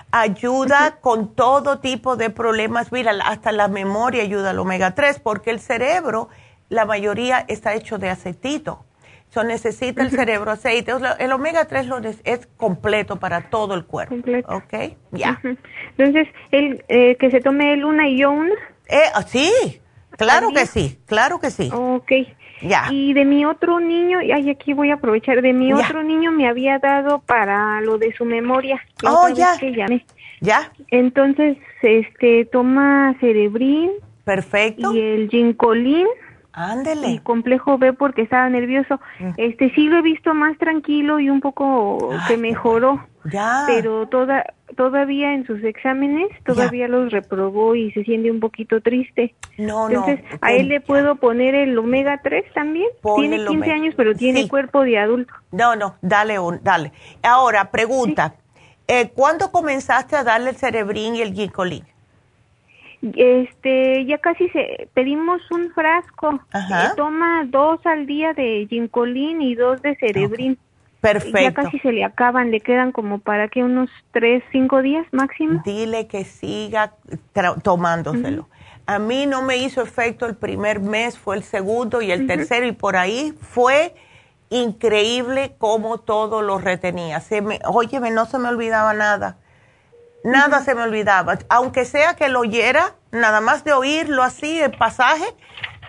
Ayuda 0.10 0.98
con 1.00 1.36
todo 1.36 1.78
tipo 1.78 2.16
de 2.16 2.32
problemas. 2.32 2.92
Mira, 2.92 3.12
hasta 3.24 3.52
la 3.52 3.68
memoria 3.68 4.24
ayuda 4.24 4.50
al 4.50 4.58
omega 4.58 4.96
3 4.96 5.20
porque 5.20 5.52
el 5.52 5.60
cerebro, 5.60 6.30
la 6.70 6.86
mayoría 6.86 7.46
está 7.48 7.76
hecho 7.76 8.00
de 8.00 8.10
aceitito. 8.10 8.84
So, 9.30 9.44
necesita 9.44 10.02
el 10.02 10.10
cerebro 10.10 10.50
aceite. 10.50 10.92
El 11.20 11.32
omega 11.34 11.66
3 11.66 11.88
es 12.24 12.48
completo 12.58 13.18
para 13.18 13.52
todo 13.52 13.76
el 13.76 13.86
cuerpo. 13.86 14.16
Completo. 14.16 14.56
¿Ok? 14.56 14.96
Ya. 15.12 15.40
Entonces, 16.00 16.28
el, 16.50 16.84
eh, 16.88 17.16
que 17.16 17.30
se 17.30 17.42
tome 17.42 17.74
el 17.74 17.86
una 17.86 18.10
y 18.10 18.18
yo 18.18 18.32
una. 18.32 18.56
Eh, 18.88 19.04
ah, 19.14 19.22
sí, 19.22 19.82
claro 20.18 20.52
que 20.52 20.65
sí, 20.65 20.99
claro 21.06 21.40
que 21.40 21.52
sí. 21.52 21.69
Ok. 21.73 22.11
Y 22.91 23.14
de 23.14 23.26
mi 23.26 23.45
otro 23.45 23.80
niño, 23.80 24.19
ay, 24.19 24.49
aquí 24.49 24.73
voy 24.73 24.91
a 24.91 24.95
aprovechar, 24.95 25.41
de 25.41 25.53
mi 25.53 25.73
otro 25.73 26.03
niño 26.03 26.31
me 26.31 26.48
había 26.48 26.80
dado 26.80 27.19
para 27.19 27.81
lo 27.81 27.98
de 27.98 28.14
su 28.14 28.26
memoria. 28.26 28.81
Oh, 29.06 29.27
ya. 29.30 29.56
Ya. 30.40 30.72
Entonces, 30.90 31.57
este, 31.81 32.45
toma 32.45 33.15
cerebrín. 33.19 33.91
Perfecto. 34.23 34.94
Y 34.94 34.99
el 34.99 35.30
ginkolín. 35.30 36.07
Ándele. 36.53 37.10
Y 37.10 37.19
complejo 37.19 37.77
B 37.77 37.94
porque 37.94 38.22
estaba 38.22 38.48
nervioso. 38.49 38.99
Mm. 39.19 39.31
Este, 39.38 39.73
sí 39.73 39.88
lo 39.88 39.98
he 39.98 40.02
visto 40.02 40.34
más 40.34 40.57
tranquilo 40.57 41.19
y 41.19 41.30
un 41.30 41.41
poco 41.41 42.10
que 42.27 42.38
mejoró. 42.38 43.06
Ya. 43.26 43.64
Pero 43.68 44.08
toda, 44.08 44.54
todavía 44.76 45.34
en 45.34 45.45
sus 45.45 45.64
exámenes, 45.64 46.28
todavía 46.45 46.88
los 46.88 47.12
reprobó 47.12 47.76
y 47.76 47.91
se 47.91 48.04
siente 48.04 48.30
un 48.30 48.40
poquito 48.40 48.82
triste. 48.82 49.34
No, 49.58 49.88
Entonces, 49.88 50.20
¿a 50.41 50.54
él 50.54 50.68
le 50.68 50.82
puedo 50.82 51.16
poner 51.16 51.56
el 51.56 51.78
omega 51.78 52.20
3 52.22 52.44
también? 52.54 52.88
tiene 53.16 53.45
15 53.45 53.72
años, 53.72 53.94
pero 53.95 54.14
tiene 54.14 54.48
cuerpo 54.48 54.84
de 54.84 54.98
adulto. 54.98 55.34
No, 55.52 55.76
no, 55.76 55.95
dale, 56.02 56.40
un, 56.40 56.60
dale. 56.64 56.91
Ahora, 57.22 57.72
pregunta. 57.72 58.36
Eh, 58.88 59.10
¿Cuándo 59.16 59.52
comenzaste 59.52 60.16
a 60.16 60.24
darle 60.24 60.50
el 60.50 60.58
cerebrín 60.58 61.16
y 61.16 61.22
el 61.22 61.34
ginkgolín? 61.34 61.86
Este, 63.16 64.06
ya 64.06 64.18
casi 64.18 64.48
se, 64.50 64.88
pedimos 64.94 65.41
un 65.52 65.72
frasco. 65.72 66.40
Ajá. 66.52 66.86
Eh, 66.86 66.90
toma 66.95 67.44
dos 67.45 67.86
al 67.86 68.06
día 68.06 68.34
de 68.34 68.66
ginkolín 68.70 69.41
y 69.41 69.56
dos 69.56 69.82
de 69.82 69.95
cerebrín. 69.95 70.58
Perfecto. 71.04 71.38
Ya 71.38 71.54
casi 71.54 71.80
se 71.80 71.92
le 71.92 72.06
acaban, 72.06 72.50
le 72.50 72.62
quedan 72.62 72.94
como 72.94 73.20
para 73.20 73.50
que 73.50 73.62
unos 73.62 73.90
tres, 74.14 74.42
cinco 74.54 74.82
días 74.82 75.06
máximo. 75.12 75.62
Dile 75.66 76.08
que 76.08 76.24
siga 76.24 76.94
tomándoselo. 77.62 78.48
A 78.86 79.00
mí 79.00 79.26
no 79.26 79.42
me 79.42 79.58
hizo 79.58 79.82
efecto 79.82 80.26
el 80.26 80.38
primer 80.38 80.80
mes, 80.80 81.20
fue 81.20 81.36
el 81.36 81.44
segundo 81.44 82.02
y 82.02 82.14
el 82.14 82.26
tercero 82.26 82.66
y 82.66 82.72
por 82.72 82.96
ahí 82.96 83.34
fue 83.42 83.94
increíble 84.50 85.56
cómo 85.58 85.98
todo 85.98 86.42
lo 86.42 86.58
retenía. 86.58 87.20
Se 87.20 87.42
me, 87.42 87.60
óyeme, 87.66 88.10
no 88.10 88.26
se 88.26 88.40
me 88.40 88.48
olvidaba 88.48 88.94
nada. 88.94 89.36
Nada 90.24 90.62
se 90.62 90.74
me 90.74 90.84
olvidaba. 90.84 91.38
Aunque 91.50 91.84
sea 91.84 92.14
que 92.14 92.30
lo 92.30 92.40
oyera, 92.40 92.96
nada 93.12 93.42
más 93.42 93.66
de 93.66 93.74
oírlo 93.74 94.24
así, 94.24 94.58
el 94.62 94.72
pasaje, 94.72 95.26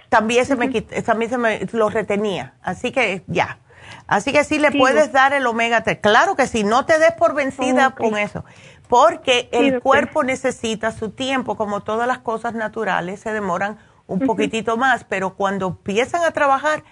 también 0.08 0.44
se 0.44 0.56
me 0.56 0.68
también 0.80 1.30
se 1.30 1.38
me 1.38 1.60
lo 1.72 1.88
retenía. 1.88 2.54
Así 2.62 2.90
que 2.90 3.22
ya, 3.28 3.60
Así 4.06 4.32
que 4.32 4.44
sí 4.44 4.58
le 4.58 4.70
puedes 4.70 5.12
dar 5.12 5.32
el 5.32 5.46
omega 5.46 5.82
3. 5.82 5.98
Claro 6.00 6.36
que 6.36 6.46
sí, 6.46 6.62
no 6.64 6.84
te 6.84 6.98
des 6.98 7.12
por 7.12 7.34
vencida 7.34 7.90
con 7.92 8.18
eso. 8.18 8.44
Porque 8.88 9.48
el 9.50 9.80
cuerpo 9.80 10.22
necesita 10.22 10.92
su 10.92 11.10
tiempo, 11.10 11.56
como 11.56 11.80
todas 11.80 12.06
las 12.06 12.18
cosas 12.18 12.54
naturales 12.54 13.20
se 13.20 13.32
demoran 13.32 13.78
un 14.06 14.20
poquitito 14.20 14.76
más, 14.76 15.04
pero 15.04 15.34
cuando 15.34 15.68
empiezan 15.68 16.22
a 16.24 16.32
trabajar, 16.32 16.84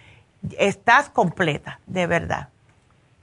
estás 0.59 1.11
completa, 1.11 1.81
de 1.87 2.07
verdad. 2.07 2.49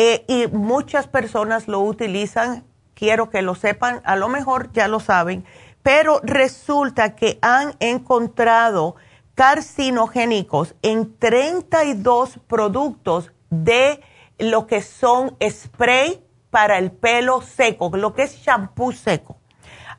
eh, 0.00 0.24
y 0.28 0.46
muchas 0.46 1.08
personas 1.08 1.66
lo 1.66 1.80
utilizan, 1.80 2.62
quiero 2.94 3.30
que 3.30 3.42
lo 3.42 3.56
sepan, 3.56 4.00
a 4.04 4.14
lo 4.14 4.28
mejor 4.28 4.70
ya 4.72 4.86
lo 4.86 5.00
saben, 5.00 5.44
pero 5.82 6.20
resulta 6.22 7.16
que 7.16 7.40
han 7.42 7.74
encontrado 7.80 8.94
carcinogénicos 9.34 10.76
en 10.82 11.18
32 11.18 12.38
productos 12.46 13.32
de 13.50 14.00
lo 14.38 14.68
que 14.68 14.82
son 14.82 15.36
spray 15.42 16.24
para 16.50 16.78
el 16.78 16.92
pelo 16.92 17.42
seco, 17.42 17.90
lo 17.92 18.14
que 18.14 18.22
es 18.22 18.36
shampoo 18.36 18.92
seco. 18.92 19.38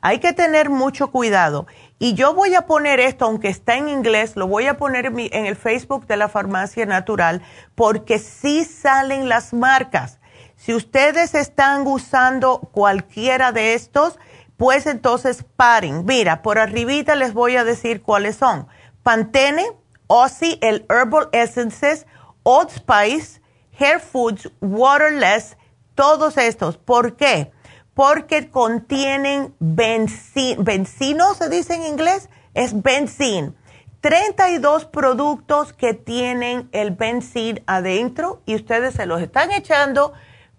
Hay 0.00 0.18
que 0.18 0.32
tener 0.32 0.70
mucho 0.70 1.10
cuidado. 1.10 1.66
Y 2.02 2.14
yo 2.14 2.32
voy 2.32 2.54
a 2.54 2.62
poner 2.62 2.98
esto, 2.98 3.26
aunque 3.26 3.48
está 3.48 3.76
en 3.76 3.90
inglés, 3.90 4.34
lo 4.34 4.46
voy 4.46 4.66
a 4.66 4.78
poner 4.78 5.04
en, 5.04 5.18
el 5.46 5.54
Facebook 5.54 6.06
de 6.06 6.16
la 6.16 6.30
Farmacia 6.30 6.86
Natural, 6.86 7.42
porque 7.74 8.18
sí 8.18 8.64
salen 8.64 9.28
las 9.28 9.52
marcas. 9.52 10.18
Si 10.56 10.72
ustedes 10.72 11.34
están 11.34 11.86
usando 11.86 12.60
cualquiera 12.72 13.52
de 13.52 13.74
estos, 13.74 14.18
pues 14.56 14.86
entonces 14.86 15.44
paren. 15.56 16.06
Mira, 16.06 16.40
por 16.40 16.58
arribita 16.58 17.16
les 17.16 17.34
voy 17.34 17.56
a 17.56 17.64
decir 17.64 18.00
cuáles 18.00 18.36
son. 18.36 18.66
Pantene, 19.02 19.66
Aussie, 20.08 20.58
el 20.62 20.86
Herbal 20.88 21.28
Essences, 21.32 22.06
Old 22.44 22.70
Spice, 22.70 23.42
Hair 23.78 24.00
Foods, 24.00 24.50
Waterless, 24.62 25.58
todos 25.94 26.38
estos. 26.38 26.78
¿Por 26.78 27.16
qué? 27.16 27.52
Porque 28.00 28.48
contienen 28.48 29.54
benzino, 29.58 30.62
benzino 30.62 31.34
se 31.34 31.50
dice 31.50 31.74
en 31.74 31.82
inglés, 31.82 32.30
es 32.54 32.82
benzín. 32.82 33.54
32 34.00 34.86
productos 34.86 35.74
que 35.74 35.92
tienen 35.92 36.70
el 36.72 36.92
benzín 36.92 37.62
adentro 37.66 38.40
y 38.46 38.54
ustedes 38.54 38.94
se 38.94 39.04
los 39.04 39.20
están 39.20 39.52
echando 39.52 40.14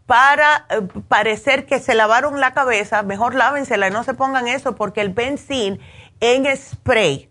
para 0.05 0.67
eh, 0.69 0.81
parecer 1.07 1.65
que 1.65 1.79
se 1.79 1.95
lavaron 1.95 2.39
la 2.39 2.53
cabeza. 2.53 3.01
Mejor 3.01 3.33
lávensela 3.33 3.87
y 3.87 3.91
no 3.91 4.03
se 4.03 4.13
pongan 4.13 4.47
eso 4.47 4.75
porque 4.75 5.01
el 5.01 5.09
benzín 5.09 5.79
en 6.19 6.45
spray, 6.55 7.27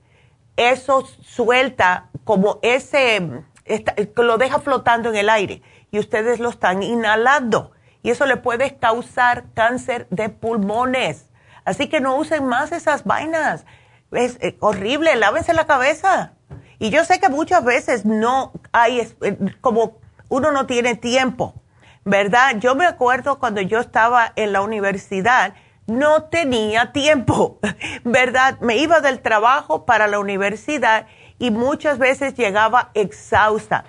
eso 0.57 1.07
suelta 1.23 2.09
como 2.25 2.59
ese, 2.63 3.45
lo 4.17 4.39
deja 4.39 4.59
flotando 4.59 5.11
en 5.11 5.15
el 5.15 5.29
aire 5.29 5.63
y 5.93 6.01
ustedes 6.01 6.41
lo 6.41 6.49
están 6.49 6.83
inhalando 6.83 7.71
y 8.03 8.11
eso 8.11 8.27
le 8.27 8.37
puede 8.37 8.77
causar 8.77 9.45
cáncer 9.55 10.07
de 10.11 10.29
pulmones. 10.29 11.29
Así 11.65 11.89
que 11.89 12.01
no 12.01 12.17
usen 12.17 12.47
más 12.47 12.73
esas 12.73 13.05
vainas. 13.05 13.65
Es 14.13 14.39
eh, 14.41 14.57
horrible, 14.61 15.15
lávense 15.17 15.53
la 15.53 15.67
cabeza. 15.67 16.33
Y 16.79 16.91
yo 16.91 17.05
sé 17.05 17.21
que 17.21 17.29
muchas 17.29 17.65
veces 17.65 18.05
no 18.05 18.53
hay, 18.73 19.01
eh, 19.01 19.37
como 19.61 19.99
uno 20.29 20.51
no 20.51 20.67
tiene 20.67 20.97
tiempo, 20.97 21.55
¿verdad? 22.05 22.57
Yo 22.59 22.75
me 22.75 22.87
acuerdo 22.87 23.39
cuando 23.39 23.61
yo 23.61 23.81
estaba 23.81 24.33
en 24.37 24.53
la 24.53 24.63
universidad, 24.63 25.55
no 25.87 26.25
tenía 26.25 26.93
tiempo, 26.93 27.59
¿verdad? 28.05 28.59
Me 28.61 28.79
iba 28.79 29.01
del 29.01 29.21
trabajo 29.21 29.85
para 29.85 30.07
la 30.07 30.19
universidad 30.19 31.07
y 31.39 31.51
muchas 31.51 31.99
veces 31.99 32.35
llegaba 32.35 32.91
exhausta. 32.95 33.85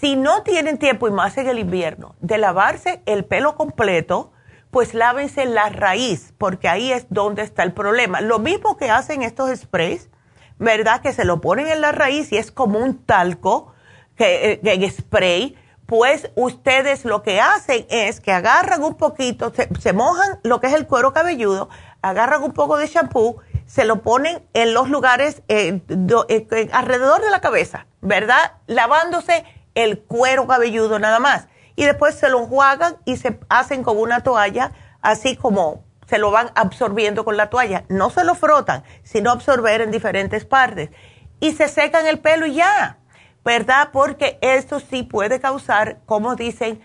Si 0.00 0.14
no 0.14 0.42
tienen 0.42 0.76
tiempo, 0.76 1.08
y 1.08 1.10
más 1.10 1.38
en 1.38 1.48
el 1.48 1.58
invierno, 1.58 2.16
de 2.20 2.36
lavarse 2.36 3.02
el 3.06 3.24
pelo 3.24 3.56
completo, 3.56 4.32
pues 4.70 4.92
lávense 4.92 5.46
la 5.46 5.70
raíz, 5.70 6.34
porque 6.36 6.68
ahí 6.68 6.92
es 6.92 7.06
donde 7.08 7.42
está 7.42 7.62
el 7.62 7.72
problema. 7.72 8.20
Lo 8.20 8.38
mismo 8.38 8.76
que 8.76 8.90
hacen 8.90 9.22
estos 9.22 9.58
sprays, 9.58 10.10
¿verdad? 10.58 11.00
Que 11.00 11.14
se 11.14 11.24
lo 11.24 11.40
ponen 11.40 11.68
en 11.68 11.80
la 11.80 11.92
raíz 11.92 12.30
y 12.30 12.36
es 12.36 12.50
como 12.50 12.78
un 12.78 13.04
talco 13.04 13.72
que, 14.16 14.52
eh, 14.52 14.60
en 14.62 14.90
spray, 14.90 15.56
pues 15.86 16.30
ustedes 16.34 17.06
lo 17.06 17.22
que 17.22 17.40
hacen 17.40 17.86
es 17.88 18.20
que 18.20 18.32
agarran 18.32 18.82
un 18.82 18.96
poquito, 18.96 19.50
se, 19.80 19.92
mojan 19.94 20.40
lo 20.42 20.60
que 20.60 20.66
es 20.66 20.74
el 20.74 20.86
cuero 20.86 21.14
cabelludo, 21.14 21.70
agarran 22.02 22.42
un 22.42 22.52
poco 22.52 22.76
de 22.76 22.86
shampoo, 22.86 23.38
se 23.64 23.86
lo 23.86 24.02
ponen 24.02 24.42
en 24.52 24.74
los 24.74 24.90
lugares 24.90 25.42
eh, 25.48 25.80
eh, 25.88 26.68
alrededor 26.72 27.22
de 27.22 27.30
la 27.30 27.40
cabeza, 27.40 27.86
¿verdad? 28.02 28.52
Lavándose 28.66 29.44
el 29.76 30.00
cuero 30.00 30.48
cabelludo 30.48 30.98
nada 30.98 31.20
más. 31.20 31.46
Y 31.76 31.84
después 31.84 32.16
se 32.16 32.28
lo 32.28 32.40
enjuagan 32.40 32.96
y 33.04 33.18
se 33.18 33.38
hacen 33.48 33.84
con 33.84 33.98
una 33.98 34.22
toalla, 34.22 34.72
así 35.02 35.36
como 35.36 35.84
se 36.08 36.18
lo 36.18 36.30
van 36.30 36.50
absorbiendo 36.56 37.24
con 37.24 37.36
la 37.36 37.50
toalla. 37.50 37.84
No 37.88 38.10
se 38.10 38.24
lo 38.24 38.34
frotan, 38.34 38.82
sino 39.04 39.30
absorber 39.30 39.82
en 39.82 39.92
diferentes 39.92 40.44
partes. 40.44 40.90
Y 41.38 41.52
se 41.52 41.68
secan 41.68 42.06
el 42.06 42.18
pelo 42.18 42.46
y 42.46 42.54
ya, 42.54 42.98
¿verdad? 43.44 43.90
Porque 43.92 44.38
esto 44.40 44.80
sí 44.80 45.02
puede 45.02 45.38
causar, 45.38 45.98
como 46.06 46.34
dicen, 46.34 46.80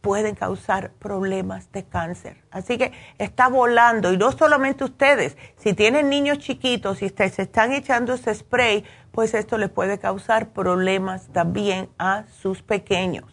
pueden 0.00 0.34
causar 0.34 0.90
problemas 0.98 1.70
de 1.70 1.84
cáncer. 1.84 2.42
Así 2.50 2.76
que 2.76 2.92
está 3.18 3.48
volando 3.48 4.12
y 4.12 4.18
no 4.18 4.32
solamente 4.32 4.82
ustedes, 4.82 5.38
si 5.56 5.74
tienen 5.74 6.10
niños 6.10 6.38
chiquitos 6.38 7.02
y 7.02 7.08
se 7.08 7.42
están 7.42 7.72
echando 7.72 8.14
ese 8.14 8.34
spray, 8.34 8.84
pues 9.12 9.34
esto 9.34 9.58
les 9.58 9.70
puede 9.70 9.98
causar 9.98 10.48
problemas 10.48 11.28
también 11.28 11.88
a 11.98 12.24
sus 12.40 12.62
pequeños. 12.62 13.24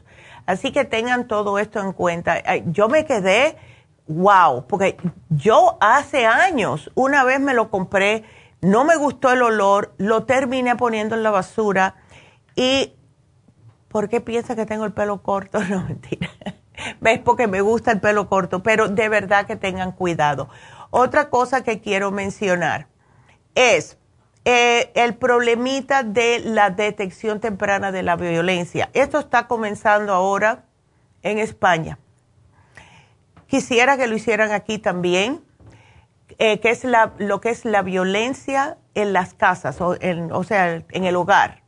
Así 0.45 0.71
que 0.71 0.83
tengan 0.83 1.27
todo 1.27 1.59
esto 1.59 1.79
en 1.79 1.93
cuenta. 1.93 2.41
Yo 2.65 2.89
me 2.89 3.05
quedé, 3.05 3.57
wow, 4.07 4.65
porque 4.67 4.97
yo 5.29 5.77
hace 5.79 6.25
años, 6.25 6.91
una 6.95 7.23
vez 7.23 7.39
me 7.39 7.53
lo 7.53 7.69
compré, 7.69 8.23
no 8.61 8.83
me 8.83 8.97
gustó 8.97 9.31
el 9.31 9.41
olor, 9.41 9.93
lo 9.97 10.23
terminé 10.23 10.75
poniendo 10.75 11.15
en 11.15 11.23
la 11.23 11.31
basura 11.31 11.95
y 12.55 12.93
¿por 13.89 14.09
qué 14.09 14.21
piensa 14.21 14.55
que 14.55 14.65
tengo 14.65 14.85
el 14.85 14.91
pelo 14.91 15.21
corto? 15.21 15.59
No, 15.69 15.83
mentira. 15.83 16.29
¿Ves? 16.99 17.19
Porque 17.19 17.47
me 17.47 17.61
gusta 17.61 17.91
el 17.91 17.99
pelo 17.99 18.27
corto, 18.27 18.63
pero 18.63 18.89
de 18.89 19.07
verdad 19.07 19.45
que 19.45 19.55
tengan 19.55 19.91
cuidado. 19.91 20.49
Otra 20.89 21.29
cosa 21.29 21.63
que 21.63 21.79
quiero 21.79 22.09
mencionar 22.09 22.87
es 23.53 23.98
eh, 24.51 24.91
el 24.95 25.13
problemita 25.13 26.01
de 26.01 26.39
la 26.39 26.71
detección 26.71 27.39
temprana 27.39 27.91
de 27.91 28.01
la 28.01 28.15
violencia. 28.15 28.89
Esto 28.93 29.19
está 29.19 29.45
comenzando 29.45 30.11
ahora 30.11 30.63
en 31.21 31.37
España. 31.37 31.99
Quisiera 33.45 33.95
que 33.95 34.07
lo 34.07 34.15
hicieran 34.15 34.51
aquí 34.51 34.79
también, 34.79 35.43
eh, 36.39 36.59
que 36.61 36.71
es 36.71 36.83
lo 36.83 37.41
que 37.41 37.51
es 37.51 37.63
la 37.63 37.83
violencia 37.83 38.79
en 38.95 39.13
las 39.13 39.35
casas, 39.35 39.77
o 39.81 40.43
sea, 40.43 40.83
en 40.89 41.03
el 41.03 41.15
hogar. 41.15 41.61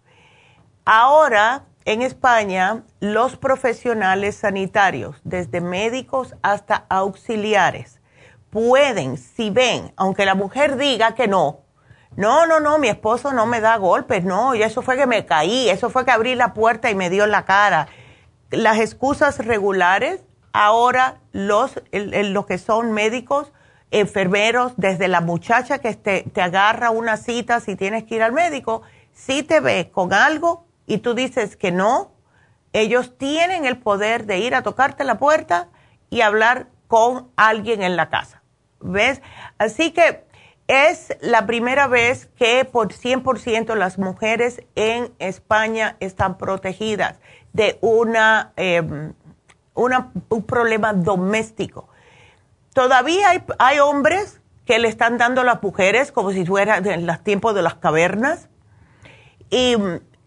Ahora, 0.83 1.65
en 1.85 2.01
España, 2.01 2.81
los 2.99 3.37
profesionales 3.37 4.37
sanitarios, 4.37 5.21
desde 5.23 5.61
médicos 5.61 6.33
hasta 6.41 6.87
auxiliares, 6.89 8.01
pueden, 8.49 9.17
si 9.17 9.51
ven, 9.51 9.93
aunque 9.97 10.25
la 10.25 10.33
mujer 10.33 10.77
diga 10.77 11.13
que 11.13 11.27
no, 11.27 11.60
no, 12.15 12.45
no, 12.45 12.59
no, 12.59 12.77
mi 12.77 12.89
esposo 12.89 13.31
no 13.31 13.45
me 13.45 13.61
da 13.61 13.77
golpes, 13.77 14.23
no, 14.23 14.53
y 14.53 14.63
eso 14.63 14.81
fue 14.81 14.97
que 14.97 15.07
me 15.07 15.25
caí, 15.25 15.69
eso 15.69 15.89
fue 15.89 16.03
que 16.03 16.11
abrí 16.11 16.35
la 16.35 16.53
puerta 16.53 16.91
y 16.91 16.95
me 16.95 17.09
dio 17.09 17.25
la 17.25 17.45
cara. 17.45 17.87
Las 18.49 18.79
excusas 18.79 19.37
regulares, 19.37 20.21
ahora 20.51 21.19
los, 21.31 21.81
los 21.91 22.45
que 22.45 22.57
son 22.57 22.91
médicos, 22.91 23.53
enfermeros, 23.91 24.73
desde 24.75 25.07
la 25.07 25.21
muchacha 25.21 25.79
que 25.79 25.93
te, 25.95 26.23
te 26.23 26.41
agarra 26.41 26.91
una 26.91 27.15
cita 27.15 27.59
si 27.61 27.75
tienes 27.75 28.03
que 28.03 28.15
ir 28.15 28.23
al 28.23 28.33
médico, 28.33 28.81
si 29.13 29.43
te 29.43 29.61
ve 29.61 29.89
con 29.91 30.13
algo 30.13 30.65
y 30.85 30.97
tú 30.97 31.13
dices 31.13 31.55
que 31.55 31.71
no, 31.71 32.11
ellos 32.73 33.17
tienen 33.17 33.65
el 33.65 33.77
poder 33.77 34.25
de 34.25 34.39
ir 34.39 34.55
a 34.55 34.63
tocarte 34.63 35.03
la 35.03 35.17
puerta 35.17 35.69
y 36.09 36.21
hablar 36.21 36.67
con 36.87 37.29
alguien 37.37 37.83
en 37.83 37.95
la 37.95 38.09
casa. 38.09 38.41
¿Ves? 38.81 39.21
Así 39.57 39.91
que 39.91 40.25
es 40.71 41.17
la 41.19 41.45
primera 41.45 41.87
vez 41.87 42.29
que 42.37 42.63
por 42.63 42.93
100% 42.93 43.75
las 43.75 43.97
mujeres 43.97 44.61
en 44.75 45.11
España 45.19 45.97
están 45.99 46.37
protegidas 46.37 47.19
de 47.51 47.77
una, 47.81 48.53
em, 48.55 49.11
un 49.75 50.43
problema 50.45 50.93
doméstico. 50.93 51.89
Todavía 52.73 53.31
hay, 53.31 53.43
hay, 53.59 53.79
hombres 53.79 54.39
que 54.65 54.79
le 54.79 54.87
están 54.87 55.17
dando 55.17 55.41
a 55.41 55.43
las 55.43 55.61
mujeres 55.61 56.13
como 56.13 56.31
si 56.31 56.45
fuera 56.45 56.77
en 56.77 57.05
los 57.05 57.21
tiempos 57.21 57.53
de 57.53 57.63
las 57.63 57.75
cavernas. 57.75 58.47
Y 59.49 59.75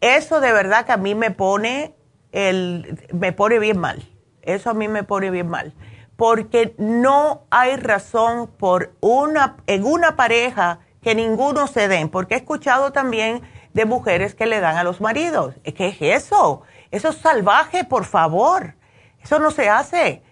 eso 0.02 0.40
de 0.42 0.52
verdad 0.52 0.84
que 0.84 0.92
a 0.92 0.98
mí 0.98 1.14
me 1.14 1.30
pone, 1.30 1.94
el, 2.32 2.98
me 3.14 3.32
pone 3.32 3.58
bien 3.58 3.78
mal. 3.78 4.06
Eso 4.42 4.68
a 4.68 4.74
mí 4.74 4.88
me 4.88 5.04
pone 5.04 5.30
bien 5.30 5.48
mal 5.48 5.72
porque 6.16 6.74
no 6.78 7.42
hay 7.50 7.76
razón 7.76 8.46
por 8.46 8.92
una, 9.00 9.56
en 9.66 9.84
una 9.84 10.16
pareja 10.16 10.80
que 11.02 11.14
ninguno 11.14 11.66
se 11.66 11.88
den, 11.88 12.08
porque 12.08 12.34
he 12.34 12.38
escuchado 12.38 12.92
también 12.92 13.42
de 13.72 13.84
mujeres 13.84 14.34
que 14.34 14.46
le 14.46 14.60
dan 14.60 14.76
a 14.76 14.84
los 14.84 15.00
maridos. 15.00 15.54
¿Qué 15.62 15.88
es 15.88 15.96
eso? 16.00 16.62
Eso 16.90 17.08
es 17.08 17.16
salvaje, 17.16 17.84
por 17.84 18.04
favor. 18.04 18.74
Eso 19.22 19.38
no 19.38 19.50
se 19.50 19.68
hace. 19.68 20.22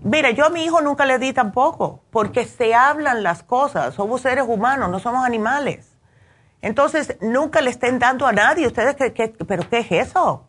Mira, 0.00 0.30
yo 0.30 0.46
a 0.46 0.50
mi 0.50 0.64
hijo 0.64 0.80
nunca 0.80 1.04
le 1.04 1.18
di 1.18 1.32
tampoco, 1.32 2.00
porque 2.10 2.46
se 2.46 2.74
hablan 2.74 3.22
las 3.22 3.42
cosas. 3.42 3.94
Somos 3.94 4.22
seres 4.22 4.44
humanos, 4.48 4.90
no 4.90 4.98
somos 5.00 5.24
animales. 5.24 5.96
Entonces, 6.62 7.16
nunca 7.20 7.60
le 7.60 7.70
estén 7.70 7.98
dando 7.98 8.26
a 8.26 8.32
nadie. 8.32 8.66
¿Ustedes 8.66 8.96
qué 8.96 9.34
pero 9.46 9.68
qué 9.68 9.78
es 9.80 9.92
eso? 9.92 10.48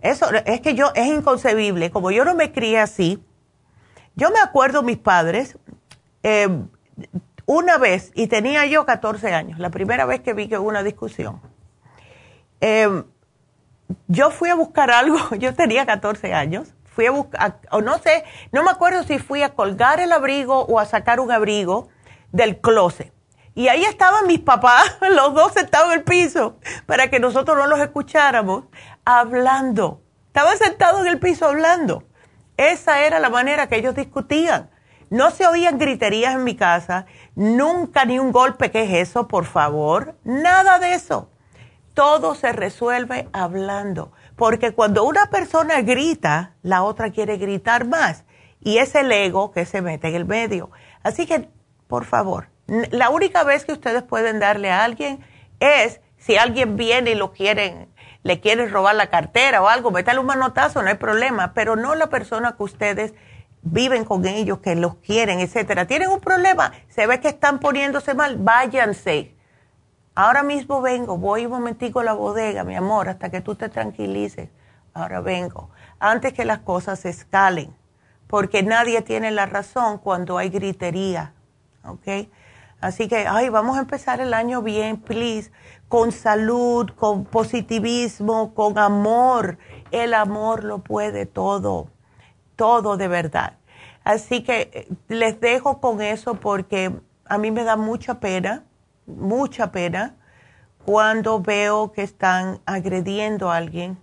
Eso 0.00 0.30
es 0.44 0.60
que 0.60 0.74
yo, 0.74 0.92
es 0.94 1.06
inconcebible. 1.06 1.90
Como 1.90 2.10
yo 2.10 2.24
no 2.24 2.34
me 2.34 2.52
crié 2.52 2.78
así, 2.78 3.22
yo 4.16 4.30
me 4.30 4.40
acuerdo 4.40 4.82
mis 4.82 4.98
padres, 4.98 5.58
eh, 6.22 6.48
una 7.44 7.78
vez, 7.78 8.10
y 8.14 8.26
tenía 8.26 8.66
yo 8.66 8.84
14 8.84 9.32
años, 9.32 9.58
la 9.58 9.70
primera 9.70 10.06
vez 10.06 10.20
que 10.20 10.32
vi 10.32 10.48
que 10.48 10.58
hubo 10.58 10.68
una 10.68 10.82
discusión. 10.82 11.40
Eh, 12.60 13.04
yo 14.08 14.30
fui 14.30 14.48
a 14.48 14.54
buscar 14.54 14.90
algo, 14.90 15.18
yo 15.38 15.54
tenía 15.54 15.86
14 15.86 16.32
años, 16.32 16.74
fui 16.84 17.06
a 17.06 17.10
buscar, 17.10 17.60
o 17.70 17.82
no 17.82 17.98
sé, 17.98 18.24
no 18.52 18.64
me 18.64 18.70
acuerdo 18.70 19.02
si 19.04 19.18
fui 19.18 19.42
a 19.42 19.54
colgar 19.54 20.00
el 20.00 20.10
abrigo 20.10 20.62
o 20.64 20.80
a 20.80 20.86
sacar 20.86 21.20
un 21.20 21.30
abrigo 21.30 21.88
del 22.32 22.58
closet. 22.58 23.12
Y 23.54 23.68
ahí 23.68 23.84
estaban 23.84 24.26
mis 24.26 24.40
papás, 24.40 24.96
los 25.10 25.34
dos 25.34 25.52
sentados 25.52 25.92
en 25.92 25.98
el 25.98 26.04
piso, 26.04 26.58
para 26.86 27.08
que 27.10 27.20
nosotros 27.20 27.56
no 27.56 27.66
los 27.66 27.80
escucháramos, 27.80 28.64
hablando. 29.04 30.00
Estaban 30.28 30.56
sentados 30.56 31.02
en 31.02 31.06
el 31.08 31.18
piso 31.18 31.46
hablando. 31.46 32.04
Esa 32.56 33.04
era 33.04 33.20
la 33.20 33.30
manera 33.30 33.68
que 33.68 33.76
ellos 33.76 33.94
discutían. 33.94 34.70
No 35.10 35.30
se 35.30 35.46
oían 35.46 35.78
griterías 35.78 36.34
en 36.34 36.44
mi 36.44 36.56
casa, 36.56 37.06
nunca 37.34 38.04
ni 38.04 38.18
un 38.18 38.32
golpe, 38.32 38.70
¿qué 38.70 38.82
es 38.82 39.08
eso? 39.08 39.28
Por 39.28 39.44
favor, 39.44 40.16
nada 40.24 40.78
de 40.78 40.94
eso. 40.94 41.30
Todo 41.94 42.34
se 42.34 42.52
resuelve 42.52 43.28
hablando, 43.32 44.12
porque 44.34 44.72
cuando 44.72 45.04
una 45.04 45.26
persona 45.30 45.80
grita, 45.82 46.54
la 46.62 46.82
otra 46.82 47.10
quiere 47.10 47.36
gritar 47.36 47.86
más, 47.86 48.24
y 48.60 48.78
es 48.78 48.94
el 48.96 49.12
ego 49.12 49.52
que 49.52 49.64
se 49.64 49.80
mete 49.80 50.08
en 50.08 50.16
el 50.16 50.24
medio. 50.24 50.70
Así 51.04 51.24
que, 51.24 51.48
por 51.86 52.04
favor, 52.04 52.48
la 52.66 53.10
única 53.10 53.44
vez 53.44 53.64
que 53.64 53.72
ustedes 53.72 54.02
pueden 54.02 54.40
darle 54.40 54.72
a 54.72 54.82
alguien 54.82 55.24
es 55.60 56.00
si 56.18 56.36
alguien 56.36 56.76
viene 56.76 57.12
y 57.12 57.14
lo 57.14 57.32
quieren, 57.32 57.88
le 58.26 58.40
quieren 58.40 58.70
robar 58.70 58.96
la 58.96 59.06
cartera 59.06 59.62
o 59.62 59.68
algo, 59.68 59.92
métale 59.92 60.18
un 60.18 60.26
manotazo, 60.26 60.82
no 60.82 60.88
hay 60.88 60.96
problema, 60.96 61.54
pero 61.54 61.76
no 61.76 61.94
la 61.94 62.08
persona 62.08 62.56
que 62.56 62.64
ustedes 62.64 63.14
viven 63.62 64.04
con 64.04 64.26
ellos, 64.26 64.58
que 64.58 64.74
los 64.74 64.96
quieren, 64.96 65.38
etcétera. 65.38 65.86
Tienen 65.86 66.10
un 66.10 66.20
problema, 66.20 66.72
se 66.88 67.06
ve 67.06 67.20
que 67.20 67.28
están 67.28 67.60
poniéndose 67.60 68.14
mal, 68.14 68.36
váyanse. 68.38 69.36
Ahora 70.16 70.42
mismo 70.42 70.82
vengo, 70.82 71.16
voy 71.18 71.46
un 71.46 71.52
momentico 71.52 72.00
a 72.00 72.04
la 72.04 72.14
bodega, 72.14 72.64
mi 72.64 72.74
amor, 72.74 73.08
hasta 73.08 73.30
que 73.30 73.40
tú 73.40 73.54
te 73.54 73.68
tranquilices. 73.68 74.48
Ahora 74.92 75.20
vengo, 75.20 75.70
antes 76.00 76.32
que 76.32 76.44
las 76.44 76.58
cosas 76.58 77.04
escalen, 77.04 77.76
porque 78.26 78.64
nadie 78.64 79.02
tiene 79.02 79.30
la 79.30 79.46
razón 79.46 79.98
cuando 79.98 80.36
hay 80.36 80.48
gritería, 80.48 81.32
¿ok? 81.84 82.28
Así 82.80 83.08
que, 83.08 83.26
ay, 83.28 83.50
vamos 83.50 83.76
a 83.76 83.80
empezar 83.80 84.20
el 84.20 84.34
año 84.34 84.62
bien, 84.62 84.96
please, 84.96 85.52
con 85.88 86.12
salud, 86.12 86.90
con 86.96 87.24
positivismo, 87.24 88.54
con 88.54 88.78
amor. 88.78 89.58
El 89.90 90.14
amor 90.14 90.64
lo 90.64 90.78
puede 90.78 91.26
todo 91.26 91.88
todo 92.56 92.96
de 92.96 93.06
verdad. 93.06 93.58
Así 94.02 94.42
que 94.42 94.70
eh, 94.72 94.88
les 95.08 95.40
dejo 95.40 95.80
con 95.80 96.00
eso 96.00 96.34
porque 96.34 96.92
a 97.26 97.38
mí 97.38 97.50
me 97.50 97.64
da 97.64 97.76
mucha 97.76 98.18
pena, 98.18 98.64
mucha 99.06 99.70
pena 99.70 100.16
cuando 100.84 101.40
veo 101.40 101.92
que 101.92 102.02
están 102.02 102.60
agrediendo 102.64 103.50
a 103.50 103.56
alguien. 103.56 103.98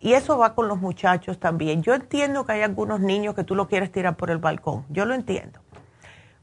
y 0.00 0.14
eso 0.14 0.36
va 0.36 0.54
con 0.54 0.68
los 0.68 0.80
muchachos 0.80 1.38
también. 1.38 1.82
Yo 1.82 1.94
entiendo 1.94 2.44
que 2.44 2.52
hay 2.52 2.62
algunos 2.62 3.00
niños 3.00 3.34
que 3.34 3.44
tú 3.44 3.54
lo 3.54 3.68
quieres 3.68 3.92
tirar 3.92 4.16
por 4.16 4.30
el 4.30 4.38
balcón, 4.38 4.84
yo 4.90 5.04
lo 5.04 5.14
entiendo. 5.14 5.60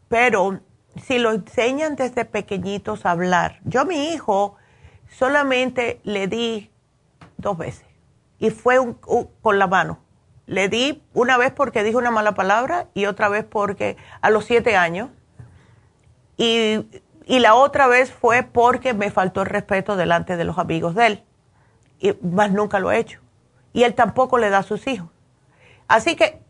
Pero 0.08 0.62
si 1.04 1.20
lo 1.20 1.32
enseñan 1.32 1.96
desde 1.96 2.26
pequeñitos 2.26 3.06
a 3.06 3.12
hablar, 3.12 3.60
yo 3.64 3.82
a 3.82 3.86
mi 3.86 4.14
hijo 4.14 4.56
solamente 5.10 6.00
le 6.04 6.28
di 6.28 6.70
dos 7.38 7.58
veces 7.58 7.86
y 8.40 8.50
fue 8.50 8.78
con 9.42 9.60
la 9.60 9.68
mano 9.68 10.00
le 10.50 10.68
di 10.68 11.04
una 11.14 11.38
vez 11.38 11.52
porque 11.52 11.84
dijo 11.84 12.00
una 12.00 12.10
mala 12.10 12.34
palabra 12.34 12.88
y 12.96 13.06
otra 13.06 13.30
vez 13.30 13.46
porque 13.46 13.98
a 14.20 14.32
los 14.32 14.46
siete 14.46 14.76
años. 14.76 15.10
Y, 16.38 16.88
la 17.28 17.54
otra 17.54 17.86
vez 17.86 18.12
fue 18.12 18.42
porque 18.42 18.96
me 18.96 19.12
faltó 19.12 19.42
el 19.42 19.48
respeto 19.48 19.96
delante 19.96 20.36
de 20.38 20.46
los 20.46 20.58
amigos 20.58 20.96
de 20.96 21.06
él. 21.06 21.24
Y 22.00 22.16
más 22.24 22.52
nunca 22.52 22.80
lo 22.80 22.92
he 22.92 22.98
hecho. 22.98 23.20
Y 23.74 23.84
él 23.84 23.94
tampoco 23.94 24.40
le 24.40 24.50
da 24.50 24.60
a 24.60 24.64
sus 24.64 24.88
hijos. 24.88 25.10
Así 25.88 26.16
que 26.16 26.42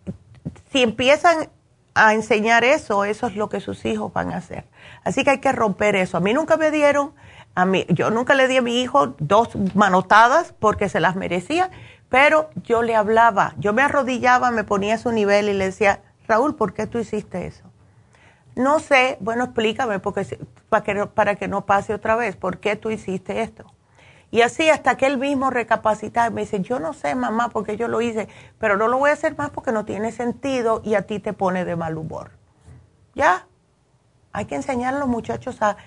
si 0.72 0.82
empiezan 0.82 1.50
a 1.94 2.14
enseñar 2.14 2.64
eso, 2.64 3.04
eso 3.04 3.28
es 3.28 3.36
lo 3.36 3.50
que 3.50 3.60
sus 3.60 3.86
hijos 3.86 4.14
van 4.14 4.32
a 4.32 4.38
hacer. 4.38 4.66
Así 5.04 5.24
que 5.24 5.32
hay 5.32 5.40
que 5.40 5.52
romper 5.52 5.96
eso. 5.96 6.18
A 6.18 6.20
mí 6.20 6.34
nunca 6.34 6.58
me 6.58 6.72
dieron, 6.72 7.14
a 7.56 7.66
mí, 7.66 7.86
yo 7.90 8.10
nunca 8.10 8.36
le 8.36 8.48
di 8.48 8.58
a 8.58 8.62
mi 8.62 8.82
hijo 8.82 9.16
dos 9.20 9.50
manotadas 9.76 10.54
porque 10.60 10.90
se 10.90 11.00
las 11.00 11.16
merecía, 11.16 11.72
pero 12.10 12.50
yo 12.64 12.82
le 12.82 12.96
hablaba, 12.96 13.54
yo 13.58 13.74
me 13.74 13.82
arrodillaba, 13.82 14.52
me 14.52 14.64
ponía 14.64 14.96
a 14.96 14.98
su 14.98 15.12
nivel 15.12 15.50
y 15.50 15.54
le 15.54 15.66
decía, 15.66 16.02
Raúl, 16.28 16.56
¿por 16.56 16.74
qué 16.74 16.88
tú 16.88 17.00
hiciste 17.00 17.46
eso? 17.48 17.64
No 18.56 18.80
sé, 18.80 19.18
bueno, 19.20 19.46
explícame 19.46 20.00
porque, 20.00 20.40
para, 20.70 20.84
que, 20.84 21.06
para 21.06 21.36
que 21.36 21.48
no 21.48 21.66
pase 21.66 21.94
otra 21.94 22.16
vez, 22.16 22.36
¿por 22.36 22.60
qué 22.60 22.76
tú 22.76 22.90
hiciste 22.90 23.42
esto? 23.42 23.66
Y 24.32 24.42
así 24.42 24.70
hasta 24.70 24.96
que 24.96 25.08
él 25.08 25.18
mismo 25.18 25.50
recapacitaba, 25.50 26.30
me 26.30 26.42
dice, 26.42 26.62
yo 26.62 26.80
no 26.80 26.94
sé, 26.94 27.16
mamá, 27.16 27.50
por 27.50 27.66
qué 27.66 27.78
yo 27.78 27.88
lo 27.88 28.02
hice, 28.02 28.28
pero 28.60 28.78
no 28.78 28.88
lo 28.88 28.98
voy 28.98 29.10
a 29.10 29.14
hacer 29.14 29.38
más 29.38 29.50
porque 29.50 29.72
no 29.72 29.86
tiene 29.86 30.12
sentido 30.12 30.82
y 30.84 30.96
a 30.96 31.04
ti 31.04 31.20
te 31.20 31.34
pone 31.34 31.66
de 31.66 31.76
mal 31.76 31.98
humor. 31.98 32.32
¿Ya? 33.16 33.48
Hay 34.32 34.46
que 34.46 34.56
enseñar 34.56 34.94
a 34.94 35.00
los 35.00 35.08
muchachos 35.08 35.62
a 35.62 35.78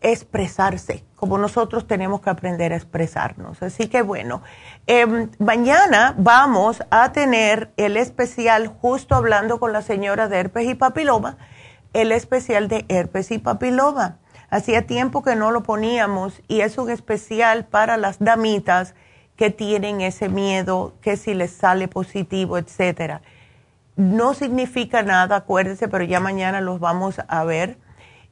expresarse, 0.00 1.04
como 1.16 1.38
nosotros 1.38 1.86
tenemos 1.86 2.20
que 2.20 2.30
aprender 2.30 2.72
a 2.72 2.76
expresarnos. 2.76 3.62
Así 3.62 3.88
que 3.88 4.02
bueno, 4.02 4.42
em, 4.86 5.30
mañana 5.38 6.14
vamos 6.16 6.84
a 6.90 7.10
tener 7.12 7.72
el 7.76 7.96
especial, 7.96 8.68
justo 8.68 9.16
hablando 9.16 9.58
con 9.58 9.72
la 9.72 9.82
señora 9.82 10.28
de 10.28 10.38
herpes 10.38 10.68
y 10.68 10.74
papiloma, 10.74 11.38
el 11.92 12.12
especial 12.12 12.68
de 12.68 12.84
herpes 12.88 13.30
y 13.32 13.38
papiloma. 13.38 14.18
Hacía 14.50 14.86
tiempo 14.86 15.22
que 15.22 15.36
no 15.36 15.50
lo 15.50 15.62
poníamos 15.62 16.40
y 16.48 16.60
es 16.60 16.78
un 16.78 16.90
especial 16.90 17.64
para 17.64 17.96
las 17.96 18.18
damitas 18.18 18.94
que 19.36 19.50
tienen 19.50 20.00
ese 20.00 20.28
miedo, 20.28 20.94
que 21.00 21.16
si 21.16 21.34
les 21.34 21.52
sale 21.52 21.88
positivo, 21.88 22.56
etcétera. 22.58 23.22
No 23.96 24.34
significa 24.34 25.02
nada, 25.02 25.36
acuérdense, 25.36 25.88
pero 25.88 26.04
ya 26.04 26.20
mañana 26.20 26.60
los 26.60 26.80
vamos 26.80 27.20
a 27.26 27.44
ver 27.44 27.78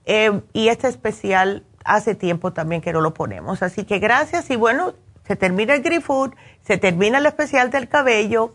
eh, 0.06 0.40
y 0.52 0.68
este 0.68 0.88
especial 0.88 1.64
hace 1.84 2.14
tiempo 2.14 2.52
también 2.52 2.80
que 2.80 2.92
no 2.92 3.00
lo 3.00 3.14
ponemos. 3.14 3.62
Así 3.62 3.84
que 3.84 3.98
gracias 3.98 4.50
y 4.50 4.56
bueno, 4.56 4.94
se 5.26 5.36
termina 5.36 5.74
el 5.74 5.82
Grifood, 5.82 6.32
se 6.62 6.78
termina 6.78 7.18
el 7.18 7.26
especial 7.26 7.70
del 7.70 7.88
cabello. 7.88 8.52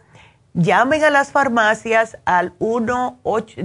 Llamen 0.53 1.03
a 1.03 1.11
las 1.11 1.31
farmacias 1.31 2.17
al 2.25 2.53
1, 2.59 3.19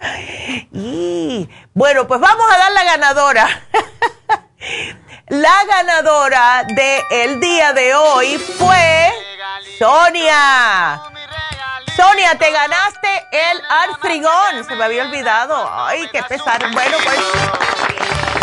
Y 0.73 1.49
bueno, 1.75 2.09
pues 2.09 2.21
vamos 2.21 2.45
a 2.53 2.59
dar 2.59 2.73
la 2.73 2.85
ganadora. 2.85 3.47
la 5.29 5.65
ganadora 5.69 6.65
del 6.69 7.03
el 7.11 7.41
día 7.41 7.73
de 7.73 7.95
hoy 7.95 8.39
fue 8.39 9.13
Sonia. 9.79 11.01
Sonia, 11.97 12.37
te 12.39 12.51
ganaste 12.51 13.09
el 13.33 13.61
artrigón. 13.91 14.65
Se 14.67 14.77
me 14.77 14.85
había 14.85 15.05
olvidado. 15.05 15.69
Ay, 15.73 16.09
qué 16.13 16.23
pesar. 16.23 16.61
Bueno, 16.73 16.97
pues. 17.05 17.19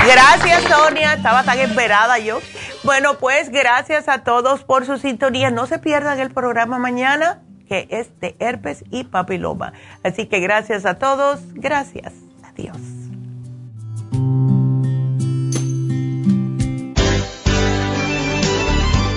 Gracias, 0.06 0.64
Sonia. 0.64 1.14
Estaba 1.14 1.44
tan 1.44 1.60
esperada 1.60 2.20
yo. 2.20 2.40
Bueno, 2.84 3.16
pues 3.16 3.49
gracias 3.49 4.07
a 4.10 4.24
todos 4.24 4.64
por 4.64 4.86
su 4.86 4.98
sintonía. 4.98 5.52
No 5.52 5.66
se 5.66 5.80
pierdan 5.80 6.20
el 6.20 6.32
programa 6.32 6.78
mañana 6.78 7.41
que 7.68 7.88
es 7.90 8.20
de 8.20 8.36
herpes 8.40 8.84
y 8.91 9.06
papiloma. 9.06 9.74
Así 10.03 10.28
que 10.28 10.40
gracias 10.40 10.86
a 10.86 10.95
todos, 10.95 11.40
gracias, 11.53 12.14
adiós. 12.44 12.78